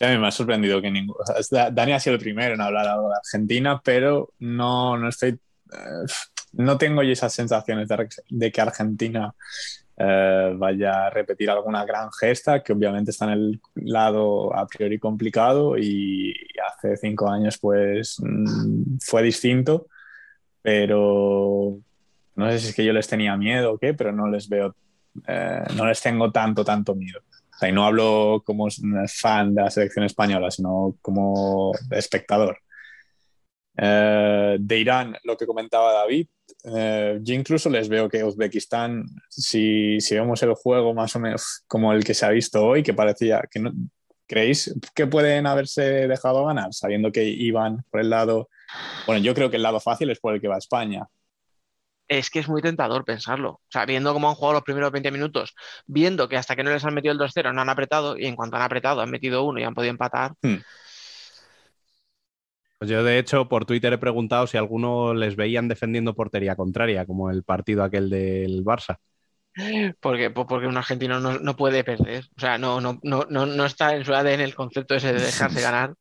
A 0.00 0.08
mí 0.08 0.18
me 0.18 0.28
ha 0.28 0.30
sorprendido 0.30 0.80
que 0.80 0.90
ninguno. 0.90 1.18
Dani 1.72 1.92
ha 1.92 2.00
sido 2.00 2.14
el 2.14 2.20
primero 2.20 2.54
en 2.54 2.60
hablar 2.60 2.86
algo 2.86 3.08
de 3.08 3.16
Argentina, 3.16 3.80
pero 3.82 4.34
no, 4.38 4.96
no 4.96 5.08
estoy. 5.08 5.30
eh, 5.30 6.06
no 6.52 6.78
tengo 6.78 7.02
sensaciones 7.14 7.88
de, 7.88 8.08
de 8.30 8.52
que 8.52 8.60
Argentina 8.60 9.34
eh, 9.98 10.52
vaya 10.56 11.06
a 11.06 11.10
repetir 11.10 11.48
alguna 11.50 11.84
gran 11.84 12.10
gesta, 12.12 12.62
que 12.62 12.72
obviamente 12.72 13.10
está 13.10 13.26
en 13.26 13.30
el 13.32 13.60
lado 13.76 14.54
a 14.54 14.66
priori 14.66 14.98
complicado 14.98 15.78
y 15.78 16.34
hace 16.66 16.96
cinco 16.96 17.28
años 17.30 17.58
pues 17.58 18.16
mm, 18.20 18.98
fue 19.00 19.22
distinto, 19.22 19.86
pero 20.60 21.78
no 22.34 22.50
sé 22.50 22.58
si 22.58 22.68
es 22.68 22.74
que 22.74 22.84
yo 22.84 22.92
les 22.92 23.08
tenía 23.08 23.36
miedo 23.36 23.72
o 23.72 23.78
qué, 23.78 23.94
pero 23.94 24.12
no 24.12 24.28
les 24.28 24.48
veo, 24.48 24.74
eh, 25.26 25.64
no 25.76 25.86
les 25.86 26.00
tengo 26.00 26.30
tanto, 26.30 26.64
tanto 26.64 26.94
miedo. 26.94 27.20
Y 27.62 27.72
no 27.72 27.86
hablo 27.86 28.42
como 28.44 28.68
fan 29.08 29.54
de 29.54 29.62
la 29.62 29.70
selección 29.70 30.04
española, 30.04 30.50
sino 30.50 30.94
como 31.00 31.72
espectador. 31.90 32.58
Eh, 33.76 34.56
de 34.58 34.78
Irán, 34.78 35.16
lo 35.24 35.36
que 35.36 35.46
comentaba 35.46 35.92
David, 35.92 36.26
eh, 36.64 37.18
yo 37.22 37.34
incluso 37.34 37.68
les 37.68 37.88
veo 37.88 38.08
que 38.08 38.24
Uzbekistán, 38.24 39.04
si, 39.28 40.00
si 40.00 40.14
vemos 40.14 40.42
el 40.42 40.54
juego 40.54 40.94
más 40.94 41.14
o 41.16 41.20
menos 41.20 41.64
como 41.66 41.92
el 41.92 42.04
que 42.04 42.14
se 42.14 42.26
ha 42.26 42.30
visto 42.30 42.64
hoy, 42.64 42.82
que 42.82 42.94
parecía 42.94 43.42
que 43.50 43.60
no, 43.60 43.72
¿creéis 44.26 44.74
que 44.94 45.06
pueden 45.06 45.46
haberse 45.46 46.08
dejado 46.08 46.44
ganar? 46.44 46.72
Sabiendo 46.72 47.12
que 47.12 47.24
iban 47.24 47.84
por 47.90 48.00
el 48.00 48.10
lado, 48.10 48.48
bueno, 49.06 49.22
yo 49.22 49.34
creo 49.34 49.50
que 49.50 49.56
el 49.56 49.62
lado 49.62 49.80
fácil 49.80 50.10
es 50.10 50.18
por 50.18 50.34
el 50.34 50.40
que 50.40 50.48
va 50.48 50.58
España. 50.58 51.06
Es 52.08 52.30
que 52.30 52.38
es 52.38 52.48
muy 52.48 52.62
tentador 52.62 53.04
pensarlo. 53.04 53.50
O 53.50 53.68
sea, 53.68 53.84
viendo 53.84 54.12
cómo 54.12 54.28
han 54.28 54.36
jugado 54.36 54.54
los 54.54 54.62
primeros 54.62 54.92
20 54.92 55.10
minutos, 55.10 55.54
viendo 55.86 56.28
que 56.28 56.36
hasta 56.36 56.54
que 56.54 56.62
no 56.62 56.70
les 56.70 56.84
han 56.84 56.94
metido 56.94 57.12
el 57.12 57.18
2-0 57.18 57.52
no 57.52 57.62
han 57.62 57.68
apretado, 57.68 58.16
y 58.16 58.26
en 58.26 58.36
cuanto 58.36 58.56
han 58.56 58.62
apretado 58.62 59.00
han 59.00 59.10
metido 59.10 59.44
uno 59.44 59.58
y 59.58 59.64
han 59.64 59.74
podido 59.74 59.90
empatar. 59.90 60.32
Hmm. 60.40 60.58
Pues 62.78 62.90
yo, 62.90 63.02
de 63.04 63.18
hecho, 63.18 63.48
por 63.48 63.64
Twitter 63.64 63.92
he 63.92 63.98
preguntado 63.98 64.46
si 64.46 64.56
alguno 64.58 65.14
les 65.14 65.34
veían 65.36 65.66
defendiendo 65.68 66.14
portería 66.14 66.56
contraria, 66.56 67.06
como 67.06 67.30
el 67.30 67.42
partido 67.42 67.82
aquel 67.82 68.10
del 68.10 68.64
Barça. 68.64 68.98
Porque, 70.00 70.30
pues 70.30 70.46
porque 70.48 70.66
un 70.66 70.76
argentino 70.76 71.18
no, 71.20 71.38
no 71.38 71.56
puede 71.56 71.84
perder. 71.84 72.24
O 72.36 72.40
sea, 72.40 72.58
no, 72.58 72.80
no, 72.80 72.98
no, 73.02 73.26
no, 73.30 73.46
no 73.46 73.64
está 73.66 73.94
en 73.96 74.04
su 74.04 74.14
ADN 74.14 74.44
el 74.44 74.54
concepto 74.54 74.94
ese 74.94 75.12
de 75.12 75.20
dejarse 75.20 75.60
ganar. 75.62 75.94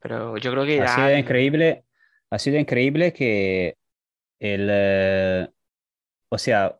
Pero 0.00 0.36
yo 0.38 0.50
creo 0.52 0.64
que 0.64 0.80
Ha 0.80 0.86
sido 0.86 1.12
increíble, 1.16 1.84
ha 2.30 2.38
sido 2.38 2.58
increíble 2.58 3.12
que 3.12 3.76
el, 4.40 4.68
eh, 4.70 5.48
o 6.30 6.38
sea, 6.38 6.78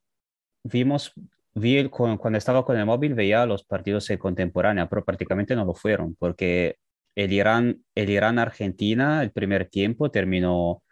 vimos, 0.64 1.12
vi 1.54 1.78
el- 1.78 1.90
cu- 1.90 2.18
cuando 2.18 2.38
estaba 2.38 2.64
con 2.64 2.78
el 2.78 2.86
móvil 2.86 3.14
veía 3.14 3.46
los 3.46 3.64
partidos 3.64 4.10
en 4.10 4.18
contemporánea, 4.18 4.88
pero 4.88 5.04
prácticamente 5.04 5.56
no 5.56 5.64
lo 5.66 5.74
fueron, 5.74 6.16
porque 6.16 6.76
el 7.18 7.32
Irán, 7.32 7.82
el 7.96 8.10
Irán-Argentina, 8.10 9.24
el 9.24 9.32
primer 9.32 9.68
tiempo 9.68 10.08
terminó 10.08 10.84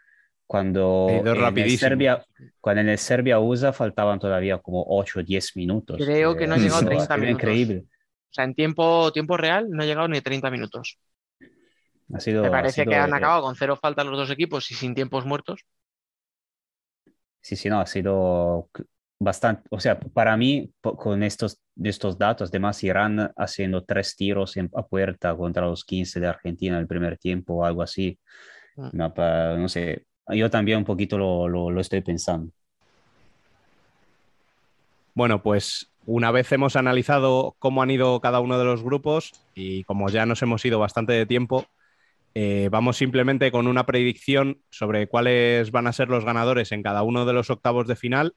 cuando 0.45 1.07
en 1.09 1.25
el 1.25 1.37
rapidísimo. 1.37 1.89
Serbia, 1.89 2.27
cuando 2.61 2.81
en 2.81 2.89
el 2.89 2.99
Serbia-USA 2.99 3.73
faltaban 3.73 4.19
todavía 4.19 4.59
como 4.59 4.85
8 4.89 5.21
o 5.21 5.23
10 5.23 5.57
minutos. 5.57 5.97
Creo 6.05 6.37
que 6.37 6.49
no 6.49 6.55
ha 6.55 6.59
llegado 6.59 6.79
a 6.79 6.81
eso 6.81 6.87
30 6.89 7.05
ha 7.05 7.07
sido 7.07 7.19
minutos. 7.19 7.43
increíble. 7.43 7.85
o 7.87 8.33
sea, 8.33 8.45
en 8.45 8.55
tiempo, 8.57 9.13
tiempo 9.13 9.37
real 9.37 9.71
no 9.71 9.85
ha 9.85 9.87
llegado 9.87 10.09
ni 10.09 10.21
30 10.21 10.51
minutos. 10.51 10.99
Ha 12.13 12.19
sido, 12.19 12.43
Me 12.43 12.49
ha 12.49 12.51
parece 12.51 12.85
que 12.85 12.97
han 12.97 13.11
eh, 13.11 13.17
acabado 13.17 13.43
con 13.43 13.55
cero 13.55 13.79
faltas 13.81 14.05
los 14.05 14.17
dos 14.17 14.31
equipos 14.31 14.69
y 14.73 14.75
sin 14.75 14.97
tiempos 14.97 15.25
muertos. 15.25 15.61
Sí, 17.41 17.55
sí, 17.55 17.69
no, 17.69 17.79
ha 17.79 17.87
sido 17.87 18.69
bastante, 19.19 19.63
o 19.71 19.81
sea, 19.81 19.99
para 19.99 20.37
mí, 20.37 20.71
con 20.81 21.23
estos, 21.23 21.61
estos 21.83 22.19
datos, 22.19 22.51
además 22.51 22.83
Irán 22.85 23.33
haciendo 23.37 23.85
tres 23.85 24.17
tiros 24.17 24.57
en, 24.57 24.71
a 24.75 24.83
puerta 24.83 25.35
contra 25.37 25.67
los 25.67 25.85
15 25.85 26.21
de 26.21 26.27
Argentina 26.27 26.77
en 26.77 26.83
el 26.83 26.87
primer 26.87 27.19
tiempo 27.19 27.55
o 27.55 27.65
algo 27.65 27.83
así, 27.83 28.19
mm. 28.77 28.89
no, 28.93 29.69
sé, 29.69 30.05
yo 30.29 30.51
también 30.51 30.79
un 30.79 30.85
poquito 30.85 31.19
lo, 31.19 31.49
lo 31.49 31.81
estoy 31.81 32.01
pensando. 32.03 32.53
Bueno, 35.15 35.43
pues 35.43 35.91
una 36.05 36.31
vez 36.31 36.51
hemos 36.53 36.77
analizado 36.77 37.57
cómo 37.59 37.83
han 37.83 37.91
ido 37.91 38.21
cada 38.21 38.41
uno 38.41 38.59
de 38.59 38.65
los 38.65 38.83
grupos 38.83 39.33
y 39.55 39.83
como 39.85 40.09
ya 40.09 40.27
nos 40.27 40.43
hemos 40.43 40.65
ido 40.65 40.79
bastante 40.79 41.15
de 41.15 41.27
tiempo, 41.27 41.67
eh, 42.35 42.69
vamos 42.71 42.99
simplemente 42.99 43.51
con 43.51 43.67
una 43.67 43.87
predicción 43.87 44.61
sobre 44.71 45.09
cuáles 45.09 45.71
van 45.71 45.87
a 45.87 45.93
ser 45.95 46.09
los 46.09 46.25
ganadores 46.25 46.71
en 46.71 46.83
cada 46.83 47.03
uno 47.03 47.25
de 47.25 47.33
los 47.33 47.49
octavos 47.49 47.87
de 47.87 47.97
final 47.97 48.35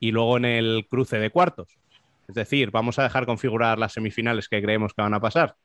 y 0.00 0.10
luego 0.10 0.38
en 0.38 0.46
el 0.46 0.86
cruce 0.88 1.18
de 1.18 1.30
cuartos. 1.30 1.68
Es 2.26 2.34
decir, 2.34 2.70
vamos 2.70 2.98
a 2.98 3.02
dejar 3.02 3.26
configurar 3.26 3.78
las 3.78 3.92
semifinales 3.92 4.48
que 4.48 4.62
creemos 4.62 4.94
que 4.94 5.02
van 5.02 5.14
a 5.14 5.20
pasar. 5.20 5.56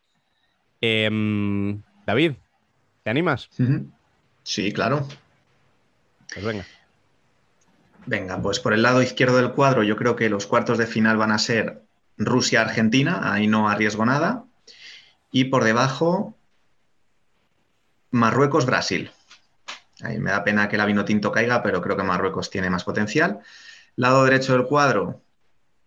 Em, 0.82 1.82
David, 2.06 2.34
¿te 3.03 3.10
animas? 3.10 3.49
Sí, 4.44 4.72
claro. 4.74 5.07
Pues 6.34 6.45
venga. 6.45 6.66
Venga, 8.06 8.41
pues 8.41 8.60
por 8.60 8.74
el 8.74 8.84
lado 8.84 9.02
izquierdo 9.02 9.38
del 9.38 9.53
cuadro 9.53 9.84
yo 9.84 9.95
creo 9.95 10.16
que 10.16 10.30
los 10.30 10.45
cuartos 10.45 10.78
de 10.78 10.86
final 10.86 11.18
van 11.18 11.32
a 11.32 11.40
ser 11.40 11.82
Rusia-Argentina, 12.18 13.34
ahí 13.34 13.48
no 13.48 13.70
arriesgo 13.70 14.06
nada. 14.06 14.44
Y 15.32 15.45
por 15.45 15.64
debajo, 15.64 16.38
Marruecos-Brasil. 18.12 19.12
Ahí 20.02 20.20
me 20.20 20.32
da 20.32 20.44
pena 20.44 20.68
que 20.68 20.78
la 20.78 20.86
vino 20.86 21.06
tinto 21.06 21.32
caiga, 21.32 21.64
pero 21.64 21.82
creo 21.82 21.98
que 21.98 22.03
Marruecos 22.03 22.49
tiene 22.49 22.70
más 22.70 22.84
potencial. 22.84 23.40
Lado 23.96 24.26
derecho 24.26 24.54
del 24.54 24.66
cuadro, 24.66 25.22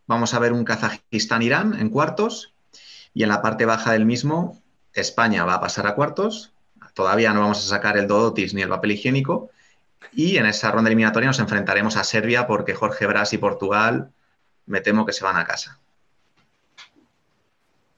vamos 0.06 0.34
a 0.34 0.38
ver 0.38 0.52
un 0.52 0.64
Kazajistán-Irán 0.64 1.78
en 1.78 1.90
cuartos. 1.90 2.54
Y 3.14 3.22
en 3.22 3.28
la 3.28 3.42
parte 3.42 3.64
baja 3.64 3.92
del 3.92 4.06
mismo, 4.06 4.60
España 4.94 5.44
va 5.44 5.54
a 5.54 5.60
pasar 5.60 5.86
a 5.86 5.94
cuartos. 5.94 6.52
Todavía 6.94 7.32
no 7.32 7.40
vamos 7.40 7.58
a 7.58 7.68
sacar 7.68 7.96
el 7.96 8.06
Dodotis 8.06 8.54
ni 8.54 8.62
el 8.62 8.68
papel 8.68 8.92
higiénico. 8.92 9.50
Y 10.12 10.36
en 10.36 10.46
esa 10.46 10.70
ronda 10.70 10.88
eliminatoria 10.88 11.28
nos 11.28 11.38
enfrentaremos 11.38 11.96
a 11.96 12.04
Serbia 12.04 12.46
porque 12.46 12.74
Jorge 12.74 13.06
Brás 13.06 13.32
y 13.32 13.38
Portugal 13.38 14.10
me 14.66 14.80
temo 14.80 15.06
que 15.06 15.12
se 15.12 15.24
van 15.24 15.36
a 15.36 15.44
casa. 15.44 15.78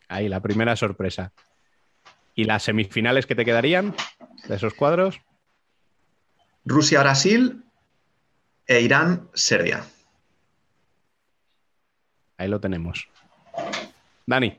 Ahí, 0.09 0.29
la 0.29 0.41
primera 0.41 0.75
sorpresa. 0.77 1.33
¿Y 2.35 2.45
las 2.45 2.65
semifinales 2.65 3.27
que 3.27 3.35
te 3.35 3.45
quedarían 3.45 3.95
de 4.49 4.57
esos 4.57 4.75
cuadros? 4.75 5.21
Rusia-Brasil 6.65 7.65
e 8.67 8.81
Irán-Serbia. 8.81 9.85
Ahí 12.41 12.49
lo 12.49 12.59
tenemos. 12.59 13.07
Dani. 14.25 14.59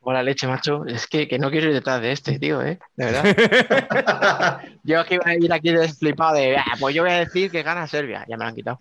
Hola 0.00 0.24
leche, 0.24 0.48
macho. 0.48 0.84
Es 0.86 1.06
que, 1.06 1.38
no 1.38 1.48
quiero 1.48 1.68
ir 1.68 1.74
detrás 1.74 2.00
de 2.00 2.10
este, 2.10 2.40
tío, 2.40 2.60
¿eh? 2.62 2.80
De 2.96 3.04
verdad. 3.04 4.60
yo 4.82 4.98
aquí 4.98 5.14
iba 5.14 5.22
a 5.24 5.34
ir 5.36 5.52
aquí 5.52 5.70
desflipado 5.70 6.34
de, 6.34 6.56
ah, 6.56 6.74
pues 6.80 6.92
yo 6.92 7.04
voy 7.04 7.12
a 7.12 7.20
decir 7.20 7.48
que 7.52 7.62
gana 7.62 7.86
Serbia. 7.86 8.26
Ya 8.28 8.36
me 8.36 8.42
lo 8.42 8.48
han 8.48 8.56
quitado. 8.56 8.80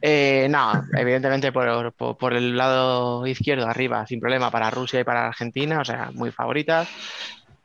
Eh, 0.00 0.46
no, 0.48 0.72
evidentemente 0.96 1.52
por, 1.52 1.92
por, 1.92 2.32
el 2.32 2.56
lado 2.56 3.26
izquierdo, 3.26 3.66
arriba, 3.66 4.06
sin 4.06 4.18
problema, 4.18 4.50
para 4.50 4.70
Rusia 4.70 5.00
y 5.00 5.04
para 5.04 5.26
Argentina, 5.26 5.78
o 5.78 5.84
sea, 5.84 6.10
muy 6.14 6.30
favoritas. 6.30 6.88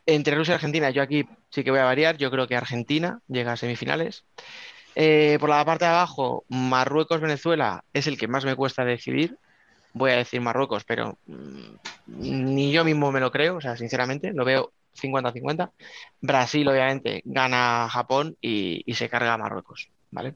Entre 0.06 0.36
Rusia 0.36 0.52
y 0.52 0.56
Argentina, 0.56 0.90
yo 0.90 1.02
aquí 1.02 1.26
sí 1.50 1.64
que 1.64 1.72
voy 1.72 1.80
a 1.80 1.86
variar. 1.86 2.18
Yo 2.18 2.30
creo 2.30 2.46
que 2.46 2.58
Argentina 2.58 3.22
llega 3.30 3.54
a 3.54 3.58
semifinales. 3.58 4.26
Eh, 4.96 5.38
por 5.40 5.48
la 5.48 5.64
parte 5.64 5.86
de 5.86 5.92
abajo, 5.92 6.44
Marruecos-Venezuela 6.50 7.86
es 7.94 8.08
el 8.08 8.18
que 8.18 8.28
más 8.28 8.44
me 8.44 8.56
cuesta 8.56 8.84
decidir 8.84 9.38
voy 9.98 10.12
a 10.12 10.18
decir 10.18 10.42
Marruecos, 10.42 10.84
pero 10.84 11.18
mm, 11.26 11.76
ni 12.08 12.72
yo 12.72 12.84
mismo 12.84 13.12
me 13.12 13.20
lo 13.20 13.32
creo, 13.32 13.58
o 13.58 13.62
sea, 13.62 13.76
sinceramente, 13.78 14.34
lo 14.34 14.46
veo 14.46 14.72
50-50. 14.96 15.72
Brasil, 16.22 16.68
obviamente, 16.68 17.22
gana 17.26 17.86
a 17.86 17.90
Japón 17.90 18.38
y, 18.42 18.84
se 18.94 19.10
carga 19.10 19.34
a 19.34 19.38
Marruecos, 19.38 19.90
¿vale? 20.12 20.36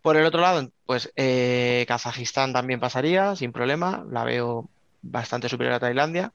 Por 0.00 0.16
el 0.16 0.24
otro 0.24 0.40
lado, 0.40 0.70
pues 0.86 1.12
eh, 1.16 1.84
Kazajistán 1.86 2.52
también 2.52 2.80
pasaría 2.80 3.36
sin 3.36 3.52
problema, 3.52 4.04
la 4.10 4.24
veo 4.24 4.68
bastante 5.02 5.48
superior 5.48 5.74
a 5.74 5.80
Tailandia. 5.80 6.32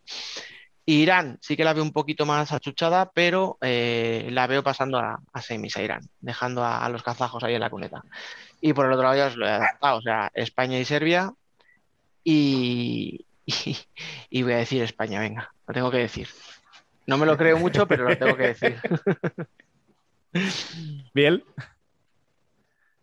Irán 0.89 1.38
sí 1.41 1.57
que 1.57 1.65
la 1.65 1.73
veo 1.73 1.84
un 1.84 1.91
poquito 1.91 2.25
más 2.25 2.53
achuchada, 2.53 3.11
pero 3.13 3.57
eh, 3.61 4.29
la 4.31 4.47
veo 4.47 4.63
pasando 4.63 4.97
a, 4.99 5.19
semis 5.41 5.75
a 5.75 5.81
Irán, 5.81 6.01
dejando 6.21 6.63
a, 6.63 6.88
los 6.88 7.03
kazajos 7.03 7.43
ahí 7.43 7.55
en 7.55 7.59
la 7.59 7.69
cuneta. 7.69 8.03
Y 8.61 8.71
por 8.71 8.85
el 8.85 8.93
otro 8.93 9.03
lado 9.03 9.17
ya 9.17 9.27
os 9.27 9.35
lo 9.35 9.45
he 9.45 9.51
adaptado, 9.51 9.97
o 9.97 10.01
sea, 10.01 10.31
España 10.34 10.79
y 10.79 10.85
Serbia, 10.85 11.34
y, 14.29 14.43
voy 14.43 14.51
a 14.51 14.57
decir 14.57 14.83
España, 14.83 15.21
venga, 15.21 15.49
lo 15.65 15.73
tengo 15.73 15.89
que 15.89 15.99
decir. 15.99 16.27
No 17.05 17.17
me 17.17 17.25
lo 17.25 17.37
creo 17.37 17.57
mucho, 17.57 17.87
pero 17.87 18.03
lo 18.03 18.17
tengo 18.17 18.35
que 18.35 18.47
decir. 18.47 18.75
Bien. 21.13 21.41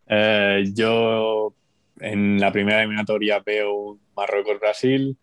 Eh, 0.06 0.64
yo 0.74 1.54
en 2.00 2.38
la 2.38 2.52
primera 2.52 2.80
eliminatoria 2.80 3.40
veo 3.40 3.98
Marruecos-Brasil, 4.14 5.16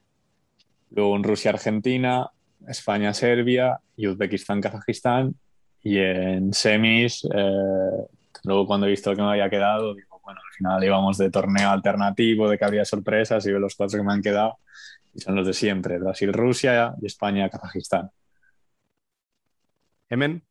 luego 0.89 1.15
en 1.15 1.23
Rusia-Argentina, 1.23 2.27
España-Serbia 2.67 3.79
y 3.95 4.07
Uzbekistán-Kazajistán. 4.07 5.35
Y 5.83 5.99
en 5.99 6.53
semis, 6.53 7.23
eh, 7.25 8.07
luego 8.45 8.65
cuando 8.65 8.87
he 8.87 8.89
visto 8.89 9.15
que 9.15 9.21
me 9.21 9.29
había 9.29 9.49
quedado, 9.51 9.95
bueno, 10.31 10.41
al 10.45 10.53
final 10.53 10.83
íbamos 10.83 11.17
de 11.17 11.29
torneo 11.29 11.69
alternativo, 11.69 12.49
de 12.49 12.57
que 12.57 12.65
habría 12.65 12.85
sorpresas 12.85 13.45
y 13.45 13.51
veo 13.51 13.59
los 13.59 13.75
cuatro 13.75 13.99
que 13.99 14.03
me 14.05 14.13
han 14.13 14.21
quedado 14.21 14.59
y 15.13 15.19
son 15.21 15.35
los 15.35 15.45
de 15.47 15.53
siempre, 15.53 15.99
Brasil, 15.99 16.33
Rusia 16.33 16.95
y 17.01 17.05
España, 17.05 17.49
Kazajistán. 17.49 18.11
Emen. 20.09 20.43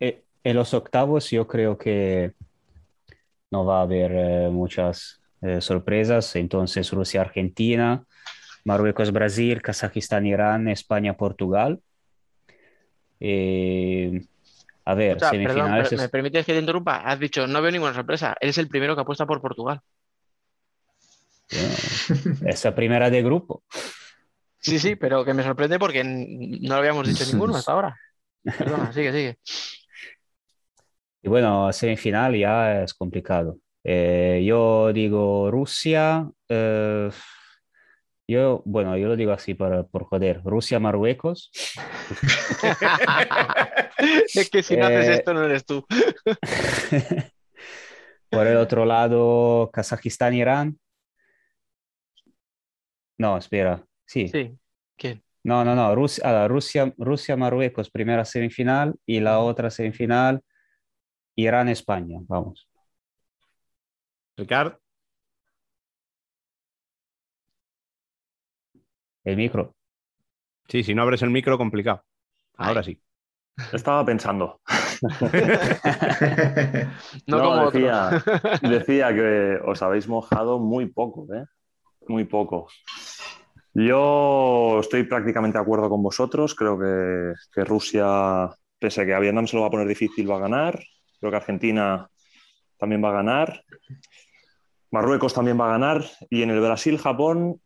Eh, 0.00 0.22
en 0.44 0.56
los 0.56 0.74
octavos 0.74 1.30
yo 1.30 1.46
creo 1.46 1.78
que 1.78 2.32
no 3.50 3.64
va 3.64 3.80
a 3.80 3.82
haber 3.82 4.12
eh, 4.12 4.48
muchas 4.50 5.20
eh, 5.42 5.60
sorpresas, 5.60 6.34
entonces 6.36 6.90
Rusia, 6.92 7.20
Argentina, 7.20 8.04
Marruecos, 8.64 9.12
Brasil, 9.12 9.60
A 14.84 14.94
ver, 14.94 15.20
semifinales. 15.20 15.92
¿Me 15.92 16.08
permites 16.08 16.44
que 16.44 16.52
te 16.52 16.58
interrumpa? 16.58 16.96
Has 16.96 17.18
dicho, 17.18 17.46
no 17.46 17.62
veo 17.62 17.70
ninguna 17.70 17.94
sorpresa. 17.94 18.34
Eres 18.40 18.58
el 18.58 18.68
primero 18.68 18.94
que 18.94 19.02
apuesta 19.02 19.26
por 19.26 19.40
Portugal. 19.40 19.80
esa 22.46 22.74
primera 22.74 23.10
de 23.10 23.22
grupo. 23.22 23.62
Sí, 24.58 24.78
sí, 24.78 24.96
pero 24.96 25.24
que 25.24 25.34
me 25.34 25.42
sorprende 25.42 25.78
porque 25.78 26.04
no 26.04 26.68
lo 26.68 26.74
habíamos 26.74 27.06
dicho 27.06 27.24
ninguno 27.26 27.56
hasta 27.56 27.72
ahora. 27.72 27.96
Perdona, 28.42 28.92
sigue, 28.92 29.12
sigue. 29.12 29.38
Y 31.22 31.28
bueno, 31.28 31.72
semifinal 31.72 32.36
ya 32.36 32.82
es 32.82 32.94
complicado. 32.94 33.58
Eh, 33.84 34.42
yo 34.44 34.92
digo 34.92 35.50
Rusia. 35.50 36.28
Eh, 36.48 37.10
yo, 38.32 38.62
bueno, 38.64 38.96
yo 38.96 39.08
lo 39.08 39.16
digo 39.16 39.32
así 39.32 39.54
por, 39.54 39.88
por 39.88 40.04
joder. 40.04 40.42
Rusia, 40.44 40.80
Marruecos. 40.80 41.50
es 44.34 44.50
que 44.50 44.62
si 44.62 44.76
no 44.76 44.86
haces 44.86 45.08
eh, 45.08 45.14
esto 45.14 45.34
no 45.34 45.44
eres 45.44 45.64
tú. 45.64 45.84
por 48.30 48.46
el 48.46 48.56
otro 48.56 48.84
lado, 48.84 49.70
Kazajistán, 49.72 50.34
Irán. 50.34 50.78
No, 53.18 53.36
espera. 53.36 53.84
Sí. 54.06 54.28
Sí. 54.28 54.56
¿Quién? 54.96 55.22
No, 55.44 55.64
no, 55.64 55.74
no. 55.74 55.94
Rusia, 55.94 56.44
ah, 56.44 56.48
Rusia, 56.48 56.92
Rusia, 56.96 57.36
Marruecos, 57.36 57.90
primera 57.90 58.24
semifinal 58.24 58.94
y 59.06 59.20
la 59.20 59.40
otra 59.40 59.70
semifinal, 59.70 60.40
Irán, 61.36 61.68
España. 61.68 62.18
Vamos. 62.22 62.68
Ricardo. 64.36 64.81
El 69.24 69.36
micro. 69.36 69.74
Sí, 70.68 70.82
si 70.82 70.94
no 70.94 71.02
abres 71.02 71.22
el 71.22 71.30
micro, 71.30 71.58
complicado. 71.58 72.04
Ahora 72.56 72.82
sí. 72.82 73.00
Estaba 73.72 74.04
pensando. 74.04 74.60
no, 77.26 77.70
decía, 77.70 78.22
decía, 78.62 79.14
que 79.14 79.58
os 79.64 79.82
habéis 79.82 80.08
mojado 80.08 80.58
muy 80.58 80.86
poco, 80.86 81.26
¿eh? 81.34 81.44
Muy 82.08 82.24
poco. 82.24 82.68
Yo 83.74 84.78
estoy 84.80 85.04
prácticamente 85.04 85.58
de 85.58 85.62
acuerdo 85.62 85.88
con 85.88 86.02
vosotros. 86.02 86.54
Creo 86.54 86.78
que, 86.78 87.32
que 87.52 87.64
Rusia, 87.64 88.50
pese 88.78 89.02
a 89.02 89.06
que 89.06 89.14
a 89.14 89.20
Vietnam 89.20 89.46
se 89.46 89.56
lo 89.56 89.62
va 89.62 89.68
a 89.68 89.70
poner 89.70 89.88
difícil, 89.88 90.30
va 90.30 90.36
a 90.36 90.40
ganar. 90.40 90.82
Creo 91.18 91.30
que 91.30 91.36
Argentina 91.36 92.08
también 92.76 93.02
va 93.02 93.10
a 93.10 93.14
ganar. 93.14 93.64
Marruecos 94.90 95.32
también 95.32 95.58
va 95.58 95.66
a 95.66 95.78
ganar. 95.78 96.04
Y 96.28 96.42
en 96.42 96.50
el 96.50 96.60
Brasil-Japón 96.60 97.60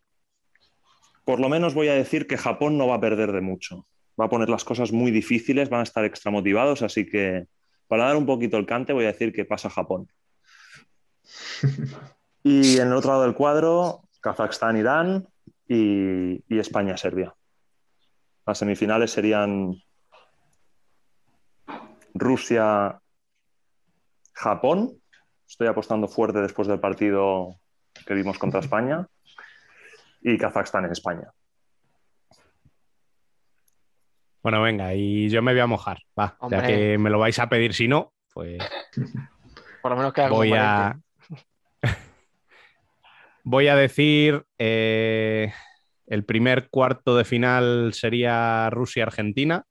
por 1.26 1.40
lo 1.40 1.48
menos 1.48 1.74
voy 1.74 1.88
a 1.88 1.94
decir 1.94 2.28
que 2.28 2.38
Japón 2.38 2.78
no 2.78 2.86
va 2.86 2.94
a 2.94 3.00
perder 3.00 3.32
de 3.32 3.40
mucho. 3.40 3.84
Va 4.18 4.26
a 4.26 4.28
poner 4.28 4.48
las 4.48 4.62
cosas 4.62 4.92
muy 4.92 5.10
difíciles, 5.10 5.68
van 5.68 5.80
a 5.80 5.82
estar 5.82 6.04
extramotivados, 6.04 6.82
así 6.82 7.04
que 7.04 7.48
para 7.88 8.04
dar 8.04 8.16
un 8.16 8.26
poquito 8.26 8.56
el 8.58 8.64
cante, 8.64 8.92
voy 8.92 9.04
a 9.04 9.08
decir 9.08 9.32
que 9.32 9.44
pasa 9.44 9.68
Japón. 9.68 10.08
Y 12.44 12.78
en 12.78 12.86
el 12.86 12.92
otro 12.92 13.10
lado 13.10 13.24
del 13.24 13.34
cuadro, 13.34 14.02
Kazajstán, 14.20 14.76
Irán 14.76 15.26
y, 15.66 16.44
y 16.48 16.58
España, 16.60 16.96
Serbia. 16.96 17.34
Las 18.46 18.58
semifinales 18.58 19.10
serían 19.10 19.82
Rusia, 22.14 23.00
Japón. 24.32 25.02
Estoy 25.48 25.66
apostando 25.66 26.06
fuerte 26.06 26.40
después 26.40 26.68
del 26.68 26.78
partido 26.78 27.56
que 28.06 28.14
vimos 28.14 28.38
contra 28.38 28.60
España. 28.60 29.08
Y 30.22 30.38
Kazajstán 30.38 30.84
en 30.84 30.92
España. 30.92 31.32
Bueno, 34.42 34.62
venga, 34.62 34.94
y 34.94 35.28
yo 35.28 35.42
me 35.42 35.52
voy 35.52 35.60
a 35.60 35.66
mojar, 35.66 35.98
va. 36.18 36.38
Ya 36.50 36.62
que 36.64 36.98
me 36.98 37.10
lo 37.10 37.18
vais 37.18 37.38
a 37.38 37.48
pedir 37.48 37.74
si 37.74 37.88
no, 37.88 38.12
pues 38.32 38.58
Por 39.82 39.92
lo 39.92 39.96
menos 39.96 40.12
queda 40.12 40.28
como 40.28 40.40
voy 40.40 40.52
a. 40.52 40.98
Voy 43.44 43.68
a 43.68 43.76
decir. 43.76 44.44
eh, 44.58 45.52
el 46.06 46.24
primer 46.24 46.68
cuarto 46.70 47.16
de 47.16 47.24
final 47.24 47.92
sería 47.92 48.68
Rusia-Argentina. 48.70 49.64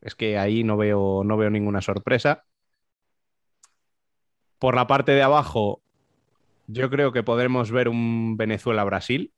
Es 0.00 0.14
que 0.14 0.38
ahí 0.38 0.64
no 0.64 0.76
veo, 0.76 1.22
no 1.24 1.36
veo 1.36 1.50
ninguna 1.50 1.80
sorpresa. 1.80 2.44
Por 4.58 4.74
la 4.74 4.86
parte 4.86 5.12
de 5.12 5.22
abajo, 5.22 5.82
yo 6.66 6.90
creo 6.90 7.12
que 7.12 7.22
podremos 7.22 7.70
ver 7.70 7.88
un 7.88 8.36
Venezuela-Brasil. 8.36 9.32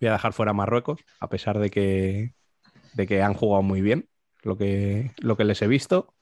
Voy 0.00 0.08
a 0.08 0.12
dejar 0.12 0.32
fuera 0.32 0.52
Marruecos, 0.52 1.00
a 1.20 1.28
pesar 1.28 1.58
de 1.58 1.70
que, 1.70 2.34
de 2.94 3.06
que 3.06 3.22
han 3.22 3.34
jugado 3.34 3.62
muy 3.62 3.80
bien 3.80 4.08
lo 4.42 4.56
que, 4.56 5.12
lo 5.18 5.36
que 5.36 5.44
les 5.44 5.60
he 5.62 5.66
visto. 5.66 6.14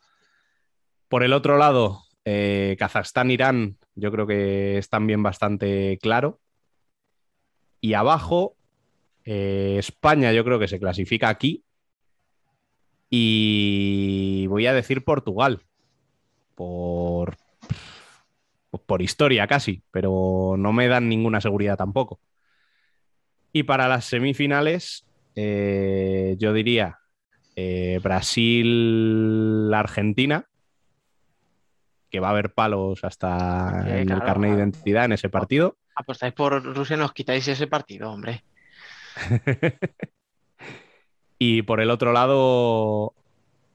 Por 1.09 1.23
el 1.23 1.33
otro 1.33 1.59
lado, 1.59 2.03
eh, 2.25 2.77
Kazajstán-Irán, 2.79 3.79
yo 3.95 4.11
creo 4.11 4.27
que 4.27 4.79
es 4.79 4.89
también 4.89 5.23
bastante 5.23 5.99
claro. 6.01 6.41
Y 7.81 7.95
abajo, 7.95 8.57
eh, 9.25 9.77
España, 9.79 10.33
yo 10.33 10.45
creo 10.45 10.59
que 10.59 10.69
se 10.69 10.81
clasifica 10.81 11.29
aquí. 11.29 11.65
Y 13.11 14.47
voy 14.49 14.67
a 14.67 14.73
decir 14.73 15.05
Portugal, 15.05 15.63
por, 16.55 17.37
por 18.87 19.03
historia 19.03 19.47
casi, 19.47 19.83
pero 19.91 20.57
no 20.59 20.73
me 20.73 20.89
dan 20.89 21.09
ninguna 21.09 21.41
seguridad 21.41 21.77
tampoco. 21.77 22.19
Y 23.57 23.63
para 23.63 23.87
las 23.87 24.07
semifinales, 24.07 25.07
eh, 25.37 26.35
yo 26.41 26.53
diría 26.53 26.99
eh, 27.55 28.01
Brasil-Argentina, 28.03 30.49
que 32.11 32.19
va 32.19 32.27
a 32.27 32.31
haber 32.33 32.53
palos 32.53 33.05
hasta 33.05 33.85
Sí, 33.85 33.91
en 33.93 34.11
el 34.11 34.19
carnet 34.19 34.51
de 34.51 34.57
claro. 34.57 34.59
identidad 34.59 35.05
en 35.05 35.13
ese 35.13 35.29
partido. 35.29 35.77
Apostáis 35.95 36.35
por 36.35 36.65
Rusia 36.65 36.97
y 36.97 36.99
nos 36.99 37.13
quitáis 37.13 37.47
ese 37.47 37.69
partido, 37.69 38.11
hombre. 38.11 38.43
y 41.39 41.63
por 41.63 41.81
el 41.81 41.91
otro 41.91 42.13
lado, 42.13 43.15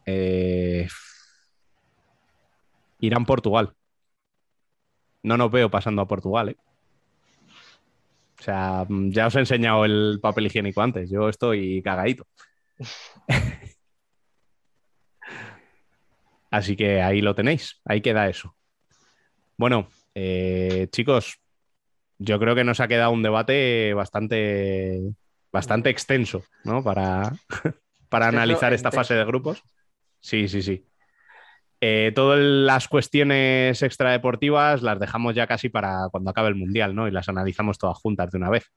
eh, 0.06 0.89
Irán-Portugal. 2.99 3.76
No 5.23 5.38
nos 5.38 5.49
veo 5.49 5.72
pasando 5.72 6.01
a 6.01 6.07
Portugal, 6.10 6.49
¿eh? 6.49 6.57
O 8.39 8.43
sea, 8.43 8.85
mm, 8.87 9.11
ya 9.11 9.27
os 9.27 9.35
he 9.35 9.39
enseñado 9.39 9.85
el 9.85 10.19
papel 10.21 10.47
higiénico 10.47 10.81
antes. 10.81 11.09
Yo 11.09 11.29
estoy 11.29 11.81
cagadito. 11.81 12.25
Así 16.51 16.75
que 16.75 17.01
ahí 17.01 17.21
lo 17.21 17.35
tenéis. 17.35 17.79
Ahí 17.85 18.01
queda 18.01 18.27
eso. 18.27 18.55
Bueno, 19.57 19.89
eh, 20.15 20.87
chicos, 20.91 21.39
yo 22.17 22.39
creo 22.39 22.55
que 22.55 22.63
nos 22.63 22.79
ha 22.79 22.87
quedado 22.87 23.11
un 23.11 23.21
debate 23.23 23.93
bastante, 23.93 25.13
bastante 25.51 25.89
extenso, 25.89 26.43
¿no? 26.63 26.83
Para, 26.83 27.33
para 28.09 28.29
analizar 28.29 28.73
esta 28.73 28.91
fase 28.91 29.15
de 29.15 29.25
grupos. 29.25 29.63
Sí, 30.21 30.47
sí, 30.47 30.61
sí. 30.61 30.88
Eh, 31.81 32.11
todas 32.14 32.39
las 32.39 32.88
cuestiones 32.89 33.81
extradeportivas 33.81 34.81
las 34.81 34.99
dejamos 34.99 35.34
ya 35.34 35.47
casi 35.47 35.69
para 35.69 36.10
cuando 36.11 36.30
acabe 36.30 36.49
el 36.49 36.56
Mundial, 36.56 36.93
¿no? 36.93 37.07
Y 37.07 37.11
las 37.11 37.30
analizamos 37.30 37.77
todas 37.77 37.97
juntas 37.97 38.30
de 38.31 38.38
una 38.38 38.49
vez. 38.49 38.69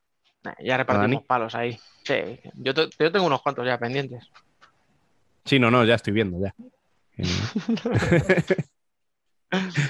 Nah, 0.43 0.53
Ya 0.63 0.77
repartimos 0.77 1.23
palos 1.23 1.53
ahí. 1.55 1.77
Sí, 2.05 2.15
yo, 2.55 2.73
te- 2.73 2.89
yo 2.99 3.11
tengo 3.11 3.25
unos 3.25 3.41
cuantos 3.41 3.65
ya 3.65 3.77
pendientes. 3.77 4.25
Sí, 5.45 5.59
no, 5.59 5.69
no, 5.69 5.83
ya 5.83 5.95
estoy 5.95 6.13
viendo, 6.13 6.37
ya. 6.39 6.53
Eh, 7.17 7.23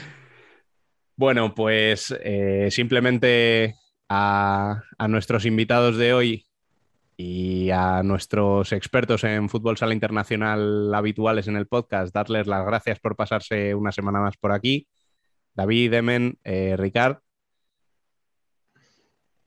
bueno, 1.16 1.54
pues 1.54 2.16
eh, 2.24 2.70
simplemente 2.72 3.76
a, 4.10 4.82
a 4.98 5.08
nuestros 5.08 5.46
invitados 5.46 5.98
de 5.98 6.14
hoy 6.14 6.46
y 7.16 7.70
a 7.70 8.02
nuestros 8.04 8.72
expertos 8.72 9.24
en 9.24 9.50
fútbol 9.50 9.78
sala 9.78 9.94
internacional 9.94 10.94
habituales 10.94 11.48
en 11.48 11.56
el 11.56 11.68
podcast, 11.68 12.14
darles 12.14 12.48
las 12.48 12.66
gracias 12.66 13.00
por 13.00 13.16
pasarse 13.16 13.76
una 13.76 13.92
semana 13.92 14.20
más 14.20 14.38
por 14.38 14.52
aquí. 14.52 14.88
David, 15.54 15.94
Emen, 15.94 16.38
eh, 16.44 16.76
Ricard, 16.78 17.18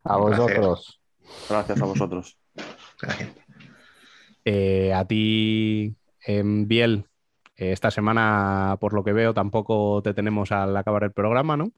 A 0.05 0.17
vosotros. 0.19 1.01
Gracias 1.49 1.83
a 1.83 1.85
vosotros. 1.85 2.39
Gracias. 3.01 3.31
eh, 4.45 4.93
a 4.95 5.05
ti, 5.05 5.97
em, 6.25 6.69
Biel, 6.69 7.07
eh, 7.57 7.73
esta 7.73 7.91
semana, 7.91 8.77
por 8.81 8.93
lo 8.93 9.03
que 9.03 9.13
veo, 9.13 9.35
tampoco 9.35 10.01
te 10.03 10.15
tenemos 10.15 10.53
al 10.53 10.77
acabar 10.77 11.03
el 11.03 11.13
programa, 11.13 11.57
¿no? 11.57 11.73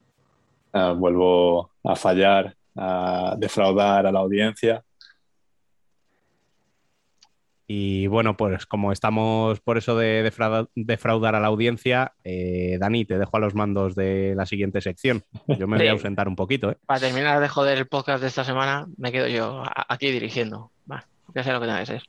Ah, 0.71 0.91
vuelvo 0.91 1.71
a 1.83 1.95
fallar, 1.95 2.55
a 2.75 3.35
defraudar 3.39 4.05
a 4.05 4.11
la 4.11 4.19
audiencia. 4.19 4.83
Y 7.71 8.07
bueno, 8.07 8.35
pues 8.35 8.65
como 8.65 8.91
estamos 8.91 9.59
por 9.59 9.77
eso 9.77 9.95
de 9.95 10.23
defrauda- 10.23 10.67
defraudar 10.73 11.35
a 11.35 11.39
la 11.39 11.47
audiencia, 11.49 12.13
eh, 12.23 12.77
Dani, 12.79 13.05
te 13.05 13.19
dejo 13.19 13.37
a 13.37 13.39
los 13.39 13.53
mandos 13.53 13.93
de 13.93 14.33
la 14.35 14.47
siguiente 14.47 14.81
sección. 14.81 15.21
Yo 15.47 15.67
me 15.67 15.77
voy 15.77 15.87
a 15.87 15.91
ausentar 15.91 16.27
un 16.27 16.35
poquito, 16.35 16.71
¿eh? 16.71 16.77
Para 16.87 16.99
terminar 16.99 17.39
de 17.39 17.47
joder 17.47 17.77
el 17.77 17.85
podcast 17.85 18.21
de 18.23 18.27
esta 18.29 18.43
semana, 18.43 18.87
me 18.97 19.11
quedo 19.11 19.27
yo 19.27 19.61
aquí 19.87 20.09
dirigiendo. 20.09 20.71
Va, 20.91 21.05
ya 21.35 21.43
sé 21.43 21.51
lo 21.51 21.59
que 21.59 21.67
tenga 21.67 21.79
que 21.81 21.85
ser. 21.85 22.03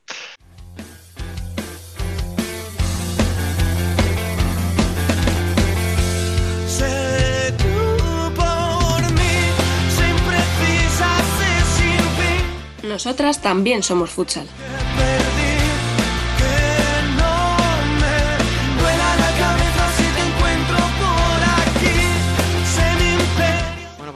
Nosotras 12.83 13.41
también 13.41 13.83
somos 13.83 14.09
futsal. 14.09 14.47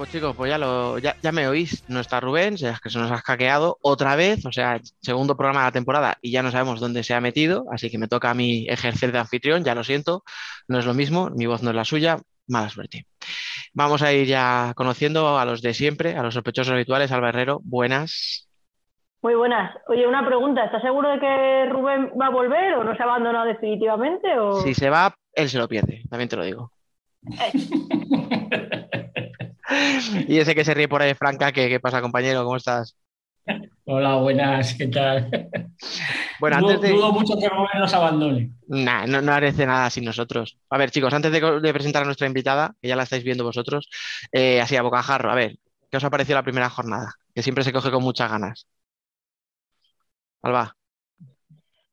Pues 0.06 0.12
chicos, 0.12 0.36
pues 0.36 0.50
ya, 0.50 0.58
lo, 0.60 1.00
ya, 1.00 1.16
ya 1.22 1.32
me 1.32 1.48
oís. 1.48 1.84
No 1.88 2.00
está 2.00 2.20
Rubén, 2.20 2.54
es 2.56 2.80
que 2.80 2.90
se 2.90 3.00
nos 3.00 3.12
ha 3.12 3.18
hackeado 3.18 3.80
otra 3.82 4.16
vez, 4.16 4.46
o 4.46 4.52
sea, 4.52 4.80
segundo 5.02 5.36
programa 5.36 5.62
de 5.62 5.66
la 5.68 5.72
temporada 5.72 6.18
y 6.22 6.32
ya 6.32 6.44
no 6.44 6.52
sabemos 6.52 6.80
dónde 6.80 7.04
se 7.04 7.16
ha 7.16 7.22
metido, 7.22 7.66
así 7.72 7.90
que 7.90 7.98
me 7.98 8.08
toca 8.08 8.30
a 8.30 8.36
mí 8.36 8.68
ejercer 8.70 9.12
de 9.12 9.20
anfitrión, 9.20 9.64
ya 9.64 9.74
lo 9.74 9.84
siento, 9.84 10.24
no 10.68 10.78
es 10.78 10.86
lo 10.86 10.94
mismo, 10.94 11.32
mi 11.32 11.48
voz 11.48 11.64
no 11.64 11.72
es 11.72 11.76
la 11.76 11.86
suya, 11.86 12.18
mala 12.48 12.70
suerte. 12.70 13.08
Vamos 13.74 14.04
a 14.04 14.14
ir 14.14 14.28
ya 14.28 14.74
conociendo 14.76 15.40
a 15.40 15.46
los 15.46 15.64
de 15.64 15.74
siempre, 15.74 16.16
a 16.16 16.22
los 16.22 16.36
sospechosos 16.36 16.74
habituales. 16.74 17.12
Alba 17.12 17.30
Herrero, 17.30 17.60
buenas. 17.64 18.48
Muy 19.24 19.34
buenas. 19.34 19.76
Oye, 19.88 20.08
una 20.08 20.26
pregunta. 20.26 20.66
¿Estás 20.66 20.84
seguro 20.84 21.10
de 21.10 21.20
que 21.20 21.66
Rubén 21.72 22.12
va 22.20 22.28
a 22.28 22.30
volver 22.30 22.76
o 22.76 22.84
no 22.84 22.96
se 22.96 23.02
ha 23.02 23.06
abandonado 23.06 23.46
definitivamente? 23.46 24.38
O... 24.38 24.62
Si 24.62 24.76
se 24.76 24.90
va, 24.90 25.16
él 25.34 25.50
se 25.50 25.58
lo 25.58 25.68
pierde, 25.68 26.04
también 26.10 26.30
te 26.30 26.36
lo 26.36 26.44
digo. 26.44 26.72
Y 30.28 30.40
ese 30.40 30.56
que 30.56 30.64
se 30.66 30.74
ríe 30.74 30.88
por 30.88 31.02
ahí, 31.02 31.14
Franca, 31.16 31.52
¿qué, 31.52 31.70
qué 31.70 31.80
pasa, 31.80 32.02
compañero? 32.02 32.44
¿Cómo 32.44 32.58
estás? 32.58 32.98
Hola, 33.86 34.16
buenas, 34.18 34.74
¿qué 34.78 34.88
tal? 34.88 35.30
Bueno, 36.40 36.58
dudo, 36.58 36.70
antes 36.70 36.82
de... 36.82 36.90
dudo 36.90 37.12
mucho 37.14 37.38
que 37.40 37.48
Rubén 37.50 37.80
nos 37.80 37.94
abandone. 37.94 38.52
Nah, 38.68 39.06
no, 39.08 39.22
no 39.22 39.32
haré 39.34 39.52
nada 39.54 39.90
sin 39.90 40.06
nosotros. 40.06 40.58
A 40.70 40.78
ver, 40.78 40.92
chicos, 40.92 41.14
antes 41.14 41.32
de 41.32 41.74
presentar 41.74 42.02
a 42.04 42.06
nuestra 42.06 42.28
invitada, 42.28 42.76
que 42.82 42.88
ya 42.88 42.96
la 42.96 43.04
estáis 43.04 43.24
viendo 43.24 43.44
vosotros, 43.44 43.90
eh, 44.32 44.60
así 44.62 44.76
a 44.76 44.82
bocajarro, 44.82 45.32
a 45.32 45.36
ver, 45.36 45.58
¿qué 45.92 45.98
os 45.98 46.04
ha 46.04 46.10
parecido 46.10 46.38
la 46.38 46.44
primera 46.44 46.70
jornada? 46.70 47.14
Que 47.34 47.44
siempre 47.44 47.64
se 47.64 47.74
coge 47.74 47.92
con 47.92 48.04
muchas 48.04 48.30
ganas. 48.32 48.68
Alba, 50.44 50.76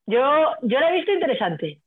Yo, 0.07 0.21
yo 0.63 0.81
la 0.81 0.91
he 0.91 0.97
visto 0.97 1.13
interesante. 1.13 1.82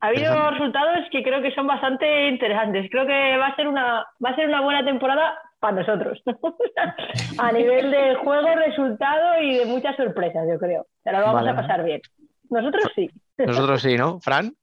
Ha 0.00 0.08
habido 0.08 0.50
resultados 0.50 0.98
que 1.10 1.22
creo 1.22 1.40
que 1.42 1.54
son 1.54 1.66
bastante 1.66 2.28
interesantes. 2.28 2.88
Creo 2.90 3.06
que 3.06 3.36
va 3.38 3.46
a 3.46 3.56
ser 3.56 3.66
una, 3.66 4.06
va 4.24 4.30
a 4.30 4.36
ser 4.36 4.48
una 4.48 4.60
buena 4.60 4.84
temporada 4.84 5.38
para 5.58 5.82
nosotros. 5.82 6.22
a 7.38 7.52
nivel 7.52 7.90
de 7.90 8.14
juego, 8.16 8.54
resultado 8.54 9.40
y 9.42 9.56
de 9.56 9.66
muchas 9.66 9.96
sorpresas, 9.96 10.46
yo 10.48 10.58
creo. 10.58 10.86
Se 11.02 11.12
la 11.12 11.20
vamos 11.20 11.36
Vale, 11.36 11.50
a 11.50 11.56
pasar 11.56 11.82
bien. 11.84 12.00
Nosotros 12.50 12.84
sí. 12.94 13.10
nosotros 13.38 13.82
sí, 13.82 13.96
¿no? 13.96 14.20
Fran, 14.20 14.54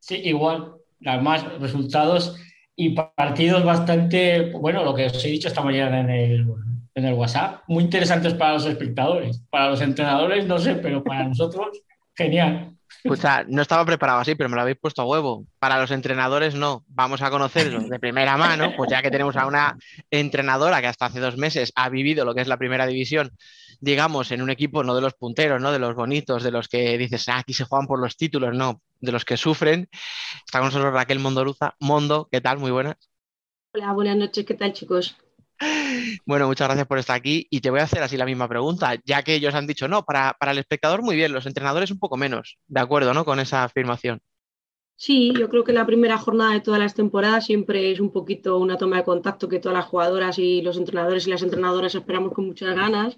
Sí, 0.00 0.16
igual. 0.24 0.72
Además, 1.04 1.44
resultados 1.60 2.36
y 2.74 2.90
partidos 2.94 3.64
bastante, 3.64 4.50
bueno, 4.52 4.82
lo 4.82 4.94
que 4.94 5.06
os 5.06 5.24
he 5.24 5.28
dicho 5.28 5.48
esta 5.48 5.62
mañana 5.62 6.00
en 6.00 6.10
el, 6.10 6.46
en 6.94 7.04
el 7.04 7.14
WhatsApp, 7.14 7.62
muy 7.68 7.84
interesantes 7.84 8.34
para 8.34 8.54
los 8.54 8.66
espectadores. 8.66 9.44
Para 9.50 9.68
los 9.70 9.80
entrenadores, 9.82 10.46
no 10.46 10.58
sé, 10.58 10.76
pero 10.76 11.04
para 11.04 11.24
nosotros, 11.24 11.82
genial. 12.14 12.74
Ah, 13.24 13.44
no 13.48 13.62
estaba 13.62 13.84
preparado 13.84 14.20
así, 14.20 14.34
pero 14.34 14.48
me 14.48 14.56
lo 14.56 14.62
habéis 14.62 14.78
puesto 14.78 15.02
a 15.02 15.06
huevo. 15.06 15.46
Para 15.58 15.80
los 15.80 15.90
entrenadores, 15.90 16.54
no. 16.54 16.84
Vamos 16.88 17.22
a 17.22 17.30
conocerlos 17.30 17.88
de 17.88 17.98
primera 17.98 18.36
mano, 18.36 18.74
pues 18.76 18.90
ya 18.90 19.02
que 19.02 19.10
tenemos 19.10 19.36
a 19.36 19.46
una 19.46 19.76
entrenadora 20.10 20.80
que 20.80 20.88
hasta 20.88 21.06
hace 21.06 21.20
dos 21.20 21.36
meses 21.36 21.72
ha 21.76 21.88
vivido 21.88 22.24
lo 22.24 22.34
que 22.34 22.42
es 22.42 22.48
la 22.48 22.58
primera 22.58 22.86
división, 22.86 23.30
digamos, 23.80 24.30
en 24.32 24.42
un 24.42 24.50
equipo 24.50 24.84
no 24.84 24.94
de 24.94 25.00
los 25.00 25.14
punteros, 25.14 25.60
no 25.60 25.72
de 25.72 25.78
los 25.78 25.94
bonitos, 25.94 26.42
de 26.42 26.50
los 26.50 26.68
que 26.68 26.98
dices, 26.98 27.28
ah, 27.28 27.38
aquí 27.38 27.54
se 27.54 27.64
juegan 27.64 27.86
por 27.86 28.00
los 28.00 28.16
títulos, 28.16 28.54
no, 28.54 28.82
de 29.00 29.12
los 29.12 29.24
que 29.24 29.36
sufren. 29.36 29.88
Está 30.44 30.58
con 30.58 30.68
nosotros 30.68 30.92
Raquel 30.92 31.20
Mondoruza. 31.20 31.74
Mondo, 31.80 32.28
¿qué 32.30 32.40
tal? 32.40 32.58
Muy 32.58 32.70
buenas. 32.70 32.96
Hola, 33.72 33.92
buenas 33.92 34.16
noches, 34.16 34.44
¿qué 34.44 34.54
tal 34.54 34.72
chicos? 34.72 35.16
Bueno, 36.24 36.46
muchas 36.46 36.68
gracias 36.68 36.86
por 36.86 36.98
estar 36.98 37.16
aquí 37.16 37.46
y 37.50 37.60
te 37.60 37.70
voy 37.70 37.80
a 37.80 37.84
hacer 37.84 38.02
así 38.02 38.16
la 38.16 38.24
misma 38.24 38.48
pregunta, 38.48 38.94
ya 39.04 39.22
que 39.22 39.34
ellos 39.34 39.54
han 39.54 39.66
dicho, 39.66 39.88
no, 39.88 40.04
para, 40.04 40.34
para 40.38 40.52
el 40.52 40.58
espectador 40.58 41.02
muy 41.02 41.16
bien, 41.16 41.32
los 41.32 41.46
entrenadores 41.46 41.90
un 41.90 41.98
poco 41.98 42.16
menos, 42.16 42.58
de 42.66 42.80
acuerdo, 42.80 43.12
¿no? 43.14 43.24
Con 43.24 43.40
esa 43.40 43.64
afirmación. 43.64 44.20
Sí, 44.96 45.32
yo 45.32 45.48
creo 45.48 45.64
que 45.64 45.72
la 45.72 45.86
primera 45.86 46.18
jornada 46.18 46.52
de 46.52 46.60
todas 46.60 46.78
las 46.78 46.94
temporadas 46.94 47.46
siempre 47.46 47.90
es 47.90 48.00
un 48.00 48.12
poquito 48.12 48.58
una 48.58 48.76
toma 48.76 48.98
de 48.98 49.04
contacto 49.04 49.48
que 49.48 49.58
todas 49.58 49.76
las 49.78 49.86
jugadoras 49.86 50.38
y 50.38 50.60
los 50.60 50.76
entrenadores 50.76 51.26
y 51.26 51.30
las 51.30 51.42
entrenadoras 51.42 51.94
esperamos 51.94 52.34
con 52.34 52.46
muchas 52.46 52.74
ganas. 52.76 53.16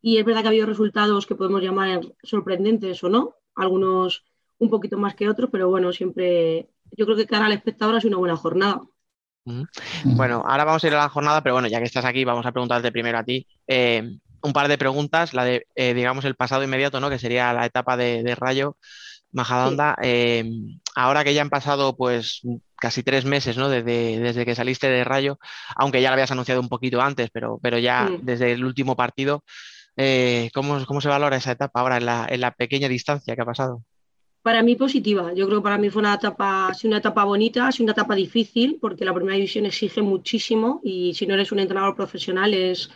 Y 0.00 0.18
es 0.18 0.24
verdad 0.24 0.40
que 0.42 0.46
ha 0.46 0.50
habido 0.50 0.66
resultados 0.66 1.26
que 1.26 1.34
podemos 1.34 1.62
llamar 1.62 2.00
sorprendentes 2.22 3.02
o 3.04 3.10
no, 3.10 3.36
algunos 3.54 4.24
un 4.58 4.70
poquito 4.70 4.96
más 4.98 5.14
que 5.14 5.28
otros, 5.28 5.50
pero 5.52 5.68
bueno, 5.68 5.92
siempre 5.92 6.70
yo 6.92 7.04
creo 7.04 7.16
que 7.16 7.26
cara 7.26 7.46
al 7.46 7.52
espectador 7.52 8.00
sido 8.00 8.10
una 8.10 8.18
buena 8.18 8.36
jornada. 8.36 8.82
Bueno, 10.04 10.42
ahora 10.46 10.64
vamos 10.64 10.82
a 10.84 10.86
ir 10.86 10.94
a 10.94 10.98
la 10.98 11.08
jornada, 11.08 11.42
pero 11.42 11.54
bueno, 11.54 11.68
ya 11.68 11.78
que 11.78 11.84
estás 11.86 12.04
aquí, 12.04 12.24
vamos 12.24 12.46
a 12.46 12.52
preguntarte 12.52 12.92
primero 12.92 13.18
a 13.18 13.24
ti. 13.24 13.46
eh, 13.66 14.02
un 14.40 14.52
par 14.52 14.68
de 14.68 14.78
preguntas, 14.78 15.34
la 15.34 15.44
de, 15.44 15.66
eh, 15.74 15.94
digamos, 15.94 16.24
el 16.24 16.36
pasado 16.36 16.62
inmediato, 16.62 17.00
¿no? 17.00 17.10
Que 17.10 17.18
sería 17.18 17.52
la 17.52 17.66
etapa 17.66 17.96
de, 17.96 18.22
de 18.22 18.34
Rayo 18.36 18.76
Majadahonda. 19.32 19.96
Eh, 20.02 20.44
ahora 20.94 21.24
que 21.24 21.34
ya 21.34 21.42
han 21.42 21.50
pasado, 21.50 21.96
pues, 21.96 22.42
casi 22.76 23.02
tres 23.02 23.24
meses, 23.24 23.56
¿no? 23.56 23.68
Desde, 23.68 24.20
desde 24.20 24.44
que 24.46 24.54
saliste 24.54 24.88
de 24.88 25.04
Rayo, 25.04 25.38
aunque 25.76 26.00
ya 26.02 26.10
lo 26.10 26.14
habías 26.14 26.30
anunciado 26.30 26.60
un 26.60 26.68
poquito 26.68 27.00
antes, 27.02 27.30
pero, 27.32 27.58
pero 27.62 27.78
ya 27.78 28.14
desde 28.20 28.52
el 28.52 28.64
último 28.64 28.96
partido, 28.96 29.44
eh, 29.96 30.50
¿cómo, 30.54 30.84
cómo 30.86 31.00
se 31.00 31.08
valora 31.08 31.36
esa 31.36 31.52
etapa 31.52 31.80
ahora 31.80 31.96
en 31.98 32.06
la, 32.06 32.26
en 32.30 32.40
la 32.40 32.52
pequeña 32.52 32.88
distancia 32.88 33.34
que 33.34 33.42
ha 33.42 33.46
pasado? 33.46 33.82
Para 34.48 34.62
mí 34.62 34.76
positiva, 34.76 35.34
yo 35.34 35.46
creo 35.46 35.58
que 35.58 35.64
para 35.64 35.76
mí 35.76 35.90
fue 35.90 36.00
una 36.00 36.14
etapa, 36.14 36.72
sido 36.72 36.92
una 36.92 37.00
etapa 37.00 37.22
bonita, 37.24 37.70
sido 37.70 37.84
una 37.84 37.92
etapa 37.92 38.14
difícil 38.14 38.78
porque 38.80 39.04
la 39.04 39.12
primera 39.12 39.34
división 39.36 39.66
exige 39.66 40.00
muchísimo 40.00 40.80
y 40.82 41.12
si 41.12 41.26
no 41.26 41.34
eres 41.34 41.52
un 41.52 41.58
entrenador 41.58 41.94
profesional 41.94 42.54
es, 42.54 42.88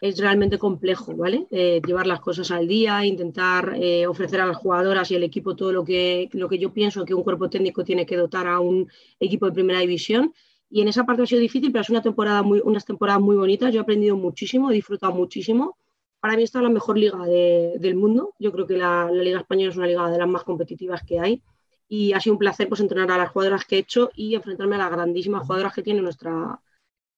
es 0.00 0.18
realmente 0.18 0.56
complejo, 0.58 1.14
¿vale? 1.14 1.46
Eh, 1.50 1.82
llevar 1.86 2.06
las 2.06 2.20
cosas 2.20 2.50
al 2.50 2.66
día, 2.66 3.04
intentar 3.04 3.74
eh, 3.76 4.06
ofrecer 4.06 4.40
a 4.40 4.46
las 4.46 4.56
jugadoras 4.56 5.10
y 5.10 5.16
al 5.16 5.24
equipo 5.24 5.54
todo 5.54 5.72
lo 5.72 5.84
que, 5.84 6.30
lo 6.32 6.48
que 6.48 6.58
yo 6.58 6.72
pienso 6.72 7.04
que 7.04 7.12
un 7.12 7.22
cuerpo 7.22 7.50
técnico 7.50 7.84
tiene 7.84 8.06
que 8.06 8.16
dotar 8.16 8.46
a 8.46 8.60
un 8.60 8.88
equipo 9.20 9.44
de 9.44 9.52
primera 9.52 9.80
división. 9.80 10.32
Y 10.70 10.80
en 10.80 10.88
esa 10.88 11.04
parte 11.04 11.22
ha 11.24 11.26
sido 11.26 11.42
difícil, 11.42 11.70
pero 11.70 11.82
es 11.82 11.90
una 11.90 12.00
temporada 12.00 12.42
muy, 12.42 12.62
unas 12.64 12.86
temporadas 12.86 13.20
muy 13.20 13.36
bonitas. 13.36 13.70
Yo 13.74 13.80
he 13.80 13.82
aprendido 13.82 14.16
muchísimo, 14.16 14.70
he 14.70 14.74
disfrutado 14.74 15.12
muchísimo. 15.12 15.76
Para 16.24 16.36
mí 16.36 16.42
esta 16.44 16.58
es 16.58 16.62
la 16.64 16.70
mejor 16.70 16.96
liga 16.98 17.18
de- 17.26 17.74
del 17.78 17.96
mundo. 17.96 18.32
Yo 18.38 18.50
creo 18.52 18.66
que 18.66 18.78
la, 18.78 19.10
Liga 19.12 19.40
Española 19.40 19.70
es 19.70 19.76
una 19.76 19.86
liga 19.86 20.08
de 20.10 20.18
las 20.18 20.28
más 20.28 20.42
competitivas 20.44 21.02
que 21.04 21.20
hay. 21.20 21.42
Y 21.88 22.12
ha 22.14 22.20
sido 22.20 22.32
un 22.34 22.38
placer 22.38 22.66
pues, 22.68 22.80
entrenar 22.80 23.10
a 23.12 23.18
las 23.18 23.30
jugadoras 23.30 23.64
que 23.66 23.76
he 23.76 23.78
hecho 23.80 24.10
y 24.14 24.34
enfrentarme 24.34 24.76
a 24.76 24.78
las 24.78 24.90
grandísimas 24.90 25.42
jugadoras 25.46 25.74
que 25.74 25.82
tiene 25.82 26.00
nuestra, 26.00 26.58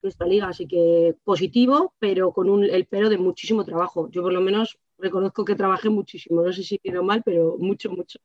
nuestra 0.02 0.26
liga. 0.26 0.48
Así 0.48 0.66
que 0.68 1.16
positivo, 1.24 1.94
pero 2.00 2.32
con 2.32 2.64
el 2.64 2.86
pero 2.86 3.08
de 3.10 3.18
muchísimo 3.18 3.64
trabajo. 3.64 4.08
Yo 4.10 4.22
por 4.22 4.32
lo 4.32 4.40
menos 4.42 4.78
reconozco 4.98 5.44
que 5.44 5.54
trabajé 5.56 5.90
muchísimo. 5.90 6.42
No 6.42 6.52
sé 6.52 6.62
si 6.64 6.80
bien 6.82 6.96
o 6.98 7.04
mal, 7.04 7.22
pero 7.24 7.56
mucho, 7.58 7.90
mucho. 7.92 8.18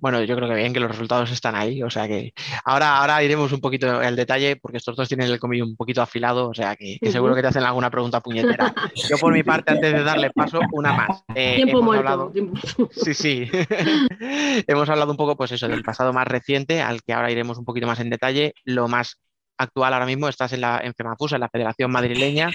Bueno, 0.00 0.22
yo 0.22 0.36
creo 0.36 0.48
que 0.48 0.54
bien 0.54 0.72
que 0.72 0.80
los 0.80 0.90
resultados 0.90 1.30
están 1.30 1.54
ahí, 1.54 1.82
o 1.82 1.90
sea 1.90 2.06
que 2.06 2.32
ahora, 2.64 2.98
ahora 2.98 3.22
iremos 3.22 3.52
un 3.52 3.60
poquito 3.60 3.90
al 3.98 4.14
detalle 4.16 4.56
porque 4.56 4.78
estos 4.78 4.96
dos 4.96 5.08
tienen 5.08 5.30
el 5.30 5.38
comillo 5.40 5.64
un 5.64 5.76
poquito 5.76 6.02
afilado, 6.02 6.48
o 6.48 6.54
sea 6.54 6.76
que, 6.76 6.98
que 7.00 7.10
seguro 7.12 7.34
que 7.34 7.42
te 7.42 7.48
hacen 7.48 7.62
alguna 7.64 7.90
pregunta 7.90 8.20
puñetera. 8.20 8.74
Yo 9.08 9.16
por 9.18 9.32
mi 9.32 9.42
parte, 9.42 9.72
antes 9.72 9.92
de 9.92 10.02
darle 10.02 10.30
paso, 10.30 10.60
una 10.72 10.92
más. 10.92 11.22
Eh, 11.34 11.56
tiempo 11.56 11.82
muerto. 11.82 12.08
hablado- 12.08 12.30
tiempo- 12.30 12.58
Sí, 12.92 13.14
sí. 13.14 13.50
Hemos 14.66 14.88
hablado 14.88 15.10
un 15.10 15.16
poco, 15.16 15.36
pues 15.36 15.52
eso, 15.52 15.68
del 15.68 15.82
pasado 15.82 16.12
más 16.12 16.26
reciente, 16.26 16.80
al 16.82 17.02
que 17.02 17.12
ahora 17.12 17.30
iremos 17.30 17.58
un 17.58 17.64
poquito 17.64 17.86
más 17.86 18.00
en 18.00 18.10
detalle. 18.10 18.54
Lo 18.64 18.88
más 18.88 19.16
actual 19.58 19.94
ahora 19.94 20.06
mismo 20.06 20.28
estás 20.28 20.52
en 20.52 20.60
la 20.60 20.80
en 20.84 20.92
FEMAFUSA, 20.94 21.36
en 21.36 21.40
la 21.40 21.48
Federación 21.48 21.90
Madrileña. 21.90 22.50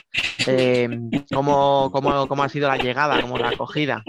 Eh, 0.48 0.88
¿cómo, 1.34 1.90
cómo, 1.92 2.28
cómo 2.28 2.44
ha 2.44 2.50
sido 2.50 2.68
la 2.68 2.78
llegada, 2.78 3.20
cómo 3.22 3.38
la 3.38 3.50
acogida? 3.50 4.04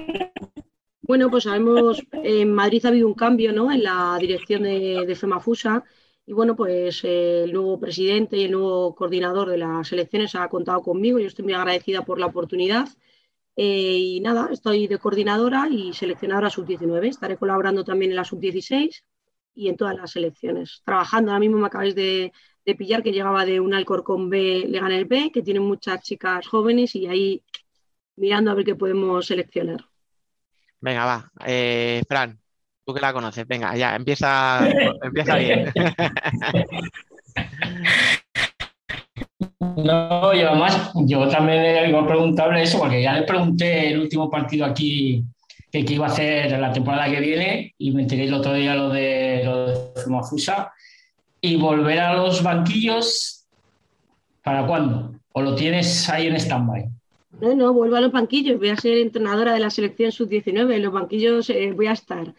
Bueno, 1.13 1.31
pues 1.31 1.45
sabemos, 1.45 2.03
en 2.11 2.55
Madrid 2.55 2.87
ha 2.87 2.89
habido 2.89 3.07
un 3.07 3.13
cambio 3.13 3.53
¿no? 3.53 3.71
en 3.71 3.83
la 3.83 4.17
dirección 4.19 4.63
de, 4.63 5.15
FEMAFUSA 5.15 5.85
y 6.25 6.33
bueno, 6.33 6.57
pues 6.57 7.05
eh, 7.05 7.45
el 7.45 7.53
nuevo 7.53 7.79
presidente 7.79 8.39
y 8.39 8.45
el 8.45 8.53
nuevo 8.53 8.95
coordinador 8.95 9.51
de 9.51 9.59
las 9.59 9.93
elecciones 9.93 10.35
ha 10.35 10.49
contado 10.49 10.81
conmigo. 10.81 11.19
Yo 11.19 11.27
estoy 11.27 11.45
muy 11.45 11.53
agradecida 11.53 12.03
por 12.03 12.19
la 12.19 12.25
oportunidad. 12.25 12.89
Eh, 13.57 13.99
y 13.99 14.21
nada, 14.21 14.49
estoy 14.51 14.87
de 14.87 14.97
coordinadora 14.97 15.69
y 15.71 15.93
seleccionadora 15.93 16.49
sub-19. 16.49 17.09
Estaré 17.09 17.37
colaborando 17.37 17.85
también 17.85 18.13
en 18.13 18.17
la 18.17 18.25
sub-16 18.25 19.03
y 19.55 19.69
en 19.69 19.77
todas 19.77 19.95
las 19.95 20.13
selecciones. 20.13 20.81
Trabajando, 20.83 21.31
ahora 21.33 21.41
mismo 21.41 21.59
me 21.59 21.67
acabáis 21.67 21.95
de, 21.95 22.33
pillar 22.79 23.03
que 23.03 23.13
llegaba 23.13 23.45
de 23.45 23.61
un 23.61 23.75
Alcorcón 23.75 24.31
B, 24.31 24.65
le 24.67 24.81
gané 24.81 24.97
el 24.97 25.05
B, 25.05 25.31
que 25.31 25.43
tiene 25.43 25.61
muchas 25.61 26.03
chicas 26.03 26.47
jóvenes 26.49 26.95
y 26.97 27.07
ahí 27.07 27.43
mirando 28.17 28.51
a 28.51 28.55
ver 28.55 28.65
qué 28.65 28.77
podemos 28.77 29.27
seleccionar. 29.27 29.92
Venga, 30.83 31.05
va. 31.07 31.31
Eh, 31.47 32.03
Fran, 32.09 32.39
tú 32.85 32.93
que 32.93 33.01
la 33.01 33.13
conoces, 33.13 33.47
venga, 33.47 33.75
ya, 33.77 33.95
empieza, 33.95 34.69
empieza 35.03 35.37
bien. 35.37 35.73
No, 39.59 40.35
y 40.35 40.41
además 40.41 40.93
yo 41.07 41.29
también 41.29 41.89
iba 41.89 42.01
a 42.01 42.07
preguntarle 42.07 42.63
eso, 42.63 42.79
porque 42.79 43.03
ya 43.03 43.15
le 43.15 43.23
pregunté 43.23 43.91
el 43.91 44.01
último 44.01 44.31
partido 44.31 44.67
aquí 44.67 45.25
que, 45.71 45.85
que 45.85 45.95
iba 45.95 46.07
a 46.07 46.11
hacer 46.11 46.59
la 46.59 46.73
temporada 46.73 47.11
que 47.11 47.21
viene 47.21 47.75
y 47.79 47.93
me 47.93 48.03
enteré 48.03 48.25
el 48.25 48.35
otro 48.35 48.53
día 48.55 48.75
lo 48.75 48.91
de, 48.91 49.43
lo 49.45 49.67
de 49.67 50.01
Fumafusa. 50.03 50.73
Y 51.41 51.57
volver 51.57 52.01
a 52.01 52.15
los 52.15 52.43
banquillos, 52.43 53.47
¿para 54.43 54.67
cuándo? 54.67 55.13
¿O 55.33 55.43
lo 55.43 55.55
tienes 55.55 56.09
ahí 56.09 56.27
en 56.27 56.37
stand-by? 56.37 56.91
No, 57.41 57.55
no, 57.57 57.73
vuelvo 57.73 57.97
a 57.97 58.01
los 58.01 58.13
banquillos. 58.13 58.59
Voy 58.59 58.69
a 58.69 58.77
ser 58.77 58.99
entrenadora 58.99 59.53
de 59.55 59.61
la 59.61 59.71
selección 59.71 60.13
sub-19. 60.13 60.75
En 60.77 60.83
los 60.83 60.93
banquillos 60.93 61.51
eh, 61.51 61.73
voy 61.75 61.87
a 61.87 61.93
estar. 61.93 62.35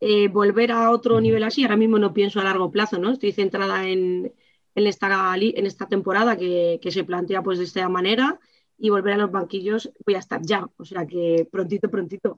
Eh, 0.00 0.28
volver 0.28 0.72
a 0.72 0.90
otro 0.90 1.20
nivel 1.20 1.42
así, 1.44 1.62
ahora 1.64 1.76
mismo 1.76 1.98
no 1.98 2.12
pienso 2.14 2.40
a 2.40 2.44
largo 2.44 2.70
plazo, 2.70 2.98
¿no? 2.98 3.10
Estoy 3.12 3.32
centrada 3.32 3.86
en, 3.88 4.32
en, 4.74 4.86
esta, 4.86 5.34
en 5.36 5.66
esta 5.66 5.86
temporada 5.86 6.36
que, 6.36 6.78
que 6.80 6.90
se 6.90 7.04
plantea 7.04 7.42
pues 7.42 7.58
de 7.58 7.64
esta 7.64 7.88
manera 7.88 8.38
y 8.78 8.90
volver 8.90 9.14
a 9.14 9.18
los 9.18 9.32
banquillos 9.32 9.90
voy 10.06 10.14
a 10.14 10.18
estar 10.20 10.40
ya. 10.42 10.66
O 10.76 10.84
sea 10.84 11.04
que 11.06 11.48
prontito, 11.50 11.88
prontito. 11.90 12.36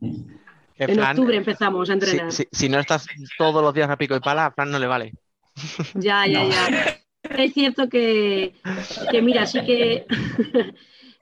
En 0.00 0.94
Fran, 0.96 1.10
octubre 1.10 1.36
empezamos 1.36 1.90
a 1.90 1.92
entrenar. 1.92 2.32
si- 2.32 2.48
si 2.50 2.68
no 2.68 2.78
estás 2.80 3.06
todos 3.38 3.62
los 3.62 3.72
días 3.74 3.88
a 3.90 3.96
pico 3.96 4.16
y 4.16 4.20
pala, 4.20 4.46
a 4.46 4.50
Fran 4.50 4.70
no 4.70 4.78
le 4.78 4.86
vale. 4.86 5.14
Ya, 5.94 6.26
ya, 6.26 6.48
ya. 6.48 6.99
Es 7.36 7.52
cierto 7.54 7.88
que, 7.88 8.54
que 9.10 9.22
mira, 9.22 9.46
sí 9.46 9.62
que 9.62 10.06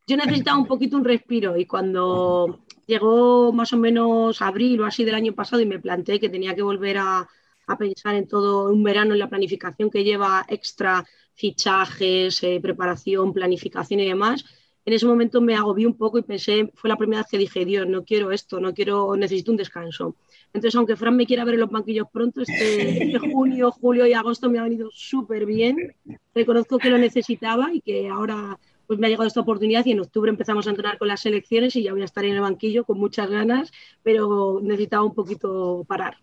yo 0.06 0.16
necesitaba 0.16 0.58
un 0.58 0.66
poquito 0.66 0.96
un 0.96 1.04
respiro 1.04 1.56
y 1.56 1.66
cuando 1.66 2.60
llegó 2.86 3.52
más 3.52 3.72
o 3.74 3.76
menos 3.76 4.40
abril 4.40 4.80
o 4.80 4.86
así 4.86 5.04
del 5.04 5.14
año 5.14 5.34
pasado 5.34 5.60
y 5.60 5.66
me 5.66 5.78
planteé 5.78 6.18
que 6.18 6.30
tenía 6.30 6.54
que 6.54 6.62
volver 6.62 6.98
a, 6.98 7.28
a 7.66 7.78
pensar 7.78 8.14
en 8.14 8.26
todo 8.26 8.72
un 8.72 8.82
verano 8.82 9.12
en 9.12 9.18
la 9.18 9.28
planificación 9.28 9.90
que 9.90 10.04
lleva 10.04 10.46
extra 10.48 11.04
fichajes, 11.34 12.42
eh, 12.42 12.58
preparación, 12.62 13.32
planificación 13.34 14.00
y 14.00 14.06
demás. 14.08 14.44
En 14.84 14.94
ese 14.94 15.06
momento 15.06 15.40
me 15.40 15.54
agobié 15.54 15.86
un 15.86 15.96
poco 15.96 16.18
y 16.18 16.22
pensé, 16.22 16.70
fue 16.74 16.88
la 16.88 16.96
primera 16.96 17.22
vez 17.22 17.30
que 17.30 17.38
dije, 17.38 17.64
Dios, 17.64 17.86
no 17.86 18.04
quiero 18.04 18.32
esto, 18.32 18.58
no 18.60 18.72
quiero, 18.72 19.16
necesito 19.16 19.50
un 19.50 19.58
descanso. 19.58 20.16
Entonces, 20.52 20.74
aunque 20.76 20.96
Fran 20.96 21.16
me 21.16 21.26
quiera 21.26 21.44
ver 21.44 21.54
en 21.54 21.60
los 21.60 21.70
banquillos 21.70 22.08
pronto, 22.10 22.40
este, 22.42 23.04
este 23.04 23.18
junio, 23.32 23.70
julio 23.70 24.06
y 24.06 24.14
agosto 24.14 24.48
me 24.48 24.58
ha 24.58 24.62
venido 24.62 24.88
súper 24.92 25.44
bien. 25.44 25.94
Reconozco 26.34 26.78
que 26.78 26.90
lo 26.90 26.98
necesitaba 26.98 27.72
y 27.72 27.80
que 27.80 28.08
ahora 28.08 28.58
pues 28.86 28.98
me 28.98 29.06
ha 29.06 29.10
llegado 29.10 29.26
esta 29.26 29.42
oportunidad 29.42 29.84
y 29.84 29.92
en 29.92 30.00
octubre 30.00 30.30
empezamos 30.30 30.66
a 30.66 30.70
entrenar 30.70 30.96
con 30.96 31.08
las 31.08 31.20
selecciones 31.20 31.76
y 31.76 31.82
ya 31.82 31.92
voy 31.92 32.00
a 32.00 32.06
estar 32.06 32.24
en 32.24 32.34
el 32.34 32.40
banquillo 32.40 32.84
con 32.84 32.98
muchas 32.98 33.28
ganas, 33.28 33.70
pero 34.02 34.60
necesitaba 34.62 35.04
un 35.04 35.14
poquito 35.14 35.84
parar. 35.86 36.16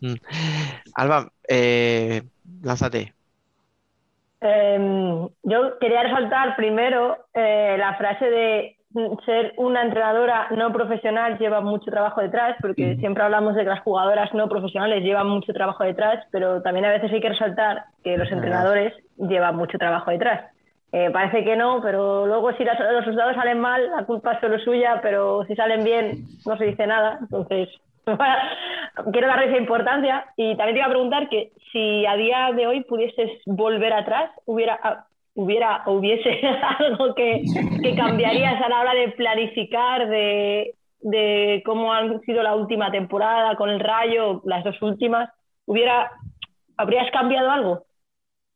Mm. 0.00 0.14
Alba, 0.94 1.32
eh, 1.48 2.22
lánzate. 2.62 3.14
Eh, 4.40 5.28
yo 5.42 5.78
quería 5.78 6.02
resaltar 6.04 6.56
primero 6.56 7.16
eh, 7.34 7.76
la 7.78 7.94
frase 7.94 8.30
de 8.30 8.76
ser 9.26 9.52
una 9.58 9.82
entrenadora 9.82 10.46
no 10.56 10.72
profesional 10.72 11.38
lleva 11.38 11.60
mucho 11.60 11.90
trabajo 11.90 12.22
detrás, 12.22 12.56
porque 12.60 12.96
siempre 12.96 13.22
hablamos 13.22 13.54
de 13.54 13.62
que 13.62 13.68
las 13.68 13.80
jugadoras 13.82 14.32
no 14.32 14.48
profesionales 14.48 15.02
llevan 15.04 15.28
mucho 15.28 15.52
trabajo 15.52 15.84
detrás, 15.84 16.24
pero 16.30 16.62
también 16.62 16.86
a 16.86 16.90
veces 16.90 17.12
hay 17.12 17.20
que 17.20 17.28
resaltar 17.28 17.84
que 18.02 18.16
los 18.16 18.30
entrenadores 18.32 18.94
llevan 19.18 19.56
mucho 19.56 19.76
trabajo 19.78 20.10
detrás. 20.10 20.50
Eh, 20.92 21.10
parece 21.10 21.44
que 21.44 21.54
no, 21.54 21.82
pero 21.82 22.24
luego 22.26 22.52
si 22.54 22.64
las- 22.64 22.80
los 22.80 23.04
resultados 23.04 23.34
salen 23.36 23.60
mal, 23.60 23.90
la 23.90 24.04
culpa 24.06 24.32
es 24.32 24.40
solo 24.40 24.58
suya, 24.58 25.00
pero 25.02 25.44
si 25.44 25.54
salen 25.54 25.84
bien, 25.84 26.24
no 26.46 26.56
se 26.56 26.64
dice 26.64 26.86
nada. 26.86 27.18
Entonces, 27.20 27.68
quiero 29.12 29.28
darle 29.28 29.46
esa 29.46 29.58
importancia. 29.58 30.26
Y 30.36 30.56
también 30.56 30.74
te 30.74 30.78
iba 30.78 30.86
a 30.86 30.90
preguntar 30.90 31.28
que 31.28 31.52
si 31.72 32.06
a 32.06 32.16
día 32.16 32.50
de 32.54 32.66
hoy 32.66 32.84
pudieses 32.84 33.30
volver 33.46 33.92
atrás, 33.92 34.30
hubiera, 34.46 34.78
ah, 34.82 35.06
hubiera 35.34 35.82
o 35.86 35.92
hubiese 35.92 36.40
algo 36.78 37.14
que, 37.14 37.42
que 37.82 37.96
cambiarías 37.96 38.60
a 38.62 38.68
la 38.68 38.80
hora 38.80 38.94
de 38.94 39.08
planificar, 39.12 40.08
de, 40.08 40.74
de 41.00 41.62
cómo 41.64 41.92
han 41.92 42.20
sido 42.22 42.42
la 42.42 42.54
última 42.54 42.90
temporada 42.90 43.56
con 43.56 43.70
el 43.70 43.80
Rayo, 43.80 44.42
las 44.44 44.64
dos 44.64 44.80
últimas, 44.82 45.30
hubiera, 45.66 46.10
¿habrías 46.76 47.10
cambiado 47.10 47.50
algo? 47.50 47.84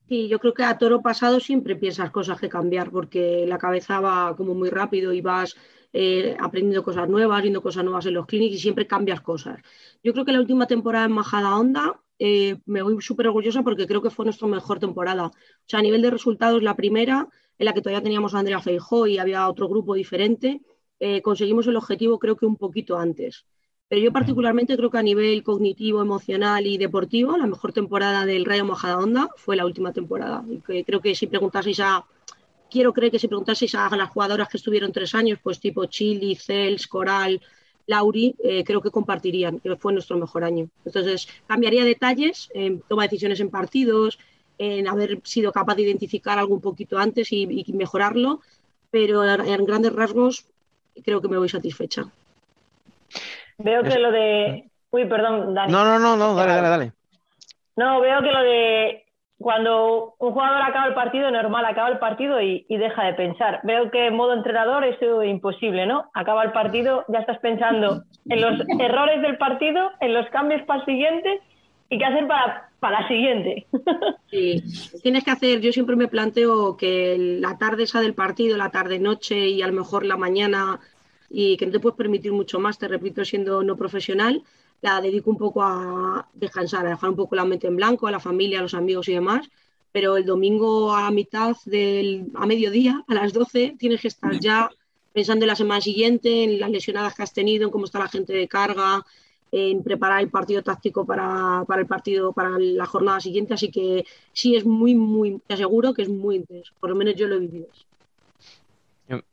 Sí, 0.09 0.29
yo 0.29 0.39
creo 0.39 0.53
que 0.53 0.65
a 0.65 0.77
toro 0.77 1.01
pasado 1.01 1.41
siempre 1.41 1.77
piensas 1.77 2.11
cosas 2.11 2.41
que 2.41 2.49
cambiar, 2.49 2.91
porque 2.91 3.47
la 3.47 3.59
cabeza 3.59 4.01
va 4.01 4.35
como 4.37 4.55
muy 4.55 4.69
rápido 4.69 5.13
y 5.13 5.21
vas 5.21 5.57
eh, 5.93 6.37
aprendiendo 6.41 6.83
cosas 6.83 7.09
nuevas, 7.09 7.43
viendo 7.43 7.63
cosas 7.63 7.85
nuevas 7.85 8.07
en 8.07 8.15
los 8.15 8.27
clinics 8.27 8.57
y 8.57 8.59
siempre 8.59 8.87
cambias 8.87 9.21
cosas. 9.21 9.61
Yo 10.03 10.13
creo 10.13 10.25
que 10.25 10.33
la 10.33 10.41
última 10.41 10.67
temporada 10.67 11.05
en 11.05 11.13
Majada 11.13 11.57
Onda 11.57 12.01
eh, 12.19 12.57
me 12.67 12.83
voy 12.83 13.01
súper 13.01 13.27
orgullosa 13.27 13.63
porque 13.63 13.87
creo 13.87 14.01
que 14.01 14.11
fue 14.11 14.25
nuestra 14.25 14.49
mejor 14.49 14.79
temporada. 14.79 15.27
O 15.27 15.33
sea, 15.67 15.81
a 15.81 15.83
nivel 15.83 16.03
de 16.03 16.11
resultados, 16.11 16.63
la 16.63 16.77
primera, 16.77 17.29
en 17.59 17.67
la 17.67 17.75
que 17.75 17.83
todavía 17.83 18.03
teníamos 18.03 18.35
a 18.35 18.39
Andrea 18.39 18.61
Feijó 18.61 19.07
y 19.07 19.19
había 19.19 19.49
otro 19.49 19.69
grupo 19.69 19.95
diferente, 19.95 20.63
eh, 21.01 21.21
conseguimos 21.21 21.67
el 21.67 21.77
objetivo 21.77 22.19
creo 22.19 22.37
que 22.37 22.47
un 22.47 22.57
poquito 22.57 22.97
antes. 22.97 23.45
Pero 23.89 24.01
yo 24.01 24.13
particularmente 24.13 24.77
creo 24.77 24.89
que 24.89 24.99
a 24.99 25.03
nivel 25.03 25.43
cognitivo, 25.43 26.01
emocional 26.01 26.67
y 26.67 26.79
deportivo, 26.79 27.37
la 27.37 27.47
mejor 27.47 27.73
temporada 27.73 28.25
del 28.25 28.47
Rayo 28.47 28.65
Majadahonda 28.65 29.29
fue 29.37 29.57
la 29.57 29.67
última 29.67 29.93
temporada. 29.93 30.45
Y 30.49 30.61
que 30.61 30.85
creo 30.85 31.01
que 31.01 31.15
si 31.15 31.27
preguntaseis 31.27 31.81
a, 31.81 32.07
quiero 32.73 32.93
creer 32.93 33.13
que 33.13 33.19
si 33.19 33.29
preguntaseis 33.29 33.75
a 33.75 33.95
las 33.95 34.11
jugadoras 34.11 34.49
que 34.49 34.57
estuvieron 34.57 34.93
tres 34.93 35.15
años, 35.15 35.39
pues 35.43 35.61
tipo 35.61 35.85
Chili, 35.85 36.35
Cels, 36.35 36.87
Coral, 36.87 37.41
Lauri, 37.87 38.35
eh, 38.43 38.65
creo 38.65 38.81
que 38.81 38.91
compartirían 38.91 39.61
que 39.61 39.77
fue 39.77 39.93
nuestro 39.93 40.17
mejor 40.17 40.43
año. 40.43 40.69
Entonces, 40.85 41.29
cambiaría 41.47 41.85
detalles, 41.85 42.49
en 42.55 42.81
toma 42.89 43.03
de 43.03 43.09
decisiones 43.09 43.41
en 43.41 43.51
partidos, 43.51 44.19
en 44.57 44.89
haber 44.89 45.21
sido 45.25 45.53
capaz 45.53 45.75
de 45.75 45.83
identificar 45.83 46.39
algo 46.39 46.55
un 46.55 46.61
poquito 46.61 46.97
antes 46.99 47.33
y, 47.33 47.47
y 47.67 47.73
mejorarlo, 47.75 48.41
pero 48.91 49.25
en, 49.25 49.41
en 49.47 49.65
grandes 49.67 49.93
rasgos 49.93 50.47
creo 51.05 51.21
que 51.21 51.29
me 51.29 51.39
voy 51.39 51.49
satisfecha. 51.49 52.07
Veo 53.59 53.83
que 53.83 53.99
lo 53.99 54.11
de... 54.11 54.65
Uy, 54.91 55.07
perdón, 55.07 55.55
Dani. 55.55 55.73
No, 55.73 55.85
no, 55.85 55.99
no, 55.99 56.17
no, 56.17 56.35
dale, 56.35 56.53
dale, 56.53 56.69
dale. 56.69 56.93
No, 57.77 58.01
veo 58.01 58.21
que 58.21 58.31
lo 58.31 58.43
de 58.43 59.02
cuando 59.43 60.15
un 60.19 60.33
jugador 60.33 60.63
acaba 60.63 60.87
el 60.87 60.95
partido, 60.95 61.31
normal, 61.31 61.65
acaba 61.65 61.89
el 61.89 61.99
partido 61.99 62.41
y, 62.41 62.65
y 62.69 62.77
deja 62.79 63.05
de 63.05 63.15
pensar. 63.15 63.61
Veo 63.65 63.91
que 63.91 64.07
en 64.07 64.17
modo 64.17 64.33
entrenador 64.33 64.85
es 64.85 64.97
imposible, 65.27 65.87
¿no? 65.87 66.11
Acaba 66.15 66.45
el 66.45 66.53
partido, 66.53 67.05
ya 67.09 67.19
estás 67.19 67.39
pensando 67.41 68.05
en 68.29 68.41
los 68.41 68.61
errores 68.79 69.21
del 69.23 69.37
partido, 69.37 69.91
en 70.01 70.15
los 70.15 70.27
cambios 70.31 70.63
para 70.63 70.81
el 70.81 70.87
siguiente 70.87 71.41
y 71.91 71.99
qué 71.99 72.05
hacer 72.05 72.27
para, 72.27 72.71
para 72.81 73.03
la 73.03 73.09
siguiente. 73.09 73.67
Sí, 74.33 74.63
tienes 75.03 75.25
que 75.25 75.31
hacer, 75.31 75.61
yo 75.61 75.73
siempre 75.73 75.95
me 75.95 76.09
planteo 76.09 76.79
que 76.79 77.19
la 77.19 77.59
tarde 77.59 77.83
esa 77.83 78.01
del 78.01 78.15
partido, 78.15 78.57
la 78.57 78.71
tarde-noche 78.71 79.49
y 79.49 79.61
a 79.61 79.67
lo 79.67 79.75
mejor 79.75 80.07
la 80.07 80.17
mañana 80.17 80.81
y 81.29 81.59
que 81.59 81.67
no 81.67 81.73
te 81.73 81.81
puedes 81.81 81.99
permitir 81.99 82.33
mucho 82.33 82.59
más, 82.59 82.79
te 82.79 82.89
repito, 82.89 83.27
siendo 83.27 83.63
no 83.63 83.77
profesional, 83.77 84.43
la 84.83 85.01
dedico 85.01 85.31
un 85.31 85.39
poco 85.39 85.63
a 85.63 86.29
descansar, 86.35 86.85
a 86.87 86.91
dejar 86.91 87.11
un 87.11 87.17
poco 87.17 87.37
la 87.37 87.45
mente 87.45 87.69
en 87.69 87.77
blanco, 87.77 88.07
a 88.07 88.11
la 88.11 88.21
familia, 88.21 88.59
a 88.59 88.63
los 88.63 88.75
amigos 88.75 89.09
y 89.09 89.15
demás, 89.15 89.49
pero 89.93 90.17
el 90.17 90.27
domingo 90.27 90.95
a 90.95 91.11
mitad 91.11 91.57
del, 91.65 92.27
a 92.35 92.47
mediodía, 92.47 93.05
a 93.07 93.15
las 93.15 93.33
12, 93.33 93.77
tienes 93.79 94.01
que 94.01 94.09
estar 94.09 94.39
ya 94.41 94.69
pensando 95.13 95.45
en 95.45 95.49
la 95.49 95.57
semana 95.57 95.81
siguiente, 95.81 96.45
en 96.45 96.59
las 96.59 96.71
lesionadas 96.71 97.15
que 97.15 97.23
has 97.23 97.33
tenido, 97.33 97.65
en 97.65 97.71
cómo 97.71 97.85
está 97.85 98.01
la 98.01 98.09
gente 98.09 98.33
de 98.33 98.49
carga, 98.49 99.05
en 99.53 99.85
preparar 99.85 100.21
el 100.21 100.31
partido 100.31 100.63
táctico 100.63 101.07
para, 101.07 101.65
para 101.67 101.83
el 101.83 101.87
partido, 101.87 102.33
para 102.33 102.59
la 102.59 102.87
jornada 102.87 103.21
siguiente, 103.21 103.55
así 103.55 103.71
que 103.71 104.05
sí 104.33 104.57
es 104.57 104.65
muy, 104.65 104.95
muy, 104.95 105.41
te 105.47 105.55
aseguro 105.55 105.95
que 105.95 106.03
es 106.03 106.09
muy 106.09 106.37
intenso, 106.37 106.73
por 106.81 106.91
lo 106.91 106.97
menos 106.97 107.15
yo 107.15 107.29
lo 107.29 107.37
he 107.37 107.41
vivido. 107.41 107.69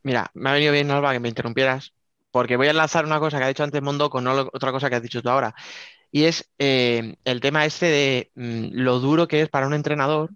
Mira, 0.02 0.30
me 0.34 0.50
ha 0.50 0.52
venido 0.52 0.72
bien, 0.72 0.90
Alba, 0.90 1.12
que 1.12 1.20
me 1.20 1.28
interrumpieras, 1.30 1.94
porque 2.30 2.56
voy 2.56 2.68
a 2.68 2.70
enlazar 2.70 3.04
una 3.04 3.18
cosa 3.20 3.38
que 3.38 3.44
ha 3.44 3.48
dicho 3.48 3.64
antes 3.64 3.82
Mondo 3.82 4.10
con 4.10 4.26
otra 4.26 4.72
cosa 4.72 4.88
que 4.90 4.96
has 4.96 5.02
dicho 5.02 5.22
tú 5.22 5.30
ahora. 5.30 5.54
Y 6.12 6.24
es 6.24 6.50
eh, 6.58 7.14
el 7.24 7.40
tema 7.40 7.64
este 7.66 7.86
de 7.86 8.30
mm, 8.34 8.68
lo 8.72 9.00
duro 9.00 9.28
que 9.28 9.42
es 9.42 9.48
para 9.48 9.66
un 9.66 9.74
entrenador 9.74 10.30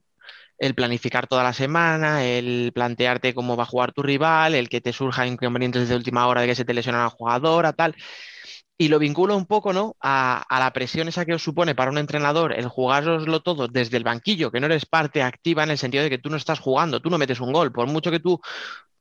el 0.58 0.74
planificar 0.74 1.26
toda 1.26 1.42
la 1.42 1.52
semana, 1.52 2.24
el 2.24 2.72
plantearte 2.74 3.34
cómo 3.34 3.56
va 3.56 3.64
a 3.64 3.66
jugar 3.66 3.92
tu 3.92 4.02
rival, 4.02 4.54
el 4.54 4.68
que 4.68 4.80
te 4.80 4.92
surjan 4.92 5.28
inconvenientes 5.28 5.88
de 5.88 5.96
última 5.96 6.26
hora 6.26 6.42
de 6.42 6.48
que 6.48 6.54
se 6.54 6.64
te 6.64 6.74
lesiona 6.74 7.00
una 7.00 7.10
jugadora, 7.10 7.72
tal. 7.72 7.94
Y 8.76 8.88
lo 8.88 8.98
vinculo 8.98 9.36
un 9.36 9.46
poco, 9.46 9.72
¿no? 9.72 9.96
A, 10.00 10.42
a 10.48 10.58
la 10.58 10.72
presión 10.72 11.08
esa 11.08 11.24
que 11.24 11.34
os 11.34 11.42
supone 11.42 11.74
para 11.74 11.90
un 11.90 11.98
entrenador 11.98 12.52
el 12.52 12.68
jugároslo 12.68 13.40
todo 13.40 13.68
desde 13.68 13.96
el 13.96 14.04
banquillo, 14.04 14.50
que 14.50 14.60
no 14.60 14.66
eres 14.66 14.86
parte 14.86 15.22
activa 15.22 15.62
en 15.62 15.70
el 15.70 15.78
sentido 15.78 16.02
de 16.04 16.10
que 16.10 16.18
tú 16.18 16.28
no 16.30 16.36
estás 16.36 16.58
jugando, 16.60 17.00
tú 17.00 17.10
no 17.10 17.18
metes 17.18 17.40
un 17.40 17.52
gol, 17.52 17.72
por 17.72 17.86
mucho 17.86 18.10
que 18.10 18.20
tú 18.20 18.40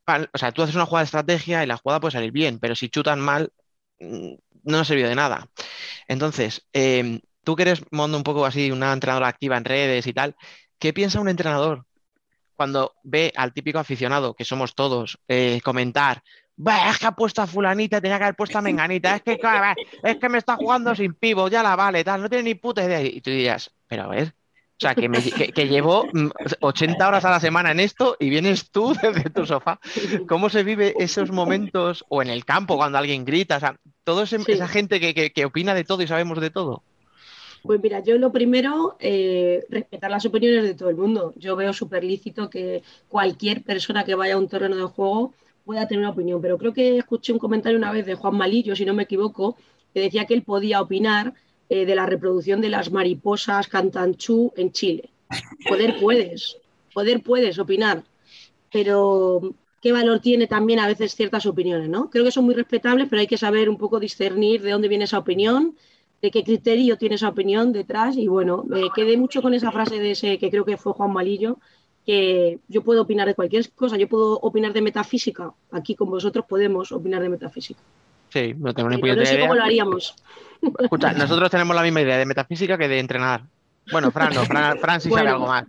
o 0.05 0.37
sea, 0.37 0.51
tú 0.51 0.61
haces 0.61 0.75
una 0.75 0.85
jugada 0.85 1.03
de 1.03 1.05
estrategia 1.05 1.63
y 1.63 1.67
la 1.67 1.77
jugada 1.77 1.99
puede 1.99 2.11
salir 2.11 2.31
bien, 2.31 2.59
pero 2.59 2.75
si 2.75 2.89
chutan 2.89 3.19
mal, 3.19 3.51
mm, 3.99 4.33
no 4.63 4.79
ha 4.79 4.85
servido 4.85 5.09
de 5.09 5.15
nada. 5.15 5.47
Entonces, 6.07 6.65
em, 6.73 7.19
tú 7.43 7.55
que 7.55 7.63
eres, 7.63 7.83
Mondo, 7.91 8.17
un 8.17 8.23
poco 8.23 8.45
así, 8.45 8.71
una 8.71 8.93
entrenadora 8.93 9.27
activa 9.27 9.57
en 9.57 9.65
redes 9.65 10.07
y 10.07 10.13
tal, 10.13 10.35
¿qué 10.79 10.93
piensa 10.93 11.21
un 11.21 11.29
entrenador 11.29 11.85
cuando 12.55 12.93
ve 13.03 13.33
al 13.35 13.53
típico 13.53 13.79
aficionado, 13.79 14.35
que 14.35 14.45
somos 14.45 14.75
todos, 14.75 15.19
eh, 15.27 15.59
comentar, 15.63 16.21
"Bah, 16.55 16.89
es 16.91 16.99
que 16.99 17.07
ha 17.07 17.11
puesto 17.11 17.41
a 17.41 17.47
fulanita, 17.47 17.99
tenía 17.99 18.17
que 18.17 18.25
haber 18.25 18.35
puesto 18.35 18.57
a 18.57 18.61
menganita, 18.61 19.15
es 19.15 19.23
que, 19.23 19.39
es 20.03 20.17
que 20.17 20.29
me 20.29 20.37
está 20.37 20.55
jugando 20.55 20.93
sin 20.95 21.13
pivo, 21.15 21.47
ya 21.47 21.63
la 21.63 21.75
vale, 21.75 22.03
tal, 22.03 22.21
no 22.21 22.29
tiene 22.29 22.43
ni 22.43 22.55
puta 22.55 22.83
idea. 22.83 23.01
Y 23.01 23.21
tú 23.21 23.31
dirías, 23.31 23.71
pero 23.87 24.03
a 24.03 24.07
ver, 24.07 24.35
o 24.75 24.79
sea, 24.79 24.95
que, 24.95 25.07
me- 25.07 25.21
que- 25.21 25.51
que 25.53 25.67
llevo 25.67 26.05
mm, 26.11 26.29
80 26.61 27.07
horas 27.07 27.23
a 27.25 27.31
la 27.31 27.39
semana 27.39 27.71
en 27.71 27.79
esto 27.79 28.17
y 28.19 28.29
vienes 28.29 28.69
tú 28.71 28.93
desde 29.01 29.29
tu 29.29 29.45
sofá. 29.45 29.79
¿Cómo 30.27 30.49
se 30.49 30.63
vive 30.63 30.93
esos 30.99 31.31
momentos 31.31 32.03
o 32.09 32.21
en 32.21 32.29
el 32.29 32.43
campo 32.43 32.75
cuando 32.75 32.97
alguien 32.97 33.23
grita? 33.23 33.57
O 33.57 33.59
sea, 33.59 33.75
toda 34.03 34.23
esa 34.23 34.67
gente 34.67 34.99
que, 34.99 35.13
que- 35.13 35.31
que 35.31 35.45
opina 35.45 35.73
de 35.73 35.83
todo 35.83 36.01
y 36.01 36.07
sabemos 36.07 36.41
de 36.41 36.49
todo. 36.49 36.83
Pues 37.61 37.79
mira, 37.81 38.01
yo 38.01 38.17
lo 38.17 38.31
primero, 38.33 38.97
eh, 38.99 39.63
respetar 39.69 40.11
las 40.11 40.25
opiniones 40.25 40.63
de 40.63 40.73
todo 40.75 40.89
el 40.89 40.97
mundo. 40.97 41.33
Yo 41.37 41.55
veo 41.55 41.71
súper 41.71 42.03
lícito 42.03 42.49
que 42.49 42.83
cualquier 43.07 43.63
persona 43.63 44.03
que 44.03 44.15
vaya 44.15 44.33
a 44.33 44.37
un 44.37 44.49
terreno 44.49 44.75
de 44.75 44.83
juego 44.83 45.33
pueda 45.63 45.87
tener 45.87 46.01
una 46.01 46.09
opinión, 46.09 46.41
pero 46.41 46.57
creo 46.57 46.73
que 46.73 46.97
escuché 46.97 47.31
un 47.31 47.39
comentario 47.39 47.77
una 47.77 47.91
vez 47.93 48.05
de 48.05 48.15
Juan 48.15 48.35
Malillo, 48.35 48.75
si 48.75 48.83
no 48.83 48.93
me 48.93 49.03
equivoco, 49.03 49.55
que 49.93 50.01
decía 50.01 50.25
que 50.25 50.33
él 50.33 50.43
podía 50.43 50.81
opinar 50.81 51.35
eh, 51.69 51.85
de 51.85 51.95
la 51.95 52.05
reproducción 52.05 52.61
de 52.61 52.69
las 52.69 52.91
mariposas 52.91 53.67
cantanchú 53.67 54.51
en 54.55 54.71
Chile. 54.71 55.09
Poder 55.67 55.95
puedes, 55.99 56.57
poder 56.93 57.21
puedes 57.21 57.57
opinar, 57.57 58.03
pero 58.71 59.41
qué 59.81 59.91
valor 59.91 60.19
tiene 60.19 60.47
también 60.47 60.79
a 60.79 60.87
veces 60.87 61.15
ciertas 61.15 61.45
opiniones, 61.45 61.89
¿no? 61.89 62.09
Creo 62.09 62.23
que 62.23 62.31
son 62.31 62.45
muy 62.45 62.55
respetables, 62.55 63.07
pero 63.09 63.19
hay 63.19 63.27
que 63.27 63.37
saber 63.37 63.69
un 63.69 63.77
poco 63.77 63.99
discernir 63.99 64.61
de 64.61 64.71
dónde 64.71 64.87
viene 64.87 65.05
esa 65.05 65.17
opinión, 65.17 65.75
de 66.21 66.31
qué 66.31 66.43
criterio 66.43 66.97
tiene 66.97 67.15
esa 67.15 67.29
opinión 67.29 67.73
detrás 67.73 68.15
y 68.15 68.27
bueno, 68.27 68.63
me 68.65 68.89
quedé 68.95 69.17
mucho 69.17 69.41
con 69.41 69.53
esa 69.53 69.71
frase 69.71 69.99
de 69.99 70.11
ese 70.11 70.37
que 70.37 70.49
creo 70.49 70.63
que 70.63 70.77
fue 70.77 70.93
Juan 70.93 71.11
Malillo, 71.11 71.57
que 72.05 72.59
yo 72.67 72.81
puedo 72.83 73.01
opinar 73.01 73.27
de 73.27 73.35
cualquier 73.35 73.69
cosa, 73.71 73.97
yo 73.97 74.07
puedo 74.07 74.39
opinar 74.39 74.73
de 74.73 74.81
metafísica, 74.81 75.53
aquí 75.71 75.95
con 75.95 76.09
vosotros 76.09 76.45
podemos 76.47 76.91
opinar 76.91 77.21
de 77.21 77.29
metafísica. 77.29 77.81
Sí, 78.29 78.53
no 78.57 78.73
tengo 78.73 78.89
ni 78.89 78.97
Pero 78.97 79.15
no 79.15 79.25
sé 79.25 79.39
cómo 79.39 79.53
lo 79.53 79.55
idea. 79.55 79.65
haríamos. 79.65 80.15
Escucha, 80.79 81.13
nosotros 81.13 81.49
tenemos 81.49 81.75
la 81.75 81.81
misma 81.83 82.01
idea 82.01 82.17
de 82.17 82.25
metafísica 82.25 82.77
que 82.77 82.87
de 82.87 82.99
entrenar. 82.99 83.43
Bueno, 83.91 84.11
Fran 84.11 84.33
no, 84.33 84.41
Fran, 84.45 84.77
Fran 84.77 85.01
sí 85.01 85.09
sabe 85.09 85.29
algo 85.29 85.47
más. 85.47 85.65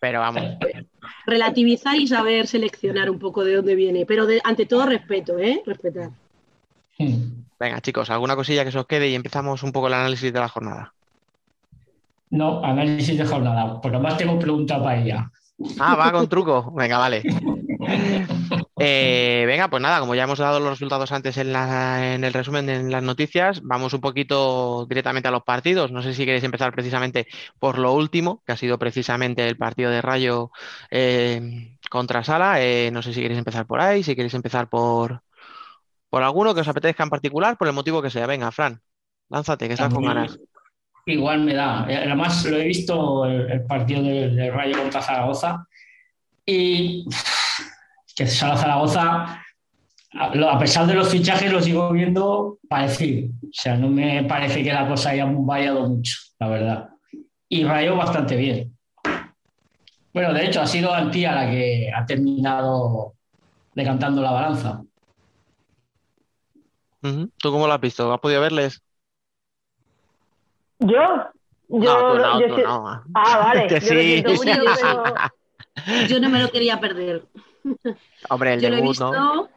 Pero 0.00 0.20
vamos, 0.20 0.42
Relativizar 1.26 1.96
y 1.96 2.06
saber 2.06 2.46
seleccionar 2.46 3.10
un 3.10 3.18
poco 3.18 3.44
de 3.44 3.56
dónde 3.56 3.74
viene, 3.74 4.06
pero 4.06 4.26
de- 4.26 4.40
ante 4.44 4.64
todo 4.66 4.86
respeto, 4.86 5.38
¿eh? 5.38 5.62
Respetar. 5.66 6.10
venga 7.58 7.80
chicos, 7.80 8.08
alguna 8.10 8.36
cosilla 8.36 8.64
que 8.64 8.72
se 8.72 8.78
os 8.78 8.86
quede 8.86 9.08
y 9.08 9.14
empezamos 9.14 9.62
un 9.62 9.72
poco 9.72 9.88
el 9.88 9.94
análisis 9.94 10.32
de 10.32 10.40
la 10.40 10.48
jornada. 10.48 10.94
No, 12.30 12.64
análisis 12.64 13.18
de 13.18 13.24
jornada, 13.24 13.80
porque 13.80 13.96
además 13.96 14.16
tengo 14.16 14.38
preguntas 14.38 14.78
para 14.78 15.00
ella. 15.00 15.30
Ah, 15.80 15.96
va 15.96 16.12
con 16.12 16.28
truco. 16.28 16.72
Venga, 16.72 16.98
vale. 16.98 17.22
Eh, 18.80 19.44
venga, 19.46 19.68
pues 19.68 19.82
nada, 19.82 20.00
como 20.00 20.14
ya 20.14 20.24
hemos 20.24 20.38
dado 20.38 20.60
los 20.60 20.70
resultados 20.70 21.10
antes 21.12 21.36
en, 21.36 21.52
la- 21.52 22.14
en 22.14 22.24
el 22.24 22.32
resumen 22.32 22.68
en 22.68 22.90
las 22.90 23.02
noticias, 23.02 23.60
vamos 23.62 23.92
un 23.92 24.00
poquito 24.00 24.86
directamente 24.88 25.28
a 25.28 25.32
los 25.32 25.42
partidos. 25.42 25.90
No 25.92 26.02
sé 26.02 26.14
si 26.14 26.24
queréis 26.24 26.44
empezar 26.44 26.72
precisamente 26.72 27.26
por 27.58 27.78
lo 27.78 27.92
último, 27.92 28.42
que 28.46 28.52
ha 28.52 28.56
sido 28.56 28.78
precisamente 28.78 29.48
el 29.48 29.56
partido 29.56 29.90
de 29.90 30.02
Rayo 30.02 30.50
eh, 30.90 31.76
contra 31.90 32.24
Sala. 32.24 32.62
Eh, 32.62 32.90
no 32.92 33.02
sé 33.02 33.12
si 33.12 33.20
queréis 33.20 33.38
empezar 33.38 33.66
por 33.66 33.80
ahí, 33.80 34.02
si 34.02 34.14
queréis 34.14 34.34
empezar 34.34 34.68
por, 34.68 35.22
¿Por 36.10 36.22
alguno 36.22 36.54
que 36.54 36.60
os 36.62 36.68
apetezca 36.68 37.02
en 37.02 37.10
particular? 37.10 37.58
Por 37.58 37.68
el 37.68 37.74
motivo 37.74 38.00
que 38.00 38.10
sea. 38.10 38.26
Venga, 38.26 38.50
Fran, 38.50 38.80
lánzate, 39.28 39.66
que 39.66 39.74
estás 39.74 39.92
con 39.92 40.04
ganas. 40.04 40.38
Igual 41.04 41.40
me 41.40 41.54
da. 41.54 41.82
Además, 41.82 42.44
lo 42.46 42.56
he 42.56 42.64
visto 42.64 43.24
el, 43.26 43.50
el 43.50 43.64
partido 43.66 44.02
del, 44.02 44.36
del 44.36 44.52
Rayo 44.52 44.78
contra 44.78 45.02
Zaragoza 45.02 45.66
y 46.46 47.04
que 48.18 48.26
Sala 48.26 48.56
Zaragoza, 48.56 49.44
a, 50.12 50.58
pesar 50.58 50.88
de 50.88 50.94
los 50.94 51.08
fichajes, 51.08 51.52
lo 51.52 51.62
sigo 51.62 51.92
viendo 51.92 52.58
parecido. 52.68 53.30
O 53.44 53.48
sea, 53.52 53.76
no 53.76 53.88
me 53.88 54.24
parece 54.24 54.64
que 54.64 54.72
la 54.72 54.88
cosa 54.88 55.10
haya 55.10 55.24
variado 55.30 55.88
mucho, 55.88 56.16
la 56.40 56.48
verdad. 56.48 56.88
Y 57.48 57.62
Rayo 57.62 57.94
bastante 57.94 58.34
bien. 58.34 58.76
Bueno, 60.12 60.32
de 60.32 60.46
hecho, 60.46 60.60
ha 60.60 60.66
sido 60.66 60.92
Antía 60.92 61.32
la 61.32 61.48
que 61.48 61.92
ha 61.94 62.04
terminado 62.04 63.14
decantando 63.72 64.20
la 64.20 64.32
balanza. 64.32 64.82
¿Tú 67.00 67.52
cómo 67.52 67.68
lo 67.68 67.72
has 67.72 67.80
visto? 67.80 68.12
¿Has 68.12 68.18
podido 68.18 68.40
verles? 68.40 68.82
Yo, 70.80 70.88
yo, 71.68 71.78
No, 71.78 72.12
tú 72.14 72.18
no, 72.18 72.40
yo 72.40 72.48
tú 72.48 72.56
sí- 72.56 72.62
no. 72.64 73.02
Ah, 73.14 73.38
vale. 73.38 73.66
Que 73.68 73.78
yo 73.78 73.94
lo 73.94 74.00
sí. 74.00 74.06
siento 74.06 74.30
mucho, 74.30 74.42
pero- 74.44 76.08
Yo 76.08 76.20
no 76.20 76.28
me 76.30 76.42
lo 76.42 76.50
quería 76.50 76.80
perder. 76.80 77.22
Hombre, 78.30 78.54
el 78.54 78.60
Yo 78.60 78.68
lo 78.68 78.74
he 78.74 78.78
debut, 78.78 78.90
visto, 78.90 79.12
¿no? 79.12 79.48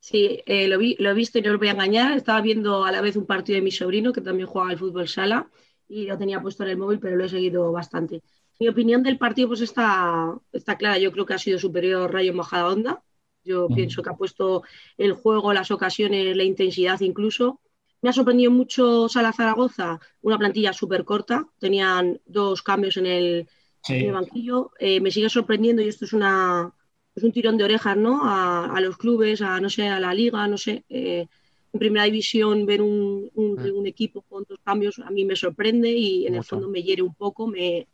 sí, 0.00 0.42
eh, 0.46 0.68
lo, 0.68 0.78
vi, 0.78 0.96
lo 0.98 1.10
he 1.10 1.14
visto 1.14 1.38
y 1.38 1.42
no 1.42 1.52
os 1.52 1.58
voy 1.58 1.68
a 1.68 1.72
engañar. 1.72 2.12
Estaba 2.16 2.40
viendo 2.40 2.84
a 2.84 2.92
la 2.92 3.00
vez 3.00 3.16
un 3.16 3.26
partido 3.26 3.56
de 3.56 3.62
mi 3.62 3.70
sobrino 3.70 4.12
que 4.12 4.20
también 4.20 4.48
juega 4.48 4.70
al 4.70 4.78
fútbol 4.78 5.08
sala 5.08 5.48
y 5.88 6.06
lo 6.06 6.18
tenía 6.18 6.40
puesto 6.40 6.62
en 6.64 6.70
el 6.70 6.76
móvil, 6.76 6.98
pero 7.00 7.16
lo 7.16 7.24
he 7.24 7.28
seguido 7.28 7.70
bastante. 7.72 8.22
Mi 8.58 8.68
opinión 8.68 9.02
del 9.02 9.18
partido 9.18 9.48
pues 9.48 9.60
está, 9.60 10.34
está 10.52 10.76
clara. 10.76 10.98
Yo 10.98 11.12
creo 11.12 11.26
que 11.26 11.34
ha 11.34 11.38
sido 11.38 11.58
superior 11.58 12.12
Rayo 12.12 12.32
Majadahonda. 12.34 13.02
Yo 13.44 13.68
Mm. 13.68 13.74
pienso 13.74 14.02
que 14.02 14.10
ha 14.10 14.14
puesto 14.16 14.62
el 14.96 15.12
juego, 15.12 15.52
las 15.52 15.70
ocasiones, 15.70 16.36
la 16.36 16.42
intensidad 16.44 17.00
incluso. 17.00 17.60
Me 18.02 18.10
ha 18.10 18.12
sorprendido 18.12 18.50
mucho 18.50 19.08
Sala 19.08 19.32
Zaragoza, 19.32 20.00
una 20.22 20.38
plantilla 20.38 20.72
súper 20.72 21.04
corta. 21.04 21.46
Tenían 21.58 22.20
dos 22.26 22.62
cambios 22.62 22.96
en 22.96 23.06
el, 23.06 23.24
en 23.38 23.48
Sí. 23.82 23.94
el 24.06 24.12
banquillo. 24.12 24.72
Eh, 24.80 25.00
me 25.00 25.10
sigue 25.10 25.28
sorprendiendo 25.28 25.82
y 25.82 25.88
esto 25.88 26.04
es 26.04 26.12
una 26.12 26.72
es 27.16 27.24
un 27.24 27.32
tirón 27.32 27.58
de 27.58 27.64
orejas, 27.64 27.96
¿no? 27.96 28.22
A, 28.24 28.66
a 28.76 28.80
los 28.82 28.98
clubes, 28.98 29.42
a 29.42 29.60
no 29.60 29.70
sé, 29.70 29.88
a 29.88 30.00
la 30.00 30.14
liga, 30.14 30.46
no 30.48 30.58
sé. 30.58 30.84
Eh, 30.90 31.26
en 31.74 31.80
primera 31.80 32.04
división 32.06 32.66
ver 32.66 32.82
un, 32.82 33.30
un- 33.34 33.54
Mm. 33.54 33.78
un 33.80 33.86
equipo 33.88 34.22
con 34.22 34.44
dos 34.48 34.60
cambios 34.64 34.98
a 35.00 35.10
mí 35.10 35.24
me 35.24 35.36
sorprende 35.36 35.90
y 35.90 36.26
en 36.26 36.34
el 36.36 36.44
fondo 36.44 36.68
me 36.68 36.82
hiere 36.82 37.02
un 37.02 37.14
poco, 37.14 37.46
me, 37.48 37.88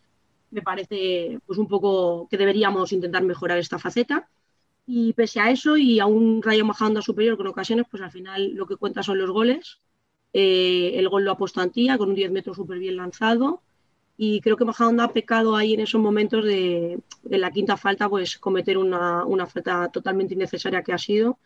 me 0.50 0.62
parece 0.62 1.40
pues 1.46 1.58
un 1.58 1.68
poco 1.68 2.28
que 2.30 2.38
deberíamos 2.38 2.92
intentar 2.92 3.22
mejorar 3.24 3.58
esta 3.58 3.78
faceta. 3.78 4.28
Y 4.86 5.12
pese 5.14 5.40
a 5.40 5.50
eso 5.50 5.76
y 5.76 6.00
a 6.00 6.06
un 6.06 6.42
Rayo 6.42 6.64
Majadahonda 6.64 7.02
superior 7.02 7.36
con 7.36 7.46
ocasiones, 7.46 7.86
pues 7.90 8.02
al 8.02 8.10
final 8.10 8.52
lo 8.54 8.66
que 8.66 8.76
cuenta 8.76 9.02
son 9.02 9.18
los 9.18 9.30
goles. 9.30 9.78
Eh, 10.32 10.92
el 10.96 11.08
gol 11.08 11.24
lo 11.24 11.32
ha 11.32 11.36
puesto 11.38 11.60
Antía 11.60 11.98
con 11.98 12.10
un 12.10 12.14
10 12.14 12.30
metros 12.32 12.56
súper 12.56 12.78
bien 12.78 12.96
lanzado 12.96 13.62
y 14.16 14.40
creo 14.40 14.56
que 14.56 14.64
Majadahonda 14.64 15.04
ha 15.04 15.12
pecado 15.12 15.56
ahí 15.56 15.74
en 15.74 15.80
esos 15.80 16.00
momentos 16.00 16.44
de, 16.44 17.00
de 17.22 17.38
la 17.38 17.50
quinta 17.50 17.76
falta, 17.76 18.08
pues 18.08 18.38
cometer 18.38 18.78
una, 18.78 19.24
una 19.24 19.46
falta 19.46 19.88
totalmente 19.88 20.34
innecesaria 20.34 20.82
que 20.82 20.92
ha 20.92 20.98
sido. 20.98 21.38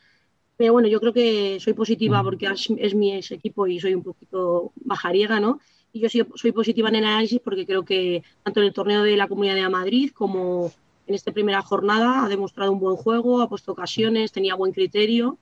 Pero 0.57 0.73
bueno, 0.73 0.89
yo 0.89 1.01
creo 1.01 1.13
que 1.13 1.59
soy 1.61 1.75
positiva 1.75 2.23
porque 2.23 2.47
es, 2.47 2.69
es 2.79 2.95
mi 2.95 3.15
ex 3.15 3.31
equipo 3.31 3.67
y 3.67 3.79
soy 3.79 3.95
un 3.95 4.03
poquito 4.03 4.73
bajariega, 4.77 5.39
¿no? 5.39 5.61
Y 5.93 6.01
yo 6.01 6.09
soy, 6.09 6.27
soy 6.35 6.53
positiva 6.53 6.89
en 6.89 6.97
el 6.97 7.05
análisis 7.05 7.41
porque 7.41 7.67
creo 7.67 7.85
que 7.85 8.23
tanto 8.43 8.61
en 8.61 8.67
el 8.67 8.73
torneo 8.73 9.03
de 9.03 9.17
la 9.17 9.29
Comunidad 9.29 9.55
de 9.55 9.69
Madrid 9.69 10.11
como 10.13 10.73
en 11.07 11.15
esta 11.15 11.33
primera 11.33 11.63
jornada 11.63 12.25
ha 12.25 12.29
demostrado 12.29 12.73
un 12.73 12.81
buen 12.81 12.97
juego, 12.97 13.41
ha 13.41 13.49
puesto 13.49 13.73
ocasiones, 13.73 14.33
tenía 14.33 14.55
buen 14.55 14.73
criterio. 14.73 15.39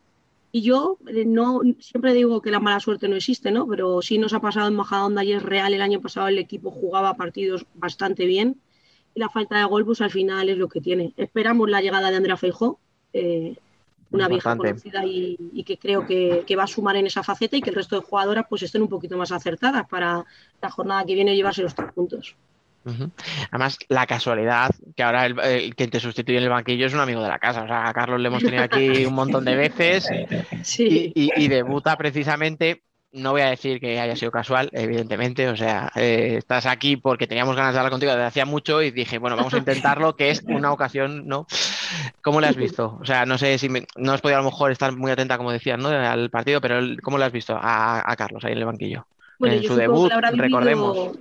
Y 0.54 0.62
yo 0.62 0.98
eh, 1.08 1.24
no 1.24 1.62
siempre 1.80 2.14
digo 2.14 2.40
que 2.40 2.52
la 2.52 2.60
mala 2.60 2.78
suerte 2.78 3.08
no 3.08 3.16
existe, 3.16 3.50
¿no? 3.50 3.66
Pero 3.66 4.00
sí 4.02 4.18
nos 4.18 4.34
ha 4.34 4.40
pasado 4.40 4.68
en 4.68 4.76
Majadahonda 4.76 5.24
y 5.24 5.32
es 5.32 5.42
real. 5.42 5.74
El 5.74 5.82
año 5.82 6.00
pasado 6.00 6.28
el 6.28 6.38
equipo 6.38 6.70
jugaba 6.70 7.14
partidos 7.14 7.66
bastante 7.74 8.24
bien 8.24 8.60
y 9.16 9.18
la 9.18 9.28
falta 9.28 9.58
de 9.58 9.64
gol, 9.64 9.84
pues 9.84 10.00
al 10.00 10.12
final 10.12 10.48
es 10.48 10.56
lo 10.56 10.68
que 10.68 10.80
tiene. 10.80 11.12
Esperamos 11.16 11.68
la 11.68 11.80
llegada 11.80 12.08
de 12.08 12.18
Andrea 12.18 12.36
Feijó, 12.36 12.78
eh, 13.12 13.56
una 14.12 14.28
vieja 14.28 14.56
conocida 14.56 15.04
y, 15.04 15.36
y 15.52 15.64
que 15.64 15.76
creo 15.76 16.06
que, 16.06 16.44
que 16.46 16.54
va 16.54 16.62
a 16.62 16.68
sumar 16.68 16.94
en 16.94 17.08
esa 17.08 17.24
faceta 17.24 17.56
y 17.56 17.60
que 17.60 17.70
el 17.70 17.76
resto 17.76 17.96
de 17.96 18.06
jugadoras 18.06 18.46
pues 18.48 18.62
estén 18.62 18.82
un 18.82 18.88
poquito 18.88 19.16
más 19.18 19.32
acertadas 19.32 19.88
para 19.88 20.24
la 20.62 20.70
jornada 20.70 21.04
que 21.04 21.16
viene 21.16 21.34
llevarse 21.34 21.62
los 21.62 21.74
tres 21.74 21.92
puntos. 21.92 22.36
Además, 23.50 23.78
la 23.88 24.06
casualidad 24.06 24.70
que 24.96 25.02
ahora 25.02 25.26
el, 25.26 25.38
el 25.40 25.74
quien 25.74 25.90
te 25.90 26.00
sustituye 26.00 26.38
en 26.38 26.44
el 26.44 26.50
banquillo 26.50 26.86
es 26.86 26.94
un 26.94 27.00
amigo 27.00 27.22
de 27.22 27.28
la 27.28 27.38
casa. 27.38 27.62
O 27.64 27.66
sea, 27.66 27.88
a 27.88 27.92
Carlos 27.94 28.20
le 28.20 28.28
hemos 28.28 28.42
tenido 28.42 28.62
aquí 28.62 29.04
un 29.06 29.14
montón 29.14 29.44
de 29.44 29.56
veces 29.56 30.06
Sí. 30.62 31.12
y, 31.14 31.24
y- 31.24 31.44
y 31.44 31.48
debuta 31.48 31.96
precisamente. 31.96 32.82
No 33.12 33.30
voy 33.30 33.42
a 33.42 33.50
decir 33.50 33.78
que 33.78 34.00
haya 34.00 34.16
sido 34.16 34.32
casual, 34.32 34.68
evidentemente. 34.72 35.48
O 35.48 35.56
sea, 35.56 35.90
eh, 35.94 36.34
estás 36.38 36.66
aquí 36.66 36.96
porque 36.96 37.28
teníamos 37.28 37.54
ganas 37.54 37.72
de 37.72 37.78
hablar 37.78 37.92
contigo 37.92 38.10
desde 38.12 38.24
hacía 38.26 38.44
mucho 38.44 38.82
y 38.82 38.90
dije, 38.90 39.18
bueno, 39.18 39.36
vamos 39.36 39.54
a 39.54 39.58
intentarlo, 39.58 40.16
que 40.16 40.30
es 40.30 40.42
una 40.48 40.72
ocasión, 40.72 41.26
¿no? 41.28 41.46
¿Cómo 42.22 42.40
le 42.40 42.48
has 42.48 42.56
visto? 42.56 42.98
O 43.00 43.04
sea, 43.04 43.24
no 43.24 43.38
sé 43.38 43.56
si 43.58 43.68
me- 43.68 43.86
no 43.96 44.12
has 44.12 44.20
podido 44.20 44.38
a 44.38 44.42
lo 44.42 44.50
mejor 44.50 44.72
estar 44.72 44.94
muy 44.96 45.12
atenta, 45.12 45.36
como 45.36 45.52
decías, 45.52 45.78
¿no? 45.78 45.88
Al 45.90 46.28
partido, 46.30 46.60
pero 46.60 46.78
el- 46.78 47.00
¿cómo 47.02 47.18
le 47.18 47.24
has 47.24 47.32
visto 47.32 47.56
a, 47.56 48.10
a 48.10 48.16
Carlos 48.16 48.44
ahí 48.44 48.52
en 48.52 48.58
el 48.58 48.64
banquillo? 48.64 49.06
Bueno, 49.38 49.54
en 49.56 49.62
su 49.64 49.76
debut, 49.76 50.10
vivido, 50.12 50.42
recordemos. 50.42 51.18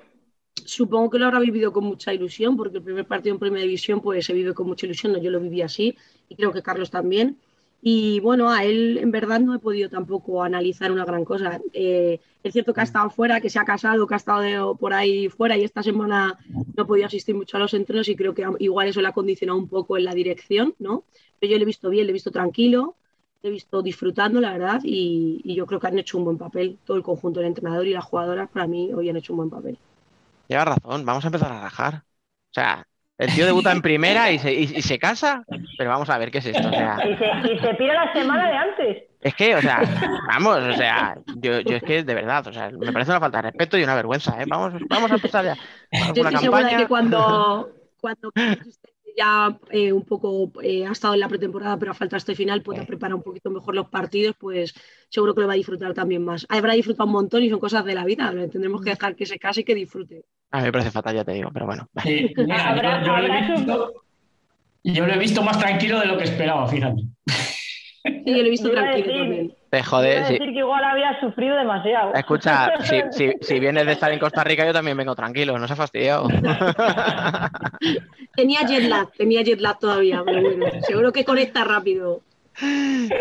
Supongo 0.66 1.10
que 1.10 1.20
lo 1.20 1.26
habrá 1.26 1.40
vivido 1.40 1.72
con 1.74 1.84
mucha 1.86 2.14
ilusión, 2.14 2.58
porque 2.58 2.78
el 2.78 2.84
primer 2.84 3.06
partido 3.08 3.34
en 3.36 3.40
Primera 3.40 3.64
División 3.64 4.02
pues 4.02 4.26
se 4.26 4.34
vive 4.34 4.54
con 4.54 4.68
mucha 4.68 4.86
ilusión, 4.86 5.14
¿no? 5.14 5.20
yo 5.20 5.32
lo 5.32 5.40
viví 5.40 5.62
así 5.62 5.96
y 6.30 6.36
creo 6.36 6.52
que 6.52 6.62
Carlos 6.64 6.90
también. 6.92 7.38
Y 7.86 8.20
bueno, 8.22 8.50
a 8.50 8.64
él 8.64 8.98
en 8.98 9.12
verdad 9.12 9.42
no 9.42 9.54
he 9.56 9.60
podido 9.60 9.90
tampoco 9.90 10.42
analizar 10.44 10.92
una 10.92 11.04
gran 11.06 11.26
cosa. 11.26 11.60
Eh, 11.74 12.20
es 12.42 12.54
cierto 12.54 12.74
que 12.74 12.80
ha 12.82 12.84
estado 12.84 13.10
fuera, 13.10 13.42
que 13.42 13.50
se 13.50 13.60
ha 13.60 13.66
casado, 13.66 14.08
que 14.08 14.14
ha 14.14 14.18
estado 14.18 14.42
de- 14.42 14.76
por 14.80 14.94
ahí 14.94 15.28
fuera 15.30 15.58
y 15.58 15.64
esta 15.66 15.84
semana 15.84 16.38
no 16.76 16.84
ha 16.84 16.88
podido 16.88 17.08
asistir 17.08 17.36
mucho 17.36 17.58
a 17.58 17.60
los 17.60 17.74
entrenos 17.74 18.08
y 18.10 18.16
creo 18.16 18.34
que 18.34 18.46
igual 18.60 18.88
eso 18.88 19.02
le 19.02 19.08
ha 19.10 19.12
condicionado 19.14 19.60
un 19.60 19.68
poco 19.68 19.98
en 19.98 20.06
la 20.06 20.14
dirección, 20.14 20.76
¿no? 20.80 21.04
Pero 21.40 21.52
yo 21.52 21.58
le 21.58 21.64
he 21.64 21.66
visto 21.66 21.90
bien, 21.90 22.06
le 22.06 22.12
he 22.12 22.14
visto 22.14 22.32
tranquilo, 22.32 22.96
le 23.42 23.50
he 23.50 23.52
visto 23.52 23.82
disfrutando, 23.82 24.40
la 24.42 24.54
verdad, 24.54 24.82
y, 24.84 25.42
y 25.44 25.56
yo 25.56 25.66
creo 25.68 25.80
que 25.80 25.88
han 25.88 26.00
hecho 26.00 26.18
un 26.18 26.26
buen 26.26 26.38
papel. 26.38 26.80
Todo 26.86 26.98
el 26.98 27.04
conjunto 27.04 27.40
del 27.40 27.48
entrenador 27.50 27.86
y 27.88 27.94
las 27.94 28.06
jugadoras, 28.06 28.50
para 28.50 28.68
mí, 28.68 28.92
hoy 28.94 29.10
han 29.10 29.18
hecho 29.18 29.34
un 29.34 29.38
buen 29.38 29.50
papel. 29.50 29.78
Lleva 30.54 30.66
razón, 30.66 31.04
vamos 31.04 31.24
a 31.26 31.30
empezar 31.30 31.52
a 31.52 31.62
rajar. 31.62 31.96
O 31.96 32.54
sea, 32.54 32.86
el 33.18 33.34
tío 33.34 33.48
debuta 33.48 33.72
en 33.72 33.82
primera 33.82 34.30
y 34.32 34.38
se, 34.38 34.54
y- 34.54 34.72
y 34.76 34.82
se 34.84 35.00
casa, 35.00 35.44
pero 35.80 35.90
vamos 35.90 36.12
a 36.12 36.18
ver 36.20 36.30
qué 36.30 36.38
es 36.38 36.46
esto. 36.46 36.70
O 36.70 36.72
sea, 36.72 36.96
Y 37.04 37.16
se, 37.18 37.54
y 37.54 37.58
se 37.58 37.74
pira 37.74 38.06
la 38.06 38.14
semana 38.14 38.48
de 38.48 38.56
antes. 38.56 39.04
es 39.22 39.34
que, 39.34 39.56
o 39.56 39.62
sea, 39.64 39.82
vamos, 40.28 40.60
o 40.60 40.74
sea, 40.76 41.16
yo, 41.38 41.62
yo 41.62 41.78
es 41.78 41.82
que 41.82 42.04
de 42.04 42.14
verdad, 42.14 42.46
o 42.46 42.54
sea, 42.54 42.70
me 42.70 42.94
parece 42.94 43.10
una 43.10 43.20
falta 43.20 43.40
de 43.40 43.42
respeto 43.50 43.80
y 43.80 43.84
una 43.84 43.96
vergüenza, 43.96 44.40
¿eh? 44.40 44.46
Vamos, 44.48 44.74
vamos 44.88 45.10
a 45.12 45.16
empezar 45.16 45.44
ya 45.44 45.56
con 45.90 46.14
Yo 46.14 46.22
estoy 46.22 46.38
segura 46.38 46.68
de 46.68 46.76
que 46.78 46.88
cuando, 46.88 47.72
cuando 48.00 48.32
ya 49.18 49.58
eh, 49.70 49.92
un 49.94 50.04
poco 50.04 50.52
eh, 50.62 50.86
ha 50.86 50.92
estado 50.92 51.14
en 51.14 51.20
la 51.20 51.28
pretemporada, 51.28 51.78
pero 51.78 51.92
a 51.92 51.96
falta 51.96 52.18
este 52.18 52.36
final, 52.36 52.62
pueda 52.64 52.86
preparar 52.86 53.16
un 53.16 53.22
poquito 53.24 53.50
mejor 53.52 53.76
los 53.76 53.90
partidos, 53.90 54.36
pues 54.40 54.74
seguro 55.10 55.34
que 55.36 55.42
lo 55.42 55.48
va 55.48 55.54
a 55.54 55.58
disfrutar 55.58 55.94
también 55.94 56.24
más. 56.24 56.46
Habrá 56.50 56.74
disfrutado 56.74 57.06
un 57.08 57.14
montón 57.14 57.44
y 57.44 57.50
son 57.50 57.60
cosas 57.60 57.86
de 57.86 57.96
la 57.96 58.06
vida. 58.06 58.32
Tendremos 58.52 58.82
que 58.82 58.92
dejar 58.92 59.16
que 59.16 59.26
se 59.26 59.38
case 59.40 59.62
y 59.62 59.64
que 59.64 59.76
disfrute. 59.76 60.26
A 60.52 60.60
mí 60.60 60.64
me 60.66 60.72
parece 60.72 60.92
fatal, 60.92 61.16
ya 61.16 61.24
te 61.26 61.34
digo, 61.34 61.50
pero 61.54 61.66
bueno. 61.66 61.88
Sí, 62.04 62.34
mira, 62.38 62.70
Habrá- 62.72 63.00
yo, 63.02 63.08
yo 63.08 63.12
lo 63.18 63.18
he 63.18 63.32
habrá 63.32 63.56
visto, 63.56 63.94
yo 64.84 65.08
lo 65.08 65.14
he 65.14 65.18
visto 65.18 65.44
más 65.44 65.60
tranquilo 65.60 66.00
de 66.00 66.06
lo 66.08 66.18
que 66.18 66.24
esperaba, 66.26 66.68
fíjate. 66.68 67.02
Sí, 68.06 68.24
yo 68.26 68.38
lo 68.38 68.46
he 68.46 68.50
visto 68.50 68.70
tranquilo 68.72 69.14
también. 69.14 69.56
Te 69.74 69.82
jode, 69.82 70.24
sí. 70.28 70.34
decir 70.34 70.54
que 70.54 70.60
igual 70.60 70.84
había 70.84 71.20
sufrido 71.20 71.58
demasiado. 71.58 72.14
Escucha, 72.14 72.70
si, 72.84 73.02
si, 73.10 73.34
si 73.42 73.60
vienes 73.60 73.88
de 73.88 73.94
estar 73.94 74.12
en 74.12 74.20
Costa 74.20 74.44
Rica, 74.44 74.64
yo 74.64 74.72
también 74.72 74.96
vengo 74.96 75.16
tranquilo, 75.16 75.58
no 75.58 75.66
se 75.66 75.74
ha 75.74 75.76
fastidiado. 75.76 76.28
Tenía 78.36 78.68
jet 78.68 78.84
lag, 78.84 79.12
tenía 79.14 79.42
jet 79.42 79.60
lag 79.60 79.80
todavía, 79.80 80.22
pero 80.24 80.44
bueno, 80.44 80.68
seguro 80.82 81.12
que 81.12 81.26
conecta 81.26 81.64
rápido. 81.64 82.22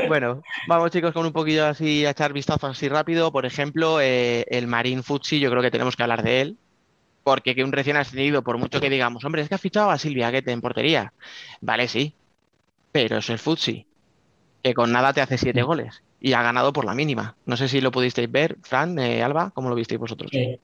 Bueno, 0.09 0.43
vamos 0.69 0.91
chicos 0.91 1.15
con 1.15 1.24
un 1.24 1.33
poquillo 1.33 1.65
así 1.65 2.05
a 2.05 2.11
echar 2.11 2.35
vistazo 2.35 2.66
así 2.66 2.87
rápido. 2.87 3.33
Por 3.33 3.47
ejemplo, 3.47 3.99
eh, 4.03 4.45
el 4.51 4.66
Marín 4.66 5.03
Futsi, 5.03 5.41
yo 5.41 5.49
creo 5.49 5.62
que 5.62 5.70
tenemos 5.70 5.97
que 5.97 6.03
hablar 6.03 6.23
de 6.23 6.43
él. 6.43 6.59
Porque 7.24 7.55
que 7.55 7.65
un 7.65 7.73
recién 7.73 7.97
ascendido, 7.97 8.43
por 8.43 8.59
mucho 8.59 8.79
que 8.79 8.91
digamos, 8.91 9.24
hombre, 9.24 9.41
es 9.41 9.49
que 9.49 9.55
ha 9.55 9.59
fichado 9.59 9.91
a 9.91 9.97
Silvia 9.97 10.31
Guete 10.31 10.53
en 10.53 10.61
portería. 10.61 11.15
Vale, 11.62 11.89
sí. 11.89 12.15
Pero 12.93 13.16
es 13.16 13.31
el 13.31 13.39
Futsi, 13.39 13.87
que 14.62 14.74
con 14.74 14.93
nada 14.93 15.15
te 15.15 15.23
hace 15.23 15.39
siete 15.39 15.62
goles. 15.62 16.03
Y 16.24 16.35
ha 16.35 16.43
ganado 16.43 16.73
por 16.73 16.85
la 16.85 16.94
mínima. 16.94 17.35
No 17.47 17.57
sé 17.57 17.66
si 17.66 17.81
lo 17.81 17.90
pudisteis 17.90 18.31
ver, 18.31 18.57
Fran, 18.62 18.97
eh, 19.01 19.24
Alba, 19.24 19.51
¿cómo 19.53 19.69
lo 19.69 19.74
visteis 19.74 19.99
vosotros? 20.01 20.31
Eh, 20.32 20.61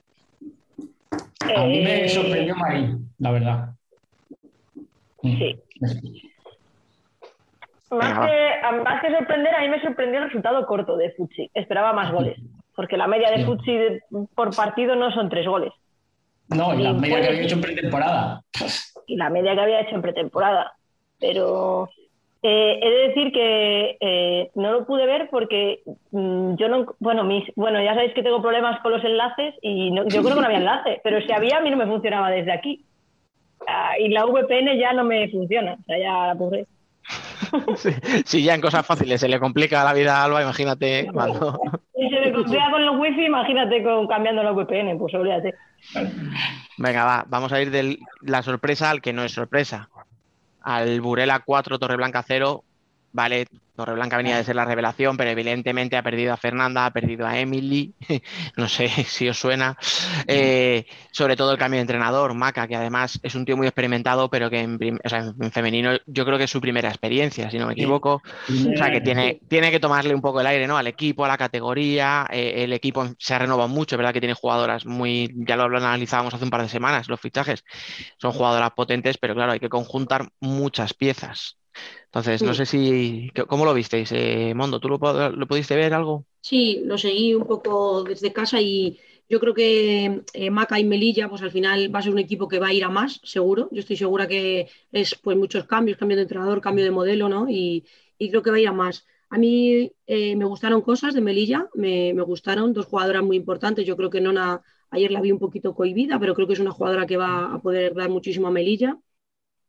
a 1.56 1.64
mí 1.64 1.80
me 1.82 2.05
Eh, 2.05 2.09
sorprendió 2.09 2.55
Marín, 2.55 3.10
la 3.18 3.30
verdad. 3.32 3.68
Sí. 5.20 5.59
Más 7.90 8.28
que, 8.28 8.82
más 8.85 9.01
que 9.02 9.10
sorprender, 9.16 9.52
a 9.55 9.60
mí 9.62 9.68
me 9.68 9.82
sorprendió 9.82 10.20
el 10.20 10.26
resultado 10.26 10.64
corto 10.66 10.97
de 10.97 11.10
Futsi. 11.12 11.51
Esperaba 11.55 11.93
más 11.93 12.12
goles. 12.12 12.39
Porque 12.76 12.97
la 12.97 13.09
media 13.09 13.30
de. 13.30 13.44
Futsi 13.44 13.72
de- 13.76 14.02
por 14.36 14.55
partido 14.55 14.94
no 14.94 15.10
son 15.10 15.28
tres 15.28 15.47
goles. 15.47 15.72
No, 16.51 16.72
y 16.78 16.82
la 16.85 16.93
media 16.93 17.20
que 17.20 17.28
había 17.28 17.40
hecho 17.43 17.56
en 17.56 17.60
pretemporada. 17.62 18.43
Y 19.09 19.16
la 19.16 19.28
media 19.30 19.55
que 19.55 19.60
había 19.60 19.80
hecho 19.80 19.97
en 19.97 20.02
pretemporada. 20.02 20.72
Pero 21.18 21.90
Eh, 22.43 22.78
he 22.81 22.89
de 22.90 23.09
decir 23.09 23.32
que 23.32 23.97
eh, 24.01 24.51
no 24.55 24.70
lo 24.73 24.86
pude 24.86 25.06
ver 25.06 25.28
porque 25.28 25.81
mm, 26.12 26.55
yo 26.55 26.69
no, 26.69 26.86
bueno, 27.01 27.24
mis, 27.24 27.44
bueno, 27.56 27.82
ya 27.82 27.94
sabéis 27.94 28.15
que 28.15 28.23
tengo 28.23 28.40
problemas 28.40 28.81
con 28.81 28.93
los 28.93 29.02
enlaces 29.05 29.55
y 29.60 29.90
no- 29.90 30.05
yo 30.05 30.23
creo 30.23 30.35
que 30.36 30.40
no 30.40 30.47
había 30.47 30.59
enlace, 30.59 31.01
pero 31.05 31.20
si 31.20 31.32
había 31.32 31.56
a 31.59 31.60
mí 31.60 31.70
no 31.70 31.77
me 31.77 31.86
funcionaba 31.86 32.31
desde 32.31 32.52
aquí. 32.52 32.85
Ah, 33.66 33.98
y 33.98 34.09
la 34.10 34.24
VPN 34.24 34.78
ya 34.78 34.93
no 34.93 35.02
me 35.05 35.28
funciona, 35.31 35.74
o 35.81 35.82
sea, 35.85 35.98
ya 35.98 36.27
la 36.28 36.35
puse. 36.36 36.66
Si 38.24 38.43
ya 38.44 38.55
en 38.55 38.60
cosas 38.60 38.86
fáciles 38.86 39.20
se 39.20 39.28
le 39.28 39.40
complica 39.40 39.82
la 39.85 39.93
vida 39.94 40.16
a 40.19 40.24
Alba, 40.24 40.43
imagínate 40.43 41.09
cuando. 41.12 41.59
Si 41.94 42.09
se 42.09 42.20
me 42.20 42.32
complica 42.32 42.70
con 42.70 42.82
el 42.82 42.90
wifi, 42.90 43.24
imagínate 43.24 43.82
con 43.82 44.06
cambiando 44.06 44.43
la 44.43 44.52
VPN, 44.52 44.97
pues 44.98 45.15
olvídate. 45.15 45.55
Venga, 46.77 47.05
va, 47.05 47.24
vamos 47.28 47.52
a 47.52 47.60
ir 47.60 47.70
de 47.70 47.98
la 48.23 48.43
sorpresa 48.43 48.90
al 48.90 49.01
que 49.01 49.12
no 49.12 49.24
es 49.24 49.32
sorpresa. 49.32 49.89
Al 50.69 51.01
Burela 51.01 51.40
4, 51.40 51.78
Torreblanca 51.78 52.23
0. 52.23 52.62
Vale, 53.19 53.47
Torreblanca 53.74 54.16
venía 54.16 54.36
de 54.36 54.45
ser 54.45 54.55
la 54.57 54.65
revelación, 54.65 55.16
pero 55.16 55.31
evidentemente 55.31 55.97
ha 55.97 56.03
perdido 56.05 56.32
a 56.32 56.36
Fernanda, 56.36 56.86
ha 56.86 56.93
perdido 56.93 57.27
a 57.27 57.36
Emily. 57.39 57.95
no 58.57 58.69
sé 58.69 58.89
si 59.07 59.28
os 59.28 59.39
suena. 59.39 59.77
Eh, 60.27 60.86
sobre 61.12 61.35
todo 61.36 61.51
el 61.53 61.59
cambio 61.59 61.78
de 61.78 61.82
entrenador, 61.82 62.35
Maca, 62.35 62.69
que 62.69 62.77
además 62.77 63.19
es 63.23 63.35
un 63.35 63.45
tío 63.45 63.57
muy 63.57 63.66
experimentado, 63.66 64.31
pero 64.31 64.51
que 64.51 64.61
en, 64.61 64.78
prim- 64.78 64.99
o 65.05 65.09
sea, 65.09 65.32
en 65.40 65.51
femenino 65.53 65.93
yo 66.07 66.24
creo 66.24 66.39
que 66.39 66.45
es 66.45 66.51
su 66.51 66.61
primera 66.61 66.89
experiencia, 66.90 67.51
si 67.51 67.59
no 67.59 67.66
me 67.66 67.73
equivoco. 67.74 68.23
O 68.73 68.77
sea, 68.77 68.90
que 68.90 69.01
tiene, 69.01 69.40
tiene 69.49 69.70
que 69.70 69.81
tomarle 69.81 70.15
un 70.15 70.20
poco 70.23 70.40
el 70.40 70.47
aire, 70.47 70.66
¿no? 70.66 70.77
Al 70.77 70.86
equipo, 70.86 71.24
a 71.24 71.28
la 71.28 71.39
categoría. 71.39 72.27
eh, 72.31 72.65
el 72.65 72.73
equipo 72.73 73.07
se 73.19 73.35
ha 73.35 73.39
renovado 73.40 73.69
mucho, 73.69 73.97
verdad 73.97 74.12
que 74.12 74.20
tiene 74.20 74.35
jugadoras 74.35 74.86
muy, 74.86 75.31
ya 75.35 75.57
lo 75.57 75.65
analizábamos 75.77 76.35
hace 76.35 76.45
un 76.45 76.51
par 76.51 76.62
de 76.62 76.69
semanas, 76.69 77.09
los 77.09 77.20
fichajes. 77.20 77.65
Son 78.19 78.32
jugadoras 78.32 78.73
potentes, 78.73 79.19
pero 79.19 79.35
claro, 79.35 79.53
hay 79.53 79.61
que 79.61 79.69
conjuntar 79.69 80.28
muchas 80.40 80.95
piezas. 80.95 81.57
Entonces, 82.06 82.42
no 82.44 82.55
sé 82.55 82.66
si, 82.66 83.30
¿qué- 83.34 83.44
¿cómo 83.46 83.64
lo 83.64 83.74
visteis, 83.74 84.10
eh, 84.12 84.55
Mondo? 84.55 84.80
¿Tú 84.80 84.88
lo, 84.88 84.98
lo 85.30 85.46
pudiste 85.48 85.76
ver 85.76 85.94
algo? 85.94 86.26
Sí, 86.40 86.82
lo 86.84 86.96
seguí 86.98 87.34
un 87.34 87.44
poco 87.46 88.05
desde 88.05 88.32
casa 88.32 88.60
y 88.60 88.98
yo 89.28 89.38
creo 89.40 89.52
que 89.55 90.22
eh, 90.32 90.50
Maca 90.50 90.78
y 90.80 90.84
Melilla, 90.84 91.28
pues 91.28 91.42
al 91.42 91.50
final 91.50 91.94
va 91.94 91.98
a 91.98 92.02
ser 92.02 92.12
un 92.12 92.18
equipo 92.18 92.48
que 92.48 92.59
va 92.59 92.68
a 92.68 92.72
ir 92.72 92.84
a 92.84 92.88
más, 92.88 93.20
seguro. 93.24 93.68
Yo 93.72 93.80
estoy 93.80 93.96
segura 93.96 94.26
que 94.26 94.68
es 94.92 95.14
pues 95.16 95.36
muchos 95.36 95.66
cambios, 95.66 95.98
cambio 95.98 96.16
de 96.16 96.22
entrenador, 96.22 96.60
cambio 96.62 96.84
de 96.84 96.90
modelo, 96.90 97.28
¿no? 97.28 97.48
Y, 97.50 97.84
y 98.16 98.30
creo 98.30 98.42
que 98.42 98.50
va 98.50 98.56
a 98.56 98.60
ir 98.60 98.68
a 98.68 98.72
más. 98.72 99.06
A 99.30 99.36
mí 99.36 99.92
eh, 100.06 100.36
me 100.36 100.44
gustaron 100.46 100.80
cosas 100.80 101.12
de 101.14 101.20
Melilla, 101.20 101.68
me, 101.74 102.14
me 102.14 102.22
gustaron 102.22 102.72
dos 102.72 102.86
jugadoras 102.86 103.22
muy 103.22 103.36
importantes. 103.36 103.84
Yo 103.86 103.96
creo 103.96 104.09
que 104.10 104.20
Nona 104.22 104.62
ayer 104.90 105.10
la 105.10 105.20
vi 105.20 105.32
un 105.32 105.38
poquito 105.38 105.74
cohibida, 105.74 106.18
pero 106.18 106.34
creo 106.34 106.46
que 106.46 106.55
es 106.55 106.60
una 106.60 106.70
jugadora 106.70 107.06
que 107.06 107.18
va 107.18 107.52
a 107.52 107.59
poder 107.60 107.94
dar 107.94 108.09
muchísimo 108.09 108.48
a 108.48 108.50
Melilla. 108.50 108.98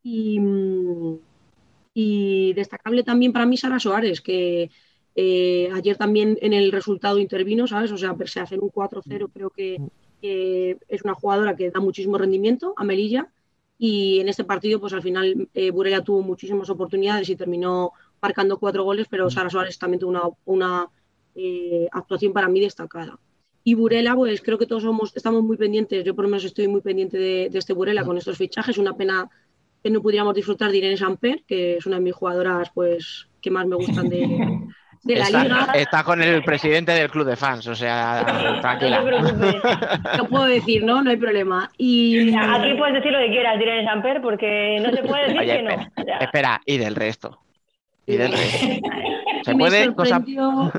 Y, 0.04 0.40
mm, 0.40 1.20
y 1.94 2.54
destacable 2.54 3.04
también 3.04 3.34
para 3.34 3.46
mí 3.46 3.58
Sara 3.58 3.80
Soares, 3.80 4.22
que 4.22 4.70
eh, 5.16 5.70
ayer 5.74 5.98
también 5.98 6.38
en 6.42 6.54
el 6.54 6.72
resultado 6.72 7.20
intervino, 7.20 7.68
¿sabes? 7.68 7.92
O 7.92 7.98
sea, 7.98 8.14
pese 8.16 8.40
a 8.40 8.44
hacer 8.44 8.60
un 8.60 8.70
4-0, 8.70 9.30
creo 9.34 9.50
que 9.50 9.78
que 10.22 10.78
es 10.88 11.04
una 11.04 11.14
jugadora 11.14 11.56
que 11.56 11.72
da 11.72 11.80
muchísimo 11.80 12.18
rendimiento 12.18 12.74
a 12.78 12.84
Melilla. 12.84 13.32
Y 13.78 14.20
en 14.20 14.28
este 14.28 14.44
partido, 14.44 14.80
pues 14.80 14.92
al 14.92 15.02
final 15.02 15.50
eh, 15.54 15.72
Burela 15.72 16.04
tuvo 16.04 16.22
muchísimas 16.22 16.70
oportunidades 16.70 17.30
y 17.30 17.36
terminó 17.38 17.94
marcando 18.22 18.60
cuatro 18.60 18.84
goles, 18.84 19.08
pero 19.10 19.30
Sara 19.30 19.50
Suárez 19.50 19.80
también 19.80 20.02
tuvo 20.02 20.12
una, 20.12 20.24
una, 20.46 20.90
eh, 21.36 21.88
actuación 21.92 22.34
para 22.34 22.50
mí 22.50 22.60
destacada. 22.60 23.18
Y 23.64 23.76
Burela, 23.76 24.16
pues 24.16 24.42
creo 24.42 24.58
que 24.58 24.66
todos 24.66 24.84
somos, 24.84 25.16
estamos 25.16 25.44
muy 25.44 25.56
pendientes, 25.56 26.04
yo 26.04 26.14
por 26.14 26.26
lo 26.26 26.30
menos 26.30 26.44
estoy 26.44 26.68
muy 26.68 26.82
pendiente 26.82 27.18
de, 27.18 27.50
de 27.50 27.60
este 27.60 27.72
Burela 27.72 28.04
con 28.04 28.18
estos 28.18 28.38
fichajes. 28.38 28.78
Una 28.78 28.98
pena 28.98 29.30
que 29.84 29.90
no 29.90 30.02
pudiéramos 30.02 30.34
disfrutar 30.36 30.72
de 30.72 30.78
Irene 30.78 30.98
Samper, 30.98 31.44
que 31.48 31.78
es 31.78 31.86
una 31.86 31.98
de 31.98 32.02
mis 32.04 32.14
jugadoras 32.14 32.70
pues, 32.74 33.28
que 33.42 33.50
más 33.52 33.66
me 33.66 33.76
gustan 33.78 34.10
de, 34.10 34.60
de 35.04 35.16
la 35.16 35.24
Está, 35.26 35.44
liga. 35.44 35.72
está 35.76 36.04
con 36.04 36.22
el 36.22 36.44
presidente 36.44 36.92
del 36.92 37.10
club 37.10 37.26
de 37.26 37.36
fans, 37.38 37.66
o 37.68 37.76
sea, 37.76 38.26
No 38.44 38.56
te 38.56 38.62
tranquila. 38.62 39.04
preocupes. 39.04 39.56
Lo 40.18 40.26
puedo 40.28 40.46
decir, 40.46 40.84
¿no? 40.84 41.02
No 41.02 41.10
hay 41.10 41.18
problema. 41.18 41.70
Y 41.78 42.36
Aquí 42.36 42.74
puedes 42.78 42.96
decir 42.96 43.12
lo 43.12 43.20
que 43.20 43.30
quieras, 43.30 43.56
Irene 43.62 43.86
Samper, 43.86 44.22
porque 44.22 44.80
no 44.82 44.92
se 44.92 45.04
puede 45.04 45.24
decir 45.24 45.40
Oye, 45.40 45.54
que 45.58 45.64
no. 45.64 45.70
espera, 45.70 45.92
O 45.96 46.04
sea, 46.04 46.18
espera, 46.18 46.62
y 46.66 46.78
del 46.78 46.96
resto. 46.96 47.40
Y 48.06 48.18
del 48.18 48.32
resto. 48.32 48.66
Se 49.46 49.54
me 49.54 49.60
puede, 49.60 49.96
cosa, 49.96 50.16
sorprendió, 50.16 50.72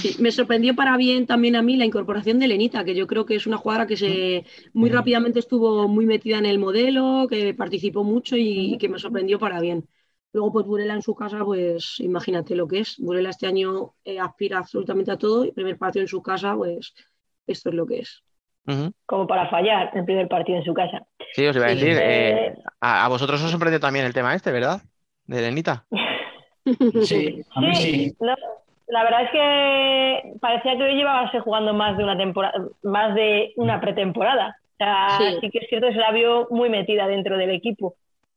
sí, 0.00 0.16
me 0.20 0.30
sorprendió 0.32 0.74
para 0.74 0.96
bien 0.96 1.26
también 1.26 1.56
a 1.56 1.62
mí 1.62 1.76
la 1.76 1.84
incorporación 1.84 2.38
de 2.38 2.48
Lenita, 2.48 2.84
que 2.84 2.94
yo 2.94 3.06
creo 3.06 3.26
que 3.26 3.36
es 3.36 3.46
una 3.46 3.56
jugadora 3.58 3.86
que 3.86 3.96
se 3.96 4.44
muy 4.72 4.90
rápidamente 4.90 5.38
estuvo 5.38 5.88
muy 5.88 6.06
metida 6.06 6.38
en 6.38 6.46
el 6.46 6.58
modelo, 6.58 7.26
que 7.28 7.54
participó 7.54 8.04
mucho 8.04 8.36
y, 8.36 8.76
que 8.78 8.88
me 8.88 8.98
sorprendió 8.98 9.38
para 9.38 9.60
bien. 9.60 9.86
Luego, 10.32 10.52
pues 10.52 10.66
Burela 10.66 10.94
en 10.94 11.02
su 11.02 11.14
casa, 11.14 11.44
pues 11.44 11.96
imagínate 12.00 12.54
lo 12.54 12.68
que 12.68 12.80
es. 12.80 12.96
Burela 12.98 13.30
este 13.30 13.46
año 13.46 13.94
eh, 14.04 14.20
aspira 14.20 14.58
absolutamente 14.58 15.10
a 15.10 15.16
todo 15.16 15.44
y 15.44 15.52
primer 15.52 15.78
partido 15.78 16.02
en 16.02 16.08
su 16.08 16.22
casa, 16.22 16.54
pues 16.54 16.94
esto 17.46 17.70
es 17.70 17.74
lo 17.74 17.86
que 17.86 18.00
es. 18.00 18.22
Como 19.06 19.26
para 19.26 19.48
fallar 19.48 19.90
el 19.94 20.04
primer 20.04 20.28
partido 20.28 20.58
en 20.58 20.64
su 20.64 20.74
casa. 20.74 21.06
Sí, 21.32 21.46
os 21.46 21.56
iba 21.56 21.66
a 21.66 21.70
Sí. 21.70 21.76
decir, 21.76 21.96
eh, 21.96 22.46
Eh, 22.48 22.54
a, 22.80 23.06
a 23.06 23.08
vosotros 23.08 23.42
os 23.42 23.50
sorprendió 23.50 23.80
también 23.80 24.04
el 24.04 24.12
tema 24.12 24.34
este, 24.34 24.52
¿verdad? 24.52 24.82
De 25.24 25.40
Lenita. 25.40 25.86
Sí, 27.02 27.42
a 27.54 27.60
mí 27.62 27.74
sí. 27.74 28.16
no, 28.20 28.34
la 28.88 29.04
verdad 29.04 29.22
es 29.24 29.30
que 29.30 30.32
parecía 30.40 30.76
que 30.76 30.82
hoy 30.84 30.94
llevabase 30.94 31.40
jugando 31.40 31.74
más 31.74 31.96
de 31.96 32.04
una 32.04 32.16
temporada, 32.16 32.54
más 32.82 33.14
de 33.14 33.52
una 33.56 33.80
pretemporada. 33.80 34.56
O 34.72 34.76
sea, 34.78 35.08
Sí. 35.18 35.38
sí. 35.40 35.50
que 35.50 35.58
es 35.58 35.68
cierto 35.68 35.88
que 35.88 35.94
se 35.94 35.98
la 36.00 36.12
vio 36.12 36.46
muy 36.50 36.68
metida 36.70 37.06
dentro 37.06 37.36
del 37.36 37.50
equipo. 37.50 37.94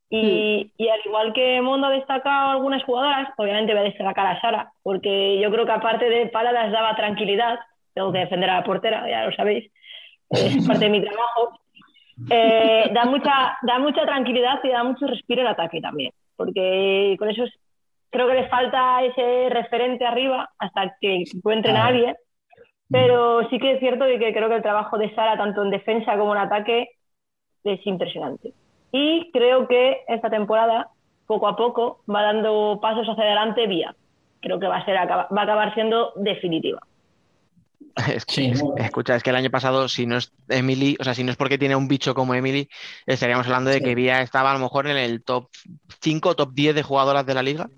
Y, 0.10 0.74
y 0.78 0.90
al 0.90 1.00
igual 1.06 1.32
que 1.32 1.62
Mondo 1.62 1.88
ha 1.88 1.92
destacado 1.92 2.52
algunas 2.52 2.84
jugadoras, 2.84 3.30
obviamente 3.38 3.72
voy 3.74 3.82
a 3.82 3.86
destacar 3.86 4.28
a 4.28 4.42
Sara, 4.42 4.72
porque 4.84 5.40
yo 5.40 5.50
creo 5.52 5.66
que 5.66 5.72
aparte 5.72 6.10
de 6.10 6.26
paladas 6.28 6.70
daba 6.72 6.96
tranquilidad, 6.98 7.60
tengo 7.94 8.12
que 8.12 8.20
defender 8.20 8.50
a 8.50 8.56
la 8.58 8.64
portera, 8.66 9.10
ya 9.10 9.26
lo 9.26 9.32
sabéis, 9.32 9.72
es 10.32 10.68
parte 10.68 10.86
de 10.86 10.90
mi 10.90 11.02
trabajo. 11.02 11.58
Eh, 12.30 12.90
da, 12.94 13.06
mucha, 13.06 13.58
da 13.62 13.80
mucha 13.80 14.06
tranquilidad 14.06 14.60
y 14.64 14.70
da 14.70 14.84
mucho 14.84 15.08
respiro 15.08 15.42
en 15.42 15.48
ataque 15.48 15.80
también, 15.80 16.12
porque 16.36 17.16
con 17.18 17.30
eso 17.30 17.46
es- 17.46 17.56
creo 18.12 18.28
que 18.28 18.36
les 18.36 18.50
falta 18.50 19.04
ese 19.04 19.50
referente 19.50 20.06
arriba 20.06 20.50
hasta 20.60 20.96
que 21.02 21.24
encuentren 21.34 21.76
a 21.76 21.86
Ah. 21.86 21.88
alguien. 21.88 22.16
Pero 22.90 23.50
sí 23.50 23.58
que 23.58 23.72
es 23.74 23.80
cierto 23.80 24.04
de 24.04 24.20
que 24.20 24.34
creo 24.34 24.50
que 24.50 24.56
el 24.58 24.62
trabajo 24.62 24.98
de 24.98 25.16
Sara, 25.16 25.38
tanto 25.38 25.64
en 25.64 25.70
defensa 25.72 26.18
como 26.18 26.36
en 26.36 26.42
ataque, 26.42 26.90
es 27.64 27.80
impresionante. 27.88 28.54
Y 28.92 29.32
creo 29.32 29.66
que 29.68 30.02
esta 30.10 30.30
temporada, 30.30 30.90
poco 31.26 31.48
a 31.48 31.56
poco, 31.56 32.04
va 32.14 32.22
dando 32.22 32.80
pasos 32.82 33.08
hacia 33.08 33.24
adelante 33.24 33.66
vía. 33.68 33.96
Creo 34.42 34.60
que 34.60 34.68
va 34.68 34.78
a, 34.78 34.86
ser, 34.86 34.98
acaba- 34.98 35.30
va 35.36 35.42
a 35.42 35.44
acabar 35.46 35.74
siendo 35.74 36.12
definitiva. 36.18 36.80
Es 38.14 38.26
que- 38.26 38.34
Sí, 38.34 38.46
es- 38.52 38.62
bueno. 38.62 38.84
escucha, 38.84 39.16
es 39.16 39.24
que 39.24 39.30
el 39.30 39.36
año 39.38 39.50
pasado, 39.50 39.88
si 39.88 40.06
no 40.06 40.18
es 40.18 40.34
Emily, 40.50 40.98
o 41.00 41.04
sea, 41.06 41.14
si 41.14 41.24
no 41.24 41.32
es 41.32 41.38
porque 41.38 41.58
tiene 41.58 41.76
un 41.78 41.88
bicho 41.88 42.14
como 42.14 42.34
Emily, 42.34 42.68
estaríamos 43.06 43.46
hablando 43.48 43.70
de 43.70 43.78
Sí. 43.78 43.84
que 43.84 43.96
Vía 43.96 44.22
estaba 44.22 44.52
a 44.52 44.54
lo 44.54 44.60
mejor 44.60 44.88
en 44.88 44.98
el 44.98 45.24
top 45.24 45.48
5 46.02 46.30
o 46.30 46.36
top 46.36 46.52
10 46.54 46.76
de 46.76 46.84
jugadoras 46.84 47.26
de 47.26 47.34
la 47.34 47.42
liga. 47.44 47.70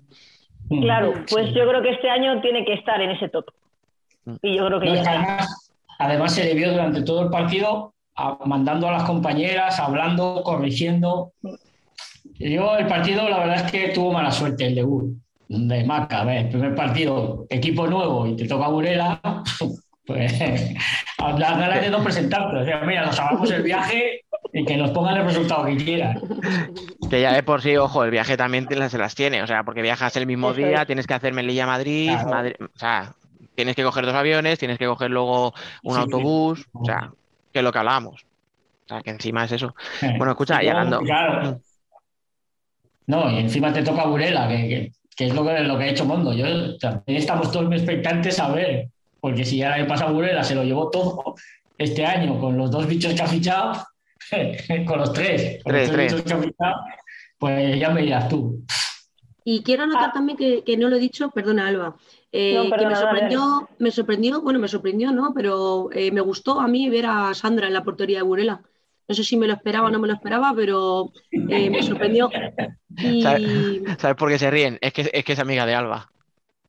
Mm. 0.68 0.82
Claro, 0.82 1.12
pues 1.30 1.52
yo 1.54 1.68
creo 1.68 1.82
que 1.82 1.90
este 1.90 2.08
año 2.10 2.40
tiene 2.40 2.64
que 2.64 2.74
estar 2.74 3.00
en 3.00 3.10
ese 3.10 3.28
top. 3.28 3.44
Y 4.42 4.56
yo 4.56 4.66
creo 4.66 4.80
que 4.80 4.86
No, 4.86 4.94
ya 4.94 5.00
está. 5.00 5.10
además, 5.12 5.70
además 5.98 6.34
se 6.34 6.44
le 6.44 6.54
vio 6.54 6.70
durante 6.72 7.02
todo 7.02 7.22
el 7.22 7.28
partido 7.30 7.92
a- 8.16 8.38
mandando 8.46 8.88
a 8.88 8.92
las 8.92 9.02
compañeras, 9.04 9.78
hablando, 9.78 10.42
corrigiendo. 10.44 11.32
Yo 12.38 12.76
el 12.76 12.86
partido, 12.86 13.28
la 13.28 13.38
verdad 13.40 13.66
es 13.66 13.70
que 13.72 13.88
tuvo 13.88 14.12
mala 14.12 14.30
suerte 14.30 14.66
el 14.66 14.74
debut 14.74 15.14
de 15.48 15.84
Maca. 15.84 16.22
A 16.22 16.24
ver, 16.24 16.36
el 16.46 16.48
primer 16.48 16.74
partido, 16.74 17.44
equipo 17.50 17.86
nuevo 17.86 18.26
y 18.26 18.36
te 18.36 18.48
toca 18.48 18.68
Burela, 18.68 19.20
pues 20.06 20.32
las 21.38 21.58
ganas 21.58 21.80
de 21.80 21.90
no 21.90 22.02
presentarte. 22.02 22.56
O 22.58 22.64
sea, 22.64 22.80
mira, 22.82 23.06
nos 23.06 23.18
hagamos 23.18 23.50
el 23.50 23.62
viaje 23.62 24.20
y 24.52 24.64
que 24.64 24.76
nos 24.76 24.90
pongan 24.90 25.16
el 25.18 25.24
resultado 25.24 25.64
que 25.64 25.76
quieran. 25.76 26.20
Que 27.10 27.20
ya 27.20 27.32
de 27.32 27.42
por 27.42 27.62
sí, 27.62 27.76
ojo, 27.76 28.04
el 28.04 28.10
viaje 28.10 28.36
también 28.36 28.66
te 28.66 28.76
las- 28.76 28.92
se 28.92 28.98
las 28.98 29.14
tiene, 29.14 29.42
o 29.42 29.46
sea, 29.46 29.64
porque 29.64 29.82
viajas 29.82 30.16
el 30.16 30.26
mismo 30.26 30.52
día, 30.52 30.82
es. 30.82 30.86
tienes 30.86 31.06
que 31.06 31.14
hacer 31.14 31.32
Melilla 31.32 31.66
Madrid, 31.66 32.10
Claro. 32.12 32.28
Madrid, 32.30 32.54
o 32.60 32.78
sea, 32.78 33.12
tienes 33.54 33.74
que 33.76 33.82
coger 33.84 34.04
dos 34.06 34.14
aviones, 34.14 34.58
tienes 34.58 34.78
que 34.78 34.86
coger 34.86 35.10
luego 35.10 35.54
un 35.82 35.94
Sí, 35.94 35.96
sí. 35.96 36.00
autobús, 36.02 36.66
o 36.72 36.84
sea, 36.84 37.10
que 37.52 37.58
es 37.60 37.64
lo 37.64 37.72
que 37.72 37.78
hablábamos. 37.78 38.22
O 38.84 38.88
sea, 38.88 39.00
que 39.02 39.10
encima 39.10 39.44
es 39.44 39.52
eso. 39.52 39.74
Bueno, 40.18 40.32
escucha, 40.32 40.60
luego, 40.60 40.70
hablando- 40.70 40.98
Claro. 41.00 41.50
Mm. 41.52 41.60
No, 43.06 43.30
y 43.30 43.38
encima 43.38 43.72
te 43.72 43.82
toca 43.82 44.06
Burela, 44.06 44.48
que, 44.48 44.56
que- 44.68 44.92
que 45.16 45.26
es 45.26 45.34
lo 45.34 45.44
que, 45.44 45.60
lo 45.60 45.78
que 45.78 45.84
ha 45.84 45.88
hecho 45.88 46.04
Mondo. 46.04 46.32
Yo 46.32 46.76
también 46.78 47.18
estamos 47.18 47.50
todos 47.52 47.66
muy 47.66 47.76
expectantes 47.76 48.38
a 48.40 48.48
ver, 48.48 48.88
porque 49.24 49.42
si 49.42 49.56
ya 49.56 49.78
le 49.78 49.86
pasa 49.86 50.04
a 50.04 50.10
Burela, 50.12 50.44
se 50.44 50.54
lo 50.54 50.62
llevó 50.64 50.90
todo 50.90 51.34
este 51.78 52.04
año 52.04 52.38
con 52.38 52.58
los 52.58 52.70
dos 52.70 52.86
bichos 52.86 53.14
que 53.14 53.22
ha 53.22 53.26
fichado, 53.26 53.72
con 54.86 54.98
los 54.98 55.14
tres, 55.14 55.62
con 55.64 55.72
Tres, 55.72 55.88
los 55.88 55.96
tres. 55.96 56.12
bichos 56.12 56.22
que 56.26 56.32
ha 56.34 56.42
fichado, 56.42 56.74
pues 57.38 57.80
ya 57.80 57.88
me 57.88 58.02
dirás 58.02 58.28
tú. 58.28 58.62
Y 59.42 59.62
quiero 59.62 59.84
anotar 59.84 60.10
Ah. 60.10 60.12
también 60.12 60.36
que, 60.36 60.62
que 60.62 60.76
no 60.76 60.90
lo 60.90 60.96
he 60.96 60.98
dicho, 60.98 61.30
perdona 61.30 61.68
Alba, 61.68 61.96
eh, 62.32 62.52
No, 62.68 62.76
que 62.76 62.84
me 62.86 62.94
sorprendió, 62.96 63.68
me 63.78 63.90
sorprendió, 63.90 64.42
bueno, 64.42 64.58
me 64.58 64.68
sorprendió, 64.68 65.10
¿no? 65.10 65.32
Pero 65.34 65.88
eh, 65.94 66.10
me 66.10 66.20
gustó 66.20 66.60
a 66.60 66.68
mí 66.68 66.90
ver 66.90 67.06
a 67.06 67.32
Sandra 67.32 67.66
en 67.68 67.72
la 67.72 67.82
portería 67.82 68.18
de 68.18 68.24
Burela. 68.24 68.60
No 69.08 69.14
sé 69.14 69.24
si 69.24 69.38
me 69.38 69.46
lo 69.46 69.54
esperaba 69.54 69.88
o 69.88 69.90
no 69.90 70.00
me 70.00 70.06
lo 70.08 70.12
esperaba, 70.12 70.52
pero 70.54 71.12
eh, 71.32 71.70
me 71.70 71.82
sorprendió. 71.82 72.28
Y... 72.98 73.22
¿Sabes 73.98 74.16
por 74.18 74.28
qué 74.28 74.38
se 74.38 74.50
ríen? 74.50 74.76
Es 74.82 74.92
que, 74.92 75.10
es 75.10 75.24
que 75.24 75.32
es 75.32 75.38
amiga 75.38 75.64
de 75.64 75.74
Alba. 75.74 76.10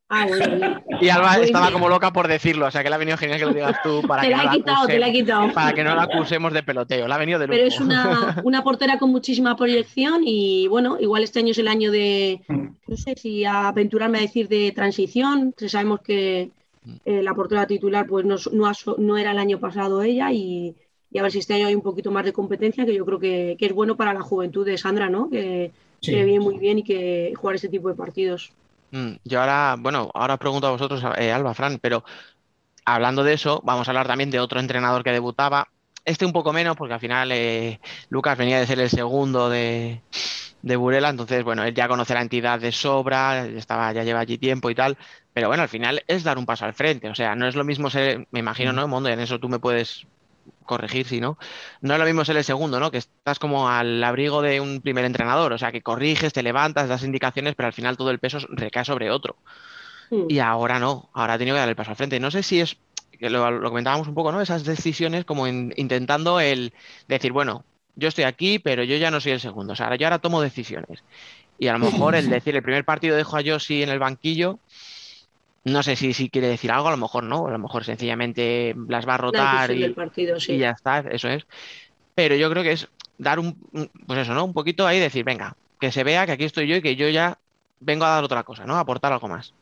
Ah, 0.07 0.27
bueno. 0.27 0.81
Y 1.01 1.09
Alba 1.09 1.37
estaba 1.37 1.71
como 1.71 1.89
loca 1.89 2.13
por 2.13 2.27
decirlo, 2.27 2.67
o 2.67 2.71
sea 2.71 2.83
que 2.83 2.89
le 2.89 2.95
ha 2.95 2.99
venido 2.99 3.17
genial 3.17 3.39
que 3.39 3.45
lo 3.45 3.53
digas 3.53 3.77
tú 3.83 4.03
para 4.07 4.21
Te 4.21 4.27
que 4.29 4.35
la 4.35 4.43
no 4.43 4.51
he 4.51 4.55
quitado, 4.57 4.77
acuse- 4.83 4.87
te 4.87 4.99
la 4.99 5.07
he 5.07 5.11
quitado. 5.13 5.53
Para 5.53 5.73
que 5.73 5.83
no 5.83 5.95
la 5.95 6.03
acusemos 6.03 6.53
de 6.53 6.61
peloteo. 6.63 7.07
La 7.07 7.15
ha 7.15 7.17
venido 7.17 7.39
de 7.39 7.47
lujo. 7.47 7.55
Pero 7.57 7.67
es 7.67 7.79
una, 7.79 8.39
una 8.45 8.63
portera 8.63 8.99
con 8.99 9.09
muchísima 9.09 9.55
proyección 9.55 10.21
y 10.23 10.67
bueno, 10.67 10.97
igual 10.99 11.23
este 11.23 11.39
año 11.39 11.51
es 11.51 11.57
el 11.57 11.67
año 11.67 11.91
de, 11.91 12.41
no 12.87 12.97
sé 12.97 13.15
si 13.17 13.45
aventurarme 13.45 14.19
a 14.19 14.21
decir 14.21 14.47
de 14.47 14.71
transición, 14.73 15.53
que 15.57 15.69
sabemos 15.69 16.01
que 16.01 16.51
eh, 17.03 17.23
la 17.23 17.33
portera 17.33 17.65
titular 17.65 18.05
pues 18.05 18.25
no, 18.25 18.35
no, 18.51 18.71
no 18.99 19.17
era 19.17 19.31
el 19.31 19.39
año 19.39 19.59
pasado 19.59 20.03
ella 20.03 20.31
y, 20.31 20.75
y 21.11 21.17
a 21.17 21.23
ver 21.23 21.31
si 21.31 21.39
este 21.39 21.55
año 21.55 21.65
hay 21.65 21.73
un 21.73 21.81
poquito 21.81 22.11
más 22.11 22.25
de 22.25 22.31
competencia, 22.33 22.85
que 22.85 22.93
yo 22.93 23.05
creo 23.07 23.19
que, 23.19 23.55
que 23.57 23.65
es 23.65 23.73
bueno 23.73 23.95
para 23.97 24.13
la 24.13 24.21
juventud 24.21 24.63
de 24.67 24.77
Sandra, 24.77 25.09
¿no? 25.09 25.29
Que, 25.31 25.71
Sí. 26.01 26.11
que 26.11 26.23
viene 26.25 26.41
muy 26.41 26.59
bien 26.59 26.77
y 26.79 26.83
que 26.83 27.33
jugar 27.35 27.55
este 27.55 27.69
tipo 27.69 27.89
de 27.89 27.95
partidos. 27.95 28.51
Mm, 28.95 29.17
Yo 29.25 29.41
ahora, 29.41 29.75
bueno, 29.77 30.09
ahora 30.13 30.35
os 30.35 30.39
pregunto 30.39 30.67
a 30.67 30.71
vosotros, 30.71 31.03
eh, 31.17 31.31
Alba, 31.33 31.53
Fran, 31.53 31.79
pero 31.79 32.05
hablando 32.85 33.23
de 33.23 33.33
eso, 33.33 33.61
vamos 33.65 33.87
a 33.87 33.91
hablar 33.91 34.07
también 34.07 34.31
de 34.31 34.39
otro 34.39 34.59
entrenador 34.59 35.03
que 35.03 35.11
debutaba. 35.11 35.69
Este 36.05 36.25
un 36.25 36.33
poco 36.33 36.53
menos, 36.53 36.77
porque 36.77 36.95
al 36.95 37.01
final 37.01 37.31
eh, 37.33 37.79
Lucas 38.09 38.37
venía 38.37 38.59
de 38.59 38.67
ser 38.67 38.79
el 38.79 38.89
segundo 38.89 39.49
de, 39.49 40.03
de 40.61 40.75
Burela, 40.77 41.09
entonces, 41.09 41.43
bueno, 41.43 41.63
él 41.63 41.73
ya 41.75 41.87
conoce 41.89 42.13
la 42.15 42.21
entidad 42.21 42.59
de 42.59 42.71
sobra, 42.71 43.45
estaba, 43.47 43.91
ya 43.93 44.03
lleva 44.03 44.21
allí 44.21 44.37
tiempo 44.37 44.69
y 44.69 44.75
tal, 44.75 44.97
pero 45.33 45.47
bueno, 45.49 45.63
al 45.63 45.69
final 45.69 46.03
es 46.07 46.23
dar 46.23 46.37
un 46.37 46.45
paso 46.47 46.65
al 46.65 46.73
frente, 46.75 47.09
o 47.09 47.15
sea, 47.15 47.35
no 47.35 47.47
es 47.47 47.55
lo 47.55 47.65
mismo 47.65 47.89
ser, 47.89 48.27
me 48.31 48.39
imagino, 48.39 48.73
¿no, 48.73 48.87
Mondo? 48.87 49.09
Y 49.09 49.13
en 49.13 49.21
eso 49.21 49.39
tú 49.39 49.49
me 49.49 49.59
puedes 49.59 50.07
corregir 50.65 51.05
si 51.07 51.19
no. 51.21 51.37
No 51.81 51.93
es 51.93 51.99
lo 51.99 52.05
mismo 52.05 52.25
ser 52.25 52.37
el 52.37 52.43
segundo, 52.43 52.79
¿no? 52.79 52.91
Que 52.91 52.97
estás 52.99 53.39
como 53.39 53.69
al 53.69 54.03
abrigo 54.03 54.41
de 54.41 54.59
un 54.59 54.81
primer 54.81 55.05
entrenador, 55.05 55.53
o 55.53 55.57
sea, 55.57 55.71
que 55.71 55.81
corriges, 55.81 56.33
te 56.33 56.43
levantas, 56.43 56.87
das 56.89 57.03
indicaciones, 57.03 57.55
pero 57.55 57.67
al 57.67 57.73
final 57.73 57.97
todo 57.97 58.11
el 58.11 58.19
peso 58.19 58.39
recae 58.49 58.85
sobre 58.85 59.09
otro. 59.11 59.35
Mm. 60.11 60.25
Y 60.29 60.39
ahora 60.39 60.79
no, 60.79 61.09
ahora 61.13 61.33
ha 61.33 61.37
tenido 61.37 61.55
que 61.55 61.59
dar 61.61 61.69
el 61.69 61.75
paso 61.75 61.91
al 61.91 61.97
frente. 61.97 62.19
No 62.19 62.31
sé 62.31 62.43
si 62.43 62.61
es, 62.61 62.77
que 63.19 63.29
lo, 63.29 63.49
lo 63.49 63.69
comentábamos 63.69 64.07
un 64.07 64.13
poco, 64.13 64.31
¿no? 64.31 64.41
Esas 64.41 64.63
decisiones 64.65 65.25
como 65.25 65.47
in- 65.47 65.73
intentando 65.77 66.39
el 66.39 66.73
decir, 67.07 67.31
bueno, 67.31 67.63
yo 67.95 68.09
estoy 68.09 68.25
aquí, 68.25 68.59
pero 68.59 68.83
yo 68.83 68.97
ya 68.97 69.09
no 69.09 69.21
soy 69.21 69.31
el 69.31 69.39
segundo. 69.39 69.73
O 69.73 69.75
sea, 69.75 69.85
ahora- 69.87 69.95
yo 69.95 70.05
ahora 70.07 70.19
tomo 70.19 70.41
decisiones. 70.41 71.03
Y 71.57 71.67
a 71.67 71.73
lo 71.73 71.79
mejor 71.79 72.15
el 72.15 72.29
decir, 72.29 72.55
el 72.55 72.61
primer 72.63 72.83
partido 72.83 73.15
dejo 73.15 73.37
a 73.37 73.41
Josi 73.45 73.81
en 73.83 73.89
el 73.89 73.99
banquillo, 73.99 74.59
no 75.65 75.83
sé 75.83 75.95
si, 75.95 76.13
si 76.13 76.29
quiere 76.29 76.47
decir 76.47 76.71
algo, 76.71 76.87
a 76.87 76.91
lo 76.91 76.97
mejor 76.97 77.23
no, 77.23 77.47
a 77.47 77.51
lo 77.51 77.59
mejor 77.59 77.83
sencillamente 77.83 78.75
las 78.87 79.07
va 79.07 79.15
a 79.15 79.17
rotar 79.17 79.71
y, 79.71 79.89
partido, 79.89 80.39
sí. 80.39 80.53
y 80.53 80.57
ya 80.59 80.71
está, 80.71 80.99
eso 80.99 81.27
es. 81.27 81.45
Pero 82.13 82.35
yo 82.35 82.49
creo 82.51 82.63
que 82.63 82.73
es 82.73 82.87
dar 83.17 83.39
un, 83.39 83.57
pues 84.05 84.19
eso, 84.19 84.33
¿no? 84.33 84.45
Un 84.45 84.53
poquito 84.53 84.85
ahí, 84.85 84.99
decir, 84.99 85.25
venga, 85.25 85.57
que 85.79 85.91
se 85.91 86.03
vea 86.03 86.25
que 86.25 86.33
aquí 86.33 86.43
estoy 86.43 86.67
yo 86.67 86.75
y 86.75 86.81
que 86.81 86.95
yo 86.95 87.09
ya 87.09 87.39
vengo 87.79 88.05
a 88.05 88.09
dar 88.09 88.23
otra 88.23 88.43
cosa, 88.43 88.65
¿no? 88.65 88.75
A 88.75 88.81
aportar 88.81 89.11
algo 89.11 89.27
más. 89.27 89.53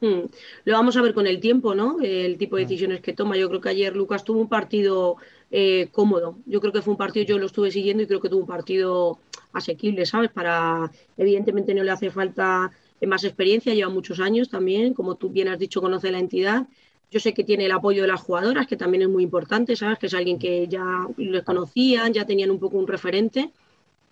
Mm. 0.00 0.22
Lo 0.64 0.76
vamos 0.76 0.96
a 0.96 1.02
ver 1.02 1.14
con 1.14 1.28
el 1.28 1.38
tiempo, 1.38 1.76
¿no? 1.76 1.98
El 2.02 2.36
tipo 2.38 2.56
de 2.56 2.62
decisiones 2.62 3.00
que 3.00 3.12
toma. 3.12 3.36
Yo 3.36 3.48
creo 3.48 3.60
que 3.60 3.68
ayer 3.68 3.94
Lucas 3.94 4.24
tuvo 4.24 4.40
un 4.40 4.48
partido 4.48 5.16
eh, 5.52 5.88
cómodo. 5.92 6.38
Yo 6.46 6.60
creo 6.60 6.72
que 6.72 6.82
fue 6.82 6.92
un 6.92 6.98
partido, 6.98 7.24
yo 7.24 7.38
lo 7.38 7.46
estuve 7.46 7.70
siguiendo 7.70 8.02
y 8.02 8.06
creo 8.06 8.20
que 8.20 8.28
tuvo 8.28 8.40
un 8.40 8.46
partido 8.48 9.20
asequible, 9.52 10.04
¿sabes? 10.06 10.30
Para, 10.30 10.90
evidentemente 11.16 11.72
no 11.72 11.84
le 11.84 11.92
hace 11.92 12.10
falta 12.10 12.72
más 13.06 13.24
experiencia, 13.24 13.74
lleva 13.74 13.90
muchos 13.90 14.20
años 14.20 14.48
también, 14.48 14.94
como 14.94 15.16
tú 15.16 15.30
bien 15.30 15.48
has 15.48 15.58
dicho, 15.58 15.80
conoce 15.80 16.10
la 16.12 16.18
entidad. 16.18 16.66
Yo 17.10 17.20
sé 17.20 17.34
que 17.34 17.44
tiene 17.44 17.66
el 17.66 17.72
apoyo 17.72 18.02
de 18.02 18.08
las 18.08 18.20
jugadoras, 18.20 18.66
que 18.66 18.76
también 18.76 19.02
es 19.02 19.08
muy 19.08 19.22
importante, 19.22 19.76
¿sabes? 19.76 19.98
Que 19.98 20.06
es 20.06 20.14
alguien 20.14 20.38
que 20.38 20.66
ya 20.68 21.06
les 21.16 21.42
conocían, 21.42 22.12
ya 22.12 22.24
tenían 22.24 22.50
un 22.50 22.58
poco 22.58 22.78
un 22.78 22.86
referente. 22.86 23.50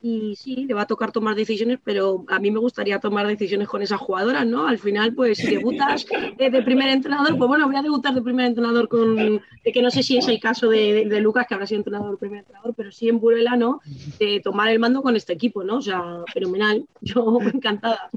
Y 0.03 0.35
sí, 0.35 0.65
le 0.67 0.73
va 0.73 0.83
a 0.83 0.87
tocar 0.87 1.13
tomar 1.13 1.35
decisiones, 1.35 1.79
pero 1.85 2.25
a 2.29 2.39
mí 2.39 2.51
me 2.51 2.59
gustaría 2.59 2.99
tomar 3.01 3.27
decisiones 3.27 3.69
con 3.69 3.83
esas 3.83 4.01
jugadoras, 4.01 4.47
¿no? 4.47 4.67
Al 4.67 4.79
final, 4.79 5.15
pues 5.15 5.37
si 5.37 5.55
debutas 5.57 6.07
eh, 6.39 6.51
de 6.51 6.63
primer 6.63 6.89
entrenador, 6.89 7.37
pues 7.37 7.49
bueno, 7.49 7.67
voy 7.67 7.77
a 7.77 7.83
debutar 7.83 8.15
de 8.15 8.23
primer 8.23 8.47
entrenador 8.47 8.89
con, 8.89 9.15
de 9.17 9.73
que 9.73 9.83
no 9.83 9.91
sé 9.91 10.03
si 10.03 10.17
es 10.17 10.27
el 10.29 10.41
caso 10.41 10.71
de, 10.71 10.93
de- 10.95 11.05
de 11.05 11.21
Lucas, 11.21 11.47
que 11.47 11.53
habrá 11.53 11.67
sido 11.67 11.81
entrenador, 11.81 12.17
primer 12.19 12.39
entrenador, 12.39 12.73
pero 12.75 12.91
sí 12.91 13.11
en 13.11 13.21
Burela, 13.21 13.57
¿no? 13.57 13.83
De 14.19 14.41
tomar 14.41 14.71
el 14.71 14.79
mando 14.79 15.03
con 15.03 15.17
este 15.17 15.35
equipo, 15.35 15.63
¿no? 15.65 15.77
O 15.77 15.83
sea, 15.83 16.03
fenomenal. 16.33 16.83
Yo 17.03 17.39
encantada. 17.53 18.09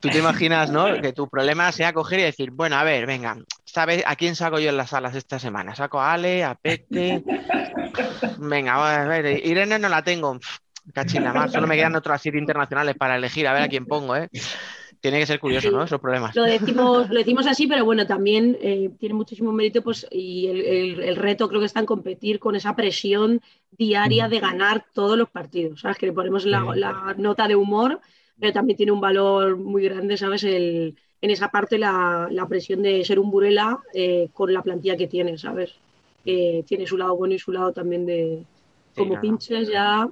Tú 0.00 0.10
te 0.10 0.18
imaginas, 0.18 0.70
¿no? 0.70 1.00
Que 1.00 1.14
tu 1.14 1.28
problema 1.28 1.72
sea 1.72 1.94
coger 1.94 2.20
y 2.20 2.24
decir, 2.24 2.50
bueno, 2.50 2.76
a 2.76 2.84
ver, 2.84 3.06
venga, 3.06 3.38
¿sabes 3.64 4.02
a 4.06 4.14
quién 4.16 4.36
saco 4.36 4.58
yo 4.58 4.68
en 4.68 4.76
las 4.76 4.90
salas 4.90 5.16
esta 5.16 5.38
semana? 5.38 5.74
¿Saco 5.74 5.98
a 5.98 6.12
Ale, 6.12 6.44
a 6.44 6.54
Peque? 6.56 7.22
Venga, 8.38 9.02
a 9.02 9.06
ver, 9.08 9.46
Irene 9.46 9.78
no 9.78 9.88
la 9.88 10.02
tengo. 10.02 10.38
Pff, 10.86 10.94
Cachina 10.94 11.32
más, 11.34 11.52
solo 11.52 11.66
me 11.66 11.76
quedan 11.76 11.96
otras 11.96 12.22
siete 12.22 12.38
internacionales 12.38 12.96
para 12.96 13.16
elegir, 13.16 13.46
a 13.46 13.52
ver 13.52 13.62
a 13.62 13.68
quién 13.68 13.86
pongo, 13.86 14.16
¿eh? 14.16 14.28
Tiene 15.00 15.18
que 15.20 15.26
ser 15.26 15.40
curioso, 15.40 15.70
¿no? 15.70 15.82
Esos 15.84 16.00
problemas. 16.00 16.36
Lo 16.36 16.44
decimos, 16.44 17.08
lo 17.08 17.18
decimos 17.18 17.46
así, 17.46 17.66
pero 17.66 17.84
bueno, 17.86 18.06
también 18.06 18.58
eh, 18.60 18.90
tiene 18.98 19.14
muchísimo 19.14 19.52
mérito 19.52 19.82
pues, 19.82 20.06
y 20.10 20.48
el, 20.48 20.60
el- 20.60 21.02
el 21.02 21.16
reto 21.16 21.48
creo 21.48 21.60
que 21.60 21.66
está 21.66 21.80
en 21.80 21.86
competir 21.86 22.38
con 22.38 22.54
esa 22.56 22.76
presión 22.76 23.40
diaria 23.70 24.28
de 24.28 24.40
ganar 24.40 24.84
todos 24.92 25.16
los 25.16 25.30
partidos, 25.30 25.80
¿sabes? 25.80 25.96
Que 25.96 26.06
le 26.06 26.12
ponemos 26.12 26.44
la, 26.44 26.66
la 26.74 27.14
nota 27.16 27.48
de 27.48 27.56
humor, 27.56 28.00
pero 28.38 28.52
también 28.52 28.76
tiene 28.76 28.92
un 28.92 29.00
valor 29.00 29.56
muy 29.56 29.84
grande, 29.84 30.16
¿sabes? 30.18 30.44
El, 30.44 30.98
en 31.22 31.30
esa 31.30 31.50
parte 31.50 31.78
la, 31.78 32.28
la 32.30 32.46
presión 32.48 32.82
de 32.82 33.02
ser 33.04 33.18
un 33.18 33.30
Burela 33.30 33.78
eh, 33.94 34.28
con 34.34 34.52
la 34.52 34.62
plantilla 34.62 34.96
que 34.96 35.08
tiene, 35.08 35.38
¿sabes? 35.38 35.80
Que 36.24 36.64
tiene 36.66 36.86
su 36.86 36.98
lado 36.98 37.16
bueno 37.16 37.34
y 37.34 37.38
su 37.38 37.50
lado 37.52 37.72
también 37.72 38.04
de 38.04 38.46
como 38.94 39.14
no, 39.14 39.14
no. 39.16 39.20
pinches 39.20 39.68
ya. 39.68 40.06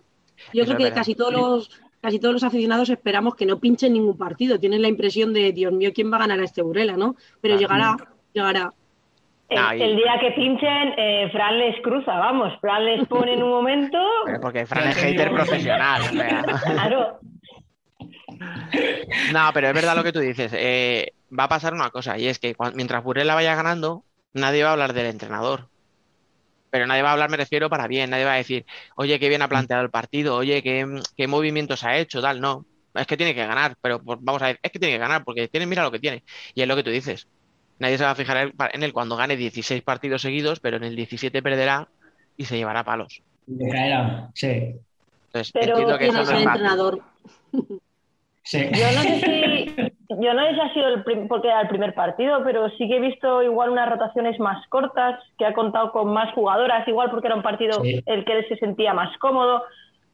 Yo 0.53 0.65
creo 0.65 0.77
que 0.77 0.93
casi 0.93 1.15
todos 1.15 1.33
los 1.33 1.81
casi 2.01 2.19
todos 2.19 2.35
los 2.35 2.45
aficionados 2.45 2.91
esperamos 2.91 3.35
que 3.35 3.47
no 3.47 3.59
pinchen 3.59 3.95
ningún 3.95 4.19
partido. 4.19 4.61
Tienen 4.61 4.83
la 4.83 4.89
impresión 4.89 5.33
de, 5.33 5.53
Dios 5.53 5.73
mío, 5.73 5.91
¿quién 5.95 6.13
va 6.13 6.17
a 6.17 6.21
ganar 6.21 6.39
a 6.39 6.45
este 6.45 6.61
Burela, 6.61 6.97
no? 6.99 7.17
Pero 7.41 7.57
Claro. 7.57 7.97
llegará, 7.97 7.97
llegará. 8.35 8.73
El, 9.49 9.81
el 9.83 9.97
día 9.97 10.13
que 10.21 10.31
pinchen, 10.33 10.95
eh, 10.99 11.29
Fran 11.33 11.59
les 11.59 11.81
cruza, 11.83 12.13
vamos. 12.19 12.53
Fran 12.61 12.85
les 12.85 13.07
pone 13.09 13.35
en 13.35 13.43
un 13.43 13.51
momento. 13.51 13.99
Pero 14.27 14.41
Porque 14.41 14.67
Fran 14.67 14.89
es 14.89 14.97
hater 14.97 15.31
profesional. 15.33 16.03
o 16.03 16.05
sea. 16.13 16.43
Claro, 16.73 17.21
No, 19.33 19.51
pero 19.53 19.69
es 19.69 19.75
verdad 19.75 19.97
lo 19.97 20.03
que 20.05 20.13
tú 20.13 20.21
dices. 20.21 20.53
eh, 20.55 21.13
va 21.39 21.45
a 21.45 21.49
pasar 21.49 21.73
una 21.75 21.91
cosa, 21.91 22.19
y 22.19 22.27
es 22.29 22.39
que 22.39 22.55
mientras 22.75 23.03
Burela 23.03 23.35
vaya 23.35 23.55
ganando, 23.55 24.05
nadie 24.33 24.63
va 24.63 24.71
a 24.71 24.73
hablar 24.73 24.93
del 24.93 25.07
entrenador. 25.07 25.69
Pero 26.75 26.89
nadie 26.89 27.03
va 27.03 27.11
a 27.11 27.13
hablar, 27.13 27.31
me 27.31 27.37
refiero, 27.37 27.71
para 27.71 27.87
bien. 27.87 28.11
Nadie 28.11 28.25
va 28.25 28.33
a 28.33 28.39
decir, 28.39 28.67
oye, 28.97 29.21
qué 29.21 29.29
bien 29.29 29.43
ha 29.43 29.49
planteado 29.49 29.85
el 29.85 29.91
partido, 29.91 30.35
oye, 30.35 30.61
qué, 30.61 30.85
qué 31.17 31.29
movimientos 31.29 31.85
ha 31.85 31.97
hecho, 31.99 32.21
tal. 32.21 32.41
No, 32.41 32.67
es 32.95 33.07
que 33.07 33.17
tiene 33.17 33.33
que 33.33 33.47
ganar, 33.47 33.77
pero 33.81 34.03
pues, 34.03 34.19
vamos 34.21 34.43
a 34.43 34.47
ver, 34.47 34.59
es 34.61 34.73
que 34.73 34.81
tiene 34.81 34.95
que 34.95 34.99
ganar, 34.99 35.23
porque 35.23 35.47
tiene, 35.47 35.67
mira 35.67 35.85
lo 35.85 35.93
que 35.93 36.01
tiene. 36.01 36.25
Y 36.53 36.63
es 36.63 36.67
lo 36.67 36.75
que 36.75 36.83
tú 36.83 36.91
dices. 36.91 37.29
Nadie 37.79 37.97
se 37.97 38.03
va 38.03 38.11
a 38.11 38.17
fijar 38.17 38.53
en 38.73 38.83
él 38.83 38.93
cuando 38.93 39.15
gane 39.15 39.37
16 39.37 39.83
partidos 39.83 40.23
seguidos, 40.23 40.59
pero 40.59 40.77
en 40.79 40.83
el 40.83 40.97
17 40.97 41.41
perderá 41.43 41.87
y 42.37 42.45
se 42.45 42.57
llevará 42.57 42.83
palos. 42.83 43.23
Le 43.47 43.71
caerá, 43.71 44.33
sí. 44.35 44.75
Entonces, 45.27 45.53
Pero 45.53 45.79
entiendo 45.79 45.97
que 45.97 46.09
¿Quién 46.09 46.17
eso 46.17 46.23
es 46.23 46.29
no 46.29 46.35
el 46.35 46.39
es 46.39 46.45
fácil. 46.45 47.03
Sí. 48.45 48.71
yo 48.73 48.87
no 48.95 49.03
sé 49.03 49.21
si, 49.21 49.75
yo 50.23 50.35
no 50.35 50.43
sé 50.47 50.55
si 50.55 50.61
ha 50.61 50.73
sido 50.75 50.89
el 50.89 51.03
prim- 51.05 51.27
porque 51.29 51.49
era 51.49 51.61
el 51.63 51.69
primer 51.69 51.95
partido, 51.95 52.43
pero 52.45 52.69
sí 52.71 52.87
que 52.89 52.97
he 52.97 53.01
visto 53.01 53.43
igual 53.43 53.71
unas 53.71 53.89
rotaciones 53.91 54.39
más 54.39 54.65
cortas, 54.69 55.21
que 55.39 55.45
ha 55.47 55.53
contado 55.55 55.91
con 55.93 56.13
más 56.13 56.33
jugadoras, 56.35 56.87
igual 56.87 57.11
porque 57.11 57.27
era 57.27 57.37
un 57.37 57.43
partido 57.43 57.83
Sí. 57.83 58.03
el 58.07 58.25
que 58.25 58.33
él 58.39 58.47
se 58.49 58.57
sentía 58.57 58.95
más 58.95 59.17
cómodo. 59.19 59.65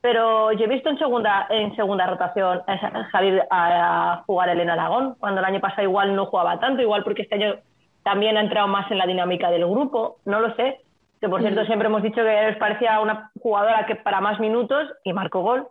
Pero 0.02 0.50
yo 0.52 0.64
he 0.64 0.68
visto 0.68 0.88
en 0.88 0.96
segunda, 0.98 1.46
en 1.50 1.76
segunda 1.76 2.06
rotación 2.06 2.62
a 2.66 3.04
Javier 3.12 3.46
a, 3.50 4.12
a 4.14 4.16
jugar 4.24 4.48
a 4.48 4.52
Elena 4.52 4.72
Aragón, 4.72 5.14
cuando 5.20 5.40
el 5.40 5.44
año 5.44 5.60
pasado 5.60 5.82
igual 5.82 6.16
no 6.16 6.24
jugaba 6.24 6.58
tanto, 6.58 6.80
igual 6.80 7.04
porque 7.04 7.20
este 7.22 7.34
año 7.34 7.56
también 8.02 8.38
ha 8.38 8.40
entrado 8.40 8.66
más 8.66 8.90
en 8.90 8.96
la 8.96 9.06
dinámica 9.06 9.50
del 9.50 9.66
grupo, 9.66 10.16
no 10.24 10.40
lo 10.40 10.54
sé. 10.56 10.80
Que 11.20 11.28
por 11.28 11.42
cierto, 11.42 11.60
Mm. 11.62 11.66
siempre 11.66 11.88
hemos 11.88 12.02
dicho 12.02 12.22
que 12.22 12.22
les 12.46 12.56
parecía 12.56 12.98
una 13.00 13.30
jugadora 13.42 13.84
que 13.84 13.94
para 13.96 14.22
más 14.22 14.40
minutos 14.40 14.88
y 15.04 15.12
marcó 15.12 15.42
gol. 15.42 15.68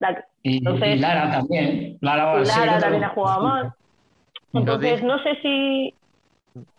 La- 0.00 0.24
Y, 0.42 0.58
Entonces- 0.58 0.96
y 0.96 0.98
Lara 0.98 1.30
también. 1.30 1.98
Lara, 2.00 2.40
y 2.42 2.44
Lara 2.46 2.78
también 2.80 3.04
ha 3.04 3.08
jugado 3.10 3.42
más. 3.42 3.74
Entonces, 4.52 5.02
no 5.02 5.22
sé 5.22 5.36
si. 5.42 5.94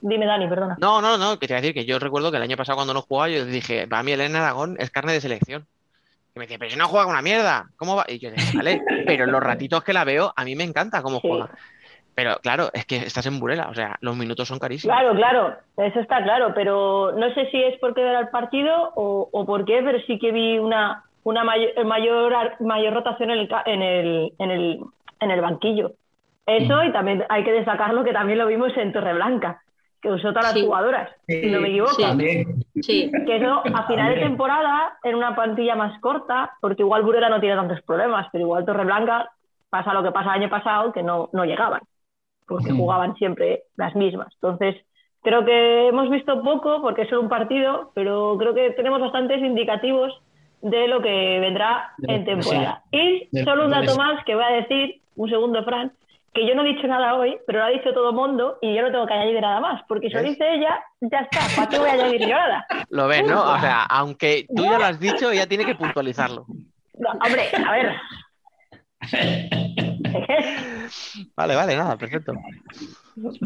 Dime, 0.01 0.25
Dani, 0.25 0.47
perdona. 0.49 0.75
No, 0.81 1.01
no, 1.01 1.17
no, 1.17 1.39
que 1.39 1.47
te 1.47 1.53
iba 1.53 1.59
a 1.59 1.61
decir 1.61 1.73
que 1.73 1.85
yo 1.85 1.97
recuerdo 1.99 2.29
que 2.29 2.37
el 2.37 2.43
año 2.43 2.57
pasado 2.57 2.75
cuando 2.75 2.93
no 2.93 3.01
jugaba, 3.03 3.29
yo 3.29 3.45
dije, 3.45 3.87
para 3.87 4.03
mí 4.03 4.11
Elena 4.11 4.39
Aragón 4.39 4.75
es 4.79 4.89
carne 4.91 5.13
de 5.13 5.21
selección. 5.21 5.65
Y 6.35 6.39
me 6.39 6.45
decía, 6.45 6.57
pero 6.59 6.71
si 6.71 6.77
no 6.77 6.87
juega 6.87 7.07
una 7.07 7.21
mierda, 7.21 7.67
¿cómo 7.77 7.95
va? 7.95 8.05
Y 8.07 8.19
yo 8.19 8.31
dije, 8.31 8.57
vale, 8.57 8.81
pero 9.05 9.23
en 9.25 9.31
los 9.31 9.41
ratitos 9.41 9.83
que 9.83 9.93
la 9.93 10.03
veo, 10.03 10.33
a 10.35 10.43
mí 10.43 10.55
me 10.55 10.63
encanta 10.65 11.01
cómo 11.01 11.19
Sí. 11.21 11.27
juega. 11.29 11.49
Pero 12.13 12.39
claro, 12.41 12.69
es 12.73 12.85
que 12.85 12.97
estás 12.97 13.25
en 13.27 13.39
Burela, 13.39 13.69
o 13.69 13.73
sea, 13.73 13.97
los 14.01 14.17
minutos 14.17 14.45
son 14.47 14.59
carísimos. 14.59 14.93
Claro, 14.93 15.15
claro, 15.15 15.55
eso 15.77 15.99
está 16.01 16.21
claro, 16.21 16.53
pero 16.53 17.13
no 17.13 17.33
sé 17.33 17.49
si 17.51 17.63
es 17.63 17.79
porque 17.79 18.01
era 18.01 18.19
el 18.19 18.27
partido 18.29 18.91
o, 18.95 19.29
o 19.31 19.45
por 19.45 19.63
qué, 19.63 19.81
pero 19.83 19.97
sí 20.05 20.19
que 20.19 20.31
vi 20.33 20.59
una, 20.59 21.05
una 21.23 21.43
mayor, 21.43 21.85
mayor, 21.85 22.33
mayor 22.61 22.93
rotación 22.93 23.31
en 23.31 23.39
el, 23.39 23.49
en, 23.65 23.81
el, 23.81 24.33
en, 24.39 24.51
el, 24.51 24.79
en 25.19 25.31
el 25.31 25.41
banquillo. 25.41 25.91
Eso, 26.45 26.83
y 26.83 26.91
también 26.91 27.23
hay 27.29 27.43
que 27.43 27.51
destacarlo 27.51 28.03
que 28.03 28.13
también 28.13 28.39
lo 28.39 28.47
vimos 28.47 28.75
en 28.75 28.91
Torreblanca, 28.91 29.61
que 30.01 30.09
usó 30.09 30.33
todas 30.33 30.51
Sí. 30.53 30.59
las 30.59 30.65
jugadoras, 30.67 31.09
si 31.27 31.45
no 31.51 31.61
me 31.61 31.69
equivoco. 31.69 31.93
Sí. 31.93 32.01
También. 32.01 32.45
Sí, 32.81 33.11
Que 33.25 33.37
eso 33.37 33.61
a 33.73 33.85
final 33.87 34.15
de 34.15 34.21
temporada, 34.21 34.97
en 35.03 35.15
una 35.15 35.35
plantilla 35.35 35.75
más 35.75 35.99
corta, 36.01 36.51
porque 36.59 36.81
igual 36.81 37.03
Burela 37.03 37.29
no 37.29 37.39
tiene 37.39 37.55
tantos 37.55 37.81
problemas, 37.83 38.27
pero 38.31 38.43
igual 38.43 38.65
Torreblanca 38.65 39.29
pasa 39.69 39.93
lo 39.93 40.01
que 40.03 40.11
pasa 40.11 40.35
el 40.35 40.41
año 40.41 40.49
pasado, 40.49 40.91
que 40.91 41.03
no, 41.03 41.29
no 41.33 41.45
llegaban, 41.45 41.81
porque 42.47 42.71
Ujú. 42.73 42.81
jugaban 42.81 43.15
siempre 43.15 43.63
las 43.77 43.95
mismas. 43.95 44.33
Entonces, 44.33 44.75
creo 45.21 45.45
que 45.45 45.87
hemos 45.89 46.09
visto 46.09 46.41
poco, 46.41 46.81
porque 46.81 47.03
es 47.03 47.09
solo 47.09 47.21
un 47.21 47.29
partido, 47.29 47.91
pero 47.93 48.35
creo 48.39 48.55
que 48.55 48.71
tenemos 48.71 48.99
bastantes 48.99 49.39
indicativos 49.41 50.19
de 50.61 50.87
lo 50.87 51.01
que 51.01 51.39
vendrá 51.39 51.93
en 52.03 52.25
temporada. 52.25 52.83
Y 52.91 53.29
solo 53.43 53.65
un 53.65 53.71
dato 53.71 53.95
más 53.95 54.23
que 54.25 54.35
voy 54.35 54.43
a 54.43 54.61
decir, 54.61 55.01
un 55.15 55.29
segundo, 55.29 55.63
Fran, 55.63 55.91
que 56.33 56.47
yo 56.47 56.55
no 56.55 56.63
he 56.63 56.73
dicho 56.73 56.87
nada 56.87 57.15
hoy, 57.15 57.37
pero 57.45 57.59
lo 57.59 57.65
ha 57.65 57.69
dicho 57.69 57.93
todo 57.93 58.09
el 58.09 58.15
mundo 58.15 58.57
y 58.61 58.73
yo 58.73 58.81
no 58.81 58.91
tengo 58.91 59.05
que 59.05 59.13
añadir 59.13 59.41
nada 59.41 59.59
más, 59.59 59.81
porque 59.87 60.07
si 60.07 60.13
lo 60.13 60.23
dice 60.23 60.53
ella, 60.53 60.79
ya 61.01 61.19
está, 61.19 61.41
¿para 61.55 61.67
qué 61.69 61.77
voy 61.77 61.89
a 61.89 61.93
añadir 61.93 62.21
yo 62.21 62.29
nada? 62.29 62.65
Lo 62.89 63.07
ves, 63.07 63.25
¿no? 63.25 63.41
O 63.41 63.59
sea, 63.59 63.83
aunque 63.83 64.45
tú 64.55 64.63
ya 64.63 64.77
lo 64.77 64.85
has 64.85 64.99
dicho, 64.99 65.31
ella 65.31 65.47
tiene 65.47 65.65
que 65.65 65.75
puntualizarlo. 65.75 66.45
No, 66.97 67.09
hombre, 67.11 67.49
a 67.53 67.71
ver. 67.71 67.95
Vale, 71.35 71.55
vale, 71.55 71.75
nada, 71.75 71.97
perfecto. 71.97 72.33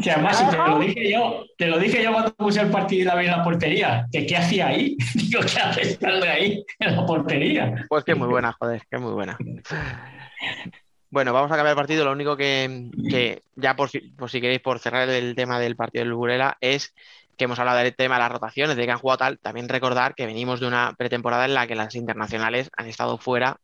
Que 0.02 0.10
además, 0.10 0.38
si 0.38 0.48
te 0.48 0.56
lo 0.56 0.78
dije 0.78 1.10
yo, 1.12 1.44
te 1.56 1.66
lo 1.66 1.78
dije 1.78 2.02
yo 2.02 2.12
cuando 2.12 2.34
puse 2.34 2.60
el 2.60 2.70
partido 2.70 3.02
y 3.02 3.04
la 3.04 3.14
vi 3.16 3.26
en 3.26 3.32
la 3.32 3.44
portería, 3.44 4.06
que 4.10 4.26
qué 4.26 4.36
hacía 4.36 4.68
ahí. 4.68 4.96
Digo, 5.14 5.40
¿qué 5.42 5.60
hace 5.60 5.82
estando 5.82 6.26
ahí 6.26 6.64
en 6.78 6.96
la 6.96 7.06
portería? 7.06 7.86
Pues 7.88 8.04
que 8.04 8.14
muy 8.14 8.28
buena, 8.28 8.52
joder, 8.52 8.82
que 8.90 8.98
muy 8.98 9.12
buena. 9.12 9.36
Bueno, 11.10 11.32
vamos 11.32 11.50
a 11.50 11.56
cambiar 11.56 11.72
el 11.72 11.76
partido. 11.76 12.04
Lo 12.04 12.12
único 12.12 12.36
que, 12.36 12.90
que 13.08 13.42
ya 13.54 13.76
por 13.76 13.88
si, 13.88 14.00
por 14.00 14.30
si 14.30 14.40
queréis, 14.40 14.60
por 14.60 14.78
cerrar 14.78 15.08
el 15.08 15.34
tema 15.34 15.58
del 15.58 15.76
partido 15.76 16.04
del 16.04 16.14
Burela, 16.14 16.56
es 16.60 16.94
que 17.36 17.44
hemos 17.44 17.58
hablado 17.58 17.78
del 17.78 17.94
tema 17.94 18.16
de 18.16 18.22
las 18.22 18.32
rotaciones, 18.32 18.76
de 18.76 18.84
que 18.84 18.90
han 18.90 18.98
jugado 18.98 19.18
tal. 19.18 19.38
También 19.38 19.68
recordar 19.68 20.14
que 20.14 20.26
venimos 20.26 20.60
de 20.60 20.66
una 20.66 20.94
pretemporada 20.96 21.44
en 21.44 21.54
la 21.54 21.66
que 21.66 21.74
las 21.74 21.94
internacionales 21.94 22.70
han 22.76 22.86
estado 22.86 23.18
fuera 23.18 23.58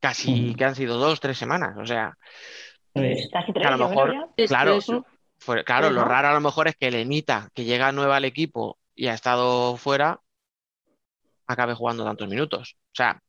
casi 0.00 0.52
Mm. 0.52 0.54
que 0.54 0.64
han 0.64 0.74
sido 0.74 0.98
dos, 0.98 1.20
tres 1.20 1.38
semanas. 1.38 1.76
O 1.78 1.86
sea, 1.86 2.16
Casi 2.94 3.52
que 3.52 3.60
tres, 3.60 3.66
a 3.66 3.76
lo 3.76 3.88
mejor, 3.88 4.14
claro, 4.48 4.76
eso. 4.76 5.06
Fue- 5.38 5.64
claro, 5.64 5.90
lo 5.90 6.04
raro 6.04 6.28
a 6.28 6.32
lo 6.34 6.40
mejor 6.40 6.68
es 6.68 6.76
que 6.76 6.90
Lenita, 6.90 7.48
que 7.54 7.64
llega 7.64 7.92
nueva 7.92 8.16
al 8.16 8.24
equipo 8.24 8.78
y 8.94 9.06
ha 9.08 9.14
estado 9.14 9.76
fuera, 9.76 10.20
acabe 11.46 11.74
jugando 11.74 12.04
tantos 12.04 12.28
minutos. 12.28 12.76
O 12.92 12.94
sea, 12.94 13.22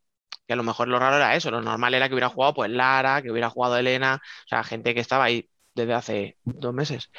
que 0.48 0.53
a 0.53 0.56
lo 0.56 0.64
mejor 0.64 0.88
lo 0.88 0.99
raro 0.99 1.18
era 1.18 1.36
eso, 1.36 1.52
lo 1.52 1.61
normal 1.61 1.94
era 1.94 2.07
que 2.10 2.15
hubiera 2.15 2.30
jugado 2.30 2.53
pues 2.56 2.72
Lara, 2.72 3.22
que 3.22 3.31
hubiera 3.31 3.49
jugado 3.49 3.77
Elena, 3.77 4.15
o 4.45 4.48
sea, 4.48 4.64
gente 4.64 4.94
que 4.94 5.02
estaba 5.02 5.26
ahí 5.26 5.49
desde 5.76 5.94
hace 5.94 6.38
dos 6.45 6.73
meses. 6.73 7.11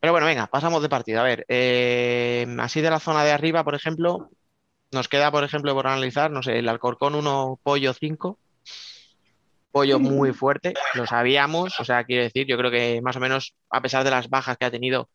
Pero 0.00 0.12
bueno, 0.12 0.26
venga, 0.26 0.46
pasamos 0.48 0.82
de 0.82 0.88
partido. 0.88 1.20
A 1.20 1.24
ver, 1.24 1.44
eh, 1.48 2.46
así 2.60 2.80
de 2.80 2.90
la 2.90 3.00
zona 3.00 3.24
de 3.24 3.32
arriba, 3.32 3.64
por 3.64 3.74
ejemplo, 3.74 4.30
nos 4.92 5.08
queda, 5.08 5.30
por 5.32 5.44
ejemplo, 5.44 5.74
por 5.74 5.86
analizar, 5.86 6.30
no 6.30 6.42
sé, 6.42 6.58
el 6.60 6.68
Alcorcón 6.68 7.14
1, 7.14 7.60
Pollo 7.62 7.94
5. 7.94 8.40
Pollo 9.70 9.98
muy 10.00 10.32
fuerte, 10.32 10.74
lo 10.94 11.06
sabíamos, 11.06 11.78
o 11.80 11.84
sea, 11.84 12.04
quiero 12.04 12.22
decir, 12.24 12.46
yo 12.46 12.56
creo 12.58 12.70
que 12.70 13.00
más 13.02 13.16
o 13.16 13.20
menos, 13.20 13.54
a 13.70 13.80
pesar 13.82 14.04
de 14.04 14.10
las 14.10 14.28
bajas 14.28 14.56
que 14.56 14.66
ha 14.66 14.70
tenido, 14.70 15.10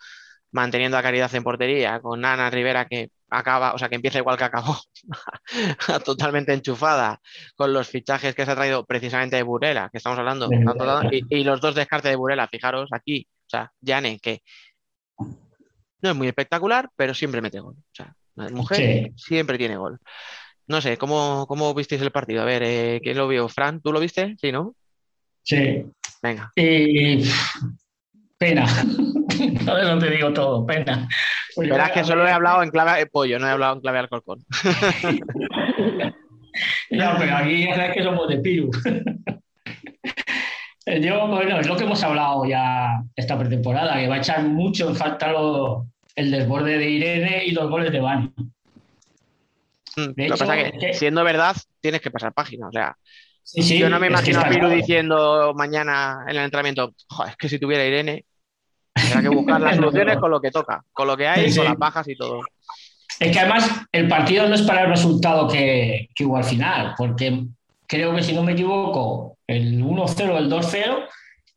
manteniendo 0.52 0.98
a 0.98 1.02
Caridad 1.02 1.34
en 1.34 1.44
portería, 1.44 2.00
con 2.00 2.24
Ana 2.24 2.50
Rivera 2.50 2.86
que 2.86 3.10
acaba, 3.30 3.74
o 3.74 3.78
sea, 3.80 3.90
que 3.90 3.96
empieza 3.96 4.20
igual 4.20 4.38
que 4.38 4.44
acabó, 4.44 4.78
totalmente 6.06 6.54
enchufada, 6.54 7.20
con 7.56 7.74
los 7.74 7.88
fichajes 7.90 8.36
que 8.36 8.46
se 8.46 8.52
ha 8.52 8.56
traído 8.56 8.86
precisamente 8.86 9.36
de 9.36 9.44
Burela, 9.44 9.90
que 9.92 9.98
estamos 9.98 10.20
hablando, 10.20 10.48
y, 11.12 11.26
y 11.30 11.44
los 11.44 11.60
dos 11.60 11.74
descartes 11.74 12.12
de 12.12 12.16
Burela, 12.16 12.48
fijaros 12.48 12.90
aquí, 12.92 13.28
o 13.48 13.50
sea, 13.50 13.72
Yane, 13.82 14.20
que 14.20 14.42
no 16.02 16.10
es 16.10 16.16
muy 16.16 16.28
espectacular, 16.28 16.90
pero 16.96 17.14
siempre 17.14 17.42
mete 17.42 17.60
gol. 17.60 17.76
O 17.78 17.96
sea, 17.96 18.14
la 18.36 18.50
mujer 18.50 18.78
Sí. 18.78 19.14
siempre 19.16 19.58
tiene 19.58 19.78
gol. 19.78 20.00
No 20.68 20.82
sé, 20.82 20.98
¿cómo, 20.98 21.46
cómo 21.48 21.74
visteis 21.74 22.02
el 22.02 22.12
partido? 22.12 22.42
A 22.42 22.46
ver, 22.46 22.64
eh, 22.64 23.00
¿quién 23.04 23.18
lo 23.18 23.28
vio? 23.28 23.48
Fran, 23.50 23.82
¿tú 23.82 23.92
lo 23.92 24.00
viste? 24.00 24.36
Sí, 24.40 24.52
¿no? 24.52 24.74
sí. 25.44 25.84
Venga. 26.22 26.52
Pena. 28.38 28.66
Ahora 29.68 29.96
no 29.96 30.00
te 30.00 30.10
digo 30.10 30.32
todo, 30.34 30.66
pena. 30.66 31.08
Pues 31.56 31.70
Verás 31.70 31.92
que 31.92 32.04
solo 32.06 32.26
he 32.28 32.32
hablado 32.32 32.64
en 32.64 32.70
clave 32.72 33.02
eh, 33.02 33.06
pollo, 33.08 33.38
no 33.40 33.48
he 33.48 33.52
hablado 33.52 33.76
en 33.76 33.82
clave 33.82 34.00
Alcorcón. 34.00 34.40
No, 36.92 37.16
pero 37.18 37.36
aquí 37.38 37.64
ya 37.66 37.76
sabes 37.76 37.94
que 37.96 38.04
somos 38.04 38.28
de 38.28 38.38
Piru. 38.38 38.70
Yo, 41.02 41.28
bueno, 41.28 41.60
es 41.60 41.68
lo 41.68 41.76
que 41.78 41.84
hemos 41.86 42.04
hablado 42.04 42.46
ya 42.46 43.02
esta 43.16 43.40
pretemporada, 43.40 43.96
que 44.00 44.08
va 44.08 44.16
a 44.16 44.20
echar 44.20 44.44
mucho 44.44 44.90
en 44.90 44.96
falta 44.96 45.32
lo- 45.32 45.88
el 46.16 46.30
desborde 46.30 46.78
de 46.78 46.90
Irene 46.90 47.46
y 47.46 47.52
los 47.52 47.70
goles 47.70 47.92
de 47.92 48.00
Bani. 48.02 48.32
Mm, 49.96 50.02
Lo 50.28 50.36
que 50.36 50.40
pasa 50.40 50.60
es 50.60 50.72
que, 50.80 50.94
siendo 50.94 51.24
verdad, 51.24 51.56
tienes 51.82 52.02
que 52.02 52.12
pasar 52.12 52.34
página. 52.34 52.68
O 52.68 52.72
sea, 52.72 52.96
Sí, 53.46 53.62
sí, 53.62 53.78
yo 53.78 53.90
no 53.90 54.00
me 54.00 54.08
imagino 54.08 54.40
a 54.40 54.44
Piru 54.46 54.62
claro. 54.62 54.76
diciendo 54.76 55.54
mañana 55.54 56.20
en 56.30 56.38
el 56.38 56.44
entrenamiento, 56.46 56.94
"Jo, 57.10 57.26
es 57.26 57.36
que 57.36 57.50
si 57.50 57.60
tuviera 57.60 57.84
Irene, 57.86 58.24
tendrá 58.94 59.22
que 59.22 59.28
buscar 59.28 59.60
las 59.62 59.76
soluciones 59.76 60.18
con 60.18 60.32
lo 60.32 60.40
que 60.40 60.50
toca, 60.50 60.82
con 60.94 61.08
lo 61.08 61.18
que 61.18 61.28
hay, 61.28 61.52
Sí, 61.52 61.58
con 61.58 61.66
las 61.66 61.78
bajas 61.78 62.08
y 62.08 62.16
todo. 62.16 62.40
Es 63.20 63.32
que 63.32 63.40
además 63.40 63.70
el 63.92 64.08
partido 64.08 64.48
no 64.48 64.56
es 64.56 64.62
para 64.62 64.84
el 64.84 64.90
resultado 64.90 65.48
que, 65.48 66.08
que 66.16 66.26
hubo 66.26 66.38
al 66.38 66.46
final, 66.46 66.94
porque 66.98 67.44
creo 67.86 68.16
que 68.16 68.24
si 68.24 68.34
no 68.34 68.44
me 68.44 68.54
equivoco, 68.54 69.38
el 69.46 69.84
1-0 69.84 70.36
o 70.36 70.38
el 70.38 70.50
2-0 70.50 71.06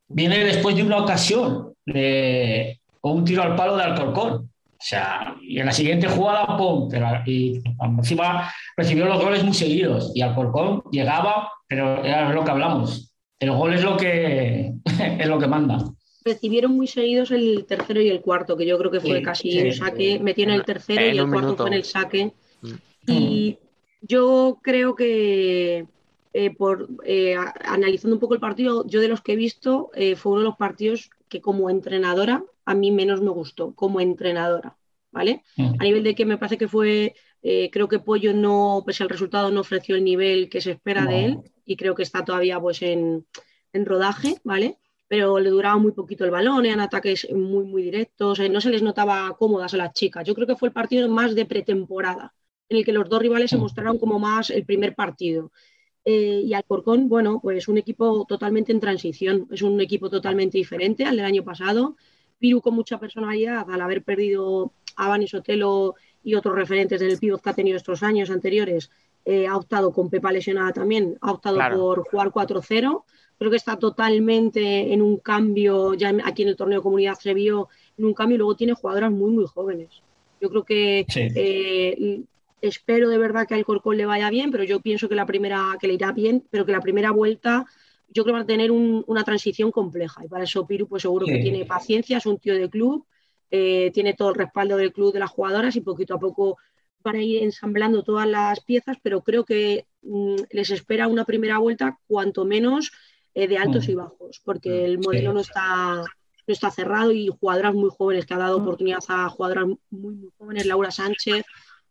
viene 0.08 0.44
después 0.44 0.74
de 0.74 0.82
una 0.82 0.98
ocasión 0.98 1.72
de, 1.86 2.80
o 3.00 3.12
un 3.12 3.24
tiro 3.24 3.42
al 3.44 3.54
palo 3.54 3.76
de 3.76 3.84
Alcorcón. 3.84 4.50
O 4.86 4.88
sea, 4.88 5.34
y 5.42 5.58
en 5.58 5.66
la 5.66 5.72
siguiente 5.72 6.06
jugada, 6.06 6.56
¡pum! 6.56 6.88
Pero, 6.88 7.08
y 7.26 7.60
encima 7.98 8.48
recibió 8.76 9.06
los 9.06 9.20
goles 9.20 9.42
muy 9.42 9.52
seguidos 9.52 10.12
y 10.14 10.20
Alcorcón 10.20 10.84
llegaba, 10.92 11.50
pero 11.66 12.04
era 12.04 12.32
lo 12.32 12.44
que 12.44 12.50
hablamos. 12.52 13.12
El 13.40 13.50
gol 13.50 13.74
es 13.74 13.82
lo 13.82 13.96
que, 13.96 14.74
es 15.18 15.26
lo 15.26 15.40
que 15.40 15.48
manda. 15.48 15.78
Recibieron 16.24 16.70
muy 16.76 16.86
seguidos 16.86 17.32
el 17.32 17.64
tercero 17.66 18.00
y 18.00 18.10
el 18.10 18.20
cuarto, 18.20 18.56
que 18.56 18.64
yo 18.64 18.78
creo 18.78 18.92
que 18.92 19.00
fue 19.00 19.18
Sí, 19.18 19.22
casi 19.24 19.50
sí. 19.50 19.60
un 19.62 19.72
saque. 19.72 20.20
Metieron 20.20 20.54
el 20.54 20.64
tercero 20.64 21.00
En 21.00 21.16
y 21.16 21.18
el 21.18 21.24
cuarto 21.24 21.40
minuto. 21.40 21.62
fue 21.64 21.66
en 21.70 21.74
el 21.74 21.84
saque. 21.84 22.32
Mm. 22.62 22.68
Y 23.08 23.58
yo 24.02 24.60
creo 24.62 24.94
que, 24.94 25.86
eh, 26.32 26.50
por 26.56 26.86
eh, 27.04 27.34
a- 27.34 27.54
analizando 27.64 28.14
un 28.14 28.20
poco 28.20 28.34
el 28.34 28.40
partido, 28.40 28.86
yo 28.86 29.00
de 29.00 29.08
los 29.08 29.20
que 29.20 29.32
he 29.32 29.36
visto, 29.36 29.90
eh, 29.96 30.14
fue 30.14 30.30
uno 30.30 30.42
de 30.42 30.46
los 30.46 30.56
partidos 30.56 31.10
que 31.28 31.40
como 31.40 31.70
entrenadora 31.70 32.44
a 32.66 32.74
mí 32.74 32.90
menos 32.90 33.22
me 33.22 33.30
gustó, 33.30 33.74
como 33.74 34.00
entrenadora, 34.00 34.76
¿vale? 35.10 35.42
Mm. 35.56 35.74
A 35.78 35.84
nivel 35.84 36.04
de 36.04 36.14
que 36.14 36.26
me 36.26 36.36
parece 36.36 36.58
que 36.58 36.68
fue, 36.68 37.14
eh, 37.42 37.70
creo 37.72 37.88
que 37.88 38.00
Pollo 38.00 38.34
no, 38.34 38.82
pese 38.84 39.02
al 39.02 39.08
resultado, 39.08 39.50
no 39.50 39.60
ofreció 39.60 39.96
el 39.96 40.04
nivel 40.04 40.50
que 40.50 40.60
se 40.60 40.72
espera 40.72 41.06
de 41.06 41.24
él 41.24 41.38
y 41.64 41.76
creo 41.76 41.94
que 41.94 42.02
está 42.02 42.24
todavía 42.24 42.60
pues 42.60 42.82
en, 42.82 43.26
en 43.72 43.86
rodaje, 43.86 44.36
¿vale? 44.44 44.78
Pero 45.08 45.38
le 45.38 45.50
duraba 45.50 45.78
muy 45.78 45.92
poquito 45.92 46.24
el 46.24 46.32
balón, 46.32 46.66
eran 46.66 46.80
ataques 46.80 47.28
muy, 47.32 47.64
muy 47.64 47.82
directos, 47.82 48.40
eh, 48.40 48.48
no 48.48 48.60
se 48.60 48.70
les 48.70 48.82
notaba 48.82 49.36
cómodas 49.38 49.72
a 49.74 49.76
las 49.76 49.92
chicas. 49.92 50.24
Yo 50.26 50.34
creo 50.34 50.46
que 50.46 50.56
fue 50.56 50.68
el 50.68 50.74
partido 50.74 51.08
más 51.08 51.34
de 51.34 51.46
pretemporada, 51.46 52.34
en 52.68 52.78
el 52.78 52.84
que 52.84 52.92
los 52.92 53.08
dos 53.08 53.22
rivales 53.22 53.50
se 53.50 53.56
Mm. 53.56 53.60
mostraron 53.60 53.98
como 53.98 54.18
más 54.18 54.50
el 54.50 54.64
primer 54.64 54.94
partido. 54.96 55.52
Eh, 56.04 56.42
y 56.44 56.54
Alcorcón, 56.54 57.08
bueno, 57.08 57.40
pues 57.40 57.68
un 57.68 57.78
equipo 57.78 58.24
totalmente 58.28 58.72
en 58.72 58.80
transición, 58.80 59.48
es 59.50 59.62
un 59.62 59.80
equipo 59.80 60.08
totalmente 60.08 60.58
diferente 60.58 61.04
al 61.04 61.16
del 61.16 61.26
año 61.26 61.44
pasado. 61.44 61.96
Piru 62.38 62.60
con 62.60 62.74
mucha 62.74 62.98
personalidad 62.98 63.68
al 63.70 63.80
haber 63.80 64.02
perdido 64.02 64.72
a 64.96 65.08
Vani 65.08 65.26
Sotelo 65.26 65.94
y 66.22 66.34
otros 66.34 66.54
referentes 66.54 67.00
del 67.00 67.18
pívot 67.18 67.40
que 67.42 67.50
ha 67.50 67.54
tenido 67.54 67.76
estos 67.76 68.02
años 68.02 68.30
anteriores, 68.30 68.90
eh, 69.24 69.46
ha 69.46 69.56
optado 69.56 69.92
con 69.92 70.08
Pepa 70.10 70.32
lesionada 70.32 70.72
también, 70.72 71.16
ha 71.20 71.32
optado 71.32 71.56
Claro. 71.56 71.78
por 71.78 72.08
jugar 72.08 72.30
4-0. 72.30 73.04
Creo 73.38 73.50
que 73.50 73.56
está 73.56 73.76
totalmente 73.78 74.92
en 74.92 75.02
un 75.02 75.18
cambio, 75.18 75.94
ya 75.94 76.12
aquí 76.24 76.42
en 76.42 76.48
el 76.48 76.56
torneo 76.56 76.78
de 76.78 76.82
comunidad 76.82 77.14
se 77.18 77.34
vio 77.34 77.68
en 77.98 78.04
un 78.06 78.14
cambio 78.14 78.36
y 78.36 78.38
luego 78.38 78.56
tiene 78.56 78.72
jugadoras 78.74 79.10
muy, 79.12 79.30
muy 79.30 79.44
jóvenes. 79.46 79.90
Yo 80.40 80.48
creo 80.50 80.64
que 80.64 81.04
Sí. 81.08 81.28
eh, 81.34 82.22
espero 82.62 83.08
de 83.08 83.18
verdad 83.18 83.46
que 83.46 83.54
al 83.54 83.64
Corcón 83.64 83.96
le 83.96 84.06
vaya 84.06 84.30
bien, 84.30 84.50
pero 84.50 84.64
yo 84.64 84.80
pienso 84.80 85.08
que 85.08 85.14
la 85.14 85.26
primera, 85.26 85.76
que 85.80 85.86
le 85.88 85.94
irá 85.94 86.12
bien, 86.12 86.44
pero 86.50 86.64
que 86.64 86.72
la 86.72 86.80
primera 86.80 87.10
vuelta 87.10 87.66
yo 88.08 88.22
creo 88.24 88.34
que 88.34 88.38
va 88.40 88.44
a 88.44 88.46
tener 88.46 88.70
un- 88.70 89.04
una 89.06 89.24
transición 89.24 89.70
compleja. 89.70 90.24
Y 90.24 90.28
para 90.28 90.44
eso 90.44 90.66
Piru, 90.66 90.88
pues 90.88 91.02
seguro 91.02 91.26
que 91.26 91.38
tiene 91.38 91.64
paciencia, 91.66 92.18
es 92.18 92.26
un 92.26 92.38
tío 92.38 92.54
de 92.54 92.70
club, 92.70 93.06
eh, 93.50 93.90
tiene 93.94 94.14
todo 94.14 94.30
el 94.30 94.34
respaldo 94.36 94.76
del 94.76 94.92
club 94.92 95.12
de 95.12 95.20
las 95.20 95.30
jugadoras 95.30 95.76
y 95.76 95.80
poquito 95.80 96.14
a 96.14 96.18
poco 96.20 96.56
van 97.04 97.16
a 97.16 97.22
ir 97.22 97.42
ensamblando 97.42 98.02
todas 98.02 98.26
las 98.28 98.60
piezas, 98.64 98.96
pero 99.02 99.22
creo 99.22 99.44
que 99.44 99.86
mm, 100.02 100.36
les 100.50 100.70
espera 100.70 101.06
una 101.08 101.24
primera 101.24 101.58
vuelta 101.58 101.98
cuanto 102.06 102.44
menos 102.44 102.90
eh, 103.34 103.46
de 103.48 103.58
altos 103.58 103.86
Mm. 103.86 103.90
y 103.90 103.94
bajos, 103.94 104.40
porque 104.44 104.70
Mm, 104.70 104.84
el 104.86 104.98
modelo 104.98 105.30
sí. 105.30 105.34
no 105.34 105.40
está 105.40 106.04
no 106.48 106.52
está 106.52 106.70
cerrado 106.70 107.10
y 107.12 107.26
jugadoras 107.28 107.74
muy 107.74 107.90
jóvenes 107.90 108.24
que 108.24 108.32
ha 108.34 108.38
dado 108.38 108.58
oportunidad 108.58 109.00
a 109.08 109.28
jugadoras 109.28 109.66
muy, 109.90 110.14
muy 110.14 110.30
jóvenes, 110.38 110.64
Laura 110.66 110.92
Sánchez, 110.92 111.44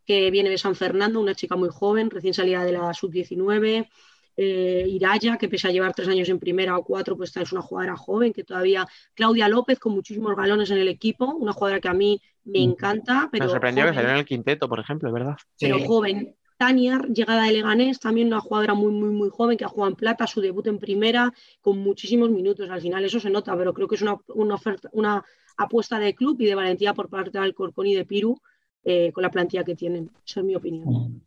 que 0.05 0.31
viene 0.31 0.49
de 0.49 0.57
San 0.57 0.75
Fernando, 0.75 1.19
una 1.19 1.35
chica 1.35 1.55
muy 1.57 1.67
joven, 1.69 2.09
recién 2.09 2.33
salida 2.33 2.63
de 2.63 2.71
la 2.71 2.93
sub-19, 2.93 3.89
eh, 4.37 4.85
Iraya, 4.87 5.37
que 5.37 5.47
pese 5.49 5.67
a 5.67 5.71
llevar 5.71 5.93
tres 5.93 6.07
años 6.07 6.29
en 6.29 6.39
primera 6.39 6.77
o 6.77 6.83
cuatro, 6.83 7.15
pues 7.17 7.35
es 7.37 7.51
una 7.51 7.61
jugadora 7.61 7.95
joven 7.95 8.33
que 8.33 8.43
todavía, 8.43 8.85
Claudia 9.13 9.47
López, 9.47 9.79
con 9.79 9.93
muchísimos 9.93 10.35
galones 10.35 10.69
en 10.71 10.77
el 10.79 10.87
equipo, 10.87 11.25
una 11.35 11.53
jugadora 11.53 11.79
que 11.79 11.87
a 11.87 11.93
mí 11.93 12.21
me 12.43 12.59
Mm. 12.59 12.69
encanta, 12.71 13.29
pero 13.31 13.45
Me 13.45 13.51
sorprendió 13.51 13.85
que 13.85 13.93
salió 13.93 14.09
en 14.11 14.17
el 14.17 14.25
quinteto, 14.25 14.67
por 14.69 14.79
ejemplo, 14.79 15.09
es 15.09 15.13
verdad. 15.13 15.35
pero 15.59 15.77
Sí. 15.79 15.85
joven, 15.87 16.35
Tania, 16.57 17.01
llegada 17.13 17.43
de 17.43 17.51
Leganés, 17.51 17.99
también 17.99 18.27
una 18.27 18.39
jugadora 18.39 18.73
muy, 18.75 18.91
muy, 18.91 19.09
muy 19.09 19.29
joven 19.29 19.57
que 19.57 19.65
ha 19.65 19.67
jugado 19.67 19.89
en 19.89 19.97
plata, 19.97 20.25
su 20.25 20.39
debut 20.39 20.65
en 20.67 20.79
primera, 20.79 21.33
con 21.59 21.79
muchísimos 21.79 22.29
minutos. 22.29 22.69
Al 22.69 22.79
final 22.81 23.03
eso 23.03 23.19
se 23.19 23.29
nota, 23.29 23.57
pero 23.57 23.73
creo 23.73 23.87
que 23.89 23.95
es 23.95 24.01
una, 24.01 24.17
una 24.29 24.55
oferta, 24.55 24.89
una 24.93 25.23
apuesta 25.57 25.99
de 25.99 26.13
club 26.15 26.39
y 26.39 26.45
de 26.45 26.55
valentía 26.55 26.93
por 26.93 27.09
parte 27.09 27.31
del 27.31 27.43
Alcorcón 27.43 27.87
y 27.87 27.95
de 27.95 28.05
Piru 28.05 28.37
eh, 28.85 29.11
con 29.11 29.23
la 29.23 29.31
plantilla 29.31 29.63
que 29.65 29.75
tienen. 29.75 30.09
Esa 30.25 30.39
es 30.41 30.45
mi 30.45 30.55
opinión. 30.55 31.21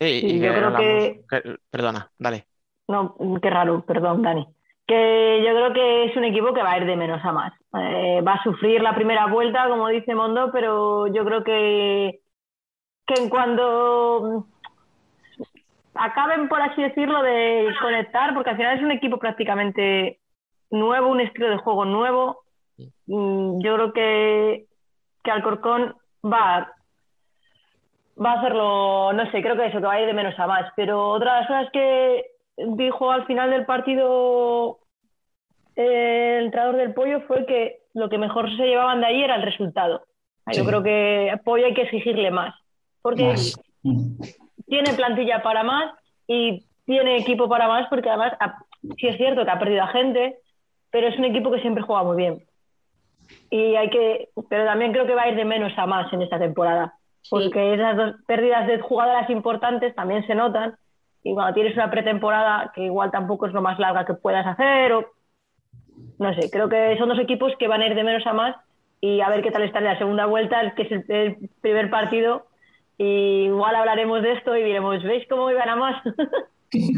Sí, 0.00 0.20
y 0.24 0.40
yo 0.40 0.52
creo 0.52 0.76
que- 0.76 1.22
Perdona, 1.70 2.10
dale. 2.18 2.46
No, 2.88 3.16
qué 3.42 3.50
raro, 3.50 3.82
perdón, 3.84 4.22
Dani. 4.22 4.46
Que 4.86 5.42
yo 5.44 5.50
creo 5.52 5.72
que 5.72 6.04
es 6.04 6.16
un 6.16 6.24
equipo 6.24 6.52
que 6.54 6.62
va 6.62 6.72
a 6.72 6.78
ir 6.78 6.86
de 6.86 6.94
menos 6.96 7.24
a 7.24 7.32
más. 7.32 7.52
Eh, 7.80 8.20
va 8.26 8.34
a 8.34 8.42
sufrir 8.44 8.80
la 8.82 8.94
primera 8.94 9.26
vuelta, 9.26 9.68
como 9.68 9.88
dice 9.88 10.14
Mondo, 10.14 10.50
pero 10.52 11.08
yo 11.08 11.24
creo 11.24 11.42
que, 11.42 12.20
que 13.06 13.14
en 13.22 13.28
cuando 13.28 14.46
acaben, 15.94 16.48
por 16.48 16.60
así 16.60 16.82
decirlo, 16.82 17.22
de 17.22 17.74
conectar, 17.80 18.34
porque 18.34 18.50
al 18.50 18.56
final 18.56 18.76
es 18.76 18.82
un 18.84 18.90
equipo 18.92 19.18
prácticamente 19.18 20.20
nuevo, 20.70 21.08
un 21.08 21.20
estilo 21.20 21.48
de 21.50 21.56
juego 21.56 21.84
nuevo, 21.84 22.42
mm, 23.06 23.60
yo 23.62 23.74
creo 23.74 23.92
que, 23.92 24.66
que 25.24 25.30
Alcorcón 25.30 25.96
va, 26.24 26.70
va 28.22 28.32
a 28.32 28.38
hacerlo, 28.38 29.12
no 29.12 29.30
sé, 29.30 29.42
creo 29.42 29.56
que 29.56 29.66
eso, 29.66 29.78
que 29.78 29.86
va 29.86 29.92
a 29.94 30.00
ir 30.00 30.06
de 30.06 30.14
menos 30.14 30.38
a 30.38 30.46
más. 30.46 30.72
Pero 30.76 31.08
otra 31.10 31.34
de 31.34 31.40
las 31.40 31.48
cosas 31.48 31.70
que 31.72 32.24
dijo 32.56 33.10
al 33.10 33.26
final 33.26 33.50
del 33.50 33.66
partido 33.66 34.78
eh, 35.76 36.36
el 36.38 36.44
entrenador 36.46 36.76
del 36.76 36.94
Pollo 36.94 37.20
fue 37.22 37.44
que 37.46 37.80
lo 37.94 38.08
que 38.08 38.18
mejor 38.18 38.48
se 38.56 38.66
llevaban 38.66 39.00
de 39.00 39.06
ahí 39.06 39.22
era 39.22 39.36
el 39.36 39.42
resultado. 39.42 40.04
Yo 40.46 40.62
Sí. 40.62 40.66
creo 40.66 40.82
que 40.82 41.30
a 41.30 41.36
Pollo 41.38 41.66
hay 41.66 41.74
que 41.74 41.82
exigirle 41.82 42.30
más, 42.30 42.54
porque 43.02 43.24
Más. 43.24 43.60
Tiene 44.68 44.94
plantilla 44.94 45.42
para 45.42 45.62
más 45.62 45.94
y 46.26 46.64
tiene 46.86 47.18
equipo 47.18 47.48
para 47.48 47.68
más, 47.68 47.86
porque 47.88 48.08
además 48.08 48.32
sí 48.98 49.06
es 49.06 49.16
cierto 49.16 49.44
que 49.44 49.50
ha 49.50 49.58
perdido 49.60 49.82
a 49.84 49.88
gente, 49.88 50.38
pero 50.90 51.06
es 51.06 51.16
un 51.18 51.24
equipo 51.26 51.52
que 51.52 51.60
siempre 51.60 51.84
juega 51.84 52.02
muy 52.02 52.16
bien. 52.16 52.42
Y 53.50 53.76
hay 53.76 53.88
que, 53.90 54.30
pero 54.48 54.64
también 54.64 54.92
creo 54.92 55.06
que 55.06 55.14
va 55.14 55.22
a 55.22 55.28
ir 55.28 55.36
de 55.36 55.44
menos 55.44 55.72
a 55.76 55.86
más 55.86 56.12
en 56.12 56.22
esta 56.22 56.38
temporada, 56.38 56.94
porque 57.30 57.74
esas 57.74 57.96
dos 57.96 58.14
pérdidas 58.26 58.66
de 58.66 58.80
jugadoras 58.80 59.28
importantes 59.30 59.94
también 59.94 60.26
se 60.26 60.34
notan. 60.34 60.76
Y 61.22 61.34
cuando 61.34 61.54
tienes 61.54 61.74
una 61.74 61.90
pretemporada 61.90 62.72
que 62.74 62.84
igual 62.84 63.10
tampoco 63.10 63.46
es 63.46 63.52
lo 63.52 63.62
más 63.62 63.78
larga 63.78 64.06
que 64.06 64.14
puedas 64.14 64.46
hacer, 64.46 64.92
o 64.92 65.06
no 66.18 66.34
sé, 66.34 66.50
creo 66.50 66.68
que 66.68 66.96
son 66.98 67.08
dos 67.08 67.18
equipos 67.18 67.52
que 67.58 67.68
van 67.68 67.82
a 67.82 67.86
ir 67.86 67.94
de 67.94 68.04
menos 68.04 68.26
a 68.26 68.32
más 68.32 68.56
y 69.00 69.20
a 69.20 69.28
ver 69.28 69.42
qué 69.42 69.50
tal 69.50 69.62
está 69.62 69.78
en 69.78 69.84
la 69.86 69.98
segunda 69.98 70.26
vuelta, 70.26 70.74
que 70.74 70.82
es 70.82 70.92
el, 70.92 71.04
el 71.08 71.50
primer 71.60 71.90
partido. 71.90 72.46
Y 72.98 73.46
igual 73.46 73.74
hablaremos 73.74 74.22
de 74.22 74.32
esto 74.32 74.56
y 74.56 74.62
diremos, 74.62 75.02
¿veis 75.02 75.26
cómo 75.28 75.50
iban 75.50 75.68
a 75.68 75.76
más? 75.76 76.02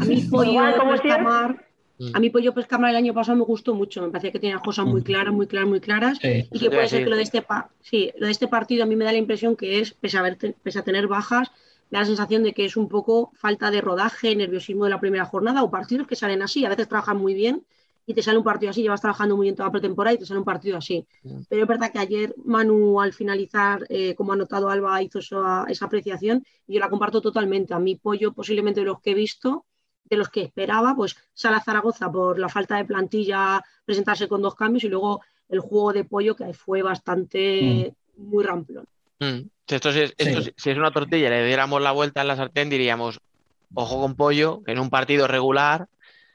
A 0.01 0.05
mí 0.05 0.15
Igual, 0.15 0.77
como 0.77 0.97
siempre. 0.97 1.68
Mm. 1.99 2.15
a 2.15 2.19
mí 2.19 2.29
Pollo 2.29 2.53
Pescamar 2.53 2.91
el 2.91 2.95
año 2.95 3.13
pasado 3.13 3.37
me 3.37 3.43
gustó 3.43 3.75
mucho, 3.75 4.01
me 4.01 4.07
parecía 4.09 4.31
que 4.31 4.39
tenía 4.39 4.57
cosas 4.59 4.85
muy 4.85 5.03
claras, 5.03 5.33
muy 5.33 5.47
claras, 5.47 5.69
muy 5.69 5.79
claras. 5.81 6.17
Sí. 6.21 6.47
Y 6.51 6.59
que 6.59 6.69
puede 6.71 6.87
ser 6.87 7.03
que 7.03 7.09
lo 7.09 7.17
de 7.17 7.23
este 7.23 7.41
pa- 7.41 7.69
sí, 7.81 8.11
lo 8.17 8.25
de 8.27 8.31
este 8.31 8.47
partido 8.47 8.83
a 8.83 8.85
mí 8.87 8.95
me 8.95 9.03
da 9.05 9.11
la 9.11 9.17
impresión 9.17 9.55
que 9.55 9.79
es, 9.79 9.93
pese 9.93 10.17
a, 10.17 10.21
haber 10.21 10.37
te- 10.37 10.55
pese 10.63 10.79
a 10.79 10.83
tener 10.83 11.07
bajas, 11.07 11.51
me 11.89 11.97
da 11.97 12.01
la 12.01 12.05
sensación 12.05 12.43
de 12.43 12.53
que 12.53 12.65
es 12.65 12.77
un 12.77 12.87
poco 12.87 13.31
falta 13.33 13.69
de 13.69 13.81
rodaje, 13.81 14.35
nerviosismo 14.35 14.85
de 14.85 14.91
la 14.91 14.99
primera 14.99 15.25
jornada 15.25 15.61
o 15.63 15.69
partidos 15.69 16.07
que 16.07 16.15
salen 16.15 16.41
así. 16.41 16.63
A 16.65 16.69
veces 16.69 16.87
trabajan 16.87 17.17
muy 17.17 17.33
bien 17.33 17.63
y 18.05 18.13
te 18.13 18.23
sale 18.23 18.37
un 18.37 18.43
partido 18.43 18.69
así, 18.71 18.81
llevas 18.81 19.01
trabajando 19.01 19.35
muy 19.35 19.45
bien 19.47 19.55
toda 19.55 19.67
la 19.67 19.71
pretemporada 19.73 20.13
y 20.15 20.17
te 20.19 20.25
sale 20.25 20.39
un 20.39 20.45
partido 20.45 20.77
así. 20.77 21.05
Mm. 21.23 21.41
Pero 21.49 21.61
es 21.63 21.67
verdad 21.67 21.91
que 21.91 21.99
ayer 21.99 22.33
Manu 22.43 23.01
al 23.01 23.11
finalizar, 23.13 23.85
eh, 23.89 24.15
como 24.15 24.33
ha 24.33 24.35
notado 24.35 24.69
Alba, 24.69 25.01
hizo 25.03 25.19
esa, 25.19 25.65
esa 25.67 25.85
apreciación 25.85 26.43
y 26.65 26.75
yo 26.75 26.79
la 26.79 26.89
comparto 26.89 27.21
totalmente. 27.21 27.73
A 27.73 27.79
mí 27.79 27.95
Pollo 27.95 28.31
posiblemente 28.33 28.79
de 28.79 28.85
los 28.87 29.01
que 29.01 29.11
he 29.11 29.15
visto 29.15 29.65
de 30.09 30.17
los 30.17 30.29
que 30.29 30.41
esperaba, 30.41 30.95
pues 30.95 31.15
sale 31.33 31.57
a 31.57 31.61
Zaragoza 31.61 32.11
por 32.11 32.39
la 32.39 32.49
falta 32.49 32.77
de 32.77 32.85
plantilla, 32.85 33.63
presentarse 33.85 34.27
con 34.27 34.41
dos 34.41 34.55
cambios 34.55 34.83
y 34.83 34.89
luego 34.89 35.21
el 35.49 35.59
juego 35.59 35.93
de 35.93 36.03
pollo 36.03 36.35
que 36.35 36.53
fue 36.53 36.81
bastante 36.81 37.93
muy 38.17 38.43
ramplón. 38.43 38.85
Mm. 39.19 39.39
Si 39.67 39.75
Esto, 39.75 39.91
sí 39.91 39.99
es- 40.01 40.13
esto 40.17 40.41
Sí. 40.41 40.51
si 40.57 40.69
es 40.71 40.77
una 40.77 40.91
tortilla 40.91 41.27
y 41.27 41.29
le 41.29 41.45
diéramos 41.45 41.81
la 41.81 41.91
vuelta 41.91 42.21
en 42.21 42.27
la 42.27 42.35
sartén, 42.35 42.69
diríamos, 42.69 43.19
ojo 43.73 44.01
con 44.01 44.15
pollo, 44.15 44.63
que 44.63 44.71
en 44.71 44.79
un 44.79 44.89
partido 44.89 45.27
regular 45.27 45.87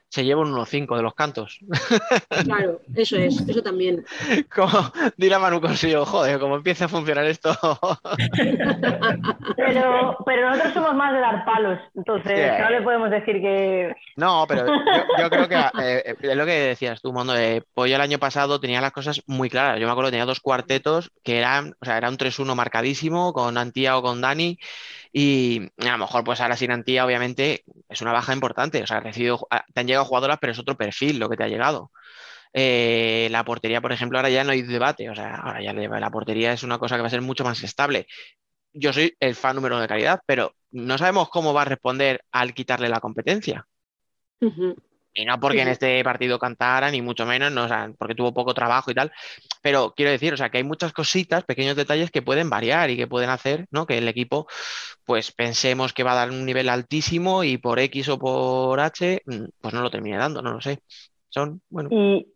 se 0.09 0.23
lleva 0.23 0.41
un 0.41 0.53
1-5 0.53 0.95
de 0.95 1.03
los 1.03 1.13
cantos. 1.13 1.59
Claro, 2.45 2.81
eso 2.95 3.17
es, 3.17 3.41
eso 3.47 3.61
también. 3.63 4.05
Como 4.53 4.69
dirá 5.17 5.39
Manu 5.39 5.59
Consigo, 5.61 6.05
joder, 6.05 6.39
como 6.39 6.57
empieza 6.57 6.85
a 6.85 6.87
funcionar 6.87 7.25
esto. 7.25 7.57
Pero, 9.55 10.17
pero 10.25 10.49
nosotros 10.49 10.73
somos 10.73 10.95
más 10.95 11.13
de 11.13 11.19
dar 11.19 11.45
palos, 11.45 11.79
entonces 11.95 12.33
Sí. 12.35 12.61
no 12.61 12.69
le 12.69 12.81
podemos 12.81 13.09
decir 13.09 13.41
que... 13.41 13.95
No, 14.15 14.45
pero 14.47 14.65
yo, 14.67 14.73
yo 15.19 15.29
creo 15.29 15.47
que 15.47 15.55
eh, 15.55 15.69
eh, 16.05 16.15
es 16.21 16.35
lo 16.35 16.45
que 16.45 16.51
decías 16.51 17.01
tú, 17.01 17.11
Mondo, 17.13 17.33
de 17.33 17.63
Pollo 17.73 17.95
el 17.95 18.01
año 18.01 18.19
pasado 18.19 18.59
tenía 18.59 18.81
las 18.81 18.91
cosas 18.91 19.21
muy 19.27 19.49
claras. 19.49 19.79
Yo 19.79 19.85
me 19.85 19.91
acuerdo 19.91 20.09
que 20.09 20.13
tenía 20.13 20.25
dos 20.25 20.39
cuartetos 20.39 21.11
que 21.23 21.37
eran, 21.39 21.75
o 21.81 21.85
sea, 21.85 21.97
era 21.97 22.09
un 22.09 22.17
3-1 22.17 22.55
marcadísimo 22.55 23.33
con 23.33 23.57
Antía 23.57 23.97
o 23.97 24.01
con 24.01 24.21
Dani. 24.21 24.57
Y 25.17 25.61
a 25.77 25.93
lo 25.93 25.99
mejor, 25.99 26.25
pues 26.25 26.41
ahora 26.41 26.57
sin 26.57 26.71
Antía, 26.71 27.05
obviamente, 27.05 27.63
es 27.87 28.01
una 28.01 28.11
baja 28.11 28.33
importante. 28.33 28.83
O 28.83 28.85
sea, 28.85 28.99
recibido, 28.99 29.47
ah, 29.49 29.63
te 29.73 29.79
han 29.79 29.87
llegado 29.87 30.03
jugadoras, 30.03 30.39
pero 30.41 30.51
es 30.51 30.59
otro 30.59 30.75
perfil 30.75 31.19
lo 31.19 31.29
que 31.29 31.37
te 31.37 31.45
ha 31.45 31.47
llegado. 31.47 31.89
Eh, 32.51 33.29
la 33.31 33.45
portería, 33.45 33.79
por 33.79 33.93
ejemplo, 33.93 34.17
ahora 34.17 34.29
ya 34.29 34.43
no 34.43 34.51
hay 34.51 34.63
debate. 34.63 35.09
O 35.09 35.15
sea, 35.15 35.35
ahora 35.35 35.63
ya 35.63 35.71
la 35.71 36.09
portería 36.09 36.51
es 36.51 36.63
una 36.63 36.79
cosa 36.79 36.97
que 36.97 37.01
va 37.01 37.07
a 37.07 37.11
ser 37.11 37.21
mucho 37.21 37.45
más 37.45 37.63
estable. 37.63 38.07
Yo 38.73 38.91
soy 38.91 39.15
el 39.21 39.35
fan 39.35 39.55
número 39.55 39.75
uno 39.75 39.83
de 39.83 39.87
calidad, 39.87 40.19
pero 40.25 40.53
no 40.71 40.97
sabemos 40.97 41.29
cómo 41.29 41.53
va 41.53 41.61
a 41.61 41.65
responder 41.65 42.19
al 42.33 42.53
quitarle 42.53 42.89
la 42.89 42.99
competencia. 42.99 43.65
Ujú. 44.41 44.75
Y 45.17 45.23
no 45.23 45.39
porque 45.39 45.61
en 45.61 45.69
este 45.69 46.03
partido 46.03 46.37
cantara, 46.37 46.91
ni 46.91 47.01
mucho 47.01 47.25
menos, 47.25 47.49
no, 47.49 47.63
o 47.63 47.67
sea, 47.69 47.89
porque 47.97 48.15
tuvo 48.15 48.33
poco 48.33 48.53
trabajo 48.53 48.91
y 48.91 48.93
tal. 48.93 49.11
Pero 49.61 49.93
quiero 49.95 50.11
decir, 50.11 50.33
o 50.33 50.37
sea, 50.37 50.49
que 50.49 50.57
hay 50.57 50.65
muchas 50.65 50.91
cositas, 50.91 51.45
pequeños 51.45 51.77
detalles 51.77 52.11
que 52.11 52.21
pueden 52.21 52.49
variar 52.49 52.89
y 52.89 52.97
que 52.97 53.07
pueden 53.07 53.29
hacer, 53.29 53.65
¿no? 53.71 53.85
Que 53.85 53.97
el 53.97 54.09
equipo, 54.09 54.45
pues 55.05 55.31
pensemos 55.31 55.93
que 55.93 56.03
va 56.03 56.11
a 56.11 56.15
dar 56.15 56.31
un 56.31 56.45
nivel 56.45 56.67
altísimo 56.67 57.45
y 57.45 57.57
por 57.57 57.79
X 57.79 58.09
o 58.09 58.19
por 58.19 58.77
H, 58.79 59.21
mm, 59.25 59.45
pues 59.61 59.73
no 59.73 59.81
lo 59.81 59.89
termine 59.89 60.17
dando, 60.17 60.41
no 60.41 60.51
lo 60.51 60.59
sé. 60.61 60.79
Son, 61.29 61.61
bueno, 61.69 61.89
Y, 61.93 62.27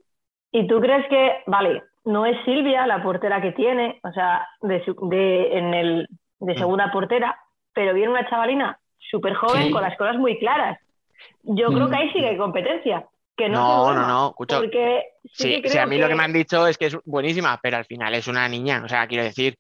y 0.54 0.66
tú 0.68 0.80
crees 0.80 1.06
que, 1.10 1.44
vale, 1.48 1.84
no 2.06 2.26
es 2.26 2.38
Silvia 2.46 2.88
la 2.88 3.04
portera 3.04 3.42
que 3.42 3.52
tiene, 3.52 4.00
o 4.04 4.12
sea, 4.14 4.48
de, 4.62 4.86
su- 4.86 4.96
de, 5.10 5.58
en 5.58 5.74
el, 5.74 6.08
de 6.40 6.54
Mm. 6.54 6.58
segunda 6.58 6.92
portera, 6.94 7.38
pero 7.74 7.94
viene 7.94 8.12
una 8.12 8.30
chavalina 8.30 8.80
súper 9.12 9.34
joven 9.36 9.64
Sí. 9.68 9.72
con 9.72 9.82
las 9.82 9.98
cosas 9.98 10.16
muy 10.16 10.40
claras. 10.40 10.80
Yo 11.44 11.68
creo 11.68 11.88
Mm. 11.88 11.90
que 11.92 11.96
ahí 11.98 12.12
sigue 12.12 12.38
competencia. 12.38 13.06
Que 13.36 13.48
no, 13.48 13.94
no, 13.94 14.02
no, 14.02 14.08
no, 14.08 14.28
escucha. 14.32 14.58
Porque 14.58 15.04
sí, 15.24 15.56
Sí, 15.56 15.62
que 15.62 15.70
sí, 15.70 15.78
a 15.78 15.86
mí 15.86 15.98
lo 15.98 16.08
que 16.10 16.16
me 16.16 16.24
han 16.24 16.34
dicho 16.34 16.68
es 16.68 16.78
que 16.78 16.88
es 16.88 16.98
buenísima, 17.06 17.58
pero 17.64 17.78
al 17.78 17.86
final 17.86 18.14
es 18.14 18.28
una 18.28 18.48
niña. 18.50 18.82
O 18.84 18.90
sea, 18.90 19.08
quiero 19.08 19.24
decir 19.24 19.58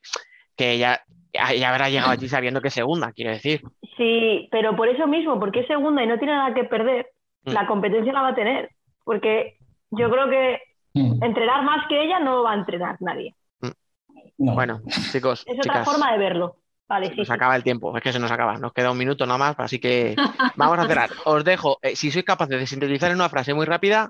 que 0.57 0.71
ella, 0.73 1.01
ella 1.31 1.69
habrá 1.69 1.89
llegado 1.89 2.11
allí 2.11 2.27
sabiendo 2.27 2.59
que 2.59 2.67
es 2.67 2.73
segunda, 2.73 3.13
quiero 3.13 3.31
decir. 3.31 3.61
Sí, 3.95 4.49
pero 4.51 4.75
por 4.75 4.89
eso 4.89 5.07
mismo, 5.07 5.39
porque 5.39 5.61
es 5.61 5.67
segunda 5.67 6.03
y 6.03 6.07
no 6.07 6.17
tiene 6.19 6.33
nada 6.33 6.53
que 6.53 6.65
perder, 6.65 7.07
Mm. 7.45 7.51
la 7.51 7.67
competencia 7.67 8.11
la 8.11 8.21
va 8.21 8.27
a 8.29 8.35
tener. 8.35 8.69
Porque 9.05 9.57
yo 9.91 10.09
creo 10.11 10.29
que 10.29 10.59
Mm. 10.93 11.23
entrenar 11.23 11.63
más 11.63 11.87
que 11.87 12.03
ella 12.03 12.19
no 12.19 12.43
va 12.43 12.51
a 12.51 12.55
entrenar 12.55 12.97
nadie. 12.99 13.33
No. 13.61 14.53
Bueno, 14.55 14.81
chicos, 15.11 15.45
Es 15.47 15.57
otra 15.59 15.83
forma 15.85 16.11
de 16.11 16.17
verlo. 16.17 16.55
Vale, 16.89 17.09
sí, 17.11 17.15
Nos 17.17 17.27
sí. 17.27 17.33
acaba 17.33 17.55
el 17.55 17.63
tiempo, 17.63 17.95
es 17.95 18.01
que 18.03 18.11
se 18.11 18.19
nos 18.19 18.31
acaba, 18.31 18.57
nos 18.57 18.73
queda 18.73 18.91
un 18.91 18.97
minuto 18.97 19.25
nada 19.25 19.37
más, 19.37 19.55
así 19.59 19.79
que 19.79 20.15
vamos 20.57 20.79
a 20.79 20.87
cerrar. 20.87 21.09
Os 21.25 21.43
dejo, 21.45 21.77
eh, 21.83 21.95
si 21.95 22.09
sois 22.11 22.25
capaces 22.25 22.59
de 22.59 22.65
sintetizar 22.65 23.11
en 23.11 23.17
una 23.17 23.29
frase 23.29 23.53
muy 23.53 23.65
rápida, 23.67 24.09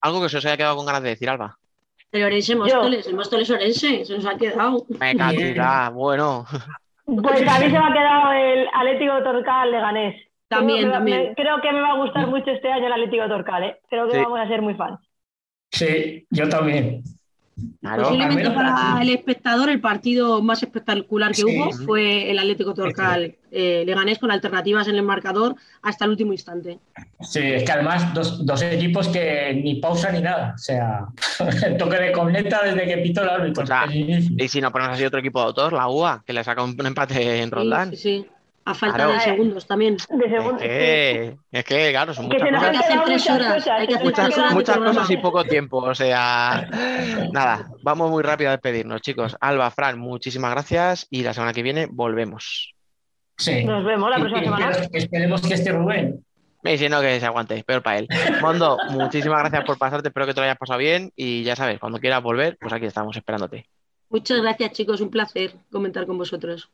algo 0.00 0.22
que 0.22 0.28
se 0.28 0.38
os 0.38 0.46
haya 0.46 0.56
quedado 0.56 0.76
con 0.76 0.86
ganas 0.86 1.02
de 1.02 1.08
decir, 1.10 1.28
Alba. 1.28 1.58
El 2.12 2.22
Orense 2.24 2.54
Móstoles, 2.54 3.06
el 3.08 3.14
Móstoles 3.16 3.50
Orense, 3.50 4.04
se 4.04 4.14
nos 4.14 4.24
ha 4.26 4.36
quedado. 4.36 4.86
Me 4.88 5.16
cantidad, 5.16 5.90
bueno. 5.92 6.44
Pues 7.04 7.48
a 7.48 7.58
mí 7.58 7.64
se 7.66 7.70
me 7.72 7.78
ha 7.78 7.92
quedado 7.92 8.32
el 8.32 8.68
Atlético 8.72 9.22
Torcal 9.24 9.72
Leganés. 9.72 10.22
También, 10.48 10.78
creo 10.80 10.90
que, 10.90 10.96
también. 10.98 11.22
me- 11.30 11.34
creo 11.34 11.60
que 11.60 11.72
me 11.72 11.80
va 11.80 11.88
a 11.92 11.96
gustar 11.96 12.26
mucho 12.28 12.50
este 12.50 12.70
año 12.70 12.86
el 12.86 12.92
Atlético 12.92 13.26
Torcal, 13.26 13.64
¿eh? 13.64 13.80
Creo 13.88 14.06
que 14.06 14.14
Sí. 14.18 14.22
vamos 14.22 14.38
a 14.38 14.46
ser 14.46 14.62
muy 14.62 14.74
fans. 14.74 15.00
Sí, 15.70 16.26
yo 16.30 16.48
también. 16.48 17.02
Claro. 17.80 18.04
Posiblemente 18.04 18.42
menos 18.48 18.54
para 18.54 19.02
el 19.02 19.10
espectador 19.10 19.68
el 19.68 19.80
partido 19.80 20.40
más 20.42 20.62
espectacular 20.62 21.30
que 21.32 21.42
Sí. 21.42 21.44
hubo 21.44 21.70
fue 21.84 22.30
el 22.30 22.38
Atlético 22.38 22.72
Torcal 22.72 23.34
eh, 23.50 23.82
Leganés 23.84 24.18
con 24.18 24.30
alternativas 24.30 24.88
en 24.88 24.94
el 24.96 25.02
marcador 25.02 25.54
hasta 25.82 26.06
el 26.06 26.12
último 26.12 26.32
instante. 26.32 26.78
Sí, 27.20 27.40
es 27.40 27.64
que 27.64 27.72
además 27.72 28.14
dos, 28.14 28.46
dos 28.46 28.62
equipos 28.62 29.08
que 29.08 29.60
ni 29.62 29.74
pausa 29.76 30.10
ni 30.10 30.22
nada. 30.22 30.52
O 30.54 30.58
sea, 30.58 31.06
el 31.66 31.76
toque 31.76 31.96
de 31.98 32.12
corneta 32.12 32.62
desde 32.64 32.86
que 32.86 32.96
pitó 32.98 33.22
el 33.22 33.28
árbitro. 33.28 33.64
O 33.64 33.66
sea. 33.66 33.84
Y 33.92 34.48
si 34.48 34.60
no 34.62 34.72
ponemos 34.72 34.94
así 34.94 35.04
otro 35.04 35.20
equipo 35.20 35.40
de 35.40 35.46
autor, 35.46 35.74
la 35.74 35.88
UA, 35.88 36.22
que 36.26 36.32
le 36.32 36.42
saca 36.44 36.62
un 36.62 36.74
empate 36.86 37.40
en 37.42 37.50
Sí, 37.50 37.54
Roldán. 37.54 37.90
sí, 37.90 37.96
sí. 37.96 38.26
A 38.64 38.74
falta 38.74 38.96
Claro. 38.96 39.12
de 39.12 39.20
segundos 39.20 39.66
también. 39.66 39.96
De 39.96 40.24
Es 40.24 40.30
segundo, 40.30 40.58
que, 40.58 41.36
es 41.50 41.64
que, 41.64 41.90
claro, 41.90 42.14
son 42.14 42.28
Que 42.28 42.38
muchas 42.38 42.50
cosas. 42.50 42.64
Hay 42.64 42.72
que 42.72 42.84
hacer 42.84 43.04
tres 43.04 43.20
muchas 43.20 43.36
horas, 43.36 43.66
hay 43.68 43.86
que 43.86 43.94
hacer 43.94 44.04
Muchas, 44.04 44.24
tres 44.26 44.38
horas 44.38 44.54
muchas 44.54 44.78
cosas 44.78 45.10
y 45.10 45.16
poco 45.16 45.44
tiempo, 45.44 45.78
o 45.78 45.94
sea, 45.94 46.68
nada, 47.32 47.70
vamos 47.82 48.10
muy 48.10 48.22
rápido 48.22 48.50
a 48.50 48.52
despedirnos, 48.52 49.00
chicos. 49.00 49.36
Alba, 49.40 49.70
Fran, 49.70 49.98
muchísimas 49.98 50.52
gracias 50.52 51.06
y 51.10 51.22
la 51.22 51.34
semana 51.34 51.52
que 51.52 51.62
viene 51.62 51.88
volvemos. 51.90 52.74
Sí. 53.36 53.64
Nos 53.64 53.84
vemos 53.84 54.08
la 54.10 54.16
próxima 54.18 54.42
semana. 54.42 54.70
Esperemos 54.92 55.42
que 55.42 55.54
esté 55.54 55.72
Rubén. 55.72 56.24
Si 56.64 56.88
no, 56.88 57.00
que 57.00 57.18
se 57.18 57.26
aguante, 57.26 57.64
peor 57.64 57.82
para 57.82 57.98
él. 57.98 58.08
Mondo, 58.40 58.78
muchísimas 58.90 59.40
gracias 59.40 59.64
por 59.64 59.78
pasarte, 59.78 60.08
espero 60.08 60.26
que 60.26 60.34
te 60.34 60.40
lo 60.40 60.44
hayas 60.44 60.58
pasado 60.58 60.78
bien 60.78 61.10
y 61.16 61.42
ya 61.42 61.56
sabes, 61.56 61.80
cuando 61.80 61.98
quieras 61.98 62.22
volver, 62.22 62.56
pues 62.60 62.72
aquí 62.72 62.86
estamos 62.86 63.16
esperándote. 63.16 63.66
Muchas 64.08 64.40
gracias, 64.40 64.72
chicos. 64.72 65.00
Un 65.00 65.10
placer 65.10 65.54
comentar 65.72 66.06
con 66.06 66.18
vosotros. 66.18 66.70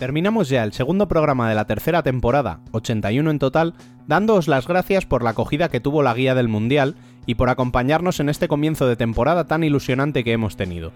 Terminamos 0.00 0.48
ya 0.48 0.64
el 0.64 0.72
segundo 0.72 1.08
programa 1.08 1.46
de 1.50 1.54
la 1.54 1.66
tercera 1.66 2.02
temporada, 2.02 2.60
81 2.72 3.30
en 3.32 3.38
total, 3.38 3.74
dándoos 4.06 4.48
las 4.48 4.66
gracias 4.66 5.04
por 5.04 5.22
la 5.22 5.30
acogida 5.30 5.68
que 5.68 5.78
tuvo 5.78 6.02
la 6.02 6.14
guía 6.14 6.34
del 6.34 6.48
Mundial 6.48 6.94
y 7.26 7.34
por 7.34 7.50
acompañarnos 7.50 8.18
en 8.18 8.30
este 8.30 8.48
comienzo 8.48 8.88
de 8.88 8.96
temporada 8.96 9.46
tan 9.46 9.62
ilusionante 9.62 10.24
que 10.24 10.32
hemos 10.32 10.56
tenido. 10.56 10.92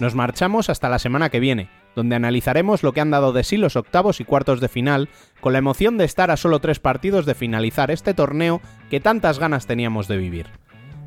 Nos 0.00 0.14
marchamos 0.14 0.70
hasta 0.70 0.88
la 0.88 0.98
semana 0.98 1.28
que 1.28 1.38
viene, 1.38 1.68
donde 1.94 2.16
analizaremos 2.16 2.82
lo 2.82 2.92
que 2.92 3.02
han 3.02 3.10
dado 3.10 3.34
de 3.34 3.44
sí 3.44 3.58
los 3.58 3.76
octavos 3.76 4.22
y 4.22 4.24
cuartos 4.24 4.62
de 4.62 4.68
final, 4.68 5.10
con 5.42 5.52
la 5.52 5.58
emoción 5.58 5.98
de 5.98 6.06
estar 6.06 6.30
a 6.30 6.38
solo 6.38 6.58
tres 6.58 6.80
partidos 6.80 7.26
de 7.26 7.34
finalizar 7.34 7.90
este 7.90 8.14
torneo 8.14 8.62
que 8.88 9.00
tantas 9.00 9.38
ganas 9.38 9.66
teníamos 9.66 10.08
de 10.08 10.16
vivir. 10.16 10.46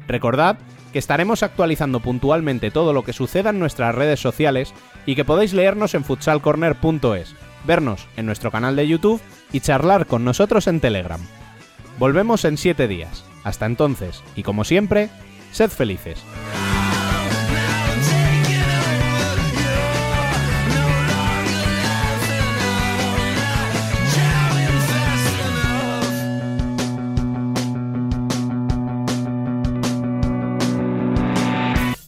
Recordad 0.08 0.58
que 0.92 1.00
estaremos 1.00 1.44
actualizando 1.44 2.00
puntualmente 2.00 2.72
todo 2.72 2.94
lo 2.94 3.04
que 3.04 3.14
suceda 3.14 3.52
en 3.52 3.60
nuestras 3.60 3.94
redes 3.94 4.20
sociales 4.20 4.74
y 5.10 5.16
que 5.16 5.26
podéis 5.26 5.54
leernos 5.54 5.96
en 5.96 6.04
futsalcorner.es, 6.04 7.34
vernos 7.66 8.08
en 8.16 8.28
nuestro 8.28 8.52
canal 8.52 8.76
de 8.76 8.88
YouTube 8.88 9.20
y 9.52 9.60
charlar 9.60 10.06
con 10.06 10.24
nosotros 10.24 10.68
en 10.68 10.80
Telegram. 10.80 11.20
Volvemos 11.98 12.46
en 12.46 12.58
7 12.58 12.88
días. 12.88 13.26
Hasta 13.44 13.66
entonces, 13.66 14.24
y 14.36 14.44
como 14.44 14.66
siempre, 14.66 15.10
sed 15.52 15.72
felices. 15.72 16.24